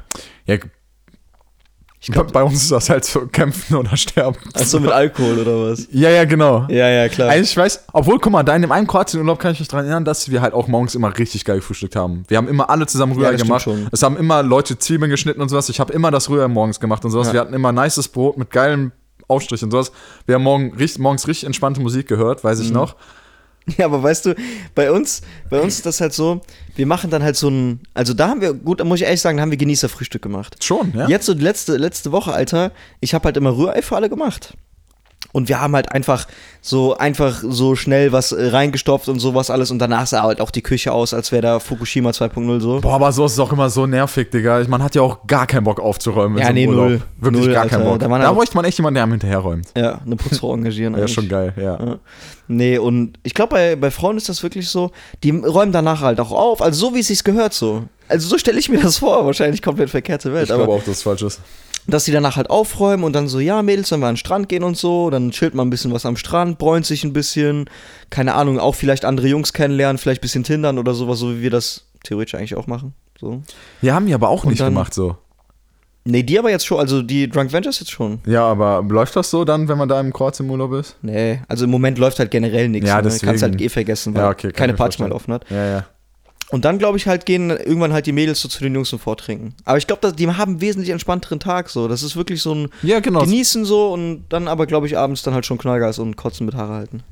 Ja, 0.47 0.57
Ich 2.01 2.11
glaube, 2.13 2.31
bei 2.33 2.43
uns 2.43 2.63
ist 2.63 2.71
das 2.73 2.89
halt 2.91 3.05
so 3.05 3.27
kämpfen 3.27 3.77
oder 3.77 3.97
sterben. 3.97 4.37
achso, 4.55 4.79
mit 4.81 4.91
Alkohol 4.91 5.41
oder 5.41 5.71
was? 5.71 5.87
Ja, 5.91 6.09
ja, 6.11 6.25
genau. 6.25 6.65
Ja, 6.71 6.89
ja, 6.89 7.09
klar. 7.09 7.29
Also 7.29 7.43
ich 7.43 7.57
weiß, 7.57 7.85
obwohl, 7.93 8.19
guck 8.21 8.33
mal, 8.33 8.45
da 8.45 8.55
in 8.57 8.63
dem 8.63 8.71
einen 8.73 8.87
Kroatienurlaub 8.87 9.39
kann 9.41 9.53
ich 9.53 9.59
mich 9.59 9.69
daran 9.69 9.85
erinnern, 9.85 10.05
dass 10.05 10.31
wir 10.31 10.41
halt 10.41 10.55
auch 10.55 10.69
morgens 10.69 10.95
immer 10.95 11.17
richtig 11.19 11.45
geil 11.45 11.57
gefrühstückt 11.57 11.97
haben. 11.97 12.23
Wir 12.29 12.37
haben 12.39 12.49
immer 12.49 12.71
alle 12.71 12.87
zusammen 12.87 13.13
Rührei 13.15 13.35
stimmt 13.35 13.43
gemacht. 13.49 13.63
schon. 13.63 13.89
Es 13.93 14.03
haben 14.03 14.17
immer 14.17 14.43
Leute 14.43 14.79
Zwiebeln 14.79 15.11
geschnitten 15.11 15.41
und 15.43 15.49
sowas. 15.49 15.69
Ich 15.69 15.81
habe 15.81 15.93
immer 15.93 16.11
das 16.11 16.31
Rührei 16.31 16.49
morgens 16.49 16.79
gemacht 16.81 17.05
und 17.05 17.11
sowas. 17.11 17.27
Ja. 17.29 17.33
Wir 17.35 17.41
hatten 17.41 17.53
immer 17.55 17.73
nices 17.73 18.09
Brot 18.09 18.39
mit 18.39 18.51
geilem 18.53 18.93
Aufstrich 19.27 19.63
und 19.65 19.71
sowas. 19.73 19.93
Wir 20.25 20.37
haben 20.37 20.45
morgen, 20.45 20.73
morgens 20.99 21.27
richtig 21.29 21.45
entspannte 21.47 21.81
Musik 21.83 22.09
gehört, 22.09 22.43
weiß 22.45 22.61
Mhm. 22.61 22.65
ich 22.65 22.71
noch. 22.73 22.97
Ja, 23.77 23.87
aber 23.87 24.03
weißt 24.03 24.27
du, 24.27 24.35
bei 24.75 24.91
uns, 24.91 25.23
bei 25.51 25.61
uns 25.61 25.77
ist 25.77 25.87
das 25.87 26.01
halt 26.01 26.13
so, 26.13 26.41
wir 26.75 26.87
machen 26.87 27.11
dann 27.11 27.23
halt 27.23 27.37
so 27.37 27.49
ein, 27.49 27.81
also 27.95 28.15
da 28.15 28.29
haben 28.29 28.41
wir, 28.41 28.55
gut, 28.55 28.81
da 28.81 28.85
muss 28.85 29.01
ich 29.01 29.07
ehrlich 29.07 29.21
sagen, 29.21 29.37
da 29.37 29.43
haben 29.43 29.51
wir 29.51 29.59
Genießerfrühstück 29.59 30.23
gemacht. 30.23 30.65
Schon, 30.65 30.93
ja? 30.97 31.09
Jetzt 31.09 31.27
so 31.27 31.35
die 31.35 31.43
letzte, 31.43 31.77
letzte 31.77 32.13
Woche, 32.13 32.33
Alter, 32.33 32.73
ich 33.01 33.15
habe 33.15 33.25
halt 33.27 33.37
immer 33.37 33.57
Rührei 33.57 33.83
für 33.83 33.97
alle 33.97 34.09
gemacht. 34.09 34.55
Und 35.33 35.49
wir 35.49 35.61
haben 35.61 35.75
halt 35.75 35.93
einfach 35.93 36.27
so 36.63 36.97
einfach 36.97 37.43
so 37.47 37.77
schnell 37.77 38.13
was 38.13 38.33
äh, 38.33 38.47
reingestopft 38.49 39.09
und 39.09 39.21
sowas 39.21 39.51
alles 39.51 39.71
und 39.71 39.79
danach 39.79 40.07
sah 40.07 40.23
halt 40.23 40.41
auch 40.41 40.51
die 40.51 40.63
Küche 40.63 40.91
aus, 40.93 41.13
als 41.13 41.33
wäre 41.33 41.43
da 41.43 41.61
Fukushima 41.61 42.11
2.0 42.11 42.61
so. 42.61 42.81
Boah, 42.81 42.95
aber 42.95 43.13
so 43.13 43.27
ist 43.27 43.33
es 43.33 43.39
auch 43.39 43.53
immer 43.53 43.69
so 43.69 43.87
nervig, 43.87 44.31
Digga. 44.31 44.63
Man 44.69 44.83
hat 44.83 44.95
ja 44.95 45.03
auch 45.03 45.27
gar 45.27 45.47
keinen 45.47 45.65
Bock 45.65 45.81
aufzuräumen. 45.81 46.39
in 46.39 46.45
Ja, 46.45 46.53
nee, 46.53 46.67
Urlaub. 46.67 46.89
null. 46.89 47.03
Wirklich 47.19 47.45
Null, 47.45 47.53
gar 47.53 47.63
Alter. 47.65 47.77
keinen 47.77 47.85
Bock. 47.85 47.99
Da 47.99 48.09
Da, 48.09 48.33
bräuchte 48.33 48.57
man 48.57 48.65
echt 48.65 48.79
jemanden, 48.79 48.95
der 48.95 49.03
einem 49.05 49.13
hinterherräumt. 49.13 49.67
Ja, 49.77 50.01
eine 50.05 50.17
Putzfrau 50.17 50.55
engagieren. 50.55 50.95
Ja, 50.99 51.07
schon 51.07 51.29
geil, 51.29 51.53
ja. 51.57 51.63
Ja. 51.85 51.97
Nee, 52.49 52.79
und 52.79 53.19
ich 53.23 53.35
glaube, 53.35 53.55
bei, 53.55 53.77
bei 53.77 53.91
Frauen 53.91 54.17
ist 54.17 54.29
das 54.31 54.43
wirklich 54.43 54.69
so, 54.71 54.91
die 55.23 55.31
räumen 55.31 55.71
danach 55.73 56.01
halt 56.01 56.19
auch 56.21 56.33
auf, 56.33 56.63
also 56.63 56.89
so 56.89 56.95
wie 56.95 57.01
es 57.01 57.09
sich 57.09 57.23
gehört 57.23 57.53
so. 57.53 57.85
Also 58.09 58.27
so 58.27 58.39
stelle 58.39 58.59
ich 58.59 58.71
mir 58.71 58.81
das 58.81 58.97
vor, 58.99 59.27
wahrscheinlich 59.27 59.61
komplett 59.61 59.91
verkehrte 59.91 60.33
Welt. 60.33 60.49
Ich 60.49 60.55
glaube 60.55 60.73
auch, 60.73 60.79
dass 60.79 60.89
es 60.97 61.03
falsch 61.03 61.21
ist. 61.23 61.41
Dass 61.91 62.05
die 62.05 62.13
danach 62.13 62.37
halt 62.37 62.51
aufräumen 62.51 63.03
und 63.05 63.15
dann 63.15 63.29
so, 63.29 63.41
ja, 63.41 63.63
Mädels, 63.63 63.89
sollen 63.89 64.01
wir 64.03 64.09
an 64.09 64.15
den 64.15 64.19
Strand 64.19 64.49
gehen 64.49 64.63
und 64.63 64.77
so, 64.77 65.11
dann 65.11 65.31
chillt 65.31 65.55
man 65.55 65.67
ein 65.67 65.71
bisschen 65.71 65.93
was 65.93 66.05
am 66.07 66.17
Strand, 66.17 66.59
bräunt 66.59 66.85
sich 66.87 67.03
ein 67.03 67.13
bisschen, 67.13 67.69
keine 68.11 68.35
Ahnung, 68.35 68.59
auch 68.61 68.75
vielleicht 68.75 69.05
andere 69.05 69.27
Jungs 69.29 69.53
kennenlernen, 69.53 69.99
vielleicht 69.99 70.21
ein 70.21 70.23
bisschen 70.23 70.45
tindern 70.45 70.79
oder 70.79 70.95
sowas, 70.95 71.19
so 71.19 71.35
wie 71.37 71.43
wir 71.43 71.51
das 71.51 71.87
theoretisch 72.05 72.35
eigentlich 72.35 72.55
auch 72.57 72.67
machen. 72.67 72.95
So. 73.19 73.43
Ja, 73.83 73.95
haben 73.95 74.07
die 74.07 74.15
aber 74.15 74.29
auch 74.29 74.45
Und 74.45 74.51
nicht 74.51 74.61
dann- 74.61 74.73
gemacht 74.75 74.93
so. 74.95 75.17
Nee, 76.05 76.23
die 76.23 76.39
aber 76.39 76.51
jetzt 76.51 76.65
schon, 76.65 76.79
also 76.79 77.03
die 77.03 77.29
Drunk 77.29 77.53
Ventures 77.53 77.81
jetzt 77.81 77.91
schon. 77.91 78.21
Ja, 78.25 78.43
aber 78.45 78.83
läuft 78.89 79.15
das 79.15 79.29
so 79.31 79.45
dann, 79.45 79.69
wenn 79.69 79.77
man 79.77 79.91
da 79.91 80.01
im 80.01 80.11
Kroatien 80.13 80.47
im 80.47 80.53
Urlaub 80.53 80.73
ist? 80.73 80.97
Nee, 81.03 81.41
also 81.49 81.65
im 81.65 81.71
Moment 81.71 81.99
läuft 81.99 82.19
halt 82.19 82.31
generell 82.31 82.69
nichts. 82.71 82.89
Ja, 82.89 82.97
ne? 82.97 83.03
deswegen. 83.03 83.27
Kannst 83.27 83.43
halt 83.43 83.61
eh 83.61 83.69
vergessen, 83.69 84.15
weil 84.15 84.23
Ja, 84.23 84.31
okay, 84.31 84.47
kann 84.49 84.55
keine 84.55 84.73
Party 84.75 85.03
mehr 85.03 85.11
laufen 85.11 85.35
hat. 85.35 85.45
Ja, 85.51 85.67
ja. 85.67 85.85
Und 86.51 86.65
dann, 86.65 86.79
glaube 86.79 86.97
ich, 86.97 87.07
halt 87.07 87.27
gehen 87.27 87.51
irgendwann 87.51 87.93
halt 87.93 88.07
die 88.07 88.13
Mädels 88.13 88.41
so 88.41 88.49
zu 88.49 88.63
den 88.63 88.75
Jungs 88.75 88.91
und 88.93 89.01
vortrinken. 89.01 89.55
Aber 89.65 89.77
ich 89.77 89.87
glaube, 89.87 90.13
die 90.13 90.27
haben 90.29 90.41
einen 90.41 90.61
wesentlich 90.63 90.91
entspannteren 90.91 91.41
Tag 91.41 91.69
so. 91.69 91.89
Das 91.89 92.03
ist 92.03 92.17
wirklich 92.17 92.41
so 92.41 92.55
ein 92.55 92.69
Ja, 92.83 93.01
genau. 93.01 93.21
Genießen 93.21 93.67
so 93.67 93.93
und 93.93 94.25
dann 94.31 94.49
aber, 94.49 94.67
glaube 94.67 94.87
ich, 94.87 94.97
abends 94.97 95.23
dann 95.23 95.35
halt 95.35 95.45
schon 95.45 95.59
Knallgas 95.59 95.99
und 95.99 96.17
Kotzen 96.17 96.47
mit 96.47 96.55
Haare 96.55 96.75
halten. 96.75 97.03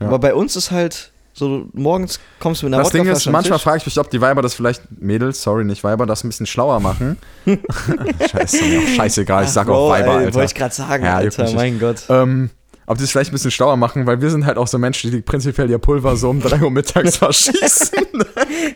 Ja. 0.00 0.06
Aber 0.06 0.18
bei 0.18 0.34
uns 0.34 0.56
ist 0.56 0.70
halt 0.70 1.12
so, 1.34 1.66
morgens 1.74 2.18
kommst 2.38 2.62
du 2.62 2.66
mit 2.66 2.74
einer 2.74 2.82
Das 2.82 2.92
Ding 2.92 3.06
ist, 3.06 3.26
manchmal 3.26 3.58
frage 3.58 3.78
ich 3.78 3.86
mich, 3.86 3.98
ob 3.98 4.10
die 4.10 4.20
Weiber 4.20 4.42
das 4.42 4.54
vielleicht, 4.54 4.82
Mädels, 5.00 5.42
sorry, 5.42 5.64
nicht 5.64 5.84
Weiber, 5.84 6.06
das 6.06 6.24
ein 6.24 6.28
bisschen 6.28 6.46
schlauer 6.46 6.80
machen. 6.80 7.18
Scheiße, 7.46 8.64
mir 8.64 8.78
auch 8.80 8.96
scheißegal, 8.96 9.44
ich 9.44 9.50
sag 9.50 9.66
Bro, 9.66 9.86
auch 9.86 9.90
Weiber, 9.90 10.12
ey, 10.12 10.24
Alter. 10.24 10.34
Wollte 10.34 10.52
ich 10.52 10.54
gerade 10.54 10.74
sagen, 10.74 11.04
Ja, 11.04 11.16
Alter, 11.16 11.52
mein 11.52 11.78
Gott. 11.78 12.04
Ähm, 12.08 12.50
ob 12.90 12.98
die 12.98 13.04
es 13.04 13.12
vielleicht 13.12 13.30
ein 13.30 13.34
bisschen 13.34 13.52
schlauer 13.52 13.76
machen, 13.76 14.04
weil 14.06 14.20
wir 14.20 14.30
sind 14.30 14.44
halt 14.46 14.58
auch 14.58 14.66
so 14.66 14.76
Menschen, 14.76 15.12
die 15.12 15.20
prinzipiell 15.20 15.70
ihr 15.70 15.78
Pulver 15.78 16.16
so 16.16 16.28
um 16.28 16.40
3 16.42 16.60
Uhr 16.60 16.72
mittags 16.72 17.18
verschießen. 17.18 17.60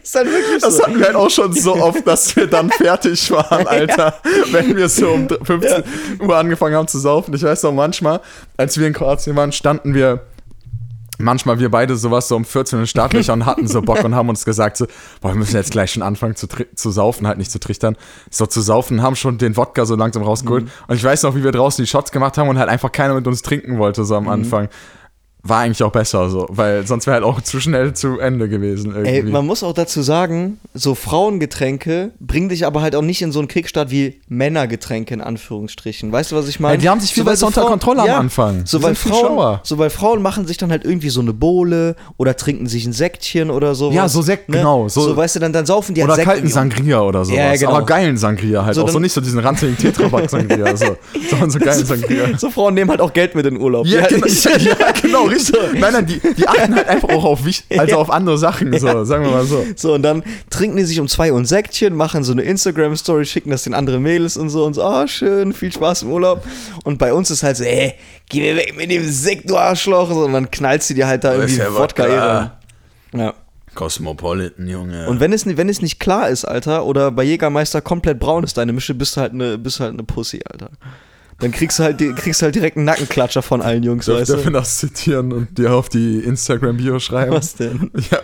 Ist 0.02 0.14
halt 0.14 0.28
wirklich 0.30 0.62
Das 0.62 0.76
so. 0.76 0.84
hatten 0.84 1.00
wir 1.00 1.06
halt 1.06 1.16
auch 1.16 1.30
schon 1.30 1.52
so 1.52 1.74
oft, 1.74 2.06
dass 2.06 2.36
wir 2.36 2.46
dann 2.46 2.70
fertig 2.70 3.28
waren, 3.32 3.66
Alter. 3.66 4.14
Wenn 4.52 4.76
wir 4.76 4.88
so 4.88 5.10
um 5.10 5.28
15 5.28 5.82
Uhr 6.20 6.36
angefangen 6.36 6.76
haben 6.76 6.86
zu 6.86 7.00
saufen. 7.00 7.34
Ich 7.34 7.42
weiß 7.42 7.64
noch 7.64 7.72
manchmal, 7.72 8.20
als 8.56 8.78
wir 8.78 8.86
in 8.86 8.92
Kroatien 8.92 9.34
waren, 9.34 9.50
standen 9.50 9.94
wir 9.94 10.20
manchmal 11.18 11.58
wir 11.58 11.70
beide 11.70 11.96
sowas 11.96 12.28
so 12.28 12.36
um 12.36 12.44
14 12.44 12.80
in 12.80 12.86
Startlöcher 12.86 13.32
und 13.32 13.46
hatten 13.46 13.66
so 13.66 13.82
Bock 13.82 14.02
und 14.04 14.14
haben 14.14 14.28
uns 14.28 14.44
gesagt 14.44 14.76
so, 14.76 14.86
boah, 15.20 15.30
wir 15.30 15.36
müssen 15.36 15.56
jetzt 15.56 15.70
gleich 15.70 15.92
schon 15.92 16.02
anfangen 16.02 16.36
zu, 16.36 16.46
zu 16.74 16.90
saufen, 16.90 17.26
halt 17.26 17.38
nicht 17.38 17.50
zu 17.50 17.60
trichtern. 17.60 17.96
So 18.30 18.46
zu 18.46 18.60
saufen, 18.60 19.02
haben 19.02 19.16
schon 19.16 19.38
den 19.38 19.56
Wodka 19.56 19.84
so 19.84 19.96
langsam 19.96 20.22
rausgeholt. 20.22 20.68
Und 20.86 20.96
ich 20.96 21.04
weiß 21.04 21.22
noch, 21.22 21.34
wie 21.34 21.44
wir 21.44 21.52
draußen 21.52 21.82
die 21.84 21.88
Shots 21.88 22.12
gemacht 22.12 22.38
haben 22.38 22.48
und 22.48 22.58
halt 22.58 22.68
einfach 22.68 22.92
keiner 22.92 23.14
mit 23.14 23.26
uns 23.26 23.42
trinken 23.42 23.78
wollte 23.78 24.04
so 24.04 24.16
am 24.16 24.28
Anfang. 24.28 24.68
War 25.46 25.60
eigentlich 25.60 25.82
auch 25.82 25.92
besser 25.92 26.30
so, 26.30 26.46
weil 26.48 26.86
sonst 26.86 27.06
wäre 27.06 27.14
halt 27.16 27.24
auch 27.24 27.40
zu 27.42 27.60
schnell 27.60 27.92
zu 27.92 28.18
Ende 28.18 28.48
gewesen 28.48 28.92
irgendwie. 28.94 29.10
Ey, 29.10 29.22
man 29.22 29.44
muss 29.44 29.62
auch 29.62 29.74
dazu 29.74 30.00
sagen, 30.00 30.58
so 30.72 30.94
Frauengetränke 30.94 32.12
bringen 32.20 32.48
dich 32.48 32.64
aber 32.64 32.80
halt 32.80 32.96
auch 32.96 33.02
nicht 33.02 33.20
in 33.22 33.30
so 33.32 33.40
einen 33.40 33.48
Kickstart 33.48 33.90
wie 33.90 34.20
Männergetränke 34.28 35.12
in 35.12 35.20
Anführungsstrichen. 35.20 36.10
Weißt 36.12 36.32
du, 36.32 36.36
was 36.36 36.48
ich 36.48 36.60
meine? 36.60 36.78
Die 36.78 36.88
haben 36.88 37.00
sich 37.00 37.12
viel 37.12 37.26
weil 37.26 37.32
besser 37.34 37.46
unter 37.48 37.62
Kontrolle 37.66 38.02
am 38.02 38.20
Anfang. 38.20 38.62
So 38.64 38.82
weil, 38.82 38.94
Frauen, 38.94 39.58
so 39.62 39.78
weil 39.78 39.90
Frauen 39.90 40.22
machen 40.22 40.46
sich 40.46 40.56
dann 40.56 40.70
halt 40.70 40.84
irgendwie 40.84 41.10
so 41.10 41.20
eine 41.20 41.32
Bohle 41.32 41.96
oder 42.16 42.36
trinken 42.36 42.66
sich 42.66 42.86
ein 42.86 42.92
Säckchen 42.92 43.50
oder 43.50 43.74
sowas. 43.74 43.94
Ja, 43.96 44.08
so 44.08 44.22
Sekt, 44.22 44.46
genau, 44.50 44.88
So, 44.88 45.02
so- 45.02 45.16
weißt 45.16 45.36
du, 45.36 45.40
dann, 45.40 45.52
dann 45.52 45.66
saufen 45.66 45.94
die 45.94 46.00
halt 46.00 46.08
Oder 46.08 46.16
Sekt 46.16 46.28
kalten. 46.28 46.48
Sangria 46.48 47.02
oder 47.02 47.24
sowas. 47.24 47.36
Ja, 47.38 47.54
genau. 47.56 47.72
Aber 47.72 47.84
geilen 47.86 48.16
Sangria 48.16 48.64
halt. 48.64 48.74
So, 48.76 48.84
auch 48.84 48.88
so 48.88 48.98
nicht 48.98 49.12
so 49.12 49.20
diesen 49.20 49.40
ranzigen 49.40 49.76
Tetrapack-Sangria. 49.76 50.76
so, 50.76 50.96
sondern 51.28 51.50
so 51.50 51.58
geilen 51.60 51.84
Sangria. 51.84 52.38
So 52.38 52.50
Frauen 52.50 52.74
nehmen 52.74 52.90
halt 52.90 53.00
auch 53.00 53.12
Geld 53.12 53.34
mit 53.34 53.44
in 53.46 53.54
den 53.54 53.62
Urlaub. 53.62 53.86
Ja, 53.86 54.06
genau, 54.06 54.26
ja, 54.26 54.92
genau, 55.02 55.28
richtig. 55.34 55.80
Nein, 55.80 55.92
nein, 55.92 56.06
die, 56.06 56.20
die 56.34 56.48
achten 56.48 56.74
halt 56.74 56.88
einfach 56.88 57.08
auch 57.10 57.24
auf, 57.24 57.44
wich- 57.44 57.64
also 57.78 57.92
Ja. 57.92 57.96
auf 57.98 58.10
andere 58.10 58.38
Sachen, 58.38 58.76
so, 58.78 59.04
sagen 59.04 59.24
wir 59.24 59.30
mal 59.32 59.44
so. 59.44 59.64
So, 59.76 59.94
und 59.94 60.02
dann 60.02 60.22
trinken 60.50 60.76
die 60.76 60.84
sich 60.84 61.00
um 61.00 61.08
zwei 61.08 61.32
Uhr 61.32 61.38
ein 61.38 61.44
Säckchen, 61.46 61.94
machen 61.94 62.24
so 62.24 62.32
eine 62.32 62.42
Instagram-Story, 62.42 63.24
schicken 63.26 63.50
das 63.50 63.64
den 63.64 63.74
anderen 63.74 64.02
Mädels 64.02 64.36
und 64.36 64.50
so 64.50 64.64
und 64.64 64.74
so, 64.74 64.82
ah, 64.82 65.06
schön, 65.08 65.52
viel 65.52 65.72
Spaß 65.72 66.02
im 66.02 66.12
Urlaub. 66.12 66.44
Und 66.84 66.98
bei 66.98 67.12
uns 67.12 67.30
ist 67.30 67.42
halt 67.42 67.56
so, 67.56 67.64
ey, 67.64 67.94
geh 68.28 68.40
mir 68.40 68.56
weg 68.56 68.74
mit 68.76 68.90
dem 68.90 69.04
Sekt, 69.10 69.50
du 69.50 69.56
Arschloch. 69.56 70.10
Und 70.10 70.32
dann 70.32 70.50
knallst 70.50 70.90
du 70.90 70.94
dir 70.94 71.06
halt 71.06 71.24
da 71.24 71.34
irgendwie 71.34 71.56
ja 71.56 71.74
Wodka 71.74 72.04
rein. 72.04 72.50
Ja. 73.14 73.34
Cosmopolitan, 73.74 74.68
Junge. 74.68 75.08
Und 75.08 75.20
wenn 75.20 75.32
es, 75.32 75.44
wenn 75.46 75.68
es 75.68 75.82
nicht 75.82 75.98
klar 76.00 76.28
ist, 76.28 76.44
Alter, 76.44 76.84
oder 76.86 77.10
bei 77.10 77.24
Jägermeister 77.24 77.80
komplett 77.80 78.20
braun 78.20 78.44
ist 78.44 78.56
deine 78.56 78.72
Mische, 78.72 78.94
bist 78.94 79.16
du 79.16 79.20
halt 79.20 79.32
eine, 79.32 79.58
bist 79.58 79.78
du 79.80 79.84
halt 79.84 79.94
eine 79.94 80.04
Pussy, 80.04 80.40
Alter. 80.50 80.70
Dann 81.44 81.52
kriegst 81.52 81.78
du 81.78 81.82
halt, 81.82 81.98
kriegst 82.16 82.40
du 82.40 82.44
halt 82.44 82.54
direkt 82.54 82.78
einen 82.78 82.86
Nackenklatscher 82.86 83.42
von 83.42 83.60
allen 83.60 83.82
Jungs, 83.82 84.06
Darf, 84.06 84.18
weißt 84.18 84.30
darf 84.30 84.38
ich 84.38 84.46
du? 84.46 84.50
das 84.52 84.78
zitieren 84.78 85.30
und 85.30 85.58
dir 85.58 85.74
auf 85.74 85.90
die 85.90 86.20
Instagram-Bio 86.20 86.98
schreiben? 87.00 87.32
Was 87.32 87.54
denn? 87.54 87.90
Ja, 88.10 88.20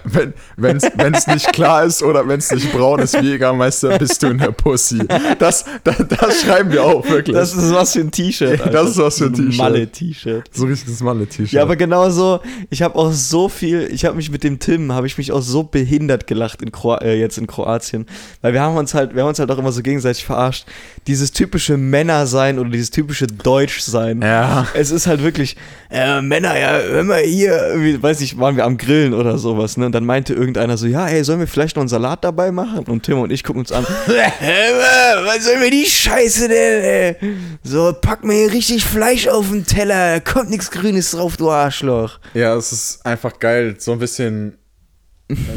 wenn 0.56 0.76
es 1.14 1.26
nicht 1.26 1.52
klar 1.52 1.84
ist 1.84 2.02
oder 2.02 2.26
wenn 2.26 2.38
es 2.38 2.50
nicht 2.50 2.72
braun 2.72 3.00
ist, 3.00 3.20
wie 3.20 3.26
Jägermeister, 3.26 3.98
bist 3.98 4.22
du 4.22 4.28
in 4.28 4.38
der 4.38 4.52
Pussy. 4.52 5.00
Das, 5.38 5.66
das, 5.84 5.96
das 6.08 6.40
schreiben 6.40 6.72
wir 6.72 6.82
auch, 6.82 7.06
wirklich. 7.08 7.36
Das 7.36 7.54
ist 7.54 7.74
was 7.74 7.92
für 7.92 8.00
ein 8.00 8.10
T-Shirt. 8.10 8.60
Alter. 8.60 8.70
Das 8.70 8.90
ist 8.90 8.96
was 8.96 9.18
für 9.18 9.26
ein 9.26 9.34
T-Shirt. 9.34 9.58
Malle-T-Shirt. 9.58 10.44
so 10.50 10.64
richtiges 10.64 11.02
Malle-T-Shirt. 11.02 11.52
Ja, 11.52 11.62
aber 11.62 11.76
genauso, 11.76 12.40
ich 12.70 12.80
habe 12.80 12.94
auch 12.96 13.12
so 13.12 13.50
viel, 13.50 13.88
ich 13.92 14.06
habe 14.06 14.16
mich 14.16 14.30
mit 14.30 14.44
dem 14.44 14.58
Tim, 14.58 14.92
habe 14.92 15.06
ich 15.06 15.18
mich 15.18 15.30
auch 15.30 15.42
so 15.42 15.62
behindert 15.62 16.26
gelacht 16.26 16.62
in 16.62 16.72
Kro 16.72 16.96
äh, 16.96 17.20
jetzt 17.20 17.36
in 17.36 17.46
Kroatien, 17.46 18.06
weil 18.40 18.54
wir 18.54 18.62
haben 18.62 18.76
uns 18.76 18.94
halt, 18.94 19.14
wir 19.14 19.22
haben 19.22 19.28
uns 19.28 19.38
halt 19.38 19.50
auch 19.50 19.58
immer 19.58 19.72
so 19.72 19.82
gegenseitig 19.82 20.24
verarscht. 20.24 20.64
Dieses 21.06 21.32
typische 21.32 21.76
Männer 21.76 22.26
sein 22.26 22.58
oder 22.58 22.70
dieses 22.70 22.90
typische 22.90 23.09
Deutsch 23.26 23.80
sein. 23.80 24.20
Ja. 24.22 24.66
Es 24.74 24.90
ist 24.90 25.06
halt 25.06 25.22
wirklich, 25.22 25.56
äh, 25.90 26.20
Männer, 26.20 26.58
ja, 26.58 26.78
hör 26.78 27.02
mal 27.04 27.20
hier, 27.22 27.72
wie, 27.76 28.02
weiß 28.02 28.20
ich, 28.20 28.38
waren 28.38 28.56
wir 28.56 28.64
am 28.64 28.76
Grillen 28.76 29.14
oder 29.14 29.38
sowas, 29.38 29.76
ne? 29.76 29.86
Und 29.86 29.92
dann 29.92 30.04
meinte 30.06 30.34
irgendeiner 30.34 30.76
so, 30.76 30.86
ja, 30.86 31.06
ey, 31.08 31.24
sollen 31.24 31.40
wir 31.40 31.46
vielleicht 31.46 31.76
noch 31.76 31.82
einen 31.82 31.88
Salat 31.88 32.24
dabei 32.24 32.52
machen? 32.52 32.84
Und 32.86 33.02
Tim 33.04 33.18
und 33.18 33.30
ich 33.32 33.44
gucken 33.44 33.61
uns 33.61 33.72
an, 33.72 33.86
"Hä, 34.06 34.52
was 35.24 35.44
soll 35.44 35.58
mir 35.58 35.70
die 35.70 35.86
Scheiße 35.86 36.48
denn, 36.48 36.82
ey? 36.82 37.16
So, 37.62 37.92
pack 38.00 38.24
mir 38.24 38.34
hier 38.34 38.52
richtig 38.52 38.84
Fleisch 38.84 39.28
auf 39.28 39.48
den 39.50 39.64
Teller, 39.66 40.20
kommt 40.20 40.50
nichts 40.50 40.70
Grünes 40.70 41.11
drauf, 41.11 41.36
du 41.36 41.50
Arschloch. 41.50 42.18
Ja, 42.34 42.54
es 42.54 42.72
ist 42.72 43.06
einfach 43.06 43.38
geil, 43.38 43.76
so 43.78 43.92
ein 43.92 43.98
bisschen 43.98 44.56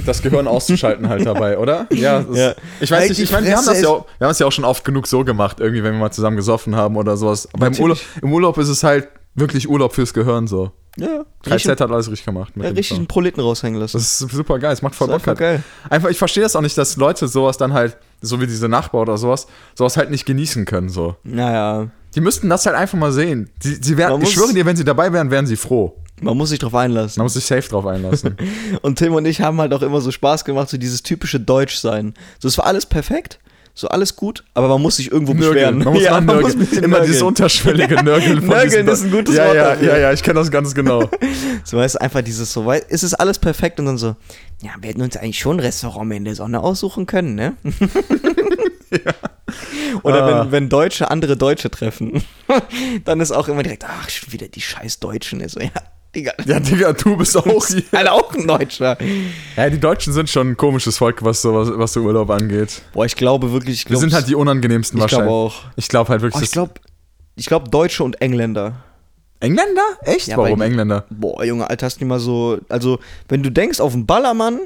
das 0.06 0.22
Gehirn 0.22 0.48
auszuschalten 0.48 1.10
halt 1.10 1.26
dabei, 1.26 1.58
oder? 1.58 1.88
Ja, 1.92 2.22
das, 2.22 2.38
Ja. 2.38 2.54
ich 2.80 2.92
weiß 2.92 3.10
nicht, 3.10 3.20
ich 3.20 3.32
meine, 3.32 3.48
wir 3.48 3.56
haben 3.58 3.66
das 3.66 3.82
ja 3.82 3.90
auch, 3.90 4.06
wir 4.18 4.26
haben 4.26 4.32
es 4.32 4.40
ja 4.40 4.48
auch 4.48 4.52
schon 4.52 4.66
oft 4.66 4.84
genug 4.86 5.08
so 5.08 5.24
gemacht, 5.24 5.60
irgendwie, 5.60 5.84
wenn 5.84 5.94
wir 5.94 6.00
mal 6.00 6.12
zusammen 6.12 6.38
gesoffen 6.38 6.76
haben 6.76 6.96
oder 6.96 7.18
sowas. 7.18 7.48
Aber 7.54 7.68
im 7.68 7.76
Urlaub, 7.80 7.98
im 8.22 8.34
Urlaub 8.34 8.58
ist 8.58 8.70
es 8.70 8.84
halt 8.84 9.08
wirklich 9.36 9.68
Urlaub 9.70 9.94
fürs 9.94 10.14
Gehirn 10.14 10.48
so. 10.48 10.72
Ja, 10.96 11.26
3Z 11.44 11.70
hat 11.72 11.82
alles 11.82 12.08
richtig 12.12 12.26
gemacht. 12.26 12.56
Mit 12.56 12.66
ja, 12.68 12.72
richtig 12.72 12.98
einen 12.98 13.08
Proleten 13.08 13.42
raushängen 13.42 13.80
lassen. 13.80 13.98
Das 13.98 14.22
ist 14.22 14.30
super 14.32 14.60
geil, 14.60 14.74
es 14.74 14.84
macht 14.84 14.94
voll 14.94 15.08
Das 15.08 15.18
ist 15.18 15.22
Bock. 15.24 15.28
Halt. 15.30 15.40
geil. 15.40 15.64
Einfach, 15.90 16.10
ich 16.10 16.20
verstehe 16.20 16.44
das 16.44 16.56
auch 16.56 16.62
nicht, 16.62 16.78
dass 16.78 16.98
Leute 16.98 17.28
sowas 17.28 17.58
dann 17.58 17.74
halt, 17.74 17.98
so 18.22 18.40
wie 18.40 18.46
diese 18.46 18.70
Nachbar 18.70 19.02
oder 19.02 19.18
sowas, 19.18 19.48
sowas 19.74 19.98
halt 19.98 20.12
nicht 20.12 20.26
genießen 20.28 20.66
können, 20.66 20.90
so. 20.90 21.16
Naja, 21.24 21.88
Die 22.14 22.22
müssten 22.22 22.48
das 22.48 22.68
halt 22.68 22.76
einfach 22.76 22.98
mal 23.00 23.12
sehen. 23.12 23.50
Die, 23.64 23.74
sie 23.82 23.96
Man 23.96 24.22
ich 24.22 24.30
schwöre 24.34 24.54
dir, 24.54 24.68
wenn 24.68 24.76
sie 24.76 24.84
dabei 24.84 25.12
wären, 25.12 25.32
wären 25.32 25.48
sie 25.48 25.56
froh. 25.56 25.96
Man 26.24 26.38
muss 26.38 26.50
sich 26.50 26.60
drauf 26.60 26.76
einlassen. 26.76 27.20
Man 27.20 27.26
muss 27.26 27.34
sich 27.34 27.46
safe 27.46 27.68
drauf 27.70 27.86
einlassen. 27.86 28.36
Und 28.82 28.98
Tim 29.00 29.14
und 29.14 29.26
ich 29.26 29.42
haben 29.42 29.60
halt 29.60 29.74
auch 29.74 29.82
immer 29.82 30.02
so 30.02 30.12
Spaß 30.12 30.46
gemacht, 30.46 30.70
so 30.70 30.78
dieses 30.78 31.04
typische 31.04 31.40
Deutsch 31.40 31.76
sein. 31.78 32.14
So, 32.40 32.48
es 32.48 32.58
war 32.58 32.66
alles 32.66 32.86
perfekt, 32.86 33.40
so 33.76 33.88
alles 33.88 34.16
gut, 34.16 34.44
aber 34.54 34.68
man 34.68 34.82
muss 34.82 34.98
sich 34.98 35.12
irgendwo 35.12 35.34
beschweren. 35.34 35.80
Man 35.80 35.94
muss 35.94 36.04
Ja, 36.04 36.12
man 36.22 36.26
nörgeln. 36.26 36.60
muss 36.60 36.72
Immer 36.74 36.88
nörgeln. 36.88 37.08
dieses 37.08 37.22
unterschwellige 37.24 37.96
Nörgeln. 38.04 38.40
von 38.40 38.50
Nörgeln 38.50 38.88
ist 38.88 39.04
ein 39.04 39.12
gutes 39.12 39.36
ja, 39.36 39.46
Wort 39.48 39.56
Ja, 39.56 39.70
dafür. 39.72 39.88
ja, 39.88 39.98
ja, 39.98 40.14
ich 40.14 40.22
kenne 40.24 40.40
das 40.40 40.52
ganz 40.52 40.74
genau. 40.76 41.10
So, 41.64 41.78
weißt 41.78 41.96
du, 41.96 42.02
einfach 42.02 42.22
dieses 42.22 42.52
so, 42.54 42.66
weil 42.66 42.84
es 42.90 43.04
ist 43.04 43.14
alles 43.16 43.40
perfekt 43.40 43.80
und 43.80 43.86
dann 43.88 43.98
so, 43.98 44.16
ja, 44.62 44.72
wir 44.80 44.90
hätten 44.90 45.02
uns 45.02 45.18
eigentlich 45.18 45.40
schon 45.40 45.58
ein 45.58 45.60
Restaurant 45.62 46.14
in 46.14 46.26
der 46.26 46.36
Sonne 46.36 46.62
aussuchen 46.62 47.06
können, 47.08 47.36
ne? 47.36 47.54
Oder 50.04 50.24
Ah. 50.24 50.44
wenn, 50.46 50.52
wenn 50.52 50.70
Deutsche 50.70 51.10
andere 51.12 51.38
Deutsche 51.38 51.70
treffen, 51.70 52.24
dann 53.06 53.20
ist 53.20 53.32
auch 53.32 53.48
immer 53.48 53.64
direkt, 53.64 53.86
ach, 53.88 54.10
schon 54.10 54.32
wieder 54.34 54.48
die 54.48 54.62
scheiß 54.62 55.00
Deutschen. 55.00 55.40
Ist 55.42 55.54
so, 55.54 55.60
ja, 55.60 55.70
Digga, 56.16 56.32
Ja, 56.46 56.60
Digga, 56.60 56.94
du 56.94 57.18
bist 57.18 57.36
auch 57.36 57.66
hier. 57.68 57.84
Alter, 57.92 58.14
auch 58.14 58.34
ein 58.34 58.46
Deutscher. 58.48 58.98
Ja, 59.58 59.70
die 59.70 59.80
Deutschen 59.80 60.14
sind 60.14 60.30
schon 60.30 60.50
ein 60.50 60.58
komisches 60.58 60.98
Volk, 60.98 61.24
was 61.24 61.42
so 61.42 61.54
was, 61.56 61.70
was 61.78 61.94
so 61.94 62.02
Urlaub 62.02 62.30
angeht. 62.30 62.82
Boah, 62.94 63.06
ich 63.06 63.16
glaube 63.16 63.52
wirklich, 63.52 63.76
ich 63.82 63.86
Wir 63.86 63.90
glaub, 63.92 64.02
sind 64.02 64.14
halt 64.14 64.28
die 64.28 64.36
unangenehmsten 64.36 65.00
ich 65.00 65.08
glaube 65.08 65.26
wahrscheinlich. 65.26 65.34
auch. 65.34 65.72
Ich 65.76 65.88
glaube 65.88 66.10
halt 66.10 66.22
wirklich, 66.22 66.42
Oh, 66.42 66.44
ich 66.44 66.52
glaube, 66.52 66.74
ich 67.36 67.46
glaube 67.48 67.70
Deutsche 67.70 68.04
und 68.04 68.22
Engländer. 68.22 68.74
Engländer? 69.40 69.82
Echt? 70.04 70.28
Ja, 70.28 70.38
Warum 70.38 70.60
die- 70.60 70.66
Engländer? 70.66 71.06
Boah, 71.10 71.44
Junge, 71.44 71.70
Alter, 71.70 71.88
hast 71.88 72.00
du 72.00 72.06
mal 72.06 72.20
so. 72.20 72.60
Also, 72.70 73.00
wenn 73.28 73.44
du 73.44 73.50
denkst, 73.52 73.80
auf 73.82 73.94
einen 73.94 74.06
Ballermann 74.06 74.60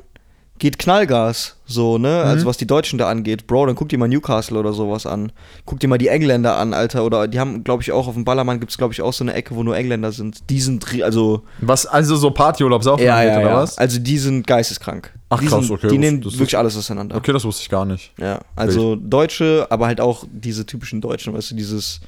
geht 0.59 0.79
Knallgas, 0.79 1.55
so, 1.65 1.97
ne? 1.97 2.23
Also, 2.23 2.45
Mhm. 2.45 2.49
was 2.49 2.57
die 2.57 2.65
Deutschen 2.67 2.97
da 2.97 3.09
angeht. 3.09 3.45
Bro, 3.47 3.67
dann 3.67 3.75
guck 3.75 3.89
dir 3.89 3.97
mal 3.97 4.07
Newcastle 4.07 4.57
oder 4.57 4.73
sowas 4.73 5.05
an. 5.05 5.31
Guck 5.65 5.79
dir 5.79 5.87
mal 5.87 5.97
die 5.97 6.07
Engländer 6.07 6.57
an, 6.57 6.73
Alter. 6.73 7.03
Oder 7.05 7.27
die 7.27 7.39
haben, 7.39 7.63
glaube 7.63 7.83
ich, 7.83 7.91
auch 7.91 8.07
auf 8.07 8.13
dem 8.13 8.23
Ballermann 8.25 8.59
gibt 8.59 8.71
es, 8.71 8.77
glaube 8.77 8.93
ich, 8.93 9.01
auch 9.01 9.13
so 9.13 9.23
eine 9.23 9.33
Ecke, 9.33 9.55
wo 9.55 9.63
nur 9.63 9.75
Engländer 9.75 10.11
sind. 10.11 10.49
Die 10.49 10.59
sind, 10.61 10.85
also. 11.03 11.43
Was, 11.61 11.85
also 11.85 12.15
so 12.15 12.31
Partyurlaub 12.31 12.83
saufen 12.83 13.07
angeht, 13.07 13.37
oder 13.37 13.55
was? 13.55 13.77
Also, 13.77 13.99
die 13.99 14.17
sind 14.17 14.47
geisteskrank. 14.47 15.13
Ach, 15.29 15.39
die 15.39 15.47
krass, 15.47 15.65
sind, 15.67 15.71
okay, 15.77 15.87
Die 15.89 15.97
nehmen 15.97 16.21
das 16.21 16.33
ist- 16.33 16.39
wirklich 16.39 16.57
alles 16.57 16.77
auseinander. 16.77 17.17
Okay, 17.17 17.33
das 17.33 17.43
wusste 17.43 17.61
ich 17.63 17.69
gar 17.69 17.85
nicht. 17.85 18.13
Ja, 18.17 18.39
also 18.55 18.95
Deutsche, 18.95 19.67
aber 19.69 19.87
halt 19.87 19.99
auch 19.99 20.23
diese 20.31 20.65
typischen 20.65 21.01
Deutschen, 21.01 21.33
weißt 21.33 21.51
du, 21.51 21.55
dieses. 21.55 21.99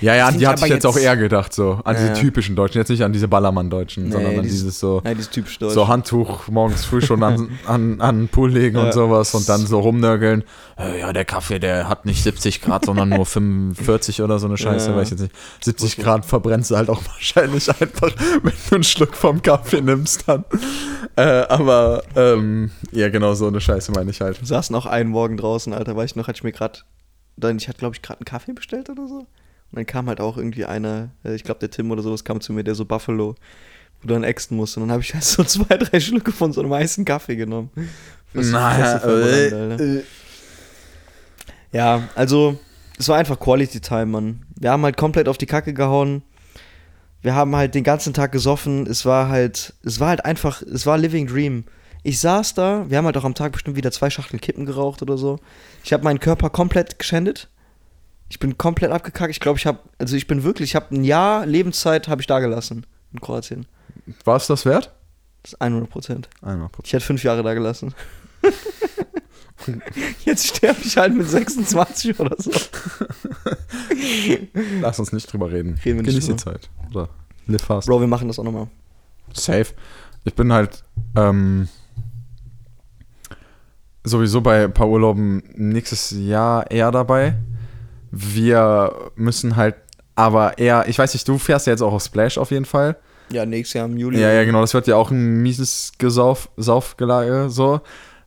Ja, 0.00 0.14
ja, 0.14 0.26
an 0.26 0.38
die 0.38 0.46
hatte 0.46 0.64
ich 0.64 0.70
jetzt 0.70 0.84
auch 0.86 0.96
eher 0.96 1.16
gedacht, 1.16 1.52
so. 1.52 1.80
An 1.84 1.94
Ja, 1.96 2.00
diese 2.08 2.12
typischen 2.20 2.54
Deutschen, 2.56 2.78
jetzt 2.78 2.88
nicht 2.90 3.02
an 3.02 3.12
diese 3.12 3.28
Ballermann-Deutschen, 3.28 4.04
Nee, 4.04 4.10
sondern 4.12 4.36
an 4.36 4.42
dieses- 4.42 4.60
dieses 4.60 4.78
so, 4.80 5.00
Ja, 5.04 5.14
dieses 5.14 5.30
typisch 5.30 5.58
Deutsche. 5.58 5.74
so 5.74 5.88
Handtuch 5.88 6.48
morgens 6.48 6.84
früh 6.84 7.00
schon 7.00 7.22
an, 7.22 7.50
an, 7.66 8.00
an 8.00 8.18
den 8.20 8.28
Pool 8.28 8.50
legen 8.50 8.76
Ja. 8.76 8.84
und 8.84 8.92
sowas 8.92 9.34
und 9.34 9.48
dann 9.48 9.66
so 9.66 9.80
rumnörgeln. 9.80 10.44
Äh, 10.78 11.00
ja, 11.00 11.12
der 11.12 11.24
Kaffee, 11.24 11.58
der 11.58 11.88
hat 11.88 12.04
nicht 12.04 12.22
70 12.22 12.60
Grad, 12.60 12.84
sondern 12.84 13.08
nur 13.08 13.24
45 13.26 14.22
oder 14.22 14.38
so 14.38 14.46
eine 14.46 14.56
Scheiße, 14.56 14.90
Ja. 14.90 14.96
weiß 14.96 15.06
ich 15.06 15.12
jetzt 15.12 15.20
nicht. 15.22 15.34
70 15.64 15.96
Grad 15.96 16.26
verbrennst 16.26 16.70
du 16.70 16.76
halt 16.76 16.88
auch 16.90 17.02
wahrscheinlich 17.06 17.68
einfach, 17.70 18.10
wenn 18.42 18.52
du 18.68 18.74
einen 18.74 18.84
Schluck 18.84 19.14
vom 19.14 19.40
Kaffee 19.42 19.80
nimmst 19.80 20.24
dann. 20.28 20.44
Äh, 21.16 21.22
aber, 21.48 22.02
ähm, 22.14 22.70
ja, 22.92 23.08
genau 23.08 23.34
so 23.34 23.46
eine 23.46 23.60
Scheiße 23.60 23.92
meine 23.92 24.10
ich 24.10 24.20
halt. 24.20 24.40
Wir 24.40 24.46
saßen 24.46 24.76
auch 24.76 24.86
einen 24.86 25.10
Morgen 25.10 25.36
draußen, 25.36 25.72
Alter, 25.72 25.96
weiß 25.96 26.10
ich 26.10 26.16
noch, 26.16 26.28
hatte 26.28 26.36
ich 26.38 26.44
mir 26.44 26.52
gerade, 26.52 26.80
ich 27.56 27.68
hatte 27.68 27.78
glaube 27.78 27.94
ich 27.94 28.02
gerade 28.02 28.20
einen 28.20 28.24
Kaffee 28.26 28.52
bestellt 28.52 28.90
oder 28.90 29.06
so. 29.08 29.26
Und 29.76 29.80
dann 29.80 29.86
kam 29.86 30.08
halt 30.08 30.22
auch 30.22 30.38
irgendwie 30.38 30.64
einer, 30.64 31.10
äh, 31.22 31.34
ich 31.34 31.44
glaube 31.44 31.60
der 31.60 31.70
Tim 31.70 31.90
oder 31.90 32.00
sowas 32.00 32.24
kam 32.24 32.40
zu 32.40 32.54
mir, 32.54 32.64
der 32.64 32.74
so 32.74 32.86
Buffalo, 32.86 33.34
wo 34.00 34.08
du 34.08 34.14
dann 34.14 34.24
exten 34.24 34.56
musst. 34.56 34.78
Und 34.78 34.84
dann 34.84 34.90
habe 34.90 35.02
ich 35.02 35.12
halt 35.12 35.22
so 35.22 35.44
zwei, 35.44 35.76
drei 35.76 36.00
Schlücke 36.00 36.32
von 36.32 36.54
so 36.54 36.62
einem 36.62 36.72
heißen 36.72 37.04
Kaffee 37.04 37.36
genommen. 37.36 37.68
Verbrannt, 39.00 39.52
äh, 39.52 39.98
äh. 39.98 40.02
Ja, 41.72 42.08
also 42.14 42.58
es 42.98 43.06
war 43.10 43.18
einfach 43.18 43.38
Quality 43.38 43.80
Time, 43.80 44.06
Mann. 44.06 44.46
Wir 44.58 44.70
haben 44.70 44.82
halt 44.82 44.96
komplett 44.96 45.28
auf 45.28 45.36
die 45.36 45.44
Kacke 45.44 45.74
gehauen. 45.74 46.22
Wir 47.20 47.34
haben 47.34 47.54
halt 47.54 47.74
den 47.74 47.84
ganzen 47.84 48.14
Tag 48.14 48.32
gesoffen. 48.32 48.86
Es 48.86 49.04
war 49.04 49.28
halt, 49.28 49.74
es 49.84 50.00
war 50.00 50.08
halt 50.08 50.24
einfach, 50.24 50.62
es 50.62 50.86
war 50.86 50.96
Living 50.96 51.26
Dream. 51.26 51.64
Ich 52.02 52.18
saß 52.20 52.54
da, 52.54 52.86
wir 52.88 52.96
haben 52.96 53.04
halt 53.04 53.18
auch 53.18 53.24
am 53.24 53.34
Tag 53.34 53.52
bestimmt 53.52 53.76
wieder 53.76 53.92
zwei 53.92 54.08
Schachteln 54.08 54.40
Kippen 54.40 54.64
geraucht 54.64 55.02
oder 55.02 55.18
so. 55.18 55.38
Ich 55.84 55.92
habe 55.92 56.02
meinen 56.02 56.20
Körper 56.20 56.48
komplett 56.48 56.98
geschändet. 56.98 57.50
Ich 58.28 58.38
bin 58.38 58.58
komplett 58.58 58.90
abgekackt. 58.90 59.30
Ich 59.30 59.40
glaube, 59.40 59.58
ich 59.58 59.66
habe, 59.66 59.78
also 59.98 60.16
ich 60.16 60.26
bin 60.26 60.42
wirklich, 60.42 60.70
ich 60.70 60.76
habe 60.76 60.94
ein 60.94 61.04
Jahr 61.04 61.46
Lebenszeit 61.46 62.08
habe 62.08 62.20
ich 62.20 62.26
da 62.26 62.40
gelassen 62.40 62.84
in 63.12 63.20
Kroatien. 63.20 63.66
War 64.24 64.36
es 64.36 64.46
das 64.46 64.66
wert? 64.66 64.92
Das 65.42 65.52
ist 65.52 65.60
100 65.60 65.88
Prozent. 65.88 66.28
Einmal 66.42 66.68
Ich 66.82 66.92
hätte 66.92 67.04
fünf 67.04 67.22
Jahre 67.22 67.42
da 67.42 67.54
gelassen. 67.54 67.94
Jetzt 70.24 70.46
sterbe 70.48 70.80
ich 70.82 70.96
halt 70.96 71.14
mit 71.14 71.28
26 71.28 72.18
oder 72.20 72.36
so. 72.38 72.50
Lass 74.80 74.98
uns 74.98 75.12
nicht 75.12 75.32
drüber 75.32 75.50
reden. 75.50 75.78
Reden 75.84 75.98
wir 75.98 76.02
nicht 76.02 76.06
Genieß 76.06 76.26
die. 76.26 76.36
Zeit. 76.36 76.68
Oder 76.90 77.08
live 77.46 77.62
fast. 77.62 77.88
Bro, 77.88 78.00
wir 78.00 78.06
machen 78.06 78.28
das 78.28 78.38
auch 78.38 78.44
nochmal. 78.44 78.68
Safe. 79.32 79.66
Ich 80.24 80.34
bin 80.34 80.52
halt 80.52 80.84
ähm, 81.16 81.68
sowieso 84.04 84.40
bei 84.40 84.64
ein 84.64 84.74
paar 84.74 84.88
Urlauben 84.88 85.42
nächstes 85.54 86.10
Jahr 86.10 86.70
eher 86.70 86.90
dabei. 86.90 87.36
Wir 88.18 89.10
müssen 89.16 89.56
halt 89.56 89.74
aber 90.14 90.56
eher, 90.56 90.88
ich 90.88 90.98
weiß 90.98 91.12
nicht, 91.12 91.28
du 91.28 91.36
fährst 91.36 91.66
ja 91.66 91.74
jetzt 91.74 91.82
auch 91.82 91.92
auf 91.92 92.02
Splash 92.02 92.38
auf 92.38 92.50
jeden 92.50 92.64
Fall. 92.64 92.96
Ja, 93.30 93.44
nächstes 93.44 93.74
Jahr 93.74 93.86
im 93.86 93.98
Juli. 93.98 94.18
Ja, 94.18 94.32
ja, 94.32 94.44
genau, 94.44 94.62
das 94.62 94.72
wird 94.72 94.86
ja 94.86 94.96
auch 94.96 95.10
ein 95.10 95.42
mieses 95.42 95.92
Gesauf, 95.98 96.48
Saufgelage, 96.56 97.50
so. 97.50 97.80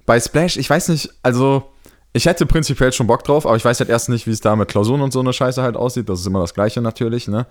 Bei 0.06 0.20
Splash, 0.20 0.58
ich 0.58 0.70
weiß 0.70 0.90
nicht, 0.90 1.10
also, 1.24 1.72
ich 2.14 2.26
hätte 2.28 2.46
prinzipiell 2.46 2.94
schon 2.94 3.08
Bock 3.08 3.24
drauf, 3.24 3.48
aber 3.48 3.56
ich 3.56 3.66
weiß 3.66 3.80
halt 3.80 3.90
erst 3.90 4.10
nicht, 4.10 4.28
wie 4.28 4.32
es 4.32 4.42
da 4.42 4.56
mit 4.56 4.68
Klausuren 4.68 5.02
und 5.02 5.12
so 5.12 5.22
eine 5.22 5.34
Scheiße 5.34 5.62
halt 5.64 5.76
aussieht. 5.76 6.08
Das 6.08 6.20
ist 6.20 6.28
immer 6.28 6.42
das 6.42 6.54
Gleiche 6.54 6.82
natürlich, 6.82 7.28
ne? 7.28 7.48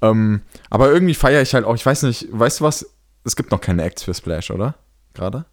Ähm, 0.00 0.40
aber 0.70 0.90
irgendwie 0.90 1.14
feiere 1.14 1.42
ich 1.42 1.54
halt 1.54 1.66
auch, 1.66 1.74
ich 1.74 1.84
weiß 1.84 2.04
nicht, 2.04 2.28
weißt 2.30 2.60
du 2.60 2.64
was? 2.64 2.86
Es 3.24 3.36
gibt 3.36 3.50
noch 3.50 3.60
keine 3.60 3.82
Acts 3.82 4.02
für 4.02 4.14
Splash, 4.14 4.50
oder? 4.50 4.74
Gerade? 5.12 5.44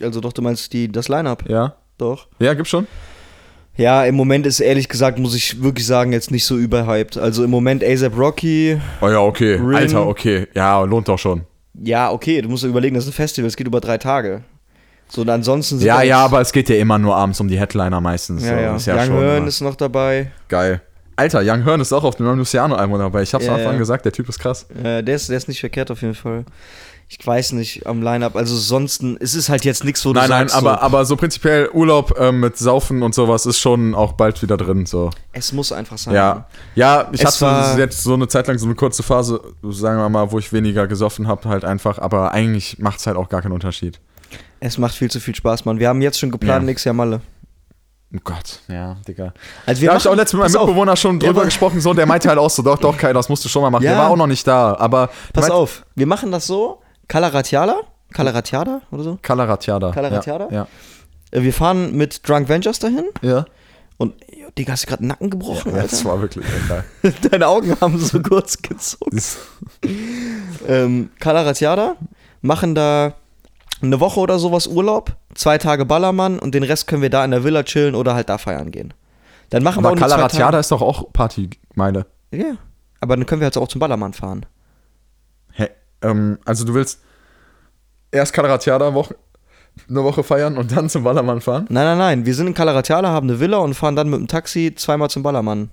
Also 0.00 0.20
doch, 0.20 0.32
du 0.32 0.42
meinst 0.42 0.72
die, 0.72 0.90
das 0.90 1.08
Line-Up? 1.08 1.48
Ja? 1.48 1.76
Doch. 1.98 2.28
Ja, 2.38 2.54
gibt's 2.54 2.70
schon? 2.70 2.86
Ja, 3.76 4.04
im 4.04 4.14
Moment 4.14 4.46
ist 4.46 4.60
ehrlich 4.60 4.88
gesagt, 4.88 5.18
muss 5.18 5.34
ich 5.34 5.62
wirklich 5.62 5.86
sagen, 5.86 6.12
jetzt 6.12 6.30
nicht 6.30 6.44
so 6.46 6.56
überhyped. 6.56 7.18
Also 7.18 7.44
im 7.44 7.50
Moment 7.50 7.84
ASAP 7.84 8.16
Rocky, 8.16 8.80
Oh 9.00 9.08
ja, 9.08 9.20
okay. 9.20 9.54
Rin. 9.56 9.74
Alter, 9.74 10.06
okay. 10.06 10.46
Ja, 10.54 10.82
lohnt 10.82 11.08
doch 11.08 11.18
schon. 11.18 11.42
ja, 11.82 12.10
okay, 12.10 12.40
du 12.40 12.48
musst 12.48 12.64
dir 12.64 12.68
überlegen, 12.68 12.94
das 12.94 13.04
ist 13.04 13.10
ein 13.10 13.14
Festival, 13.14 13.48
es 13.48 13.56
geht 13.56 13.66
über 13.66 13.80
drei 13.80 13.98
Tage. 13.98 14.42
So, 15.08 15.20
und 15.20 15.28
ansonsten 15.30 15.78
sind 15.78 15.86
Ja, 15.86 15.98
da 15.98 16.02
ja, 16.02 16.24
aber 16.24 16.40
es 16.40 16.52
geht 16.52 16.68
ja 16.68 16.76
immer 16.76 16.98
nur 16.98 17.14
abends 17.14 17.38
um 17.40 17.48
die 17.48 17.58
Headliner 17.58 18.00
meistens. 18.00 18.42
ja, 18.44 18.48
so. 18.48 18.54
ja. 18.62 18.76
Ist 18.76 18.86
ja 18.86 18.94
Young 18.96 19.04
schon 19.06 19.16
Hearn 19.18 19.36
immer- 19.38 19.46
ist 19.48 19.60
noch 19.60 19.76
dabei. 19.76 20.32
geil. 20.48 20.80
Alter, 21.18 21.40
Young 21.44 21.64
Hearn 21.64 21.80
ist 21.80 21.92
auch 21.92 22.04
auf 22.04 22.16
dem 22.16 22.26
Luciano-Album 22.26 22.98
dabei. 22.98 23.22
Ich 23.22 23.32
hab's 23.32 23.46
Ja, 23.46 23.52
am 23.52 23.58
Anfang 23.58 23.72
ja. 23.74 23.78
gesagt, 23.78 24.04
der 24.04 24.12
Typ 24.12 24.28
ist 24.28 24.38
krass. 24.38 24.66
Äh, 24.82 25.02
der, 25.02 25.16
ist, 25.16 25.28
der 25.30 25.36
ist 25.38 25.48
nicht 25.48 25.60
verkehrt 25.60 25.90
auf 25.90 26.02
jeden 26.02 26.14
Fall. 26.14 26.44
Ich 27.08 27.24
weiß 27.24 27.52
nicht, 27.52 27.86
am 27.86 28.02
Line-Up, 28.02 28.34
also 28.34 28.56
sonst, 28.56 29.00
es 29.20 29.34
ist 29.36 29.48
halt 29.48 29.64
jetzt 29.64 29.84
nichts, 29.84 30.04
wo 30.04 30.12
du 30.12 30.18
Nein, 30.18 30.28
nein, 30.28 30.50
aber, 30.50 30.74
so, 30.74 30.80
aber 30.80 31.04
so 31.04 31.14
prinzipiell 31.16 31.68
Urlaub 31.72 32.18
ähm, 32.18 32.40
mit 32.40 32.58
Saufen 32.58 33.02
und 33.04 33.14
sowas 33.14 33.46
ist 33.46 33.60
schon 33.60 33.94
auch 33.94 34.14
bald 34.14 34.42
wieder 34.42 34.56
drin. 34.56 34.86
So. 34.86 35.10
es 35.32 35.52
muss 35.52 35.70
einfach 35.70 35.98
sein. 35.98 36.14
Ja. 36.14 36.46
Ja, 36.74 37.08
ich 37.12 37.22
Es 37.22 37.40
hatte 37.40 37.78
jetzt 37.78 38.02
so 38.02 38.14
eine 38.14 38.26
Zeit 38.26 38.48
lang 38.48 38.58
so 38.58 38.66
eine 38.66 38.74
kurze 38.74 39.04
Phase, 39.04 39.40
sagen 39.70 39.98
wir 39.98 40.08
mal, 40.08 40.32
wo 40.32 40.40
ich 40.40 40.52
weniger 40.52 40.88
gesoffen 40.88 41.28
habe, 41.28 41.48
halt 41.48 41.64
einfach, 41.64 41.98
aber 42.00 42.32
eigentlich 42.32 42.80
macht 42.80 42.98
es 42.98 43.06
halt 43.06 43.16
auch 43.16 43.28
gar 43.28 43.40
keinen 43.40 43.52
Unterschied. 43.52 44.00
Es 44.58 44.76
macht 44.76 44.94
viel 44.96 45.10
zu 45.10 45.20
viel 45.20 45.34
Spaß, 45.36 45.64
Mann. 45.64 45.78
Wir 45.78 45.88
haben 45.88 46.02
jetzt 46.02 46.18
schon 46.18 46.32
geplant, 46.32 46.62
Ja. 46.62 46.66
nächstes 46.66 46.86
Jahr 46.86 46.94
Malle. 46.94 47.20
Oh 48.12 48.18
Gott, 48.24 48.60
ja, 48.68 48.96
Digga. 49.06 49.32
Also 49.64 49.80
Wir 49.80 49.88
da 49.88 49.92
habe 49.94 50.00
ich 50.00 50.08
auch 50.08 50.14
letztens 50.16 50.32
mit 50.32 50.40
meinem 50.40 50.52
pass 50.52 50.56
auf, 50.56 50.66
Mitbewohner 50.66 50.96
schon 50.96 51.20
Ja, 51.20 51.26
drüber 51.28 51.40
aber- 51.40 51.44
gesprochen, 51.46 51.80
so, 51.80 51.94
der 51.94 52.06
meinte 52.06 52.28
halt 52.28 52.38
auch 52.38 52.50
so, 52.50 52.62
doch, 52.62 52.78
doch, 52.78 52.96
Kai, 52.96 53.12
das 53.12 53.28
musst 53.28 53.44
du 53.44 53.48
schon 53.48 53.62
mal 53.62 53.70
machen. 53.70 53.84
Ja. 53.84 53.92
Der 53.92 54.00
war 54.00 54.10
auch 54.10 54.16
noch 54.16 54.26
nicht 54.26 54.44
da, 54.46 54.74
aber 54.76 55.10
Pass 55.32 55.50
auf, 55.50 55.84
wir 55.94 56.06
machen 56.06 56.32
das 56.32 56.46
so, 56.48 56.80
Kalaratiala, 57.08 57.80
Kalaratiada 58.12 58.82
oder 58.90 59.02
so. 59.02 59.18
Kalaratiada. 59.22 59.90
Kalaratiada? 59.92 60.48
Ja. 60.50 60.66
Äh, 61.30 61.42
Wir 61.42 61.52
fahren 61.52 61.96
mit 61.96 62.26
Drunk 62.28 62.48
Ventures 62.48 62.78
dahin 62.78 63.04
Ja. 63.22 63.44
und, 63.98 64.14
Digga, 64.58 64.72
hast 64.72 64.84
du 64.84 64.88
gerade 64.88 65.06
Nacken 65.06 65.28
gebrochen, 65.30 65.74
ja. 65.74 65.82
Das 65.82 65.98
Alter? 65.98 66.08
war 66.10 66.20
wirklich 66.22 66.44
geil. 66.68 66.84
Deine 67.30 67.46
Augen 67.48 67.76
haben 67.80 67.98
so 67.98 68.20
kurz 68.22 68.56
gezogen. 68.62 69.20
ähm, 70.68 71.10
Kalaratiada, 71.20 71.96
machen 72.42 72.74
da 72.74 73.14
eine 73.82 74.00
Woche 74.00 74.20
oder 74.20 74.38
sowas 74.38 74.66
Urlaub, 74.66 75.16
zwei 75.34 75.58
Tage 75.58 75.84
Ballermann 75.84 76.38
und 76.38 76.54
den 76.54 76.62
Rest 76.62 76.86
können 76.86 77.02
wir 77.02 77.10
da 77.10 77.24
in 77.24 77.30
der 77.30 77.44
Villa 77.44 77.62
chillen 77.62 77.94
oder 77.94 78.14
halt 78.14 78.28
da 78.28 78.38
feiern 78.38 78.70
gehen. 78.70 78.94
Dann 79.50 79.62
machen 79.62 79.82
wir 79.84 79.88
Aber 79.88 79.96
auch 79.96 80.00
nur 80.00 80.08
zwei 80.08 80.14
Kalaratiada 80.14 80.58
ist 80.58 80.70
doch 80.72 80.82
auch 80.82 81.12
Partymeile. 81.12 82.06
Ja, 82.32 82.56
aber 83.00 83.16
dann 83.16 83.26
können 83.26 83.40
wir 83.40 83.46
halt 83.46 83.56
auch 83.58 83.68
zum 83.68 83.78
Ballermann 83.80 84.12
fahren. 84.14 84.46
Ähm, 86.02 86.38
also 86.44 86.64
du 86.64 86.74
willst 86.74 87.00
erst 88.10 88.32
Kalaratiada 88.32 88.94
Woche, 88.94 89.16
eine 89.88 90.02
Woche 90.04 90.22
feiern 90.22 90.56
und 90.56 90.74
dann 90.76 90.88
zum 90.88 91.04
Ballermann 91.04 91.40
fahren? 91.40 91.66
Nein, 91.68 91.84
nein, 91.84 91.98
nein, 91.98 92.26
wir 92.26 92.34
sind 92.34 92.46
in 92.46 92.54
Kalaratiala, 92.54 93.08
haben 93.08 93.28
eine 93.28 93.38
Villa 93.40 93.58
und 93.58 93.74
fahren 93.74 93.96
dann 93.96 94.08
mit 94.08 94.20
dem 94.20 94.28
Taxi 94.28 94.74
zweimal 94.74 95.10
zum 95.10 95.22
Ballermann. 95.22 95.70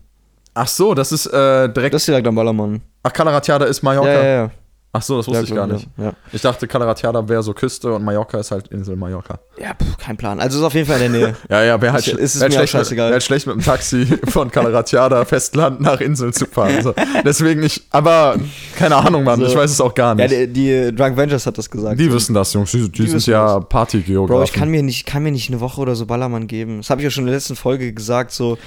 Ach 0.56 0.68
so, 0.68 0.94
das 0.94 1.12
ist 1.12 1.26
äh, 1.28 1.70
direkt. 1.70 1.96
Das 1.96 2.04
ist 2.04 2.08
direkt 2.08 2.28
am 2.28 2.36
Ballermann. 2.36 2.82
Ach, 3.02 3.12
Kalaratiada 3.12 3.66
ist 3.66 3.82
Mallorca. 3.82 4.12
Ja, 4.12 4.24
ja, 4.24 4.36
ja. 4.44 4.52
Ach 4.96 5.02
so, 5.02 5.18
das 5.18 5.28
wusste 5.28 5.40
Ja, 5.42 5.44
ich 5.50 5.56
gar 5.56 5.68
ja, 5.68 5.74
nicht. 5.74 5.88
Ja, 5.98 6.14
Ich 6.32 6.42
dachte, 6.42 6.68
Kalaratiada 6.68 7.28
wäre 7.28 7.42
so 7.42 7.56
Küste 7.56 7.92
und 7.94 8.04
Mallorca 8.04 8.38
ist 8.40 8.52
halt 8.52 8.68
Insel 8.68 8.96
Mallorca. 8.96 9.40
ja 9.60 9.70
pff, 9.74 9.98
kein 9.98 10.18
Plan. 10.18 10.40
Also 10.40 10.60
ist 10.60 10.64
auf 10.64 10.76
jeden 10.76 10.86
Fall 10.88 11.02
in 11.02 11.12
der 11.14 11.22
Nähe. 11.22 11.36
Ja, 11.50 11.64
ja, 11.64 11.82
wäre 11.82 11.94
halt, 11.94 12.08
Ist- 12.08 12.20
ist 12.20 12.36
es 12.36 12.42
wär 12.42 12.50
mir 12.50 12.54
auch 12.54 12.58
schlecht, 12.60 12.74
mit, 12.76 12.82
scheißegal. 12.82 13.12
wär 13.12 13.22
schlecht 13.22 13.48
mit 13.48 13.56
dem 13.56 13.64
Taxi 13.64 14.06
von 14.30 14.52
Kalaratiada 14.52 15.26
Festland 15.26 15.82
nach 15.82 16.00
Insel 16.00 16.32
zu 16.32 16.46
fahren. 16.46 16.84
So. 16.84 16.94
Deswegen 17.26 17.62
nicht, 17.62 17.86
aber 17.90 18.36
keine 18.78 18.96
Ahnung, 18.98 19.24
Mann, 19.24 19.40
So. 19.40 19.48
ich 19.48 19.56
weiß 19.56 19.72
es 19.72 19.82
auch 19.82 19.96
gar 19.96 20.16
ja, 20.20 20.28
nicht. 20.28 20.56
die, 20.56 20.90
die 20.92 20.96
Drunk 20.96 21.18
Ventures 21.18 21.48
hat 21.48 21.58
das 21.58 21.72
gesagt. 21.72 22.00
die 22.00 22.12
wissen 22.14 22.36
das, 22.36 22.54
Jungs, 22.54 22.70
die, 22.72 22.88
die, 22.92 23.08
sind 23.08 23.16
wissen 23.16 23.32
ja. 23.32 23.60
Partygeografen. 23.62 24.36
Bro, 24.38 24.44
ich 24.44 24.54
kann 24.54 24.70
mir 24.70 24.84
nicht, 24.84 25.08
kann 25.08 25.24
mir 25.24 25.32
nicht 25.32 25.50
eine 25.50 25.60
Woche 25.60 25.82
oder 25.82 25.96
so 25.96 26.06
Ballermann 26.06 26.46
geben. 26.46 26.78
Das 26.78 26.92
habe 26.92 27.02
ich 27.02 27.06
ja 27.06 27.10
schon 27.10 27.24
in 27.24 27.28
der 27.30 27.36
letzten 27.36 27.56
Folge 27.56 27.94
gesagt. 27.94 28.32
So, 28.32 28.60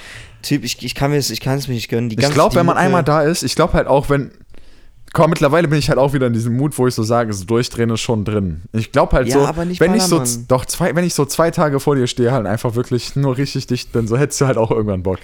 Typ, 0.43 0.65
ich, 0.65 0.85
ich 0.85 0.95
kann 0.95 1.11
mir 1.11 1.17
es, 1.19 1.31
ich 1.31 1.41
kann 1.41 1.59
es 1.59 1.67
mir 1.67 1.75
nicht 1.75 1.89
gönnen. 1.89 2.09
Die 2.09 2.17
Ich 2.19 2.31
glaube, 2.31 2.51
die 2.51 2.57
wenn 2.57 2.67
man 2.67 2.77
einmal 2.77 3.03
da 3.03 3.23
ist, 3.23 3.43
ich 3.43 3.55
glaube 3.55 3.73
halt 3.75 3.87
auch, 3.87 4.11
wenn. 4.11 4.31
Komm, 5.17 5.31
mittlerweile 5.31 5.67
bin 5.67 5.79
ich 5.79 5.89
halt 5.89 5.99
auch 5.99 6.13
wieder 6.13 6.27
in 6.27 6.35
diesem 6.35 6.57
Mut, 6.57 6.77
wo 6.77 6.87
ich 6.87 6.95
so 6.95 7.03
sage, 7.03 7.33
so 7.33 7.45
durchdrehen 7.45 7.89
ist 7.91 8.03
schon 8.03 8.25
drin. 8.25 8.63
Ich 8.73 8.93
glaube 8.93 9.17
halt 9.17 9.29
Ja, 9.29 9.49
so, 9.49 9.57
wenn 9.57 9.95
ich 9.95 10.03
so, 10.03 10.23
doch 10.47 10.67
zwei, 10.67 10.95
wenn 10.95 11.05
ich 11.05 11.15
so 11.15 11.25
zwei 11.25 11.51
Tage 11.51 11.81
vor 11.81 11.97
dir 11.97 12.07
stehe, 12.07 12.33
halt 12.33 12.47
einfach 12.47 12.75
wirklich 12.75 13.17
nur 13.17 13.37
richtig 13.37 13.67
dicht 13.67 13.93
bin, 13.93 14.07
so 14.07 14.19
hättest 14.19 14.41
du 14.43 14.47
halt 14.47 14.59
auch 14.59 14.71
irgendwann 14.71 15.03
Bock. 15.03 15.19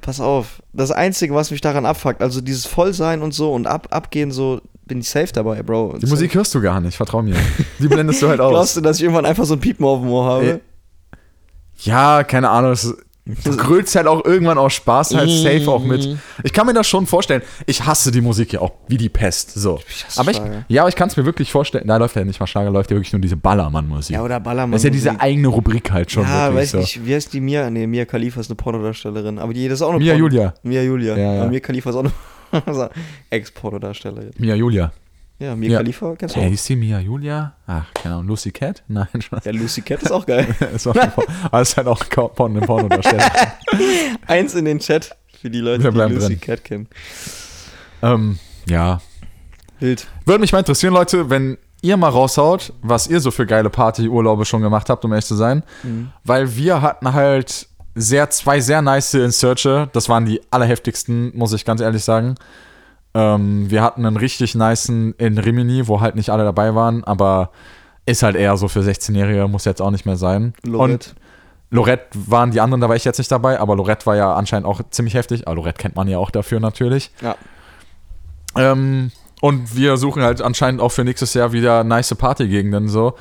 Pass 0.00 0.20
auf, 0.20 0.62
das 0.72 0.90
Einzige, 0.90 1.34
was 1.34 1.50
mich 1.50 1.60
daran 1.60 1.84
abfuckt, 1.84 2.22
also 2.22 2.40
dieses 2.40 2.64
Vollsein 2.64 3.20
und 3.20 3.32
so 3.34 3.52
und 3.52 3.66
ab, 3.66 3.88
abgehen, 3.90 4.30
so, 4.30 4.60
bin 4.86 5.00
ich 5.00 5.08
safe 5.08 5.32
dabei, 5.32 5.62
Bro. 5.62 5.98
Die 6.00 6.06
Musik 6.06 6.34
hörst 6.34 6.54
du 6.54 6.60
gar 6.60 6.80
nicht, 6.80 6.96
vertrau 6.96 7.22
mir. 7.22 7.36
Die 7.78 7.88
blendest 7.88 8.22
du 8.22 8.28
halt 8.28 8.40
aus. 8.40 8.50
Glaubst 8.50 8.76
du, 8.76 8.80
dass 8.80 8.96
ich 8.96 9.02
irgendwann 9.02 9.26
einfach 9.26 9.44
so 9.44 9.54
ein 9.54 9.60
Piepen 9.60 9.84
auf 9.84 10.00
dem 10.00 10.10
Ohr 10.10 10.24
habe? 10.24 10.44
Ey. 10.46 10.60
Ja, 11.80 12.22
keine 12.24 12.50
Ahnung. 12.50 12.76
Du 13.26 13.56
grölst 13.56 13.96
halt 13.96 14.06
auch 14.06 14.22
irgendwann 14.26 14.58
aus 14.58 14.74
Spaß 14.74 15.14
halt 15.14 15.30
safe 15.30 15.66
auch 15.70 15.82
Mhm. 15.82 15.88
mit. 15.88 16.18
Ich 16.42 16.52
kann 16.52 16.66
mir 16.66 16.74
das 16.74 16.86
schon 16.86 17.06
vorstellen. 17.06 17.40
Ich 17.64 17.86
hasse 17.86 18.10
die 18.12 18.20
Musik 18.20 18.52
ja 18.52 18.60
auch 18.60 18.72
wie 18.86 18.98
die 18.98 19.08
Pest. 19.08 19.52
So. 19.54 19.78
hasse 20.06 20.20
Aber 20.20 20.30
ich, 20.30 20.36
Schlager. 20.36 20.64
ja, 20.68 20.82
aber 20.82 20.90
ich 20.90 20.94
kann 20.94 21.08
es 21.08 21.16
mir 21.16 21.24
wirklich 21.24 21.50
vorstellen. 21.50 21.86
Da 21.86 21.96
läuft 21.96 22.16
ja 22.16 22.24
nicht 22.24 22.38
mal 22.38 22.46
Schlager, 22.46 22.70
läuft 22.70 22.90
ja 22.90 22.96
wirklich 22.98 23.14
nur 23.14 23.22
diese 23.22 23.36
Ballermann-Musik. 23.38 24.14
Ja, 24.16 24.22
oder 24.22 24.40
Ballermann. 24.40 24.72
das 24.72 24.80
ist 24.80 24.84
ja 24.84 24.90
diese 24.90 25.18
eigene 25.20 25.48
Rubrik 25.48 25.90
halt 25.90 26.10
schon 26.10 26.24
Ja, 26.24 26.48
wirklich 26.52 26.64
weiß 26.64 26.70
so. 26.72 26.78
nicht, 26.80 27.06
wie 27.06 27.14
heißt 27.14 27.32
die 27.32 27.40
Mia? 27.40 27.70
Nee, 27.70 27.86
Mia 27.86 28.04
Khalifa 28.04 28.40
ist 28.40 28.50
eine 28.50 28.56
Pornodarstellerin. 28.56 29.38
Aber 29.38 29.54
die 29.54 29.68
das 29.68 29.78
ist 29.78 29.82
auch 29.82 29.90
eine 29.90 30.00
Mia 30.00 30.12
Porno- 30.12 30.18
Julia. 30.18 30.54
Mia 30.62 30.82
Julia. 30.82 31.16
Ja, 31.16 31.34
ja. 31.36 31.46
Mia 31.46 31.60
Khalifa 31.60 31.88
ist 31.90 31.96
auch 31.96 32.04
eine 32.04 32.12
Ex-Pornodarstellerin. 33.30 34.32
Mia 34.38 34.54
Julia. 34.54 34.92
Ja, 35.38 35.56
Mia 35.56 35.70
Ja. 35.72 35.78
Khalifa 35.78 36.14
kennst 36.16 36.36
du 36.36 36.40
Hey, 36.40 36.46
auch. 36.46 36.50
hieß 36.50 36.64
die 36.64 36.76
Mia 36.76 37.00
Julia? 37.00 37.54
Ach, 37.66 37.84
keine 37.94 38.14
Ahnung. 38.14 38.28
Lucy 38.28 38.50
Cat? 38.52 38.82
Nein, 38.88 39.08
Spaß. 39.20 39.44
Ja, 39.44 39.52
Lucy 39.52 39.82
Cat 39.82 40.02
ist 40.02 40.12
auch 40.12 40.24
geil. 40.26 40.46
ist 40.74 40.84
Fall- 40.84 41.26
Aber 41.44 41.60
es 41.60 41.70
ist 41.70 41.76
halt 41.76 41.88
auch 41.88 42.02
Porn, 42.34 42.56
eine. 42.56 42.66
Eins 44.26 44.54
in 44.54 44.64
den 44.64 44.78
Chat 44.78 45.16
für 45.40 45.50
die 45.50 45.58
Leute, 45.60 45.90
die 45.90 45.98
Lucy 45.98 46.26
drin. 46.28 46.40
Cat 46.40 46.64
kennen. 46.64 46.88
ähm, 48.02 48.38
ja. 48.68 49.00
Wild. 49.80 50.06
Würde 50.24 50.40
mich 50.40 50.52
mal 50.52 50.60
interessieren, 50.60 50.94
Leute, 50.94 51.28
wenn 51.30 51.58
ihr 51.82 51.96
mal 51.96 52.08
raushaut, 52.08 52.72
was 52.80 53.08
ihr 53.08 53.20
so 53.20 53.30
für 53.30 53.44
geile 53.44 53.68
Partyurlaube 53.70 54.44
schon 54.44 54.62
gemacht 54.62 54.88
habt, 54.88 55.04
um 55.04 55.12
ehrlich 55.12 55.26
zu 55.26 55.34
sein. 55.34 55.62
Mhm. 55.82 56.10
Weil 56.22 56.56
wir 56.56 56.80
hatten 56.80 57.12
halt 57.12 57.68
sehr, 57.94 58.30
zwei 58.30 58.60
sehr 58.60 58.80
nice 58.82 59.14
in 59.14 59.30
Searcher. 59.32 59.88
Das 59.92 60.08
waren 60.08 60.24
die 60.24 60.40
allerheftigsten, 60.50 61.36
muss 61.36 61.52
ich 61.52 61.64
ganz 61.64 61.80
ehrlich 61.80 62.02
sagen. 62.04 62.36
Ähm, 63.14 63.70
wir 63.70 63.82
hatten 63.82 64.04
einen 64.04 64.16
richtig 64.16 64.54
nicen 64.54 65.14
in 65.18 65.38
Rimini, 65.38 65.86
wo 65.86 66.00
halt 66.00 66.16
nicht 66.16 66.30
alle 66.30 66.44
dabei 66.44 66.74
waren, 66.74 67.04
aber 67.04 67.50
ist 68.06 68.22
halt 68.22 68.36
eher 68.36 68.56
so 68.56 68.68
für 68.68 68.80
16-Jährige, 68.80 69.48
muss 69.48 69.64
jetzt 69.64 69.80
auch 69.80 69.90
nicht 69.90 70.04
mehr 70.04 70.16
sein. 70.16 70.54
Lorette. 70.64 70.92
Und 70.92 71.14
Lorette 71.70 72.06
waren 72.14 72.50
die 72.50 72.60
anderen, 72.60 72.80
da 72.80 72.88
war 72.88 72.96
ich 72.96 73.04
jetzt 73.04 73.18
nicht 73.18 73.32
dabei, 73.32 73.58
aber 73.58 73.76
Lorette 73.76 74.06
war 74.06 74.16
ja 74.16 74.34
anscheinend 74.34 74.66
auch 74.66 74.80
ziemlich 74.90 75.14
heftig. 75.14 75.46
Aber 75.46 75.56
Lorette 75.56 75.78
kennt 75.78 75.96
man 75.96 76.08
ja 76.08 76.18
auch 76.18 76.30
dafür 76.30 76.60
natürlich. 76.60 77.10
Ja. 77.20 77.36
Ähm, 78.56 79.10
und 79.40 79.74
wir 79.74 79.96
suchen 79.96 80.22
halt 80.22 80.40
anscheinend 80.40 80.80
auch 80.80 80.90
für 80.90 81.04
nächstes 81.04 81.34
Jahr 81.34 81.52
wieder 81.52 81.84
nice 81.84 82.14
Partygegenden 82.14 82.88
so. 82.88 83.14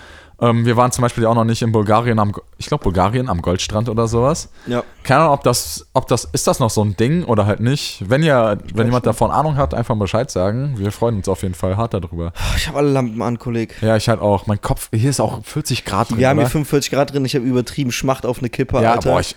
Ähm, 0.44 0.66
wir 0.66 0.76
waren 0.76 0.92
zum 0.92 1.04
Beispiel 1.04 1.26
auch 1.26 1.36
noch 1.36 1.46
nicht 1.46 1.62
in 1.62 1.72
Bulgarien 1.72 2.20
am, 2.20 2.34
ich 2.58 2.68
glaube 2.68 2.84
Bulgarien 2.84 3.30
am 3.30 3.42
Goldstrand 3.42 3.88
oder 3.88 4.08
sowas. 4.08 4.50
Ja. 4.68 4.84
Keine 5.04 5.22
Ahnung, 5.22 5.34
ob 5.36 5.44
das, 5.44 5.88
ob 5.94 6.08
das, 6.08 6.26
ist 6.26 6.48
das 6.48 6.60
noch 6.60 6.70
so 6.70 6.84
ein 6.84 6.98
Ding 6.98 7.24
oder 7.24 7.46
halt 7.46 7.62
nicht. 7.62 8.04
Wenn 8.08 8.24
ihr, 8.24 8.58
wenn 8.74 8.88
jemand 8.88 9.06
davon 9.06 9.32
Ahnung 9.32 9.56
hat, 9.56 9.74
einfach 9.74 9.96
Bescheid 9.96 10.30
sagen. 10.30 10.74
Wir 10.78 10.92
freuen 10.92 11.16
uns 11.18 11.30
auf 11.30 11.44
jeden 11.44 11.54
Fall 11.54 11.78
hart 11.78 11.94
darüber. 11.94 12.34
Ich 12.58 12.68
habe 12.68 12.80
alle 12.80 12.92
Lampen 12.92 13.22
an, 13.22 13.40
Kolleg. 13.40 13.82
Ja, 13.82 13.96
ich 13.96 14.10
halt 14.10 14.20
auch. 14.20 14.48
Mein 14.48 14.60
Kopf, 14.60 14.90
hier 14.94 15.10
ist 15.10 15.22
auch 15.22 15.46
40 15.46 15.86
Grad 15.86 16.10
drin. 16.10 16.18
Wir 16.18 16.28
haben 16.28 16.38
hier 16.38 16.44
oder? 16.44 16.52
45 16.52 16.92
Grad 16.92 17.14
drin. 17.14 17.24
Ich 17.24 17.36
habe 17.36 17.46
übertrieben 17.46 17.92
Schmacht 17.92 18.26
auf 18.26 18.40
eine 18.40 18.50
Kippe, 18.50 18.82
ja, 18.82 18.94
Alter. 18.94 19.12
boah, 19.12 19.20
ich, 19.22 19.36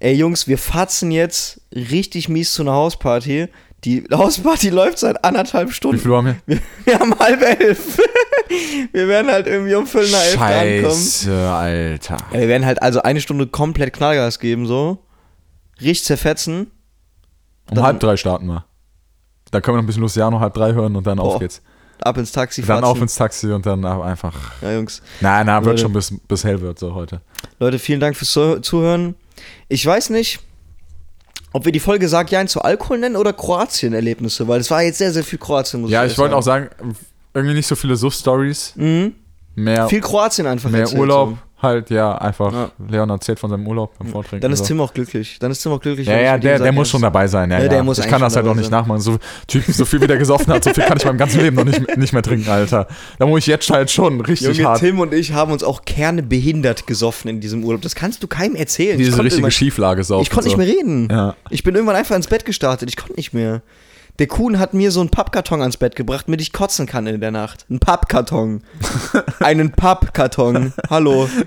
Ey, 0.00 0.14
Jungs, 0.14 0.46
wir 0.46 0.58
fatzen 0.58 1.10
jetzt 1.10 1.60
richtig 1.72 2.28
mies 2.28 2.52
zu 2.52 2.62
einer 2.62 2.72
Hausparty. 2.72 3.48
Die 3.84 4.04
Hausparty 4.12 4.68
läuft 4.70 4.98
seit 4.98 5.24
anderthalb 5.24 5.68
wie 5.68 5.72
Stunden. 5.72 5.98
viel 5.98 6.10
Uhr 6.10 6.18
haben 6.18 6.26
wir? 6.26 6.36
Wir, 6.46 6.58
wir 6.84 6.98
haben 6.98 7.18
halb 7.18 7.42
elf. 7.60 7.98
Wir 8.92 9.08
werden 9.08 9.30
halt 9.30 9.46
irgendwie 9.46 9.74
um 9.74 9.86
Viertel 9.86 10.10
nach 10.10 10.22
elf 10.22 10.40
ankommen. 10.40 10.94
Scheiße, 11.02 11.50
Alter. 11.50 12.16
Ja, 12.32 12.40
wir 12.40 12.48
werden 12.48 12.66
halt 12.66 12.82
also 12.82 13.02
eine 13.02 13.20
Stunde 13.20 13.46
komplett 13.46 13.92
Knallgas 13.92 14.38
geben, 14.38 14.66
so. 14.66 14.98
Richtig 15.80 16.04
zerfetzen. 16.04 16.70
Um 17.70 17.76
Dann- 17.76 17.84
halb 17.84 18.00
drei 18.00 18.16
starten 18.16 18.46
wir. 18.46 18.64
Dann 19.50 19.62
können 19.62 19.74
wir 19.74 19.78
noch 19.78 19.84
ein 19.84 19.86
bisschen 19.86 20.02
Luciano 20.02 20.40
halb 20.40 20.54
drei 20.54 20.72
hören 20.72 20.94
und 20.96 21.06
dann 21.06 21.18
auf 21.18 21.34
Boah. 21.34 21.38
geht's. 21.40 21.62
Ab 22.00 22.16
ins 22.16 22.30
Taxi 22.32 22.60
Dann 22.62 22.66
fahren. 22.80 22.84
auf 22.84 23.00
ins 23.00 23.14
Taxi 23.16 23.50
und 23.50 23.66
dann 23.66 23.84
einfach. 23.84 24.34
Ja, 24.62 24.72
Jungs. 24.72 25.02
Nein, 25.20 25.46
nein, 25.46 25.56
wird 25.64 25.72
Leute. 25.74 25.82
schon 25.82 25.92
bis, 25.92 26.12
bis 26.28 26.44
hell 26.44 26.60
wird 26.60 26.78
so 26.78 26.94
heute. 26.94 27.20
Leute, 27.58 27.78
vielen 27.78 27.98
Dank 28.00 28.16
fürs 28.16 28.30
Zuh- 28.32 28.60
Zuhören. 28.60 29.14
Ich 29.68 29.84
weiß 29.84 30.10
nicht, 30.10 30.38
ob 31.52 31.64
wir 31.64 31.72
die 31.72 31.80
Folge 31.80 32.08
Sag 32.08 32.30
Ja 32.30 32.44
zu 32.46 32.60
Alkohol 32.62 32.98
nennen 32.98 33.16
oder 33.16 33.32
Kroatien-Erlebnisse, 33.32 34.46
weil 34.46 34.60
es 34.60 34.70
war 34.70 34.82
jetzt 34.82 34.98
sehr, 34.98 35.12
sehr 35.12 35.24
viel 35.24 35.38
Kroatien, 35.38 35.80
muss 35.80 35.90
Ja, 35.90 36.04
ich 36.04 36.12
ich 36.12 36.18
wollte 36.18 36.36
auch 36.36 36.42
sagen. 36.42 36.68
Irgendwie 37.34 37.54
nicht 37.56 37.66
so 37.66 37.74
viele 37.76 37.96
Suff-Stories. 37.96 38.74
Mhm. 38.76 39.14
Mehr, 39.54 39.88
Viel 39.88 40.00
Kroatien 40.00 40.46
einfach 40.46 40.70
mehr 40.70 40.92
Urlaub. 40.92 41.30
So. 41.30 41.38
Halt, 41.60 41.90
ja, 41.90 42.16
einfach. 42.16 42.52
Ja. 42.52 42.70
Leon 42.88 43.10
erzählt 43.10 43.40
von 43.40 43.50
seinem 43.50 43.66
Urlaub 43.66 43.98
beim 43.98 44.06
Vortrinken. 44.06 44.42
Dann 44.42 44.52
ist 44.52 44.60
so. 44.60 44.66
Tim 44.66 44.80
auch 44.80 44.94
glücklich. 44.94 45.40
Dann 45.40 45.50
ist 45.50 45.60
Tim 45.60 45.72
auch 45.72 45.80
glücklich. 45.80 46.06
Ja, 46.06 46.16
ja, 46.20 46.38
der, 46.38 46.60
der 46.60 46.70
muss 46.70 46.88
schon 46.88 47.02
dabei 47.02 47.26
sein. 47.26 47.50
Ja, 47.50 47.58
Ja, 47.60 47.66
der 47.66 47.82
muss 47.82 47.98
ich 47.98 48.06
kann 48.06 48.20
das 48.20 48.36
halt 48.36 48.46
auch 48.46 48.54
nicht 48.54 48.66
sein. 48.70 48.78
nachmachen. 48.80 49.00
So, 49.00 49.18
typ, 49.48 49.64
so 49.66 49.84
viel 49.84 50.00
wie 50.00 50.06
der 50.06 50.18
gesoffen 50.18 50.52
hat, 50.52 50.62
so 50.62 50.72
viel 50.72 50.84
kann 50.84 50.96
ich 50.96 51.04
meinem 51.04 51.18
ganzen 51.18 51.40
Leben 51.40 51.56
noch 51.56 51.64
nicht, 51.64 51.96
nicht 51.96 52.12
mehr 52.12 52.22
trinken, 52.22 52.48
Alter. 52.48 52.86
Da 53.18 53.26
muss 53.26 53.40
ich 53.40 53.46
jetzt 53.48 53.68
halt 53.70 53.90
schon 53.90 54.20
richtig 54.20 54.56
Junge, 54.56 54.68
hart. 54.68 54.78
Tim 54.78 55.00
und 55.00 55.12
ich 55.12 55.32
haben 55.32 55.50
uns 55.50 55.64
auch 55.64 55.84
kernebehindert 55.84 56.86
gesoffen 56.86 57.28
in 57.28 57.40
diesem 57.40 57.64
Urlaub. 57.64 57.82
Das 57.82 57.96
kannst 57.96 58.22
du 58.22 58.28
keinem 58.28 58.54
erzählen. 58.54 58.96
Diese 58.96 59.18
richtige 59.18 59.40
immer- 59.40 59.50
Schieflage 59.50 60.04
saufen. 60.04 60.22
Ich 60.22 60.30
konnte 60.30 60.48
so. 60.50 60.56
nicht 60.56 60.64
mehr 60.64 60.76
reden. 60.76 61.08
Ja. 61.10 61.34
Ich 61.50 61.64
bin 61.64 61.74
irgendwann 61.74 61.96
einfach 61.96 62.14
ins 62.14 62.28
Bett 62.28 62.44
gestartet. 62.44 62.88
Ich 62.88 62.96
konnte 62.96 63.14
nicht 63.16 63.34
mehr. 63.34 63.62
Der 64.18 64.26
Kuhn 64.26 64.58
hat 64.58 64.74
mir 64.74 64.90
so 64.90 64.98
einen 65.00 65.10
Pappkarton 65.10 65.60
ans 65.60 65.76
Bett 65.76 65.94
gebracht, 65.94 66.26
damit 66.26 66.40
ich 66.40 66.52
kotzen 66.52 66.86
kann 66.86 67.06
in 67.06 67.20
der 67.20 67.30
Nacht. 67.30 67.66
Ein 67.70 67.78
Pappkarton. 67.78 68.62
Einen 69.38 69.70
Pappkarton. 69.70 70.72
Hallo. 70.90 71.28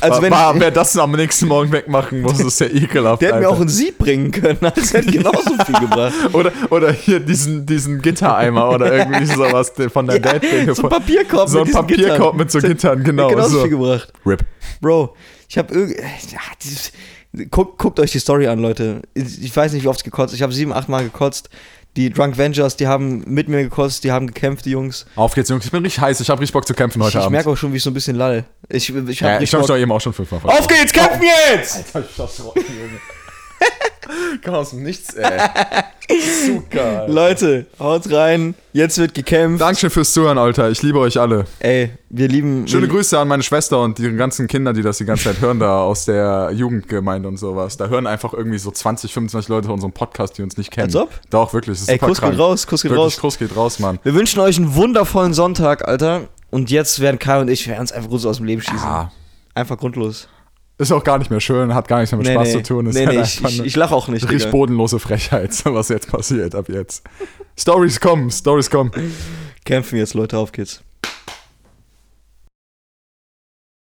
Also 0.00 0.16
war, 0.16 0.22
wenn 0.22 0.30
war, 0.32 0.60
wer 0.60 0.70
das 0.70 0.96
am 0.96 1.12
nächsten 1.12 1.46
Morgen 1.48 1.70
wegmachen 1.72 2.22
muss, 2.22 2.40
ist 2.40 2.60
ja 2.60 2.66
ekelhaft. 2.66 3.20
der 3.22 3.30
hätte 3.30 3.40
mir 3.40 3.48
auch 3.48 3.60
ein 3.60 3.68
Sieb 3.68 3.98
bringen 3.98 4.30
können. 4.30 4.58
Das 4.74 4.92
hätte 4.92 5.10
genauso 5.10 5.54
viel 5.64 5.80
gebracht. 5.80 6.12
Oder, 6.32 6.52
oder 6.70 6.92
hier 6.92 7.20
diesen, 7.20 7.66
diesen 7.66 8.00
Gittereimer 8.00 8.70
oder 8.70 8.92
irgendwie 8.92 9.26
sowas 9.26 9.72
von 9.92 10.06
der 10.06 10.16
Ja, 10.20 10.38
Date. 10.38 10.74
so 10.74 10.84
ein 10.84 10.88
Papierkorb 10.88 11.48
so 11.48 11.58
mit 11.60 11.68
ein 11.68 11.72
Papierkorb 11.72 12.18
Gittern. 12.18 12.36
mit 12.36 12.50
so 12.50 12.58
Das 12.58 12.64
hätte 12.70 12.74
Gittern, 12.74 13.04
genau. 13.04 13.28
genauso 13.28 13.56
so. 13.56 13.60
viel 13.62 13.70
gebracht. 13.70 14.12
Rip. 14.24 14.44
Bro, 14.80 15.14
ich 15.48 15.58
habe 15.58 15.74
irgendwie. 15.74 16.00
Ja, 16.00 16.40
guckt, 17.50 17.78
guckt 17.78 18.00
euch 18.00 18.12
die 18.12 18.18
Story 18.18 18.46
an, 18.46 18.58
Leute. 18.58 19.02
Ich 19.14 19.54
weiß 19.54 19.72
nicht, 19.72 19.84
wie 19.84 19.88
oft 19.88 20.04
gekotzt. 20.04 20.34
Ich 20.34 20.42
habe 20.42 20.52
sieben, 20.52 20.72
acht 20.72 20.88
Mal 20.88 21.04
gekotzt. 21.04 21.48
Die 21.96 22.08
Drunk 22.10 22.38
Vengers, 22.38 22.76
die 22.76 22.86
haben 22.86 23.22
mit 23.26 23.48
mir 23.48 23.62
gekotzt, 23.62 24.02
die 24.04 24.12
haben 24.12 24.26
gekämpft, 24.26 24.64
die 24.64 24.70
Jungs. 24.70 25.04
Auf 25.14 25.34
geht's, 25.34 25.50
Jungs. 25.50 25.66
Ich 25.66 25.70
bin 25.70 25.82
richtig 25.82 26.00
heiß. 26.00 26.20
Ich 26.20 26.30
habe 26.30 26.40
richtig 26.40 26.54
Bock 26.54 26.66
zu 26.66 26.72
kämpfen 26.72 27.00
Ich, 27.00 27.06
heute 27.06 27.18
ich 27.18 27.24
Abend. 27.24 27.32
merke 27.32 27.50
auch 27.50 27.56
schon, 27.56 27.72
wie 27.72 27.76
ich 27.76 27.82
so 27.82 27.90
ein 27.90 27.94
bisschen 27.94 28.16
lall. 28.16 28.44
Ich, 28.70 28.88
ich 28.88 29.22
habe 29.22 29.34
ja, 29.34 29.40
ich 29.40 29.50
Bock. 29.50 29.66
doch 29.66 29.76
eben 29.76 29.92
auch 29.92 30.00
schon 30.00 30.14
fünfmal 30.14 30.40
Auf 30.44 30.66
geht's, 30.66 30.92
kämpfen 30.92 31.22
jetzt! 31.22 31.94
Alter, 31.94 32.08
ich 32.08 32.38
Junge. 32.38 33.00
Komm 34.44 34.54
aus 34.54 34.70
dem 34.70 34.82
Nichts, 34.82 35.14
ey. 35.14 35.40
Zu 36.46 36.62
geil. 36.70 37.06
Leute, 37.10 37.66
haut 37.78 38.10
rein. 38.12 38.54
Jetzt 38.72 38.98
wird 38.98 39.14
gekämpft. 39.14 39.60
Dankeschön 39.60 39.90
fürs 39.90 40.12
Zuhören, 40.12 40.38
Alter. 40.38 40.70
Ich 40.70 40.82
liebe 40.82 40.98
euch 40.98 41.18
alle. 41.20 41.44
Ey, 41.60 41.90
wir 42.10 42.28
lieben. 42.28 42.66
Schöne 42.66 42.82
wir, 42.82 42.88
Grüße 42.88 43.18
an 43.18 43.28
meine 43.28 43.42
Schwester 43.42 43.80
und 43.80 43.98
die 43.98 44.10
ganzen 44.16 44.46
Kinder, 44.48 44.72
die 44.72 44.82
das 44.82 44.98
die 44.98 45.04
ganze 45.04 45.24
Zeit 45.24 45.40
hören, 45.40 45.58
da 45.60 45.80
aus 45.82 46.04
der 46.06 46.50
Jugendgemeinde 46.54 47.28
und 47.28 47.36
sowas. 47.36 47.76
Da 47.76 47.88
hören 47.88 48.06
einfach 48.06 48.32
irgendwie 48.32 48.58
so 48.58 48.70
20, 48.70 49.12
25 49.12 49.48
Leute 49.48 49.72
unseren 49.72 49.92
Podcast, 49.92 50.38
die 50.38 50.42
uns 50.42 50.56
nicht 50.56 50.70
kennen. 50.70 50.86
Als 50.86 50.96
ob? 50.96 51.10
Doch, 51.30 51.52
wirklich. 51.52 51.74
Das 51.78 51.82
ist 51.82 51.88
Ey, 51.88 51.96
super 51.96 52.06
Kuss 52.08 52.18
krank. 52.20 52.32
geht 52.32 52.40
raus, 52.40 52.66
Kuss 52.66 52.82
geht 52.82 52.90
Wirklich, 52.90 53.04
raus. 53.06 53.20
Kuss 53.20 53.38
geht 53.38 53.56
raus, 53.56 53.78
Mann. 53.78 53.98
Wir 54.02 54.14
wünschen 54.14 54.40
euch 54.40 54.56
einen 54.56 54.74
wundervollen 54.74 55.34
Sonntag, 55.34 55.86
Alter. 55.86 56.28
Und 56.50 56.70
jetzt 56.70 57.00
werden 57.00 57.18
Kai 57.18 57.40
und 57.40 57.48
ich, 57.48 57.66
wir 57.66 57.72
werden 57.72 57.82
uns 57.82 57.92
einfach 57.92 58.08
grundlos 58.08 58.26
aus 58.30 58.36
dem 58.38 58.46
Leben 58.46 58.62
schießen. 58.62 58.78
Ah, 58.88 59.10
Einfach 59.54 59.76
grundlos. 59.76 60.28
Ist 60.82 60.92
auch 60.92 61.04
gar 61.04 61.18
nicht 61.18 61.30
mehr 61.30 61.40
schön, 61.40 61.74
hat 61.74 61.88
gar 61.88 61.98
nichts 62.00 62.12
mehr 62.12 62.18
mit 62.18 62.26
Nee, 62.26 62.34
Spaß 62.34 62.48
nee. 62.48 62.62
zu 62.62 62.74
tun. 62.74 62.86
Ist 62.86 62.94
nee, 62.94 63.06
halt 63.06 63.16
nee, 63.42 63.48
ich, 63.48 63.64
ich, 63.64 63.76
lache 63.76 63.94
auch 63.94 64.08
nicht. 64.08 64.28
richtig 64.28 64.50
bodenlose 64.50 64.98
Frechheit, 64.98 65.50
was 65.64 65.88
jetzt 65.88 66.10
passiert 66.10 66.54
ab 66.54 66.68
jetzt. 66.68 67.04
Stories 67.58 68.00
kommen, 68.00 68.30
Stories 68.30 68.70
kommen. 68.70 68.90
Kämpfen 69.64 69.98
jetzt, 69.98 70.14
Leute, 70.14 70.38
auf 70.38 70.52
geht's. 70.52 70.82